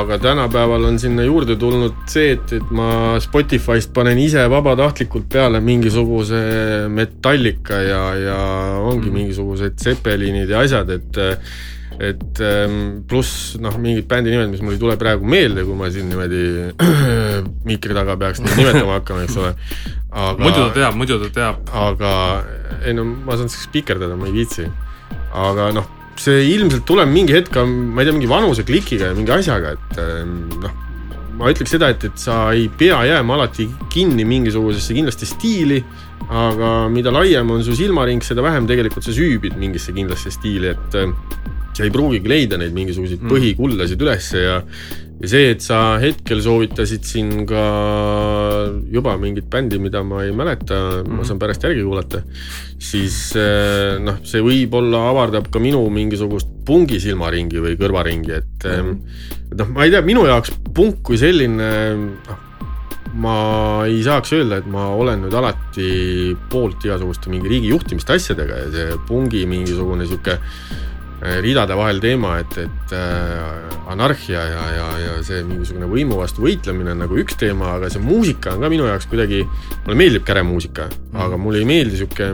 aga 0.00 0.20
tänapäeval 0.28 0.88
on 0.90 1.00
sinna 1.02 1.26
juurde 1.26 1.56
tulnud 1.60 1.96
see, 2.10 2.34
et, 2.36 2.56
et 2.58 2.72
ma 2.74 3.18
Spotify'st 3.24 3.94
panen 3.96 4.20
ise 4.20 4.44
vabatahtlikult 4.50 5.28
peale 5.32 5.60
mingisuguse 5.64 6.42
Metallica 6.92 7.80
ja, 7.84 8.02
ja 8.18 8.40
ongi 8.80 9.08
mm. 9.08 9.20
mingisugused 9.20 9.78
Zeppelinid 9.80 10.52
ja 10.52 10.64
asjad, 10.64 10.92
et 10.98 11.22
et 12.02 12.40
ähm, 12.42 12.78
pluss 13.08 13.54
noh, 13.62 13.76
mingid 13.80 14.08
bändi 14.10 14.32
nimed, 14.32 14.50
mis 14.52 14.62
mul 14.64 14.74
ei 14.74 14.82
tule 14.82 14.96
praegu 15.00 15.26
meelde, 15.30 15.64
kui 15.66 15.76
ma 15.78 15.90
siin 15.94 16.08
niimoodi 16.10 16.44
mikri 17.70 17.96
taga 17.96 18.16
peaks 18.20 18.42
neid 18.42 18.56
nimetama 18.58 18.98
hakkama, 18.98 19.26
eks 19.28 19.40
ole. 19.42 19.52
aga. 20.10 20.38
muidu 20.42 20.62
ta 20.62 20.70
teab, 20.78 20.96
muidu 20.98 21.18
ta 21.22 21.32
teab. 21.40 21.74
aga 21.86 22.14
ei 22.84 22.96
no 22.96 23.06
ma 23.06 23.38
saan 23.38 23.52
siis 23.52 23.68
spikerdada, 23.68 24.18
ma 24.18 24.30
ei 24.30 24.34
viitsi. 24.40 24.66
aga 25.34 25.70
noh, 25.76 25.90
see 26.20 26.46
ilmselt 26.54 26.86
tuleb 26.88 27.10
mingi 27.10 27.36
hetk, 27.36 27.60
ma 27.62 28.02
ei 28.02 28.08
tea, 28.08 28.16
mingi 28.16 28.30
vanuse 28.30 28.66
klikiga 28.66 29.12
ja 29.12 29.18
mingi 29.18 29.34
asjaga, 29.34 29.76
et 29.78 30.02
ähm, 30.02 30.40
noh 30.62 30.80
ma 31.34 31.50
ütleks 31.50 31.74
seda, 31.74 31.90
et, 31.90 32.04
et 32.06 32.20
sa 32.20 32.48
ei 32.54 32.68
pea 32.78 33.00
jääma 33.08 33.34
alati 33.38 33.66
kinni 33.92 34.26
mingisugusesse 34.28 34.94
kindlasti 34.94 35.26
stiili, 35.28 35.80
aga 36.30 36.86
mida 36.92 37.12
laiem 37.14 37.50
on 37.50 37.64
su 37.66 37.74
silmaring, 37.76 38.22
seda 38.24 38.44
vähem 38.44 38.68
tegelikult 38.70 39.06
sa 39.06 39.14
süübid 39.14 39.58
mingisse 39.60 39.92
kindlasse 39.96 40.32
stiili, 40.34 40.70
et 40.74 40.98
sa 41.74 41.82
ei 41.86 41.92
pruugigi 41.94 42.30
leida 42.30 42.58
neid 42.60 42.74
mingisuguseid 42.76 43.24
mm. 43.24 43.32
põhikullasid 43.32 44.06
ülesse 44.06 44.44
ja 44.44 44.60
ja 45.24 45.30
see, 45.30 45.50
et 45.54 45.62
sa 45.62 45.96
hetkel 46.02 46.40
soovitasid 46.42 47.04
siin 47.06 47.44
ka 47.48 47.64
juba 48.92 49.14
mingit 49.20 49.46
bändi, 49.50 49.78
mida 49.82 50.02
ma 50.06 50.24
ei 50.24 50.32
mäleta 50.36 50.78
mm., 51.02 51.18
ma 51.18 51.26
saan 51.26 51.40
pärast 51.40 51.64
järgi 51.64 51.84
kuulata, 51.86 52.22
siis 52.82 53.18
eh, 53.38 53.94
noh, 54.02 54.18
see 54.26 54.42
võib-olla 54.44 55.04
avardab 55.12 55.48
ka 55.52 55.62
minu 55.62 55.84
mingisugust 55.94 56.50
pungi 56.66 56.98
silmaringi 57.02 57.62
või 57.62 57.78
kõrvaringi, 57.80 58.40
et 58.40 58.66
mm. 58.70 58.96
et 59.52 59.60
noh, 59.62 59.70
ma 59.76 59.86
ei 59.86 59.94
tea, 59.94 60.02
minu 60.06 60.26
jaoks 60.28 60.56
punk 60.74 61.04
kui 61.06 61.20
selline, 61.20 61.70
noh, 62.10 62.42
ma 63.22 63.36
ei 63.86 64.00
saaks 64.02 64.34
öelda, 64.34 64.58
et 64.58 64.66
ma 64.70 64.88
olen 64.98 65.22
nüüd 65.24 65.36
alati 65.38 66.32
poolt 66.50 66.82
igasuguste 66.84 67.30
mingi 67.30 67.52
riigi 67.52 67.70
juhtimiste 67.70 68.18
asjadega 68.18 68.64
ja 68.64 68.72
see 68.74 68.98
pungi 69.06 69.44
mingisugune 69.46 70.08
sihuke 70.10 70.40
Äh, 70.40 70.93
ridade 71.24 71.76
vahel 71.76 72.00
teema, 72.04 72.36
et, 72.42 72.56
et 72.60 72.94
äh, 72.96 73.76
anarhia 73.92 74.42
ja, 74.50 74.64
ja, 74.76 74.88
ja 75.00 75.12
see 75.24 75.44
mingisugune 75.46 75.88
võimu 75.88 76.18
vastu 76.20 76.44
võitlemine 76.44 76.92
on 76.92 77.04
nagu 77.04 77.20
üks 77.20 77.38
teema, 77.40 77.76
aga 77.78 77.88
see 77.92 78.02
muusika 78.04 78.54
on 78.56 78.64
ka 78.64 78.72
minu 78.72 78.88
jaoks 78.90 79.08
kuidagi, 79.08 79.44
mulle 79.84 80.00
meeldib 80.00 80.26
käremuusika 80.28 80.90
mm., 80.90 81.22
aga 81.24 81.38
mulle 81.40 81.62
ei 81.62 81.68
meeldi 81.68 82.02
sihuke 82.02 82.28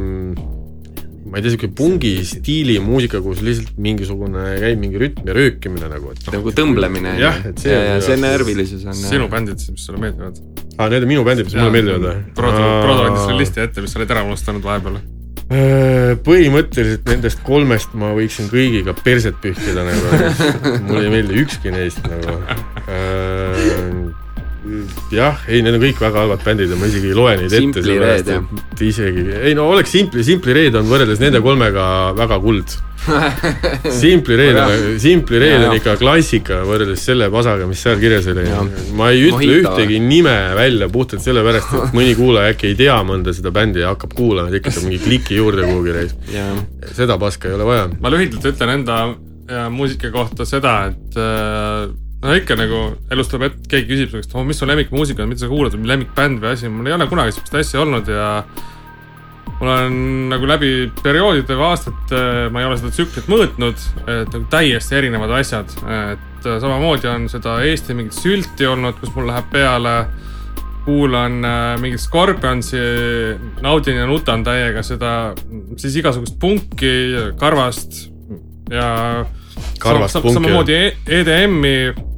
ma 1.30 1.38
ei 1.38 1.44
tea, 1.44 1.52
sihuke 1.52 1.70
pungi 1.78 2.12
stiili 2.26 2.80
muusika, 2.82 3.20
kus 3.22 3.44
lihtsalt 3.46 3.78
mingisugune 3.78 4.56
käib 4.64 4.82
mingi 4.82 4.98
rütm 4.98 5.30
ja 5.30 5.38
röökimine 5.38 5.92
nagu, 5.92 6.10
et 6.16 6.26
no.. 6.26 6.34
nagu 6.38 6.56
tõmblemine. 6.58 7.14
jah, 7.20 7.38
et 7.52 7.62
see. 7.62 7.76
ja, 7.76 7.94
ja 7.94 8.02
see 8.02 8.18
närvilisus 8.18 8.82
on. 8.90 8.98
sinu 8.98 9.30
bändid 9.30 9.62
siis, 9.62 9.76
mis 9.76 9.86
sulle 9.86 10.02
meeldivad? 10.02 10.42
aa, 10.74 10.82
ah, 10.82 10.90
need 10.90 11.06
on 11.06 11.14
minu 11.14 11.24
bändid, 11.28 11.46
mis 11.46 11.56
mulle 11.60 11.78
meeldivad 11.78 12.10
või? 12.10 12.26
Prodo, 12.34 12.66
Prodo 12.82 13.06
andis 13.06 13.24
sulle 13.28 13.40
listi 13.44 13.66
ette, 13.68 13.86
mis 13.86 13.94
sa 13.94 14.02
oled 14.02 14.18
ära 14.18 14.26
unustanud 14.26 14.66
vahepeal 14.66 14.98
Äh, 14.98 15.19
põhimõtteliselt 15.50 17.08
nendest 17.10 17.40
kolmest 17.42 17.94
ma 17.98 18.12
võiksin 18.14 18.46
kõigiga 18.52 18.94
perset 19.02 19.34
pühkida 19.42 19.82
nagu, 19.86 20.12
mulle 20.86 21.08
ei 21.08 21.14
meeldi 21.16 21.42
ükski 21.42 21.74
neist 21.74 22.06
nagu. 22.06 22.36
Äh, 24.70 25.00
jah, 25.14 25.40
ei, 25.48 25.62
need 25.64 25.76
on 25.76 25.82
kõik 25.82 25.98
väga 26.00 26.22
halvad 26.22 26.44
bändid 26.44 26.70
ja 26.70 26.76
ma 26.78 26.88
isegi 26.90 27.10
ei 27.10 27.16
loe 27.16 27.32
neid 27.40 27.54
ette, 27.56 27.82
sellepärast 27.82 28.30
et 28.30 28.82
isegi, 28.86 29.24
ei 29.50 29.56
no 29.58 29.66
oleks 29.72 29.90
Simpli, 29.94 30.22
Simpli 30.26 30.54
Red 30.56 30.76
on 30.78 30.86
võrreldes 30.90 31.20
nende 31.22 31.40
kolmega 31.44 31.84
väga 32.18 32.38
kuld 32.42 32.76
Simpli 34.00 34.36
Red 34.38 34.58
on, 34.60 34.84
Simpli 35.02 35.40
Red 35.40 35.64
on 35.66 35.74
ikka 35.78 35.96
klassika 36.00 36.60
võrreldes 36.68 37.02
selle 37.08 37.30
pasaga, 37.32 37.66
mis 37.70 37.80
seal 37.82 37.96
kirjas 38.02 38.28
oli. 38.30 38.44
ma 38.98 39.08
ei 39.14 39.24
ütle 39.30 39.38
Mojito. 39.38 39.72
ühtegi 39.72 40.02
nime 40.04 40.36
välja 40.58 40.90
puhtalt 40.92 41.24
sellepärast, 41.24 41.72
et 41.80 41.94
mõni 41.98 42.12
kuulaja 42.18 42.54
äkki 42.54 42.70
ei 42.70 42.76
tea 42.78 42.98
mõnda 43.06 43.34
seda 43.36 43.54
bändi 43.54 43.82
ja 43.82 43.94
hakkab 43.94 44.14
kuulama, 44.18 44.52
tekitab 44.54 44.86
mingi 44.86 45.00
kliki 45.02 45.40
juurde 45.40 45.66
kuhugi 45.66 45.96
reis. 45.96 46.14
seda 46.94 47.18
paska 47.18 47.50
ei 47.50 47.58
ole 47.58 47.66
vaja. 47.72 47.88
ma 47.98 48.12
lühidalt 48.12 48.46
ütlen 48.52 48.76
enda 48.78 49.00
muusika 49.74 50.12
kohta 50.14 50.46
seda, 50.46 50.76
et 50.92 51.16
äh, 51.18 51.90
no 52.20 52.34
ikka 52.36 52.56
nagu 52.58 52.80
elus 53.12 53.30
tuleb 53.30 53.48
ette, 53.48 53.68
keegi 53.70 53.88
küsib 53.94 54.10
su 54.10 54.20
käest, 54.20 54.34
oh 54.36 54.44
mis 54.46 54.60
su 54.60 54.68
lemmikmuusika 54.68 55.24
on, 55.24 55.30
mida 55.32 55.44
sa 55.44 55.48
kuulad 55.50 55.76
lemmikbänd 55.76 56.42
või 56.42 56.52
asi, 56.52 56.68
mul 56.72 56.90
ei 56.90 56.96
ole 56.96 57.08
kunagi 57.08 57.36
sihukest 57.36 57.56
asja 57.62 57.80
olnud 57.80 58.10
ja 58.12 58.26
mul 59.60 59.70
on 59.72 59.94
nagu 60.32 60.48
läbi 60.48 60.72
perioodide 61.02 61.56
või 61.56 61.68
aastate, 61.68 62.22
ma 62.52 62.62
ei 62.62 62.68
ole 62.68 62.80
seda 62.80 62.92
tsüklit 62.94 63.28
mõõtnud, 63.30 63.86
et 64.04 64.34
nagu 64.34 64.44
täiesti 64.52 64.98
erinevad 65.00 65.32
asjad, 65.36 65.72
et 66.12 66.48
samamoodi 66.48 67.08
on 67.10 67.28
seda 67.32 67.58
Eesti 67.68 67.96
mingit 67.96 68.16
sülti 68.16 68.68
olnud, 68.68 69.00
kus 69.00 69.12
mul 69.16 69.28
läheb 69.30 69.48
peale. 69.52 70.02
kuulan 70.80 71.44
äh, 71.44 71.80
mingit 71.80 72.00
Scorpionsi, 72.00 72.78
naudin 73.60 73.98
ja 74.00 74.06
nutan 74.08 74.40
täiega 74.44 74.82
seda, 74.82 75.34
siis 75.76 75.98
igasugust 76.00 76.38
punki, 76.40 76.92
karvast 77.38 78.08
ja. 78.72 79.26
karvast 79.78 80.16
sam, 80.16 80.22
punki. 80.22 80.34
samamoodi 80.40 80.78
EDM-i 81.06 81.74
äh, 81.90 82.09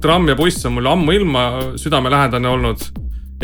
tramm 0.00 0.30
ja 0.30 0.34
buss 0.38 0.64
on 0.64 0.72
mul 0.78 0.86
ammuilma 0.88 1.42
südamelähedane 1.76 2.48
olnud 2.48 2.86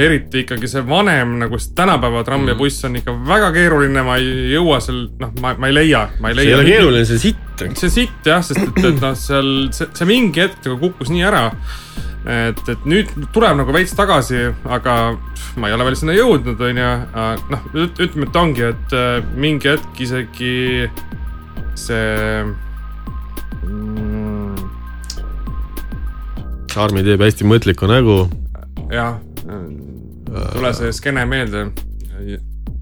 eriti 0.01 0.44
ikkagi 0.44 0.68
see 0.70 0.82
vanem 0.86 1.36
nagu 1.40 1.59
tänapäeva 1.77 2.22
tramm 2.24 2.48
ja 2.48 2.55
mhm. 2.55 2.59
buss 2.59 2.85
on 2.85 2.97
ikka 2.97 3.14
väga 3.27 3.51
keeruline, 3.55 4.02
ma 4.06 4.16
ei 4.20 4.52
jõua 4.55 4.81
seal, 4.85 5.06
noh, 5.20 5.32
ma, 5.43 5.55
ma 5.59 5.70
ei 5.70 5.77
leia, 5.77 6.05
ma 6.22 6.31
ei 6.31 6.39
leia. 6.39 6.47
see 6.47 6.55
ei 6.55 6.59
ole 6.59 6.68
keeruline, 6.68 7.06
see 7.09 7.22
sitt. 7.24 7.64
see 7.82 7.93
sitt 7.93 8.31
jah, 8.31 8.44
sest 8.44 8.62
et, 8.62 8.85
et 8.93 9.01
noh, 9.02 9.16
seal 9.18 9.51
see, 9.77 9.90
see 9.98 10.09
mingi 10.09 10.44
hetk 10.44 10.62
nagu 10.68 10.78
kukkus 10.86 11.10
nii 11.12 11.27
ära. 11.27 11.48
et, 12.31 12.62
et 12.68 12.89
nüüd 12.89 13.12
tuleb 13.35 13.59
nagu 13.60 13.74
veits 13.74 13.94
tagasi, 13.97 14.47
aga 14.68 14.97
ma 15.60 15.68
ei 15.68 15.77
ole 15.77 15.89
veel 15.89 15.98
sinna 15.98 16.16
jõudnud, 16.16 16.60
on 16.68 16.82
ju. 16.85 16.90
noh, 17.51 17.68
ütleme, 17.77 18.28
et 18.28 18.40
ongi, 18.44 18.66
et 18.70 18.97
äh, 18.97 19.31
mingi 19.36 19.74
hetk 19.74 20.05
isegi 20.06 20.55
see. 21.78 22.44
Armi 26.78 27.02
teeb 27.06 27.24
hästi 27.24 27.48
mõtlikku 27.48 27.90
nägu. 27.90 28.22
jah 28.90 29.18
tule 30.52 30.72
see 30.76 30.92
skeene 30.94 31.26
meelde. 31.26 31.68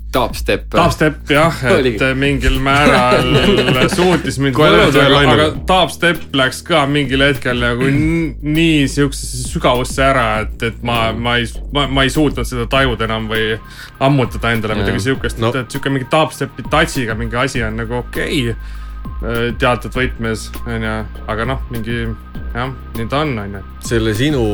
Dubstep. 0.09 0.71
Dubstep 0.73 1.29
jah, 1.29 1.59
et 1.77 2.03
mingil 2.17 2.55
määral 2.65 3.27
suutis 3.97 4.39
mind 4.41 4.57
võrrelda, 4.57 5.03
aga, 5.05 5.35
aga 5.35 5.49
Dubstep 5.69 6.23
läks 6.39 6.63
ka 6.65 6.87
mingil 6.89 7.27
hetkel 7.27 7.61
nagu 7.61 7.91
nii 7.93 8.87
siuksesse 8.89 9.51
sügavusse 9.51 10.07
ära, 10.07 10.25
et, 10.47 10.65
et 10.71 10.81
ma, 10.81 11.11
ma 11.13 11.37
ei, 11.43 11.51
ma, 11.77 11.85
ma 11.93 12.07
ei 12.09 12.15
suutnud 12.15 12.49
seda 12.49 12.65
tajuda 12.73 13.05
enam 13.05 13.29
või 13.29 13.59
ammutada 14.01 14.55
endale 14.57 14.81
midagi 14.81 15.05
siukest 15.11 15.45
no., 15.45 15.53
et 15.53 15.77
siuke 15.77 15.93
mingi 15.93 16.09
Dubstepi 16.09 16.65
touch'iga 16.73 17.17
mingi 17.19 17.37
asi 17.45 17.65
on 17.69 17.77
nagu 17.83 18.01
okei 18.01 18.47
okay 18.49 18.57
äh, 18.57 18.77
teatud 19.59 19.95
võtmes, 19.95 20.49
onju, 20.67 20.95
aga 21.29 21.49
noh, 21.49 21.65
mingi 21.73 22.05
jah, 22.55 22.71
nii 22.97 23.09
ta 23.11 23.23
on, 23.25 23.35
on 23.43 23.59
ju. 23.59 23.65
selle 23.89 24.15
sinu 24.17 24.45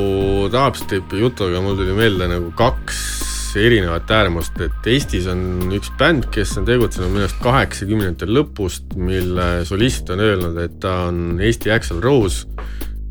dubstepi 0.52 1.22
jutuga 1.22 1.62
mul 1.64 1.78
tuli 1.78 1.94
meelde 1.97 2.28
nagu 2.31 2.51
kaks 2.59 3.05
erinevat 3.55 4.10
äärmust, 4.10 4.56
et 4.64 4.86
Eestis 4.90 5.28
on 5.31 5.70
üks 5.76 5.93
bänd, 5.98 6.26
kes 6.35 6.56
on 6.59 6.66
tegutsenud 6.66 7.12
minu 7.12 7.22
arust 7.22 7.39
kaheksakümnendate 7.44 8.26
lõpust, 8.26 8.97
mille 8.98 9.47
solist 9.68 10.10
on 10.10 10.22
öelnud, 10.24 10.59
et 10.59 10.74
ta 10.82 11.05
on 11.10 11.39
Eesti 11.39 11.70
Axl 11.74 12.01
Rose. 12.02 12.48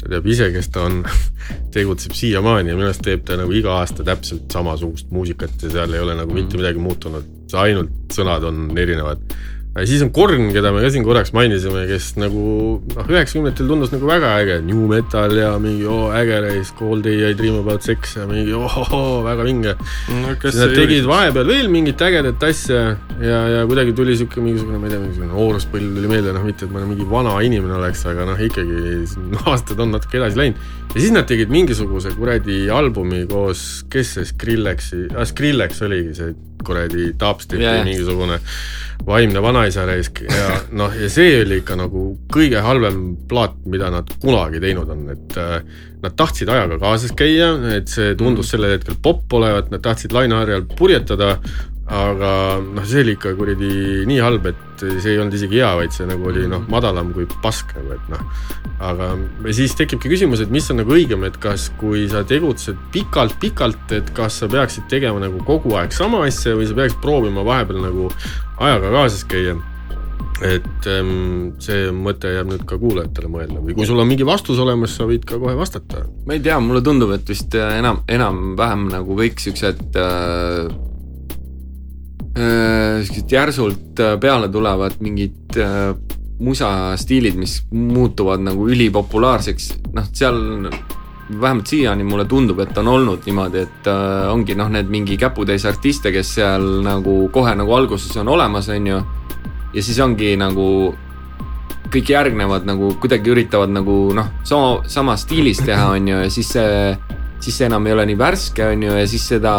ta 0.01 0.11
teab 0.11 0.27
ise, 0.27 0.49
kes 0.51 0.67
ta 0.67 0.83
on. 0.89 1.03
Tegutseb 1.73 2.13
siiamaani 2.15 2.71
ja 2.71 2.75
minu 2.75 2.89
arust 2.89 3.01
teeb 3.03 3.23
ta 3.27 3.37
nagu 3.39 3.51
iga 3.55 3.79
aasta 3.79 4.03
täpselt 4.05 4.51
samasugust 4.51 5.09
muusikat 5.15 5.63
ja 5.63 5.71
seal 5.73 5.95
ei 5.95 6.03
ole 6.03 6.15
nagu 6.19 6.35
mitte 6.35 6.59
midagi 6.59 6.79
muutunud, 6.79 7.31
ainult 7.59 8.13
sõnad 8.13 8.43
on 8.47 8.67
erinevad 8.77 9.23
siis 9.81 10.03
on 10.05 10.11
Korn, 10.13 10.51
keda 10.53 10.69
me 10.73 10.83
ka 10.83 10.89
siin 10.93 11.05
korraks 11.05 11.31
mainisime, 11.33 11.87
kes 11.89 12.11
nagu 12.21 12.43
noh, 12.93 13.07
üheksakümnendatel 13.09 13.69
tundus 13.71 13.93
nagu 13.93 14.05
väga 14.05 14.35
äge, 14.43 14.57
new 14.67 14.85
metal 14.91 15.33
ja 15.33 15.55
mingi 15.61 15.87
oo 15.89 16.11
oh, 16.11 16.13
äge 16.13 16.37
reis, 16.45 16.69
Cold 16.77 17.07
Day 17.07 17.31
I 17.31 17.33
Dream 17.37 17.57
About 17.63 17.85
Sex 17.85 18.13
ja 18.19 18.27
mingi 18.29 18.53
ohohoo 18.53 18.99
oh, 18.99 19.17
väga 19.25 19.47
vinge 19.47 19.73
no,. 19.73 20.35
siis 20.43 20.59
nad 20.61 20.75
tegid 20.77 21.09
vahepeal 21.09 21.49
veel 21.49 21.71
mingit 21.73 22.05
ägedat 22.05 22.45
asja 22.45 22.83
ja, 23.17 23.41
ja 23.55 23.65
kuidagi 23.69 23.97
tuli 23.97 24.13
sihuke 24.19 24.45
mingisugune, 24.45 24.77
ma 24.77 24.91
ei 24.91 24.93
tea, 24.93 25.01
mingisugune 25.01 25.33
nooruspõlv 25.33 25.97
tuli 25.97 26.13
meelde, 26.13 26.37
noh 26.37 26.45
mitte, 26.45 26.69
et 26.69 26.75
ma 26.75 26.85
mingi 26.85 27.09
vana 27.09 27.33
inimene 27.41 27.77
oleks, 27.81 28.05
aga 28.13 28.29
noh, 28.29 28.45
ikkagi 28.45 29.01
aastad 29.49 29.81
on 29.81 29.97
natuke 29.97 30.21
edasi 30.21 30.43
läinud. 30.43 30.63
ja 30.93 30.99
siis 30.99 31.17
nad 31.17 31.25
tegid 31.29 31.49
mingisuguse 31.53 32.13
kuradi 32.13 32.67
albumi 32.69 33.25
koos, 33.25 33.81
kes 33.89 34.19
see 34.19 34.33
Skrillexi 34.35 35.07
ah,, 35.15 35.25
Skrillex 35.25 35.81
oligi 35.89 36.19
see 36.21 36.35
kuradi 36.65 37.11
dubstepi 37.19 37.63
yeah. 37.63 37.83
mingisugune 37.85 38.39
vaimne 39.05 39.41
vanaisa 39.43 39.85
raisk 39.87 40.21
ja 40.27 40.59
noh, 40.71 40.93
ja 40.95 41.09
see 41.11 41.41
oli 41.41 41.59
ikka 41.61 41.77
nagu 41.79 42.05
kõige 42.33 42.61
halvem 42.63 43.01
plaat, 43.29 43.57
mida 43.69 43.89
nad 43.93 44.09
kunagi 44.21 44.61
teinud 44.63 44.91
on, 44.93 45.03
et 45.13 45.37
äh, 45.41 45.57
nad 46.03 46.15
tahtsid 46.19 46.51
ajaga 46.51 46.79
kaasas 46.81 47.13
käia, 47.17 47.53
et 47.75 47.91
see 47.91 48.13
tundus 48.19 48.47
mm. 48.47 48.51
sellel 48.51 48.75
hetkel 48.77 48.99
popp 49.03 49.33
olevat, 49.39 49.71
nad 49.73 49.83
tahtsid 49.83 50.15
laineharjal 50.15 50.65
purjetada, 50.77 51.37
aga 51.83 52.61
noh, 52.63 52.83
see 52.87 53.01
oli 53.03 53.17
ikka 53.17 53.33
kuradi 53.35 53.71
nii 54.07 54.19
halb, 54.23 54.45
et 54.53 54.83
see 54.83 55.13
ei 55.13 55.19
olnud 55.19 55.35
isegi 55.35 55.59
hea, 55.59 55.71
vaid 55.81 55.95
see 55.95 56.07
nagu 56.07 56.29
oli 56.31 56.45
noh, 56.47 56.63
madalam 56.71 57.11
kui 57.15 57.27
pask 57.43 57.73
nagu, 57.75 57.97
et 57.97 58.13
noh. 58.13 58.21
aga 58.83 59.09
siis 59.55 59.75
tekibki 59.79 60.11
küsimus, 60.13 60.43
et 60.43 60.53
mis 60.53 60.69
on 60.71 60.79
nagu 60.79 60.95
õigem, 60.95 61.25
et 61.27 61.35
kas, 61.43 61.67
kui 61.81 62.05
sa 62.11 62.23
tegutsed 62.27 62.79
pikalt-pikalt, 62.95 63.91
et 63.99 64.13
kas 64.15 64.39
sa 64.43 64.49
peaksid 64.51 64.87
tegema 64.91 65.19
nagu 65.23 65.43
kogu 65.47 65.75
aeg 65.79 65.91
sama 65.95 66.23
asja 66.27 66.55
või 66.55 66.69
sa 66.69 66.79
peaksid 66.79 67.03
proovima 67.03 67.43
vahepeal 67.47 67.83
nagu 67.83 68.07
ajaga 68.63 68.95
kaasas 68.95 69.27
käia 69.27 69.59
et 70.43 70.87
ähm, 70.89 71.53
see 71.63 71.91
mõte 71.95 72.31
jääb 72.31 72.49
nüüd 72.49 72.63
ka 72.67 72.75
kuulajatele 72.79 73.29
mõelda 73.31 73.61
või 73.63 73.75
kui 73.77 73.85
sul 73.87 74.01
on 74.01 74.09
mingi 74.09 74.25
vastus 74.27 74.57
olemas, 74.59 74.95
sa 74.97 75.05
võid 75.07 75.27
ka 75.27 75.37
kohe 75.39 75.53
vastata. 75.55 76.07
ma 76.25 76.35
ei 76.35 76.41
tea, 76.43 76.57
mulle 76.63 76.81
tundub, 76.83 77.11
et 77.15 77.27
vist 77.29 77.53
enam, 77.59 78.01
enam-vähem 78.11 78.89
nagu 78.91 79.19
kõik 79.19 79.43
siuksed 79.43 79.99
äh, 79.99 80.33
Äh, 80.63 80.92
siuksed 82.33 83.31
järsult 83.31 83.99
äh, 83.99 84.17
peale 84.19 84.49
tulevad 84.49 84.97
mingid 84.99 85.57
äh, 85.57 85.93
musastiilid, 86.39 87.37
mis 87.37 87.59
muutuvad 87.71 88.41
nagu 88.43 88.67
ülipopulaarseks, 88.69 89.69
noh, 89.93 90.09
seal 90.13 90.39
vähemalt 91.29 91.67
siiani 91.67 92.03
mulle 92.03 92.25
tundub, 92.25 92.59
et 92.59 92.77
on 92.77 92.87
olnud 92.87 93.23
niimoodi, 93.25 93.63
et 93.63 93.87
äh, 93.87 94.31
ongi 94.33 94.57
noh, 94.59 94.69
need 94.73 94.89
mingi 94.91 95.17
käputäis 95.17 95.65
artiste, 95.69 96.11
kes 96.11 96.35
seal 96.39 96.67
nagu 96.83 97.29
kohe 97.33 97.55
nagu 97.55 97.75
alguses 97.77 98.17
on 98.17 98.33
olemas, 98.33 98.69
on 98.69 98.87
ju. 98.87 99.01
ja 99.73 99.83
siis 99.83 99.99
ongi 99.99 100.35
nagu 100.37 100.67
kõik 101.93 102.09
järgnevad 102.09 102.65
nagu 102.65 102.95
kuidagi 103.01 103.29
üritavad 103.29 103.69
nagu 103.69 103.97
noh, 104.15 104.33
sama, 104.43 104.81
sama 104.89 105.17
stiilis 105.17 105.61
teha, 105.61 105.91
on 105.93 106.07
ju, 106.07 106.21
ja 106.25 106.33
siis 106.33 106.49
see, 106.57 106.95
siis 107.43 107.57
see 107.59 107.67
enam 107.67 107.87
ei 107.87 107.95
ole 107.95 108.05
nii 108.07 108.19
värske, 108.19 108.65
on 108.71 108.83
ju, 108.85 108.95
ja 109.01 109.07
siis 109.09 109.25
seda 109.33 109.53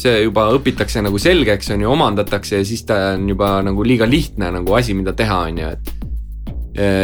see 0.00 0.22
juba 0.24 0.46
õpitakse 0.56 1.02
nagu 1.04 1.20
selgeks, 1.20 1.72
on 1.74 1.84
ju, 1.84 1.90
omandatakse 1.92 2.60
ja 2.60 2.66
siis 2.66 2.84
ta 2.88 3.00
on 3.14 3.28
juba 3.28 3.58
nagu 3.64 3.84
liiga 3.84 4.08
lihtne 4.08 4.50
nagu 4.60 4.76
asi, 4.78 4.96
mida 4.96 5.12
teha, 5.16 5.42
on 5.50 5.60
ju, 5.60 5.74
et. 5.74 5.92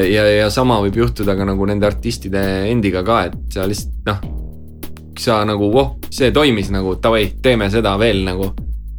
ja, 0.08 0.24
ja 0.30 0.48
sama 0.52 0.78
võib 0.84 0.96
juhtuda 1.02 1.36
ka 1.36 1.48
nagu 1.48 1.68
nende 1.68 1.88
artistide 1.88 2.42
endiga 2.70 3.04
ka, 3.06 3.20
et 3.28 3.56
sa 3.56 3.68
lihtsalt 3.68 4.08
noh. 4.08 4.24
sa 5.20 5.40
nagu, 5.48 5.70
voh, 5.72 5.96
see 6.12 6.32
toimis 6.32 6.70
nagu 6.72 6.96
davai, 7.02 7.28
teeme 7.42 7.68
seda 7.72 7.96
veel 8.00 8.24
nagu. 8.24 8.52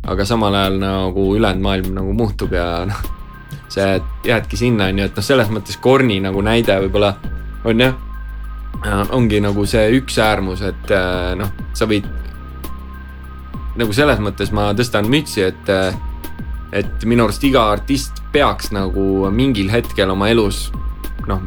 aga 0.08 0.24
samal 0.24 0.56
ajal 0.56 0.78
nagu 0.80 1.24
ülejäänud 1.36 1.64
maailm 1.64 1.96
nagu 1.98 2.14
muutub 2.16 2.54
ja 2.56 2.86
noh, 2.88 3.02
see 3.74 3.98
jäädki 4.30 4.60
sinna, 4.60 4.88
on 4.88 5.02
ju, 5.02 5.10
et 5.10 5.18
noh, 5.18 5.26
selles 5.26 5.50
mõttes 5.52 5.82
Korni 5.82 6.22
nagu 6.24 6.42
näide 6.46 6.78
võib-olla 6.86 7.16
on 7.68 7.82
jah 7.84 8.07
ongi 8.86 9.42
nagu 9.42 9.66
see 9.66 9.90
üks 9.98 10.20
äärmus, 10.22 10.62
et 10.62 10.92
noh, 11.40 11.54
sa 11.74 11.88
võid 11.90 12.06
nagu 13.78 13.94
selles 13.94 14.20
mõttes 14.24 14.52
ma 14.54 14.72
tõstan 14.78 15.10
mütsi, 15.10 15.44
et, 15.48 15.72
et 16.74 17.06
minu 17.06 17.26
arust 17.26 17.44
iga 17.46 17.68
artist 17.72 18.22
peaks 18.34 18.72
nagu 18.76 19.30
mingil 19.34 19.70
hetkel 19.74 20.14
oma 20.14 20.30
elus 20.34 20.68
noh, 21.28 21.42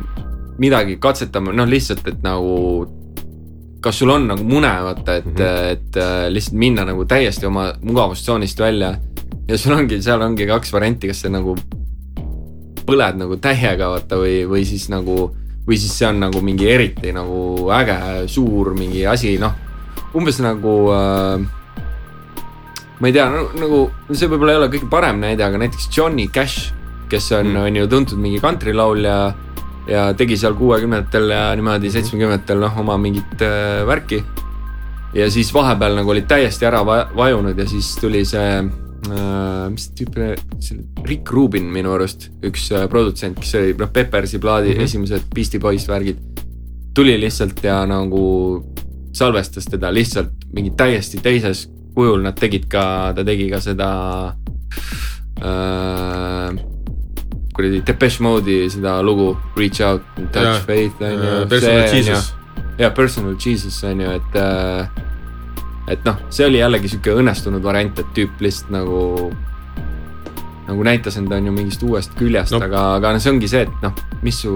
midagi 0.60 0.98
katsetama, 1.00 1.54
noh 1.56 1.68
lihtsalt, 1.68 2.06
et 2.10 2.22
nagu 2.24 2.86
kas 3.80 3.96
sul 3.96 4.12
on 4.12 4.26
nagu 4.28 4.44
mune, 4.44 4.70
vaata, 4.84 5.16
et 5.20 5.26
mm, 5.26 5.36
-hmm. 5.36 5.72
et 5.72 6.32
lihtsalt 6.34 6.56
minna 6.56 6.84
nagu 6.84 7.04
täiesti 7.04 7.46
oma 7.46 7.72
mugavustsoonist 7.82 8.58
välja. 8.58 8.96
ja 9.48 9.58
sul 9.58 9.72
ongi, 9.72 10.02
seal 10.02 10.20
ongi 10.20 10.46
kaks 10.46 10.72
varianti, 10.72 11.06
kas 11.06 11.20
sa 11.20 11.28
nagu 11.28 11.56
põled 12.86 13.16
nagu 13.16 13.36
täiega, 13.36 13.88
vaata, 13.88 14.16
või, 14.16 14.44
või 14.48 14.64
siis 14.64 14.88
nagu, 14.88 15.30
või 15.66 15.78
siis 15.78 15.92
see 15.98 16.08
on 16.08 16.22
nagu 16.24 16.40
mingi 16.44 16.68
eriti 16.70 17.12
nagu 17.14 17.70
äge, 17.74 18.26
suur 18.30 18.72
mingi 18.78 19.04
asi, 19.06 19.36
noh. 19.40 19.54
umbes 20.16 20.40
nagu 20.42 20.74
äh, 20.94 21.44
ma 23.00 23.08
ei 23.08 23.14
tea, 23.16 23.28
nagu 23.30 23.84
see 24.10 24.28
võib-olla 24.28 24.56
ei 24.56 24.60
ole 24.62 24.72
kõige 24.72 24.90
parem 24.92 25.22
näide, 25.22 25.44
aga 25.46 25.60
näiteks 25.62 25.88
Johnny 25.94 26.28
Cash, 26.32 26.74
kes 27.10 27.30
on 27.38 27.52
mm., 27.52 27.62
on 27.68 27.78
ju 27.80 27.86
tuntud 27.90 28.20
mingi 28.20 28.42
kantrilaulja 28.42 29.16
ja 29.90 30.04
tegi 30.14 30.36
seal 30.38 30.54
kuuekümnendatel 30.58 31.32
ja 31.32 31.46
niimoodi 31.56 31.88
hmm. 31.88 31.94
seitsmekümnendatel 31.96 32.60
noh, 32.62 32.76
oma 32.82 32.98
mingit 33.00 33.42
äh, 33.42 33.80
värki. 33.88 34.22
ja 35.14 35.30
siis 35.30 35.48
vahepeal 35.54 35.96
nagu 35.98 36.10
olid 36.12 36.28
täiesti 36.30 36.66
ära 36.68 36.84
vajunud 36.86 37.58
ja 37.58 37.66
siis 37.66 37.96
tuli 37.98 38.24
see 38.24 38.60
mis 39.08 39.86
tüüp, 39.96 40.16
Rick 41.06 41.32
Rubin 41.32 41.70
minu 41.72 41.94
arust, 41.94 42.28
üks 42.44 42.68
äh, 42.74 42.86
produtsent, 42.90 43.38
kes 43.40 43.54
oli 43.58 43.74
noh, 43.78 43.90
Peppersi 43.92 44.38
plaadi 44.38 44.74
mm 44.74 44.78
-hmm. 44.78 44.84
esimesed 44.84 45.22
Beastie 45.34 45.60
Boys 45.60 45.88
värgid. 45.88 46.16
tuli 46.94 47.20
lihtsalt 47.20 47.64
ja 47.64 47.86
nagu 47.86 48.64
salvestas 49.12 49.64
teda 49.64 49.94
lihtsalt 49.94 50.32
mingi 50.52 50.70
täiesti 50.70 51.18
teises 51.22 51.68
kujul 51.94 52.22
nad 52.22 52.34
tegid 52.34 52.66
ka, 52.68 53.12
ta 53.16 53.24
tegi 53.24 53.50
ka 53.50 53.60
seda 53.60 53.90
äh, 55.42 56.58
kuradi 57.54 57.82
Depeche 57.86 58.22
Mode'i 58.22 58.70
seda 58.70 59.02
lugu 59.02 59.36
Reach 59.56 59.80
out, 59.80 60.02
touch 60.32 60.44
ja, 60.44 60.60
faith 60.66 61.02
on 61.02 61.12
ju. 61.12 61.46
Personal 61.48 61.94
Jesus. 61.94 62.34
ja 62.78 62.90
Personal 62.90 63.36
Jesus 63.46 63.84
on 63.84 64.00
ju, 64.00 64.10
et 64.10 64.36
äh,. 64.36 64.88
Et 65.90 66.04
noh, 66.06 66.18
see 66.30 66.46
oli 66.46 66.60
jällegi 66.62 66.92
sihuke 66.94 67.14
õnnestunud 67.20 67.64
variant, 67.64 67.98
et 67.98 68.12
tüüp 68.16 68.42
lihtsalt 68.44 68.74
nagu 68.74 69.00
nagu 70.70 70.84
näitas 70.86 71.16
end, 71.18 71.32
on 71.34 71.48
ju 71.48 71.54
mingist 71.54 71.82
uuest 71.82 72.12
küljest 72.18 72.54
no., 72.54 72.60
aga, 72.62 72.82
aga 72.98 73.14
no 73.14 73.22
see 73.22 73.32
ongi 73.32 73.48
see, 73.50 73.64
et 73.66 73.84
noh, 73.84 73.96
mis 74.24 74.38
su 74.44 74.52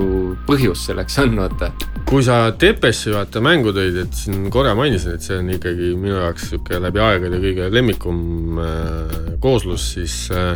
põhjus 0.47 0.85
selleks 0.89 1.19
on, 1.25 1.35
vaata. 1.43 1.73
kui 2.09 2.23
sa 2.27 2.39
Tepeši 2.59 3.15
vaata 3.17 3.43
mängu 3.45 3.75
tõid, 3.75 3.99
et 4.05 4.19
siin 4.19 4.47
korra 4.55 4.77
mainisin, 4.79 5.17
et 5.17 5.27
see 5.27 5.41
on 5.41 5.51
ikkagi 5.57 5.91
minu 5.99 6.21
jaoks 6.21 6.53
sihuke 6.53 6.79
läbi 6.83 7.03
aegade 7.03 7.41
kõige 7.43 7.71
lemmikum 7.75 8.63
äh, 8.63 9.19
kooslus, 9.43 9.89
siis 9.97 10.19
äh, 10.35 10.55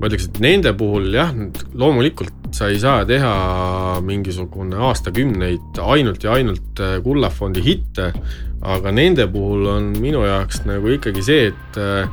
ma 0.00 0.08
ütleks, 0.08 0.30
et 0.30 0.40
nende 0.44 0.72
puhul 0.78 1.10
jah, 1.14 1.34
loomulikult 1.76 2.35
sa 2.54 2.68
ei 2.70 2.78
saa 2.80 3.04
teha 3.08 4.00
mingisugune 4.04 4.78
aastakümneid 4.88 5.80
ainult 5.82 6.24
ja 6.24 6.36
ainult 6.36 6.80
äh, 6.80 6.98
kullafondi 7.02 7.62
hitte, 7.64 8.12
aga 8.62 8.92
nende 8.92 9.26
puhul 9.32 9.66
on 9.70 9.92
minu 10.00 10.24
jaoks 10.26 10.64
nagu 10.68 10.94
ikkagi 10.96 11.24
see, 11.24 11.50
et 11.52 11.80
äh, 11.80 12.08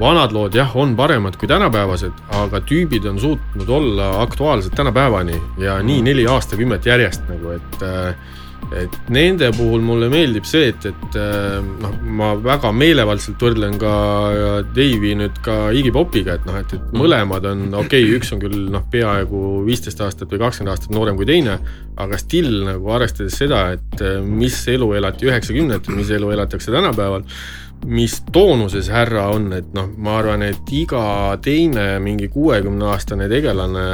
vanad 0.00 0.32
lood 0.34 0.56
jah, 0.58 0.72
on 0.76 0.96
paremad 0.96 1.36
kui 1.38 1.48
tänapäevased, 1.50 2.22
aga 2.34 2.60
tüübid 2.66 3.06
on 3.10 3.20
suutnud 3.22 3.68
olla 3.68 4.08
aktuaalsed 4.22 4.74
tänapäevani 4.76 5.36
ja 5.62 5.78
nii 5.82 6.02
neli 6.02 6.26
aastakümmet 6.30 6.86
järjest 6.86 7.28
nagu, 7.30 7.54
et 7.58 7.84
äh, 7.86 8.32
et 8.76 9.10
nende 9.12 9.50
puhul 9.56 9.82
mulle 9.84 10.08
meeldib 10.12 10.46
see, 10.48 10.70
et, 10.72 10.86
et 10.88 11.18
äh, 11.20 11.58
noh, 11.82 11.96
ma 12.18 12.32
väga 12.40 12.72
meelevaldselt 12.74 13.42
võrdlen 13.42 13.76
ka 13.80 13.94
Dave'i 14.76 15.14
nüüd 15.20 15.40
ka 15.44 15.58
Iggy 15.76 15.92
Popiga, 15.94 16.38
et 16.38 16.46
noh, 16.48 16.58
et, 16.60 16.72
et 16.72 16.80
mm. 16.80 17.00
mõlemad 17.00 17.48
on 17.50 17.66
okei 17.82 18.06
okay,, 18.06 18.14
üks 18.18 18.32
on 18.34 18.42
küll 18.42 18.68
noh, 18.74 18.86
peaaegu 18.90 19.42
viisteist 19.66 20.00
aastat 20.04 20.32
või 20.32 20.42
kakskümmend 20.46 20.74
aastat 20.74 20.94
noorem 20.96 21.18
kui 21.20 21.28
teine, 21.28 21.58
aga 22.00 22.20
still 22.20 22.64
nagu 22.68 22.94
arvestades 22.94 23.36
seda, 23.42 23.66
et 23.76 24.04
äh, 24.04 24.18
mis 24.24 24.56
elu 24.72 24.92
elati 25.00 25.30
üheksakümnendatel, 25.30 25.98
mis 25.98 26.14
elu 26.14 26.32
elatakse 26.36 26.74
tänapäeval 26.74 27.28
mis 27.84 28.22
toonuses 28.32 28.88
härra 28.92 29.28
on, 29.34 29.50
et 29.52 29.72
noh, 29.76 29.90
ma 30.00 30.18
arvan, 30.20 30.44
et 30.46 30.70
iga 30.72 31.36
teine 31.44 31.98
mingi 32.00 32.30
kuuekümne 32.32 32.88
aastane 32.94 33.28
tegelane 33.28 33.84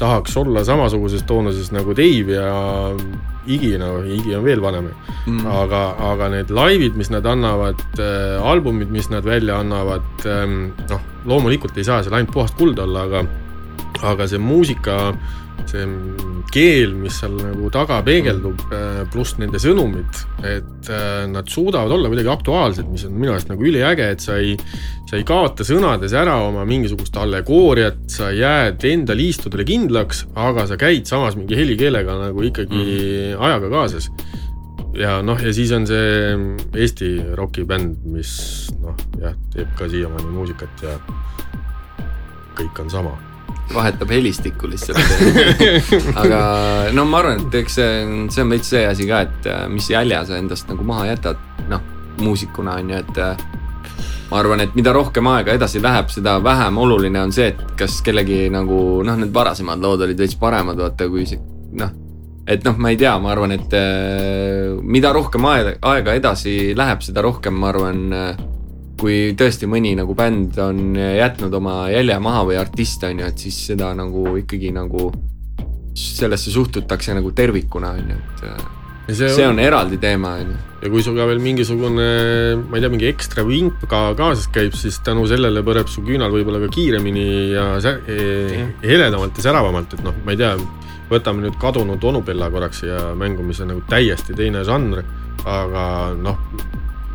tahaks 0.00 0.36
olla 0.40 0.64
samasuguses 0.66 1.24
toonuses 1.28 1.70
nagu 1.74 1.94
Dave 1.96 2.38
ja 2.38 2.54
Iggy, 3.50 3.74
no 3.80 4.00
Iggy 4.04 4.34
on 4.36 4.44
veel 4.44 4.62
vanem 4.62 4.88
mm., 4.90 5.44
aga, 5.48 5.82
aga 6.12 6.30
need 6.36 6.52
laivid, 6.54 6.96
mis 7.00 7.12
nad 7.12 7.26
annavad 7.28 7.80
äh,, 7.98 8.40
albumid, 8.52 8.90
mis 8.92 9.10
nad 9.12 9.26
välja 9.28 9.60
annavad 9.60 10.26
ähm,, 10.28 10.72
noh, 10.90 11.04
loomulikult 11.28 11.78
ei 11.78 11.86
saa 11.86 12.02
seal 12.04 12.18
ainult 12.18 12.34
puhast 12.36 12.58
kuld 12.60 12.80
olla, 12.80 13.06
aga 13.08 13.24
aga 14.06 14.26
see 14.30 14.40
muusika 14.40 14.96
äh, 15.10 15.39
see 15.68 15.84
keel, 16.50 16.94
mis 16.98 17.18
seal 17.20 17.36
nagu 17.38 17.68
taga 17.72 18.00
peegeldub, 18.06 18.62
äh, 18.74 19.02
pluss 19.12 19.36
nende 19.40 19.60
sõnumid, 19.62 20.20
et 20.46 20.90
äh, 20.90 21.24
nad 21.30 21.48
suudavad 21.50 21.92
olla 21.94 22.10
kuidagi 22.10 22.32
aktuaalsed, 22.32 22.88
mis 22.90 23.04
on 23.08 23.14
minu 23.18 23.34
arust 23.34 23.50
nagu 23.52 23.66
üliäge, 23.66 24.08
et 24.14 24.24
sa 24.24 24.38
ei, 24.40 24.56
sa 25.10 25.18
ei 25.18 25.26
kaota 25.28 25.66
sõnades 25.66 26.14
ära 26.16 26.38
oma 26.46 26.66
mingisugust 26.68 27.16
allegooriat, 27.20 28.02
sa 28.10 28.32
jääd 28.34 28.84
enda 28.90 29.16
liistudele 29.18 29.66
kindlaks, 29.68 30.26
aga 30.38 30.66
sa 30.70 30.80
käid 30.80 31.08
samas 31.10 31.38
mingi 31.38 31.58
helikeelega 31.58 32.18
nagu 32.26 32.44
ikkagi 32.50 32.84
mm. 32.84 33.40
ajaga 33.40 33.72
kaasas. 33.76 34.10
ja 34.98 35.20
noh, 35.22 35.38
ja 35.38 35.54
siis 35.54 35.70
on 35.76 35.86
see 35.86 36.36
Eesti 36.74 37.14
rokibänd, 37.38 38.02
mis 38.10 38.34
noh, 38.82 38.98
jah, 39.22 39.38
teeb 39.54 39.74
ka 39.78 39.90
siiamaani 39.90 40.34
muusikat 40.34 40.86
ja 40.86 40.98
kõik 42.58 42.82
on 42.82 42.90
sama 42.92 43.18
vahetab 43.74 44.10
helistikku 44.10 44.68
lihtsalt. 44.70 44.98
Aga 46.20 46.40
no 46.96 47.04
ma 47.08 47.22
arvan, 47.22 47.46
et 47.46 47.56
eks 47.62 47.78
see 47.78 48.02
on, 48.04 48.26
see 48.32 48.44
on 48.44 48.52
veits 48.54 48.72
see 48.74 48.82
asi 48.88 49.06
ka, 49.08 49.22
et 49.28 49.48
äh, 49.50 49.64
mis 49.70 49.88
jälje 49.90 50.20
sa 50.28 50.38
endast 50.40 50.68
nagu 50.70 50.86
maha 50.86 51.08
jätad, 51.12 51.40
noh, 51.70 51.82
muusikuna 52.20 52.76
on 52.80 52.92
ju, 52.92 53.00
et 53.00 53.22
äh, 53.22 53.46
ma 54.30 54.42
arvan, 54.42 54.64
et 54.66 54.76
mida 54.78 54.94
rohkem 54.96 55.30
aega 55.32 55.56
edasi 55.58 55.82
läheb, 55.82 56.10
seda 56.12 56.38
vähem 56.44 56.78
oluline 56.82 57.22
on 57.22 57.34
see, 57.34 57.50
et 57.54 57.64
kas 57.78 58.00
kellegi 58.06 58.44
nagu 58.52 59.00
noh, 59.06 59.18
need 59.20 59.34
varasemad 59.34 59.82
lood 59.82 60.06
olid 60.06 60.20
veits 60.20 60.38
paremad, 60.40 60.78
vaata, 60.80 61.08
kui 61.10 61.26
see 61.28 61.40
noh, 61.80 61.94
et 62.50 62.64
noh, 62.66 62.78
ma 62.82 62.92
ei 62.92 62.98
tea, 63.00 63.14
ma 63.22 63.34
arvan, 63.34 63.54
et 63.56 63.76
äh, 63.78 64.78
mida 64.82 65.14
rohkem 65.16 65.46
aega, 65.50 65.76
aega 65.94 66.16
edasi 66.18 66.72
läheb, 66.78 67.04
seda 67.06 67.22
rohkem, 67.26 67.58
ma 67.60 67.70
arvan 67.74 68.08
kui 69.00 69.32
tõesti 69.38 69.68
mõni 69.70 69.94
nagu 69.98 70.14
bänd 70.16 70.58
on 70.60 70.92
jätnud 70.96 71.54
oma 71.56 71.76
jälje 71.92 72.18
maha 72.22 72.44
või 72.50 72.58
artist 72.60 73.04
on 73.08 73.22
ju, 73.22 73.30
et 73.32 73.46
siis 73.46 73.62
seda 73.70 73.94
nagu 73.96 74.26
ikkagi 74.42 74.74
nagu 74.76 75.08
sellesse 75.96 76.52
suhtutakse 76.52 77.16
nagu 77.16 77.32
tervikuna 77.36 77.94
on 77.96 78.12
ju, 78.12 78.18
et 78.20 78.44
ja 79.10 79.14
see, 79.14 79.30
see 79.34 79.46
on, 79.46 79.56
on 79.56 79.62
eraldi 79.64 79.98
teema 80.00 80.34
on 80.40 80.52
ju. 80.52 80.58
ja 80.84 80.90
kui 80.92 81.02
sul 81.04 81.16
ka 81.18 81.26
veel 81.28 81.40
mingisugune, 81.42 82.08
ma 82.62 82.78
ei 82.78 82.84
tea, 82.84 82.92
mingi 82.92 83.08
ekstra 83.10 83.44
vink 83.46 83.82
ka 83.90 84.02
kaasas 84.18 84.50
käib, 84.54 84.76
siis 84.78 85.00
tänu 85.06 85.26
sellele 85.30 85.64
põleb 85.66 85.90
su 85.92 86.04
küünal 86.06 86.32
võib-olla 86.34 86.62
ka 86.64 86.70
kiiremini 86.72 87.26
ja 87.54 87.66
e, 87.80 88.68
heledamalt 88.84 89.40
ja 89.40 89.48
säravamalt, 89.48 89.96
et 89.96 90.04
noh, 90.06 90.16
ma 90.24 90.36
ei 90.36 90.40
tea, 90.40 90.54
võtame 91.10 91.44
nüüd 91.46 91.58
kadunud 91.60 92.04
onupella 92.12 92.50
korraks 92.52 92.84
siia 92.84 93.10
mängu, 93.18 93.44
mis 93.46 93.60
on 93.64 93.74
nagu 93.74 93.82
täiesti 93.90 94.36
teine 94.38 94.62
žanr, 94.66 95.02
aga 95.48 95.84
noh, 96.20 96.38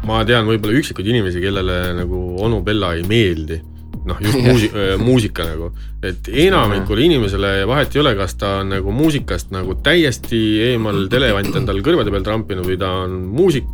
ma 0.05 0.23
tean 0.27 0.47
võib-olla 0.49 0.81
üksikuid 0.81 1.07
inimesi, 1.11 1.41
kellele 1.43 1.79
nagu 2.01 2.25
onu 2.45 2.61
Bella 2.65 2.93
ei 2.97 3.05
meeldi. 3.07 3.61
noh, 4.05 4.19
just 4.21 4.37
muusi-, 4.45 4.69
muusika 5.01 5.47
nagu, 5.47 5.71
et 6.05 6.27
enamikule 6.29 7.07
inimesele 7.07 7.63
vahet 7.65 7.95
ei 7.95 8.03
ole, 8.03 8.11
kas 8.19 8.35
ta 8.37 8.59
on 8.61 8.69
nagu 8.75 8.91
muusikast 8.93 9.49
nagu 9.55 9.73
täiesti 9.81 10.41
eemal, 10.67 11.07
televant 11.09 11.57
on 11.57 11.65
tal 11.65 11.81
kõrvade 11.81 12.13
peal 12.13 12.27
trampinud 12.27 12.69
või 12.69 12.77
ta 12.77 12.91
on 13.07 13.15
muusik, 13.33 13.65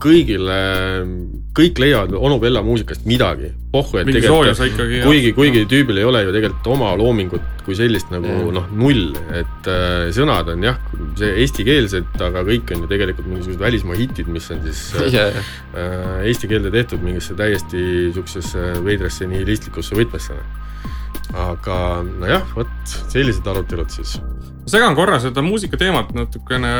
kõigile, 0.00 0.56
kõik 1.56 1.80
leiavad 1.80 2.14
onu 2.16 2.38
Bella 2.42 2.62
muusikast 2.64 3.06
midagi. 3.08 3.52
pohhu, 3.72 3.98
et 4.00 4.08
tegelikult, 4.08 4.80
kuigi, 5.04 5.32
kuigi 5.36 5.66
tüübil 5.68 5.98
ei 6.00 6.06
ole 6.08 6.22
ju 6.24 6.32
tegelikult 6.32 6.68
oma 6.72 6.94
loomingut 6.96 7.56
kui 7.66 7.76
sellist 7.76 8.12
nagu 8.12 8.50
noh, 8.54 8.68
null, 8.78 9.10
et 9.34 9.68
äh, 9.70 10.06
sõnad 10.14 10.48
on 10.52 10.64
jah, 10.64 10.78
see 11.18 11.32
eestikeelsed, 11.42 12.14
aga 12.22 12.44
kõik 12.46 12.70
on 12.72 12.84
ju 12.84 12.90
tegelikult 12.92 13.28
mingisugused 13.28 13.62
välismaa 13.64 13.98
hitid, 13.98 14.30
mis 14.32 14.46
on 14.54 14.62
siis 14.68 14.82
äh, 15.02 15.40
äh, 15.74 16.28
eesti 16.30 16.50
keelde 16.52 16.72
tehtud 16.74 17.02
mingisse 17.04 17.36
täiesti 17.38 17.82
niisugusesse 17.82 18.68
veidrasse 18.86 19.28
nihilistlikusse 19.28 19.98
võtmesse. 19.98 20.38
aga 21.34 21.78
nojah, 22.06 22.46
vot 22.54 22.96
sellised 23.10 23.48
arutelud 23.50 23.90
siis. 23.92 24.16
Segan 24.66 24.96
korra 24.98 25.20
seda 25.22 25.42
muusikateemat 25.46 26.12
natukene 26.16 26.72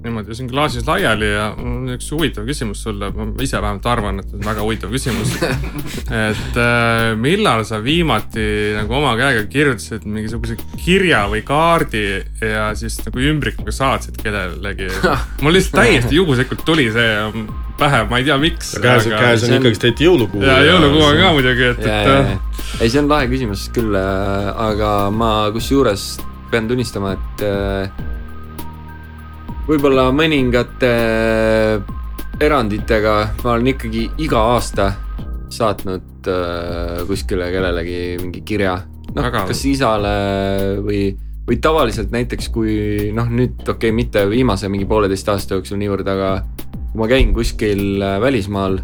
niimoodi 0.00 0.34
siin 0.34 0.48
klaasis 0.50 0.86
laiali 0.88 1.28
ja 1.28 1.50
mul 1.58 1.76
on 1.76 1.94
üks 1.94 2.08
huvitav 2.14 2.46
küsimus 2.48 2.82
sulle, 2.86 3.10
ma 3.14 3.26
ise 3.44 3.60
vähemalt 3.60 3.86
arvan, 3.86 4.20
et 4.22 4.32
väga 4.46 4.64
huvitav 4.64 4.92
küsimus 4.94 5.34
et 6.30 6.58
äh, 6.58 7.10
millal 7.20 7.64
sa 7.68 7.82
viimati 7.84 8.46
nagu 8.78 8.96
oma 8.98 9.12
käega 9.20 9.44
kirjutasid 9.52 10.06
mingisuguse 10.08 10.56
kirja 10.80 11.26
või 11.30 11.42
kaardi 11.46 12.04
ja 12.40 12.70
siis 12.78 12.98
nagu 13.04 13.22
ümbrikuga 13.30 13.74
saatsid 13.74 14.18
kellelegi 14.22 14.88
mul 15.44 15.58
lihtsalt 15.58 15.82
täiesti 15.82 16.16
juhuslikult 16.16 16.64
tuli 16.66 16.88
see 16.94 17.12
pähe, 17.80 18.02
ma 18.10 18.20
ei 18.20 18.26
tea, 18.26 18.36
miks. 18.40 18.74
käes 18.80 19.06
aga..., 19.08 19.20
käes 19.24 19.44
on, 19.46 19.54
ikkagi 19.56 19.80
täitsa 19.86 20.04
jõulukuu. 20.04 20.42
ja 20.44 20.58
jõulukuu 20.66 21.04
on 21.06 21.20
ka 21.20 21.30
muidugi, 21.36 21.70
et, 21.74 21.84
et. 21.84 22.10
Äh, 22.12 22.34
ei, 22.80 22.90
see 22.90 23.00
on 23.00 23.08
lahe 23.08 23.28
küsimus 23.30 23.68
küll, 23.74 23.94
äh, 23.96 24.50
aga 24.68 24.90
ma 25.14 25.30
kusjuures 25.54 26.10
pean 26.50 26.68
tunnistama, 26.68 27.14
et 27.16 27.44
võib-olla 29.70 30.08
mõningate 30.14 30.90
äh, 30.90 31.90
eranditega 32.42 33.14
ma 33.44 33.54
olen 33.54 33.72
ikkagi 33.74 34.06
iga 34.24 34.42
aasta 34.56 34.90
saatnud 35.50 36.30
äh, 36.30 37.02
kuskile 37.08 37.50
kellelegi 37.52 38.00
mingi 38.22 38.42
kirja. 38.46 38.78
noh, 39.14 39.28
kas 39.34 39.64
isale 39.66 40.14
või, 40.86 41.02
või 41.46 41.58
tavaliselt 41.62 42.12
näiteks 42.14 42.50
kui 42.54 43.10
noh, 43.14 43.30
nüüd 43.30 43.62
okei 43.62 43.90
okay,, 43.90 43.94
mitte 43.94 44.24
viimase 44.30 44.70
mingi 44.70 44.88
pooleteist 44.90 45.30
aasta 45.30 45.58
jooksul 45.58 45.80
niivõrd, 45.82 46.10
aga 46.10 46.32
kui 46.90 47.02
ma 47.02 47.10
käin 47.10 47.34
kuskil 47.36 48.02
äh, 48.02 48.18
välismaal 48.22 48.80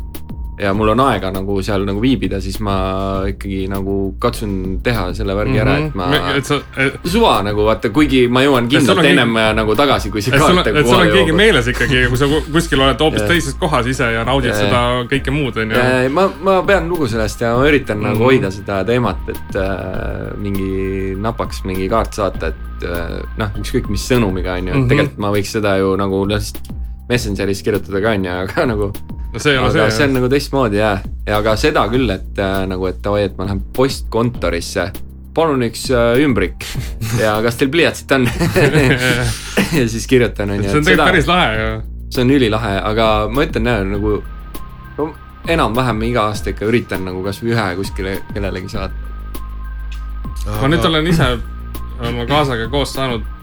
ja 0.58 0.72
mul 0.74 0.88
on 0.88 1.00
aega 1.04 1.30
nagu 1.34 1.58
seal 1.64 1.84
nagu 1.84 2.00
viibida, 2.00 2.38
siis 2.40 2.56
ma 2.64 2.76
ikkagi 3.28 3.66
nagu 3.68 3.96
katsun 4.20 4.78
teha 4.84 5.10
selle 5.16 5.34
värgi 5.36 5.58
mm 5.58 5.58
-hmm. 5.58 5.68
ära, 5.68 5.86
et 5.86 5.94
ma. 5.94 6.36
et 6.36 6.46
sa 6.48 6.60
et.... 6.76 6.96
suva 7.04 7.42
nagu 7.44 7.66
vaata, 7.66 7.90
kuigi 7.90 8.26
ma 8.28 8.40
jõuan 8.44 8.68
kindlalt 8.68 9.04
ennem 9.04 9.34
keegi... 9.36 9.56
nagu 9.60 9.76
tagasi, 9.76 10.10
kui 10.10 10.22
see 10.22 10.38
kaart 10.38 10.56
nagu. 10.56 10.78
et 10.78 10.88
sul 10.88 11.00
on 11.00 11.12
keegi 11.12 11.32
meeles 11.32 11.68
ikkagi, 11.72 12.06
kui 12.08 12.20
sa 12.20 12.28
kuskil 12.52 12.80
oled 12.80 13.04
hoopis 13.04 13.26
teises 13.28 13.58
kohas 13.60 13.86
ise 13.86 14.08
ja 14.12 14.24
naudid 14.24 14.52
yeah. 14.52 14.60
seda 14.60 14.80
kõike 15.10 15.34
muud, 15.34 15.60
on 15.60 15.76
ju. 15.76 15.82
ma, 16.16 16.28
ma 16.48 16.62
pean 16.62 16.88
lugu 16.88 17.08
sellest 17.08 17.40
ja 17.44 17.52
ma 17.56 17.68
üritan 17.68 17.98
mm 17.98 18.02
-hmm. 18.02 18.06
nagu 18.06 18.16
mhm. 18.16 18.24
hoida 18.24 18.50
seda 18.50 18.84
teemat, 18.84 19.28
et 19.28 19.60
äh, 19.60 20.38
mingi 20.38 21.16
napaks 21.20 21.64
mingi 21.64 21.88
kaart 21.88 22.12
saata, 22.14 22.46
et 22.46 22.88
äh, 22.88 23.20
noh, 23.36 23.52
ükskõik 23.60 23.92
mis 23.92 24.08
sõnumiga 24.08 24.56
on 24.56 24.68
ju, 24.68 24.72
et 24.72 24.76
mm 24.76 24.82
-hmm. 24.82 24.88
tegelikult 24.88 25.18
ma 25.18 25.34
võiks 25.36 25.52
seda 25.52 25.76
ju 25.76 25.96
nagu 25.96 26.24
lihtsalt 26.28 26.72
Messengeris 27.08 27.62
kirjutada 27.62 28.00
ka 28.00 28.10
on 28.16 28.24
ju, 28.24 28.30
aga 28.30 28.66
nagu 28.66 28.92
no 29.36 29.42
see 29.42 29.52
ei 29.52 29.58
ole 29.58 29.72
see. 29.72 29.90
see 29.98 30.08
on 30.08 30.14
nagu 30.16 30.28
teistmoodi 30.32 30.78
jah, 30.80 31.02
ja 31.26 31.40
aga 31.40 31.56
seda 31.60 31.82
küll, 31.92 32.08
et 32.14 32.38
äh, 32.40 32.62
nagu, 32.70 32.86
et 32.88 33.02
davai, 33.04 33.26
et 33.28 33.36
ma 33.36 33.48
lähen 33.48 33.60
postkontorisse. 33.76 34.88
palun 35.36 35.66
üks 35.66 35.82
äh, 35.92 36.14
ümbrik 36.24 36.64
ja 37.20 37.34
kas 37.44 37.60
teil 37.60 37.68
pliiatsit 37.72 38.16
on 38.16 38.24
ja 39.78 39.84
siis 39.92 40.06
kirjutan 40.08 40.54
on 40.54 40.64
ju. 40.64 40.70
see 40.70 40.80
on 40.80 40.88
tegelikult 40.88 41.12
päris 41.12 41.28
lahe 41.28 41.50
ju. 41.58 41.76
see 42.16 42.24
on 42.24 42.32
ülilahe, 42.38 42.72
aga 42.92 43.10
ma 43.28 43.44
ütlen 43.44 43.68
jah, 43.68 43.84
nagu 43.92 44.16
no, 44.96 45.10
enam-vähem 45.52 46.02
iga 46.08 46.30
aasta 46.30 46.54
ikka 46.54 46.70
üritan 46.70 47.04
nagu 47.10 47.20
kasvõi 47.26 47.52
ühe 47.52 47.68
kuskile 47.82 48.18
kellelegi 48.32 48.72
saata. 48.72 48.96
ma 50.62 50.72
nüüd 50.72 50.88
olen 50.88 51.12
ise 51.12 51.34
oma 52.00 52.24
kaasaga 52.28 52.72
koos 52.72 52.96
saanud 52.96 53.35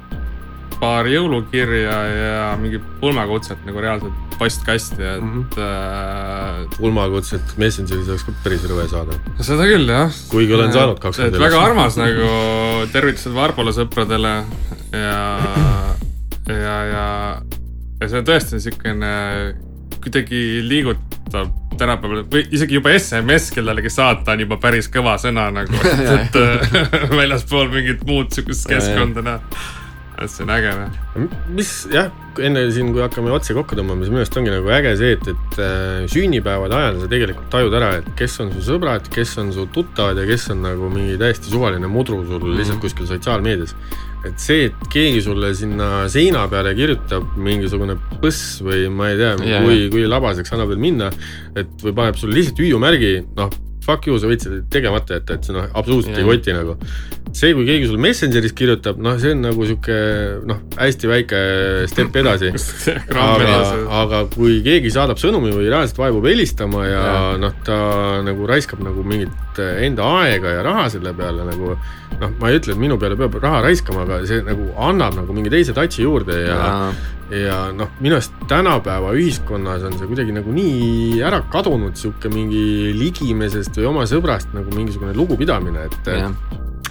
paar 0.84 1.08
jõulukirja 1.08 1.98
ja 2.12 2.52
mingi 2.60 2.82
pulmakutset 3.00 3.64
nagu 3.68 3.82
reaalselt 3.84 4.36
postkasti, 4.40 5.00
et 5.00 5.22
mm. 5.22 5.32
-hmm. 5.34 5.62
Äh, 5.64 6.78
pulmakutset 6.78 7.58
Messengeris 7.58 8.10
oleks 8.10 8.26
ka 8.28 8.36
päris 8.44 8.66
rõve 8.68 8.88
saada. 8.92 9.18
seda 9.40 9.68
küll 9.70 9.90
jah. 9.90 10.12
kuigi 10.30 10.54
olen 10.54 10.74
saanud 10.74 11.00
kakskümmend. 11.00 11.36
et 11.36 11.42
väga 11.42 11.62
armas 11.64 11.98
nagu 11.98 12.30
tervitused 12.92 13.36
Varbole 13.36 13.72
sõpradele 13.76 14.34
ja, 14.92 15.20
ja, 16.48 16.78
ja, 16.94 17.06
ja 18.02 18.10
see 18.10 18.20
on 18.20 18.28
tõesti 18.28 18.60
niisugune 18.60 19.14
kuidagi 20.04 20.42
liigutab 20.68 21.54
tänapäeval 21.78 22.26
või 22.34 22.44
isegi 22.52 22.76
juba 22.76 22.92
SMS 22.98 23.54
kellelegi 23.56 23.90
saata 23.94 24.36
on 24.36 24.44
juba 24.44 24.58
päris 24.58 24.90
kõva 24.92 25.16
sõna 25.22 25.48
nagu, 25.54 25.80
et, 25.94 26.12
et 26.18 27.16
väljaspool 27.22 27.72
mingit 27.72 28.04
muud 28.10 28.36
sihukest 28.36 28.68
keskkonda 28.68 29.24
näha 29.30 29.82
et 30.26 30.32
see 30.34 30.46
on 30.46 30.52
äge 30.54 30.74
noh. 30.78 31.34
mis 31.56 31.72
jah, 31.92 32.12
enne 32.44 32.64
siin, 32.74 32.92
kui 32.96 33.04
hakkame 33.04 33.34
otse 33.36 33.56
kokku 33.56 33.78
tõmbama, 33.78 34.04
siis 34.04 34.14
minu 34.14 34.22
arust 34.24 34.38
ongi 34.40 34.54
nagu 34.54 34.72
äge 34.76 34.94
see, 35.00 35.18
et, 35.18 35.28
et 35.34 35.60
äh, 35.62 36.06
sünnipäevade 36.12 36.78
ajal 36.78 37.02
sa 37.02 37.10
tegelikult 37.12 37.50
tajud 37.54 37.78
ära, 37.80 37.92
et 38.02 38.10
kes 38.20 38.40
on 38.44 38.54
su 38.56 38.64
sõbrad, 38.68 39.10
kes 39.14 39.36
on 39.44 39.52
su 39.56 39.68
tuttavad 39.76 40.22
ja 40.22 40.28
kes 40.30 40.50
on 40.56 40.64
nagu 40.66 40.90
mingi 40.94 41.18
täiesti 41.22 41.54
suvaline 41.54 41.90
mudru 41.92 42.22
sul 42.24 42.40
mm 42.40 42.48
-hmm. 42.48 42.58
lihtsalt 42.62 42.82
kuskil 42.84 43.10
sotsiaalmeedias. 43.10 43.76
et 44.26 44.40
see, 44.40 44.66
et 44.66 44.88
keegi 44.90 45.22
sulle 45.22 45.54
sinna 45.54 46.08
seina 46.08 46.48
peale 46.48 46.72
kirjutab 46.76 47.36
mingisugune 47.36 47.98
põss 48.22 48.62
või 48.64 48.88
ma 48.90 49.10
ei 49.10 49.18
tea 49.18 49.36
yeah., 49.44 49.64
kui, 49.66 49.90
kui 49.92 50.08
labaseks 50.08 50.54
annab 50.54 50.72
veel 50.72 50.80
minna, 50.80 51.12
et 51.56 51.68
või 51.84 51.94
paneb 51.94 52.16
sulle 52.16 52.36
lihtsalt 52.36 52.60
hüüumärgi, 52.60 53.14
noh 53.36 53.50
fuck 53.84 54.08
you, 54.08 54.20
sa 54.22 54.30
selle 54.32 54.62
tegemata 54.72 55.20
jätta, 55.20 55.38
et 55.38 55.48
see 55.48 55.56
noh, 55.56 55.68
absoluutselt 55.74 56.16
ei 56.16 56.24
Jah. 56.24 56.30
koti 56.32 56.56
nagu. 56.56 56.78
see, 57.34 57.54
kui 57.58 57.66
keegi 57.66 57.88
sulle 57.90 58.02
Messengeris 58.04 58.54
kirjutab, 58.54 59.00
noh, 59.02 59.16
see 59.22 59.34
on 59.34 59.42
nagu 59.42 59.66
sihuke 59.66 59.96
noh, 60.50 60.60
hästi 60.78 61.10
väike 61.10 61.40
step 61.90 62.20
edasi. 62.22 62.52
aga, 63.28 63.56
aga 64.04 64.24
kui 64.34 64.60
keegi 64.66 64.92
saadab 64.94 65.22
sõnumi 65.22 65.54
või 65.56 65.70
reaalselt 65.72 66.00
vaevub 66.02 66.28
helistama 66.30 66.86
ja 66.86 67.02
Jah. 67.08 67.30
noh, 67.42 67.56
ta 67.66 67.78
nagu 68.26 68.50
raiskab 68.50 68.84
nagu 68.86 69.06
mingit 69.08 69.53
enda 69.60 70.08
aega 70.22 70.58
ja 70.58 70.64
raha 70.66 70.88
selle 70.94 71.14
peale 71.18 71.46
nagu 71.48 71.74
noh, 71.74 72.32
ma 72.40 72.50
ei 72.50 72.60
ütle, 72.60 72.76
et 72.76 72.82
minu 72.82 72.98
peale 73.02 73.18
peab 73.20 73.38
raha 73.42 73.64
raiskama, 73.68 74.06
aga 74.08 74.22
see 74.30 74.42
nagu 74.46 74.70
annab 74.90 75.18
nagu 75.22 75.36
mingi 75.36 75.52
teise 75.54 75.76
touch'i 75.76 76.06
juurde 76.06 76.40
ja, 76.46 76.58
ja 76.58 76.94
ja 77.34 77.60
noh, 77.76 77.90
minu 78.04 78.18
arust 78.18 78.36
tänapäeva 78.50 79.14
ühiskonnas 79.18 79.86
on 79.88 79.96
see 79.98 80.10
kuidagi 80.10 80.36
nagu 80.36 80.54
nii 80.54 81.22
ära 81.26 81.42
kadunud, 81.54 81.96
sihuke 82.00 82.32
mingi 82.34 82.92
ligimesest 82.98 83.80
või 83.80 83.90
oma 83.94 84.06
sõbrast 84.10 84.54
nagu 84.56 84.74
mingisugune 84.76 85.16
lugupidamine, 85.18 85.88
et 85.90 86.14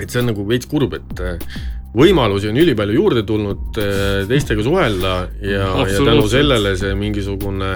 et 0.00 0.08
see 0.08 0.22
on 0.22 0.32
nagu 0.32 0.44
veits 0.48 0.66
kurb, 0.66 0.96
et 0.96 1.20
äh, 1.22 1.60
võimalusi 1.92 2.48
on 2.48 2.58
ülipalju 2.62 2.96
juurde 2.96 3.22
tulnud 3.28 3.78
äh, 3.80 4.22
teistega 4.30 4.64
suhelda 4.64 5.12
ja, 5.44 5.68
ja 5.84 6.00
tänu 6.00 6.24
sellele 6.32 6.74
see 6.80 6.94
mingisugune 6.98 7.74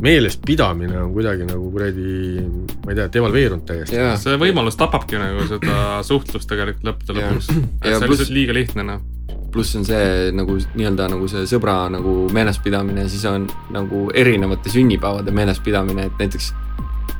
meelespidamine 0.00 0.98
on 1.02 1.12
kuidagi 1.14 1.46
nagu 1.48 1.70
kuradi, 1.72 2.42
ma 2.84 2.92
ei 2.92 2.98
tea, 2.98 3.08
devalveerunud 3.16 3.64
täiesti. 3.68 3.96
jah, 3.98 4.14
see 4.20 4.36
võimalus 4.40 4.78
tapabki 4.80 5.20
nagu 5.20 5.46
seda 5.48 6.00
suhtlust 6.06 6.48
tegelikult 6.50 6.88
lõppude 6.90 7.16
lõpuks. 7.18 7.50
Ja 7.84 7.96
see 7.96 7.98
on 8.00 8.14
lihtsalt 8.14 8.34
liiga 8.34 8.56
lihtne 8.56 8.86
noh. 8.86 9.02
pluss 9.50 9.76
on 9.76 9.84
see 9.84 10.30
nagu 10.36 10.56
nii-öelda 10.56 11.10
nagu 11.10 11.28
see 11.30 11.44
sõbra 11.50 11.82
nagu 11.92 12.14
meelespidamine, 12.32 13.08
siis 13.10 13.26
on 13.28 13.48
nagu 13.74 14.06
erinevate 14.14 14.72
sünnipäevade 14.72 15.34
meelespidamine, 15.34 16.08
et 16.08 16.22
näiteks 16.22 16.52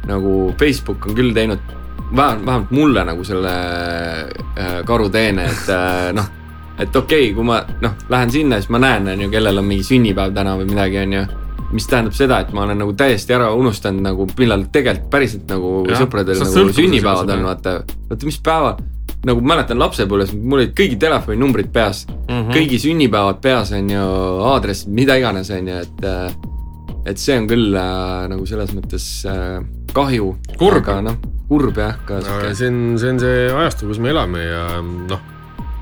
nagu 0.09 0.55
Facebook 0.59 1.11
on 1.11 1.19
küll 1.19 1.35
teinud 1.37 1.61
vähemalt, 2.17 2.47
vähemalt 2.47 2.71
mulle 2.71 3.05
nagu 3.05 3.25
selle 3.25 3.55
äh, 4.59 4.79
karuteene, 4.87 5.45
et 5.51 5.75
äh, 5.75 6.13
noh, 6.17 6.31
et 6.79 6.97
okei 6.97 7.29
okay,, 7.29 7.35
kui 7.35 7.45
ma 7.45 7.61
noh, 7.83 7.99
lähen 8.09 8.31
sinna, 8.31 8.61
siis 8.61 8.71
ma 8.73 8.81
näen, 8.83 9.11
on 9.13 9.27
ju, 9.27 9.31
kellel 9.31 9.61
on 9.61 9.69
mingi 9.69 9.87
sünnipäev 9.87 10.35
täna 10.35 10.57
või 10.59 10.71
midagi, 10.71 11.03
on 11.03 11.19
ju 11.19 11.27
mis 11.73 11.87
tähendab 11.91 12.15
seda, 12.17 12.41
et 12.45 12.55
ma 12.57 12.65
olen 12.67 12.81
nagu 12.83 12.95
täiesti 12.99 13.35
ära 13.37 13.51
unustanud 13.57 14.03
nagu, 14.05 14.27
millal 14.39 14.67
tegelikult 14.73 15.11
päriselt 15.13 15.51
nagu 15.51 15.75
Jah, 15.89 16.03
sõpradel 16.03 16.41
nagu 16.43 16.65
sünnipäevad 16.75 17.35
on, 17.37 17.45
vaata. 17.47 17.75
vaata, 18.11 18.27
mis 18.27 18.41
päeval, 18.45 18.81
nagu 19.29 19.45
mäletan 19.45 19.81
lapsepõlves, 19.81 20.33
mul 20.35 20.63
olid 20.63 20.77
kõigi 20.79 20.99
telefoninumbrid 21.01 21.71
peas 21.75 22.07
mm. 22.09 22.29
-hmm. 22.29 22.55
kõigi 22.57 22.81
sünnipäevad 22.87 23.43
peas 23.45 23.73
on 23.77 23.91
ju, 23.91 24.07
aadressid, 24.53 24.93
mida 24.97 25.19
iganes 25.21 25.51
on 25.55 25.69
ju, 25.69 25.83
et 25.85 26.09
äh, 26.09 26.49
et 27.09 27.21
see 27.21 27.37
on 27.39 27.49
küll 27.49 27.77
äh, 27.77 28.29
nagu 28.31 28.47
selles 28.49 28.73
mõttes 28.77 29.05
äh, 29.29 29.61
kahju. 29.97 30.35
Kurb. 30.59 30.83
aga 30.85 31.01
noh, 31.05 31.19
kurb 31.49 31.79
jah, 31.81 31.97
sihuke. 32.07 32.55
see 32.55 32.71
on, 32.71 32.81
see 33.01 33.15
on 33.15 33.21
see 33.23 33.45
ajastu, 33.51 33.89
kus 33.91 34.01
me 34.03 34.13
elame 34.13 34.45
ja 34.45 34.65
noh, 34.85 35.23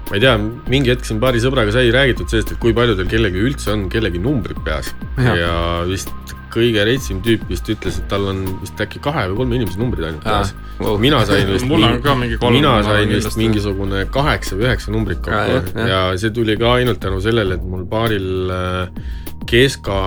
ma 0.08 0.16
ei 0.16 0.24
tea, 0.24 0.34
mingi 0.72 0.92
hetk 0.94 1.04
siin 1.04 1.20
paari 1.22 1.40
sõbraga 1.42 1.74
sai 1.74 1.92
räägitud 1.94 2.30
sellest, 2.32 2.54
et 2.54 2.62
kui 2.62 2.74
paljudel 2.76 3.08
kellelgi 3.10 3.44
üldse 3.50 3.74
on 3.74 3.86
kellegi 3.92 4.20
numbrid 4.22 4.60
peas 4.64 4.94
ja, 5.20 5.34
ja 5.36 5.54
vist 5.88 6.12
kõige 6.52 6.84
reitsim 6.88 7.20
tüüp 7.24 7.44
vist 7.50 7.68
ütles, 7.68 7.98
et 8.00 8.08
tal 8.10 8.24
on 8.30 8.40
vist 8.62 8.80
äkki 8.80 9.02
kahe 9.04 9.26
või 9.30 9.42
kolme 9.42 9.58
inimese 9.58 9.80
numbrid 9.80 10.08
ainult 10.08 10.24
peas. 10.24 10.54
wow. 10.80 10.96
mina 11.00 11.20
sain 11.28 11.48
vist 11.54 11.68
mul 11.68 11.84
on 11.84 12.00
ka 12.04 12.16
mingi 12.18 12.40
kolm. 12.40 12.56
mina 12.56 12.78
sain 12.86 13.12
vist. 13.12 13.36
mingisugune 13.40 14.04
kaheksa 14.14 14.56
või 14.56 14.68
üheksa 14.70 14.94
numbrit 14.94 15.20
kokku 15.24 15.58
jah. 15.58 15.88
ja 15.92 16.02
see 16.20 16.32
tuli 16.34 16.56
ka 16.60 16.78
ainult 16.78 17.02
tänu 17.04 17.20
sellele, 17.24 17.60
et 17.60 17.68
mul 17.68 17.84
paaril 17.90 18.54
äh, 18.54 19.08
keska 19.48 19.98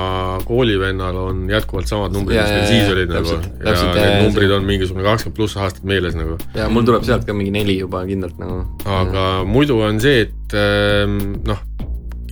koolivennal 0.45 1.18
on 1.18 1.43
jätkuvalt 1.49 1.89
samad 1.89 2.13
numbrid, 2.15 2.38
Ja, 2.38 2.43
mis 2.45 2.51
ja, 2.51 2.57
meil 2.57 2.65
ja, 2.65 2.72
siis 2.72 2.84
ja, 2.84 2.95
olid 2.95 3.13
nagu 3.15 3.31
ja 3.31 3.76
need 3.95 4.01
ja, 4.03 4.11
numbrid 4.26 4.53
on 4.57 4.68
mingisugune 4.68 5.05
kakskümmend 5.07 5.38
pluss 5.39 5.57
aastat 5.57 5.88
meeles 5.88 6.18
nagu. 6.18 6.38
ja 6.57 6.69
mul 6.69 6.85
tuleb 6.88 7.05
sealt 7.07 7.26
ka 7.27 7.35
mingi 7.38 7.53
neli 7.55 7.80
juba 7.80 8.03
kindlalt 8.09 8.38
nagu. 8.41 8.61
aga 8.85 9.26
muidu 9.49 9.80
on 9.81 10.01
see, 10.03 10.27
et 10.27 10.57
ähm, 10.57 11.18
noh, 11.47 11.63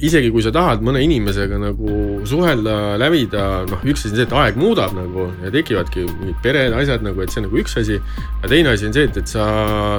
isegi 0.05 0.29
kui 0.31 0.43
sa 0.43 0.51
tahad 0.55 0.83
mõne 0.85 1.01
inimesega 1.03 1.57
nagu 1.59 1.93
suhelda, 2.27 2.75
lävida, 3.01 3.45
noh, 3.69 3.81
üks 3.83 4.05
asi 4.05 4.13
on 4.13 4.19
see, 4.19 4.25
et 4.27 4.35
aeg 4.41 4.59
muudab 4.59 4.93
nagu 4.95 5.27
ja 5.43 5.51
tekivadki 5.53 6.05
mingid 6.07 6.39
pered, 6.43 6.75
asjad 6.77 7.03
nagu, 7.05 7.19
et 7.23 7.33
see 7.33 7.41
on 7.41 7.47
nagu 7.49 7.59
üks 7.59 7.75
asi. 7.81 7.99
ja 7.99 8.51
teine 8.51 8.73
asi 8.73 8.87
on 8.87 8.95
see, 8.95 9.07
et, 9.09 9.19
et 9.19 9.31
sa, 9.31 9.45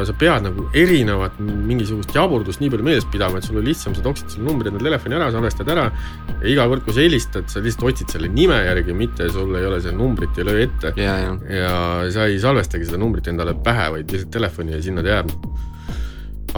sa 0.09 0.17
pead 0.21 0.47
nagu 0.47 0.67
erinevat 0.77 1.37
mingisugust 1.41 2.15
jaburdust 2.17 2.63
nii 2.63 2.73
palju 2.73 2.87
meeles 2.87 3.09
pidama, 3.13 3.41
et 3.41 3.49
sul 3.49 3.61
on 3.61 3.67
lihtsam, 3.67 3.97
sa 3.97 4.05
toksid 4.07 4.35
selle 4.35 4.49
numbri 4.49 4.73
enda 4.73 4.83
telefoni 4.83 5.19
ära, 5.21 5.31
salvestad 5.35 5.73
ära. 5.77 5.89
ja 6.41 6.53
iga 6.55 6.69
kord, 6.71 6.85
kui 6.87 6.97
sa 6.97 7.05
helistad, 7.05 7.51
sa 7.53 7.65
lihtsalt 7.65 7.89
otsid 7.93 8.17
selle 8.17 8.31
nime 8.33 8.61
järgi, 8.65 8.97
mitte 8.97 9.29
sul 9.33 9.53
ei 9.59 9.69
ole 9.69 9.83
see 9.85 9.97
numbrit 9.97 10.41
ei 10.41 10.49
löö 10.49 10.63
ette. 10.65 10.95
ja 10.97 11.75
sa 12.13 12.29
ei 12.29 12.41
salvestagi 12.41 12.89
seda 12.89 13.01
numbrit 13.01 13.29
endale 13.33 13.57
pähe, 13.65 13.91
vaid 13.97 14.09
lihtsalt 14.09 14.33
telefoni 14.33 14.79
ja 14.79 14.83
sinna 14.85 15.05
ta 15.05 15.19
jääb. 15.19 15.37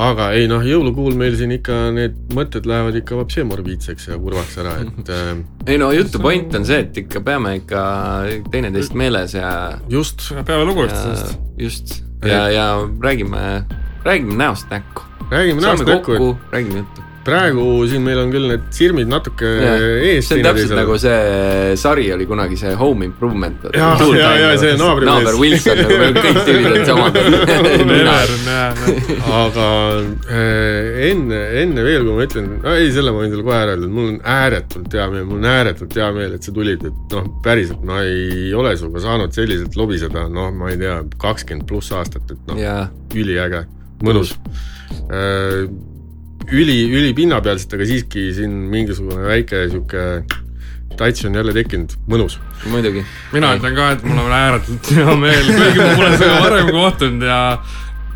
Aga 0.01 0.31
ei 0.37 0.47
noh, 0.51 0.63
jõulukuul 0.65 1.17
meil 1.19 1.35
siin 1.37 1.53
ikka 1.57 1.79
need 1.97 2.17
mõtted 2.37 2.67
lähevad 2.69 2.97
ikka 3.03 3.19
vapsi 3.19 3.45
morbiidseks 3.49 4.09
ja 4.13 4.19
kurvaks 4.21 4.57
ära, 4.63 4.77
et 4.87 5.13
äh, 5.19 5.43
ei 5.67 5.79
no 5.81 5.91
jutu 5.95 6.23
point 6.23 6.55
on 6.59 6.67
see, 6.69 6.81
et 6.87 7.03
ikka 7.05 7.23
peame 7.27 7.57
ikka 7.61 7.85
teineteist 8.53 8.97
meeles 8.99 9.37
ja, 9.37 9.53
just, 9.93 10.31
peame 10.49 10.67
lugu 10.69 10.87
ja 10.87 10.91
üksteisest. 10.91 11.39
just 11.61 11.97
ja, 12.25 12.45
ja 12.53 12.67
räägime, 13.03 13.65
räägime 14.05 14.39
näost 14.41 14.71
näkku. 14.73 15.09
räägime 15.31 15.61
näost 15.61 15.87
näkku, 15.87 16.19
kokku, 16.19 16.37
räägime 16.53 16.85
juttu. 16.85 17.12
Praegu 17.27 17.65
siin 17.91 18.03
meil 18.05 18.19
on 18.23 18.33
küll 18.35 18.49
need 18.51 18.65
sirmid 18.75 19.11
natuke 19.11 19.47
ees. 19.47 20.27
see 20.29 20.41
on 20.41 20.47
täpselt 20.49 20.75
nagu 20.79 20.97
see 21.01 21.77
sari 21.81 22.09
oli 22.15 22.27
kunagi 22.29 22.59
see 22.59 22.73
Home 22.79 23.07
Improvement. 23.07 23.69
Jaa, 23.77 23.95
jaa, 24.17 24.33
jaa, 24.41 24.57
see 24.61 24.75
naabrimees. 24.81 25.13
naaber 25.13 25.39
Wilson 25.41 25.83
nagu 25.83 25.99
meil 26.03 26.15
kõik 26.25 26.41
tüübid 26.49 26.73
on 26.73 26.85
samad. 26.91 27.15
Aga 29.43 29.69
äh, 30.33 31.09
enne, 31.11 31.41
enne 31.63 31.87
veel, 31.87 32.07
kui 32.07 32.17
ma 32.17 32.27
ütlen, 32.27 32.51
ei 32.75 32.91
selle 32.95 33.15
ma 33.15 33.23
võin 33.23 33.33
sulle 33.35 33.47
kohe 33.47 33.59
ära 33.59 33.77
öelda, 33.77 33.89
et 33.89 33.97
mul 33.99 34.11
on 34.13 34.19
ääretult 34.35 34.99
hea 34.99 35.07
meel, 35.13 35.29
mul 35.29 35.41
on 35.41 35.49
ääretult 35.53 35.97
hea 35.99 36.11
meel, 36.17 36.37
et 36.37 36.49
sa 36.49 36.55
tulid, 36.57 36.89
et 36.89 37.17
noh, 37.17 37.31
päriselt 37.45 37.87
ma 37.89 38.03
ei 38.07 38.51
ole 38.57 38.75
sinuga 38.79 39.05
saanud 39.05 39.37
selliselt 39.37 39.79
lobiseda, 39.79 40.27
noh, 40.33 40.51
ma 40.57 40.73
ei 40.73 40.81
tea, 40.81 40.99
kakskümmend 41.23 41.69
pluss 41.69 41.95
aastat, 41.97 42.35
et 42.35 42.51
noh, 42.51 42.61
ja, 42.61 42.77
üliäge, 43.15 43.65
mõnus. 44.05 44.37
üli, 46.51 46.79
ülipinnapealselt, 46.91 47.77
aga 47.77 47.87
siiski 47.89 48.31
siin 48.37 48.55
mingisugune 48.73 49.27
väike 49.29 49.67
sihuke 49.71 50.07
touch 50.97 51.27
on 51.27 51.35
jälle 51.35 51.55
tekkinud, 51.57 51.95
mõnus. 52.09 52.39
muidugi. 52.67 53.05
mina 53.33 53.55
ütlen 53.57 53.77
ka, 53.77 53.91
et 53.97 54.03
mul 54.05 54.19
on 54.25 54.35
ääretult 54.37 54.91
hea 54.97 55.17
meel, 55.17 55.49
kuigi 55.49 55.81
ma 55.81 55.89
pole 55.97 56.13
sinuga 56.17 56.43
varem 56.45 56.71
kohtunud 56.77 57.27
ja 57.27 57.41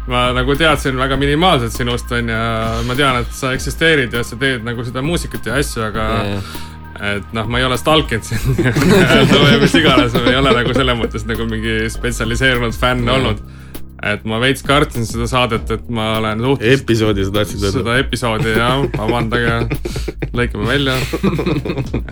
ma 0.07 0.29
nagu 0.37 0.55
teadsin 0.59 0.99
väga 0.99 1.19
minimaalselt 1.19 1.75
sinust 1.75 2.13
onju, 2.13 2.39
ma 2.87 2.97
tean, 2.99 3.21
et 3.25 3.35
sa 3.35 3.53
eksisteerid 3.57 4.15
ja 4.15 4.23
sa 4.27 4.39
teed 4.41 4.65
nagu 4.67 4.85
seda 4.87 5.03
muusikat 5.03 5.49
ja 5.49 5.59
asju, 5.61 5.83
aga 5.89 6.09
et 7.17 7.35
noh, 7.37 7.49
ma 7.51 7.61
ei 7.61 7.67
ole 7.67 7.77
stalkinud 7.81 8.25
sind 8.25 8.61
või 9.33 9.59
mis 9.65 9.75
iganes, 9.77 10.15
ma 10.17 10.31
ei 10.31 10.39
ole 10.39 10.55
nagu 10.61 10.77
selles 10.77 11.01
mõttes 11.01 11.27
nagu 11.29 11.49
mingi 11.51 11.79
spetsialiseerunud 11.93 12.77
fänn 12.77 13.09
olnud. 13.13 13.43
Et 14.05 14.25
ma 14.29 14.41
veits 14.43 14.65
kartsin 14.67 15.07
seda 15.09 15.29
saadet, 15.31 15.71
et 15.73 15.89
ma 15.93 16.17
olen 16.21 16.43
suhteliselt 16.45 16.83
episoodi 16.83 17.27
sa 17.27 17.35
tahtsid 17.39 17.63
öelda? 17.63 17.79
seda 17.79 17.99
episoodi 18.03 18.57
jah, 18.57 18.83
vabandage, 18.97 19.55
lõikame 20.37 20.69
välja. 20.69 20.97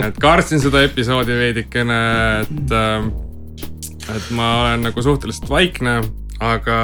et 0.06 0.20
kartsin 0.22 0.62
seda 0.64 0.84
episoodi 0.86 1.36
veidikene, 1.40 2.00
et, 2.44 2.76
et 4.16 4.30
ma 4.36 4.48
olen 4.62 4.88
nagu 4.88 5.04
suhteliselt 5.04 5.50
vaikne, 5.52 5.98
aga 6.44 6.78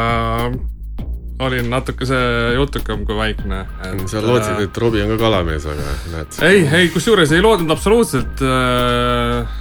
olin 1.40 1.70
natukese 1.72 2.18
jutukam 2.54 3.06
kui 3.08 3.16
vaikne. 3.16 3.64
sa 4.06 4.20
lootsid, 4.24 4.60
et 4.66 4.78
Robbie 4.78 5.04
on 5.04 5.14
ka 5.14 5.20
kalamees, 5.24 5.64
aga 5.64 5.96
näed. 6.12 6.40
ei, 6.44 6.62
ei, 6.68 6.92
kusjuures 6.92 7.32
ei 7.32 7.44
loodnud 7.44 7.72
absoluutselt 7.72 8.44
äh,. 8.44 9.58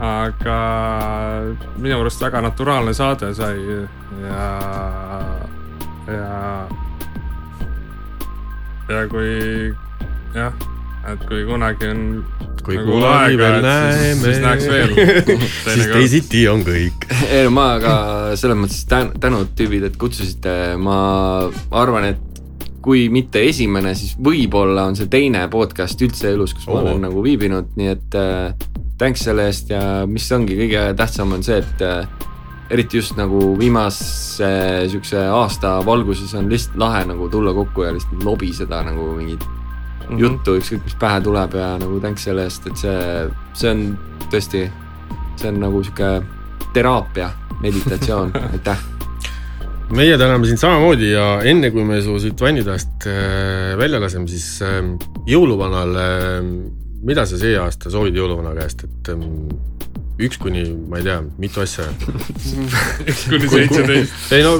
Aga 0.00 0.58
minu 1.76 1.98
arust 2.00 2.22
väga 2.22 2.40
naturaalne 2.44 2.94
saade 2.96 3.34
sai 3.36 3.58
ja, 3.60 4.46
ja, 6.08 6.68
ja 8.88 9.02
kui 9.12 9.74
jah, 10.34 10.56
et 11.12 11.28
kui 11.28 11.44
kunagi 11.48 11.92
on 11.92 12.02
kui 12.62 12.78
nagu 12.78 12.96
kunagi 12.96 13.36
aega, 13.36 13.38
veel 13.42 13.64
näeme 13.66 14.26
siis-, 14.26 14.42
näeks 14.42 14.68
veel. 14.70 14.92
siis 15.74 15.88
teisiti 15.90 16.42
on 16.50 16.64
kõik. 16.66 17.08
ei 17.34 17.46
no 17.46 17.54
ma 17.56 17.68
ka 17.82 17.94
selles 18.38 18.58
mõttes 18.58 18.84
tän-, 18.90 19.12
tänud 19.22 19.54
tüübid, 19.58 19.88
et 19.90 19.98
kutsusite, 20.00 20.54
ma 20.80 20.98
arvan, 21.82 22.12
et 22.14 22.28
kui 22.82 23.06
mitte 23.14 23.42
esimene, 23.46 23.94
siis 23.98 24.16
võib-olla 24.18 24.88
on 24.90 24.96
see 24.98 25.10
teine 25.10 25.44
podcast 25.52 26.00
üldse 26.02 26.32
elus, 26.34 26.54
kus 26.56 26.66
ma 26.66 26.80
Oo. 26.80 26.84
olen 26.86 27.04
nagu 27.06 27.22
viibinud, 27.22 27.74
nii 27.78 27.90
et 27.92 28.16
äh, 28.18 28.70
thanks 29.02 29.24
selle 29.26 29.48
eest 29.50 29.72
ja 29.74 29.80
mis 30.06 30.28
ongi 30.32 30.54
kõige 30.58 30.84
tähtsam, 30.98 31.32
on 31.34 31.42
see, 31.42 31.58
et 31.58 31.82
äh, 31.82 32.06
eriti 32.72 33.00
just 33.02 33.18
nagu 33.18 33.52
viimase 33.58 34.52
siukse 34.92 35.26
aasta 35.26 35.80
valguses 35.86 36.32
on 36.38 36.46
lihtsalt 36.52 36.78
lahe 36.80 37.02
nagu 37.10 37.26
tulla 37.32 37.52
kokku 37.56 37.84
ja 37.88 37.90
lihtsalt 37.96 38.22
lobiseda 38.24 38.84
nagu 38.86 39.10
mingit 39.18 39.44
Mhm. 40.12 40.18
juttu, 40.20 40.56
ükskõik 40.60 40.86
mis 40.86 40.96
pähe 41.00 41.20
tuleb 41.24 41.54
ja 41.56 41.74
nagu 41.80 41.98
thanks 42.02 42.26
selle 42.26 42.46
eest, 42.48 42.66
et 42.68 42.80
see, 42.80 42.96
see 43.56 43.70
on 43.70 43.84
tõesti, 44.32 44.64
see 45.40 45.50
on 45.52 45.60
nagu 45.62 45.82
sihuke 45.84 46.10
teraapia, 46.74 47.30
meditatsioon, 47.62 48.32
aitäh. 48.56 48.82
meie 49.92 50.16
täname 50.18 50.48
sind 50.48 50.60
samamoodi 50.60 51.12
ja 51.12 51.26
enne 51.48 51.70
kui 51.70 51.84
me 51.84 52.00
su 52.04 52.18
siit 52.20 52.40
vannitoast 52.40 53.06
äh, 53.08 53.72
välja 53.78 54.00
laseme, 54.00 54.28
siis 54.28 54.62
jõuluvanale, 55.28 56.06
mida 57.02 57.26
sa 57.26 57.38
see 57.40 57.56
aasta 57.58 57.90
soovid 57.92 58.16
jõuluvana 58.18 58.54
käest, 58.56 58.84
et 58.86 59.10
ähm, 59.12 59.50
üks 60.22 60.38
kuni, 60.40 60.62
ma 60.90 61.00
ei 61.00 61.06
tea, 61.06 61.18
mitu 61.42 61.62
asja 61.64 61.88
üks 63.10 63.24
kuni 63.30 63.50
seitseteist. 63.50 64.32
ei 64.36 64.44
no 64.46 64.54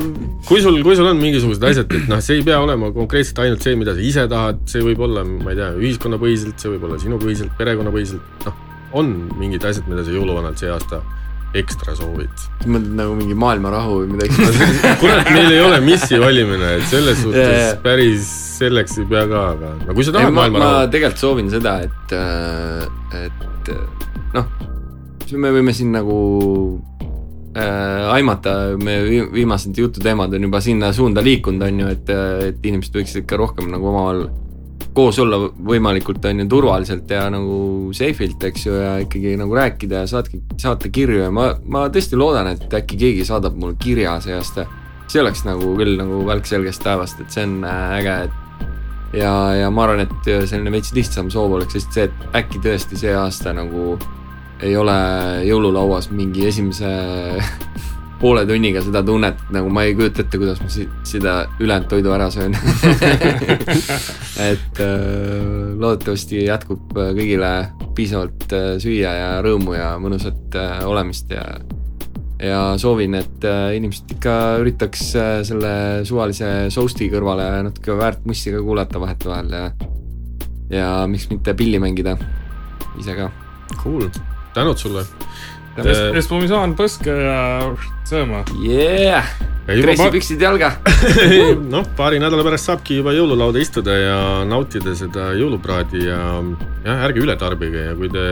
kui 0.48 0.62
sul, 0.64 0.80
kui 0.84 0.98
sul 0.98 1.10
on 1.10 1.20
mingisugused 1.22 1.64
asjad, 1.70 1.92
et 1.92 2.10
noh, 2.10 2.22
see 2.24 2.40
ei 2.40 2.46
pea 2.46 2.58
olema 2.62 2.90
konkreetselt 2.94 3.42
ainult 3.44 3.64
see, 3.64 3.78
mida 3.78 3.94
sa 3.96 4.04
ise 4.04 4.26
tahad, 4.32 4.62
see 4.70 4.84
võib 4.84 5.04
olla, 5.06 5.24
ma 5.24 5.54
ei 5.54 5.60
tea, 5.60 5.72
ühiskonnapõhiselt, 5.78 6.58
see 6.58 6.74
võib 6.74 6.88
olla 6.88 7.00
sinupõhiselt, 7.02 7.54
perekonnapõhiselt, 7.60 8.46
noh, 8.48 8.62
on 8.98 9.12
mingid 9.40 9.64
asjad, 9.68 9.86
mida 9.88 10.04
sa 10.04 10.14
jõuluvanalt 10.14 10.60
see 10.60 10.72
aasta 10.72 11.00
ekstra 11.58 11.94
soovid? 11.98 12.44
mõtled 12.64 12.94
nagu 12.98 13.16
mingi 13.18 13.36
maailmarahu 13.38 14.02
või 14.02 14.12
midagi 14.14 14.36
kurat, 15.02 15.28
meil 15.32 15.50
ei 15.50 15.60
ole 15.64 15.80
missi 15.84 16.20
valimine, 16.20 16.76
et 16.78 16.86
selles 16.90 17.20
suhtes 17.22 17.40
yeah, 17.42 17.58
yeah. 17.66 17.80
päris 17.82 18.28
selleks 18.62 18.98
ei 19.02 19.08
pea 19.10 19.24
ka, 19.30 19.42
aga 19.56 19.72
no 19.82 19.96
kui 19.96 20.06
sa 20.06 20.14
tahad 20.14 20.34
maailmarahu. 20.36 20.78
ma 20.78 20.92
tegelikult 20.92 21.24
soovin 21.24 21.50
seda, 21.52 21.78
et, 21.88 22.14
äh, 22.16 23.26
et 23.26 23.72
noh, 24.36 24.48
me 25.42 25.52
võime 25.54 25.74
siin 25.76 25.92
nagu 25.94 26.16
äh, 27.56 28.14
aimata, 28.14 28.56
me 28.80 28.98
viimased 29.32 29.76
jututeemad 29.78 30.34
on 30.36 30.48
juba 30.48 30.62
sinna 30.64 30.92
suunda 30.96 31.24
liikunud, 31.24 31.66
on 31.68 31.84
ju, 31.84 31.92
et, 31.96 32.14
et 32.48 32.70
inimesed 32.72 32.96
võiksid 33.00 33.24
ikka 33.24 33.40
rohkem 33.40 33.70
nagu 33.72 33.92
omavahel 33.92 34.26
koos 34.94 35.18
olla 35.22 35.38
võimalikult 35.56 36.24
on 36.28 36.42
ju 36.42 36.46
turvaliselt 36.50 37.10
ja 37.10 37.24
nagu 37.32 37.90
safe'ilt, 37.96 38.44
eks 38.50 38.66
ju, 38.66 38.76
ja 38.76 38.92
ikkagi 39.04 39.34
nagu 39.40 39.56
rääkida 39.56 40.04
ja 40.04 40.10
saatke, 40.10 40.42
saata 40.60 40.90
kirju 40.92 41.24
ja 41.24 41.30
ma, 41.34 41.52
ma 41.64 41.86
tõesti 41.92 42.18
loodan, 42.18 42.52
et 42.52 42.78
äkki 42.80 42.98
keegi 43.00 43.26
saadab 43.28 43.56
mulle 43.58 43.78
kirja 43.80 44.18
see 44.24 44.36
aasta. 44.36 44.66
see 45.12 45.20
oleks 45.20 45.44
nagu 45.44 45.74
küll 45.76 45.98
nagu 45.98 46.22
välk 46.24 46.46
selgest 46.48 46.82
taevast, 46.84 47.20
et 47.20 47.32
see 47.32 47.44
on 47.44 47.64
äh, 47.68 47.96
äge, 47.98 48.16
et 48.28 49.18
ja, 49.20 49.32
ja 49.60 49.70
ma 49.70 49.86
arvan, 49.86 50.06
et 50.06 50.30
selline 50.48 50.72
veits 50.72 50.92
lihtsam 50.96 51.30
soov 51.30 51.58
oleks 51.58 51.76
lihtsalt 51.76 51.98
see, 51.98 52.08
et 52.08 52.36
äkki 52.42 52.62
tõesti 52.64 53.00
see 53.00 53.14
aasta 53.16 53.52
nagu 53.56 53.96
ei 54.62 54.76
ole 54.78 54.94
jõululauas 55.48 56.10
mingi 56.14 56.46
esimese 56.48 56.88
poole 58.22 58.44
tunniga 58.46 58.82
seda 58.84 59.02
tunnet, 59.06 59.40
nagu 59.54 59.70
ma 59.74 59.82
ei 59.86 59.96
kujuta 59.98 60.22
ette, 60.22 60.38
kuidas 60.38 60.62
ma 60.62 60.70
si 60.70 60.86
seda 61.08 61.36
ülejäänud 61.58 61.88
toidu 61.90 62.14
ära 62.14 62.30
söön 62.30 62.54
et 64.50 64.82
äh, 64.82 64.88
loodetavasti 65.76 66.44
jätkub 66.46 66.94
kõigile 66.94 67.52
piisavalt 67.98 68.54
äh, 68.54 68.72
süüa 68.82 69.14
ja 69.18 69.30
rõõmu 69.44 69.74
ja 69.74 69.94
mõnusat 70.02 70.58
äh, 70.58 70.82
olemist 70.88 71.34
ja 71.34 71.44
ja 72.42 72.74
soovin, 72.78 73.14
et 73.14 73.44
äh, 73.46 73.76
inimesed 73.78 74.16
ikka 74.16 74.36
üritaks 74.62 75.04
äh, 75.18 75.32
selle 75.46 75.72
suvalise 76.08 76.70
sousti 76.74 77.06
kõrvale 77.12 77.46
natuke 77.68 77.94
väärt 77.98 78.26
mussi 78.26 78.54
ka 78.54 78.62
kuulata 78.62 79.02
vahetevahel 79.02 79.52
ja 79.54 79.64
ja 80.72 80.88
miks 81.10 81.28
mitte 81.30 81.54
pilli 81.54 81.78
mängida 81.82 82.16
ise 82.98 83.14
ka. 83.16 83.28
Cool, 83.82 84.08
tänud 84.56 84.80
sulle. 84.80 85.04
Espomisaan 86.18 86.74
põske 86.76 87.12
ja 87.12 87.36
sööma 88.08 88.44
yeah. 88.62 89.26
Dressipüksid 89.66 90.40
jalga. 90.42 90.72
Noh, 91.74 91.86
paari 91.96 92.18
nädala 92.22 92.42
pärast 92.46 92.66
saabki 92.66 92.98
juba 92.98 93.14
jõululauda 93.14 93.62
istuda 93.62 93.94
ja 93.94 94.16
nautida 94.48 94.94
seda 94.98 95.30
jõulupraadi 95.38 96.02
ja 96.08 96.18
jah, 96.82 97.02
ärge 97.06 97.22
üle 97.22 97.36
tarbige 97.38 97.84
ja 97.86 97.92
kui 97.98 98.10
te 98.10 98.24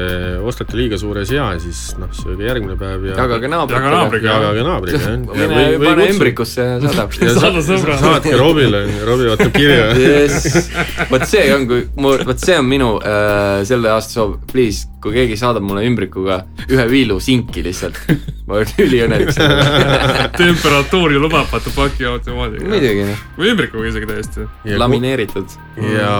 ostate 0.42 0.74
liiga 0.78 0.98
suure 0.98 1.22
sea, 1.28 1.52
siis 1.62 1.94
noh, 2.01 2.10
sööge 2.16 2.48
järgmine 2.48 2.74
päev 2.80 3.06
ja 3.12 3.18
jagage 3.20 3.51
naabritega. 3.52 4.24
jagage 4.26 4.64
naabritega, 4.66 5.12
jah. 5.12 5.20
mine 5.38 5.48
või, 5.55 5.78
pane 5.84 6.09
ümbrikusse 6.16 6.66
ja 6.66 6.80
saadab. 6.82 7.14
saada 7.14 7.64
sõbra. 7.68 7.98
saatke 8.02 8.34
Robile, 8.40 8.82
Robi 9.06 9.30
vaatab 9.30 9.55
kirja. 9.55 9.86
Yes.. 10.01 10.70
vot 11.12 11.26
see 11.30 11.47
on, 11.55 11.68
kui 11.70 11.86
mu, 12.01 12.16
vot 12.26 12.42
see 12.42 12.59
on 12.59 12.66
minu 12.66 12.97
äh, 12.98 13.62
selle 13.70 13.94
aasta 13.94 14.18
soov, 14.18 14.34
please, 14.51 14.90
kui 15.01 15.14
keegi 15.14 15.38
saadab 15.38 15.62
mulle 15.64 15.86
ümbrikuga 15.86 16.42
ühe 16.66 16.90
viilu 16.90 17.20
sinki 17.22 17.62
lihtsalt, 17.64 18.02
ma 18.51 18.59
olen 18.59 18.74
üliõnnelik 18.82 19.30
temperatuur 20.41 21.15
ju 21.15 21.23
lubab, 21.23 21.49
vaata 21.53 21.73
paki 21.74 22.07
automaadiga. 22.11 22.69
muidugi 22.70 23.07
noh. 23.09 23.24
või 23.39 23.53
ümbrikuga 23.55 23.91
isegi 23.91 24.11
täiesti. 24.11 24.47
lamineeritud. 24.82 25.57
ja 25.95 26.12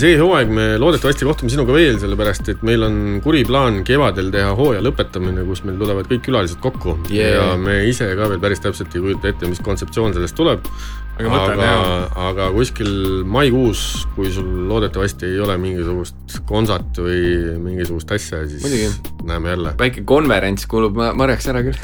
see 0.00 0.16
hooaeg 0.20 0.52
me 0.58 0.66
loodetavasti 0.80 1.28
kohtume 1.28 1.52
sinuga 1.52 1.76
veel, 1.76 1.98
sellepärast 2.02 2.52
et 2.54 2.66
meil 2.66 2.86
on 2.86 3.00
kuri 3.24 3.44
plaan 3.48 3.82
kevadel 3.86 4.30
teha 4.34 4.52
hooaja 4.58 4.84
lõpetamine, 4.84 5.46
kus 5.48 5.64
meil 5.66 5.80
tulevad 5.80 6.10
kõik 6.10 6.26
külalised 6.28 6.60
kokku 6.62 6.98
yeah. 7.10 7.36
ja 7.36 7.48
me 7.60 7.82
ise 7.90 8.08
ka 8.18 8.30
veel 8.32 8.42
päris 8.42 8.62
täpselt 8.64 8.94
ei 8.94 9.04
kujuta 9.04 9.32
ette, 9.32 9.50
mis 9.50 9.62
kontseptsioon 9.64 10.16
sellest 10.16 10.36
tuleb 10.38 10.70
aga 11.16 11.30
mõte 11.32 11.52
on 11.54 11.62
hea. 11.64 11.84
aga 12.28 12.48
kuskil 12.52 12.90
maikuus, 13.28 13.82
kui 14.16 14.30
sul 14.32 14.48
loodetavasti 14.68 15.30
ei 15.30 15.40
ole 15.40 15.56
mingisugust 15.60 16.38
konsat 16.48 17.00
või 17.00 17.56
mingisugust 17.62 18.12
asja, 18.16 18.42
siis 18.50 18.66
Muidugi. 18.66 19.14
näeme 19.24 19.54
jälle. 19.54 19.74
väike 19.80 20.04
konverents 20.08 20.68
kuulub 20.70 21.00
marjaks 21.16 21.48
ära 21.52 21.64
küll 21.66 21.80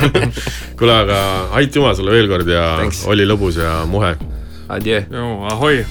kuule, 0.78 0.98
aga 0.98 1.18
aitüma 1.60 1.94
sulle 1.96 2.14
veel 2.14 2.28
kord 2.30 2.48
ja 2.52 2.66
Thanks. 2.82 3.04
oli 3.08 3.26
lõbus 3.28 3.60
ja 3.62 3.82
muhe. 3.88 4.14
Adjee. 4.72 5.06
ahoi 5.50 5.84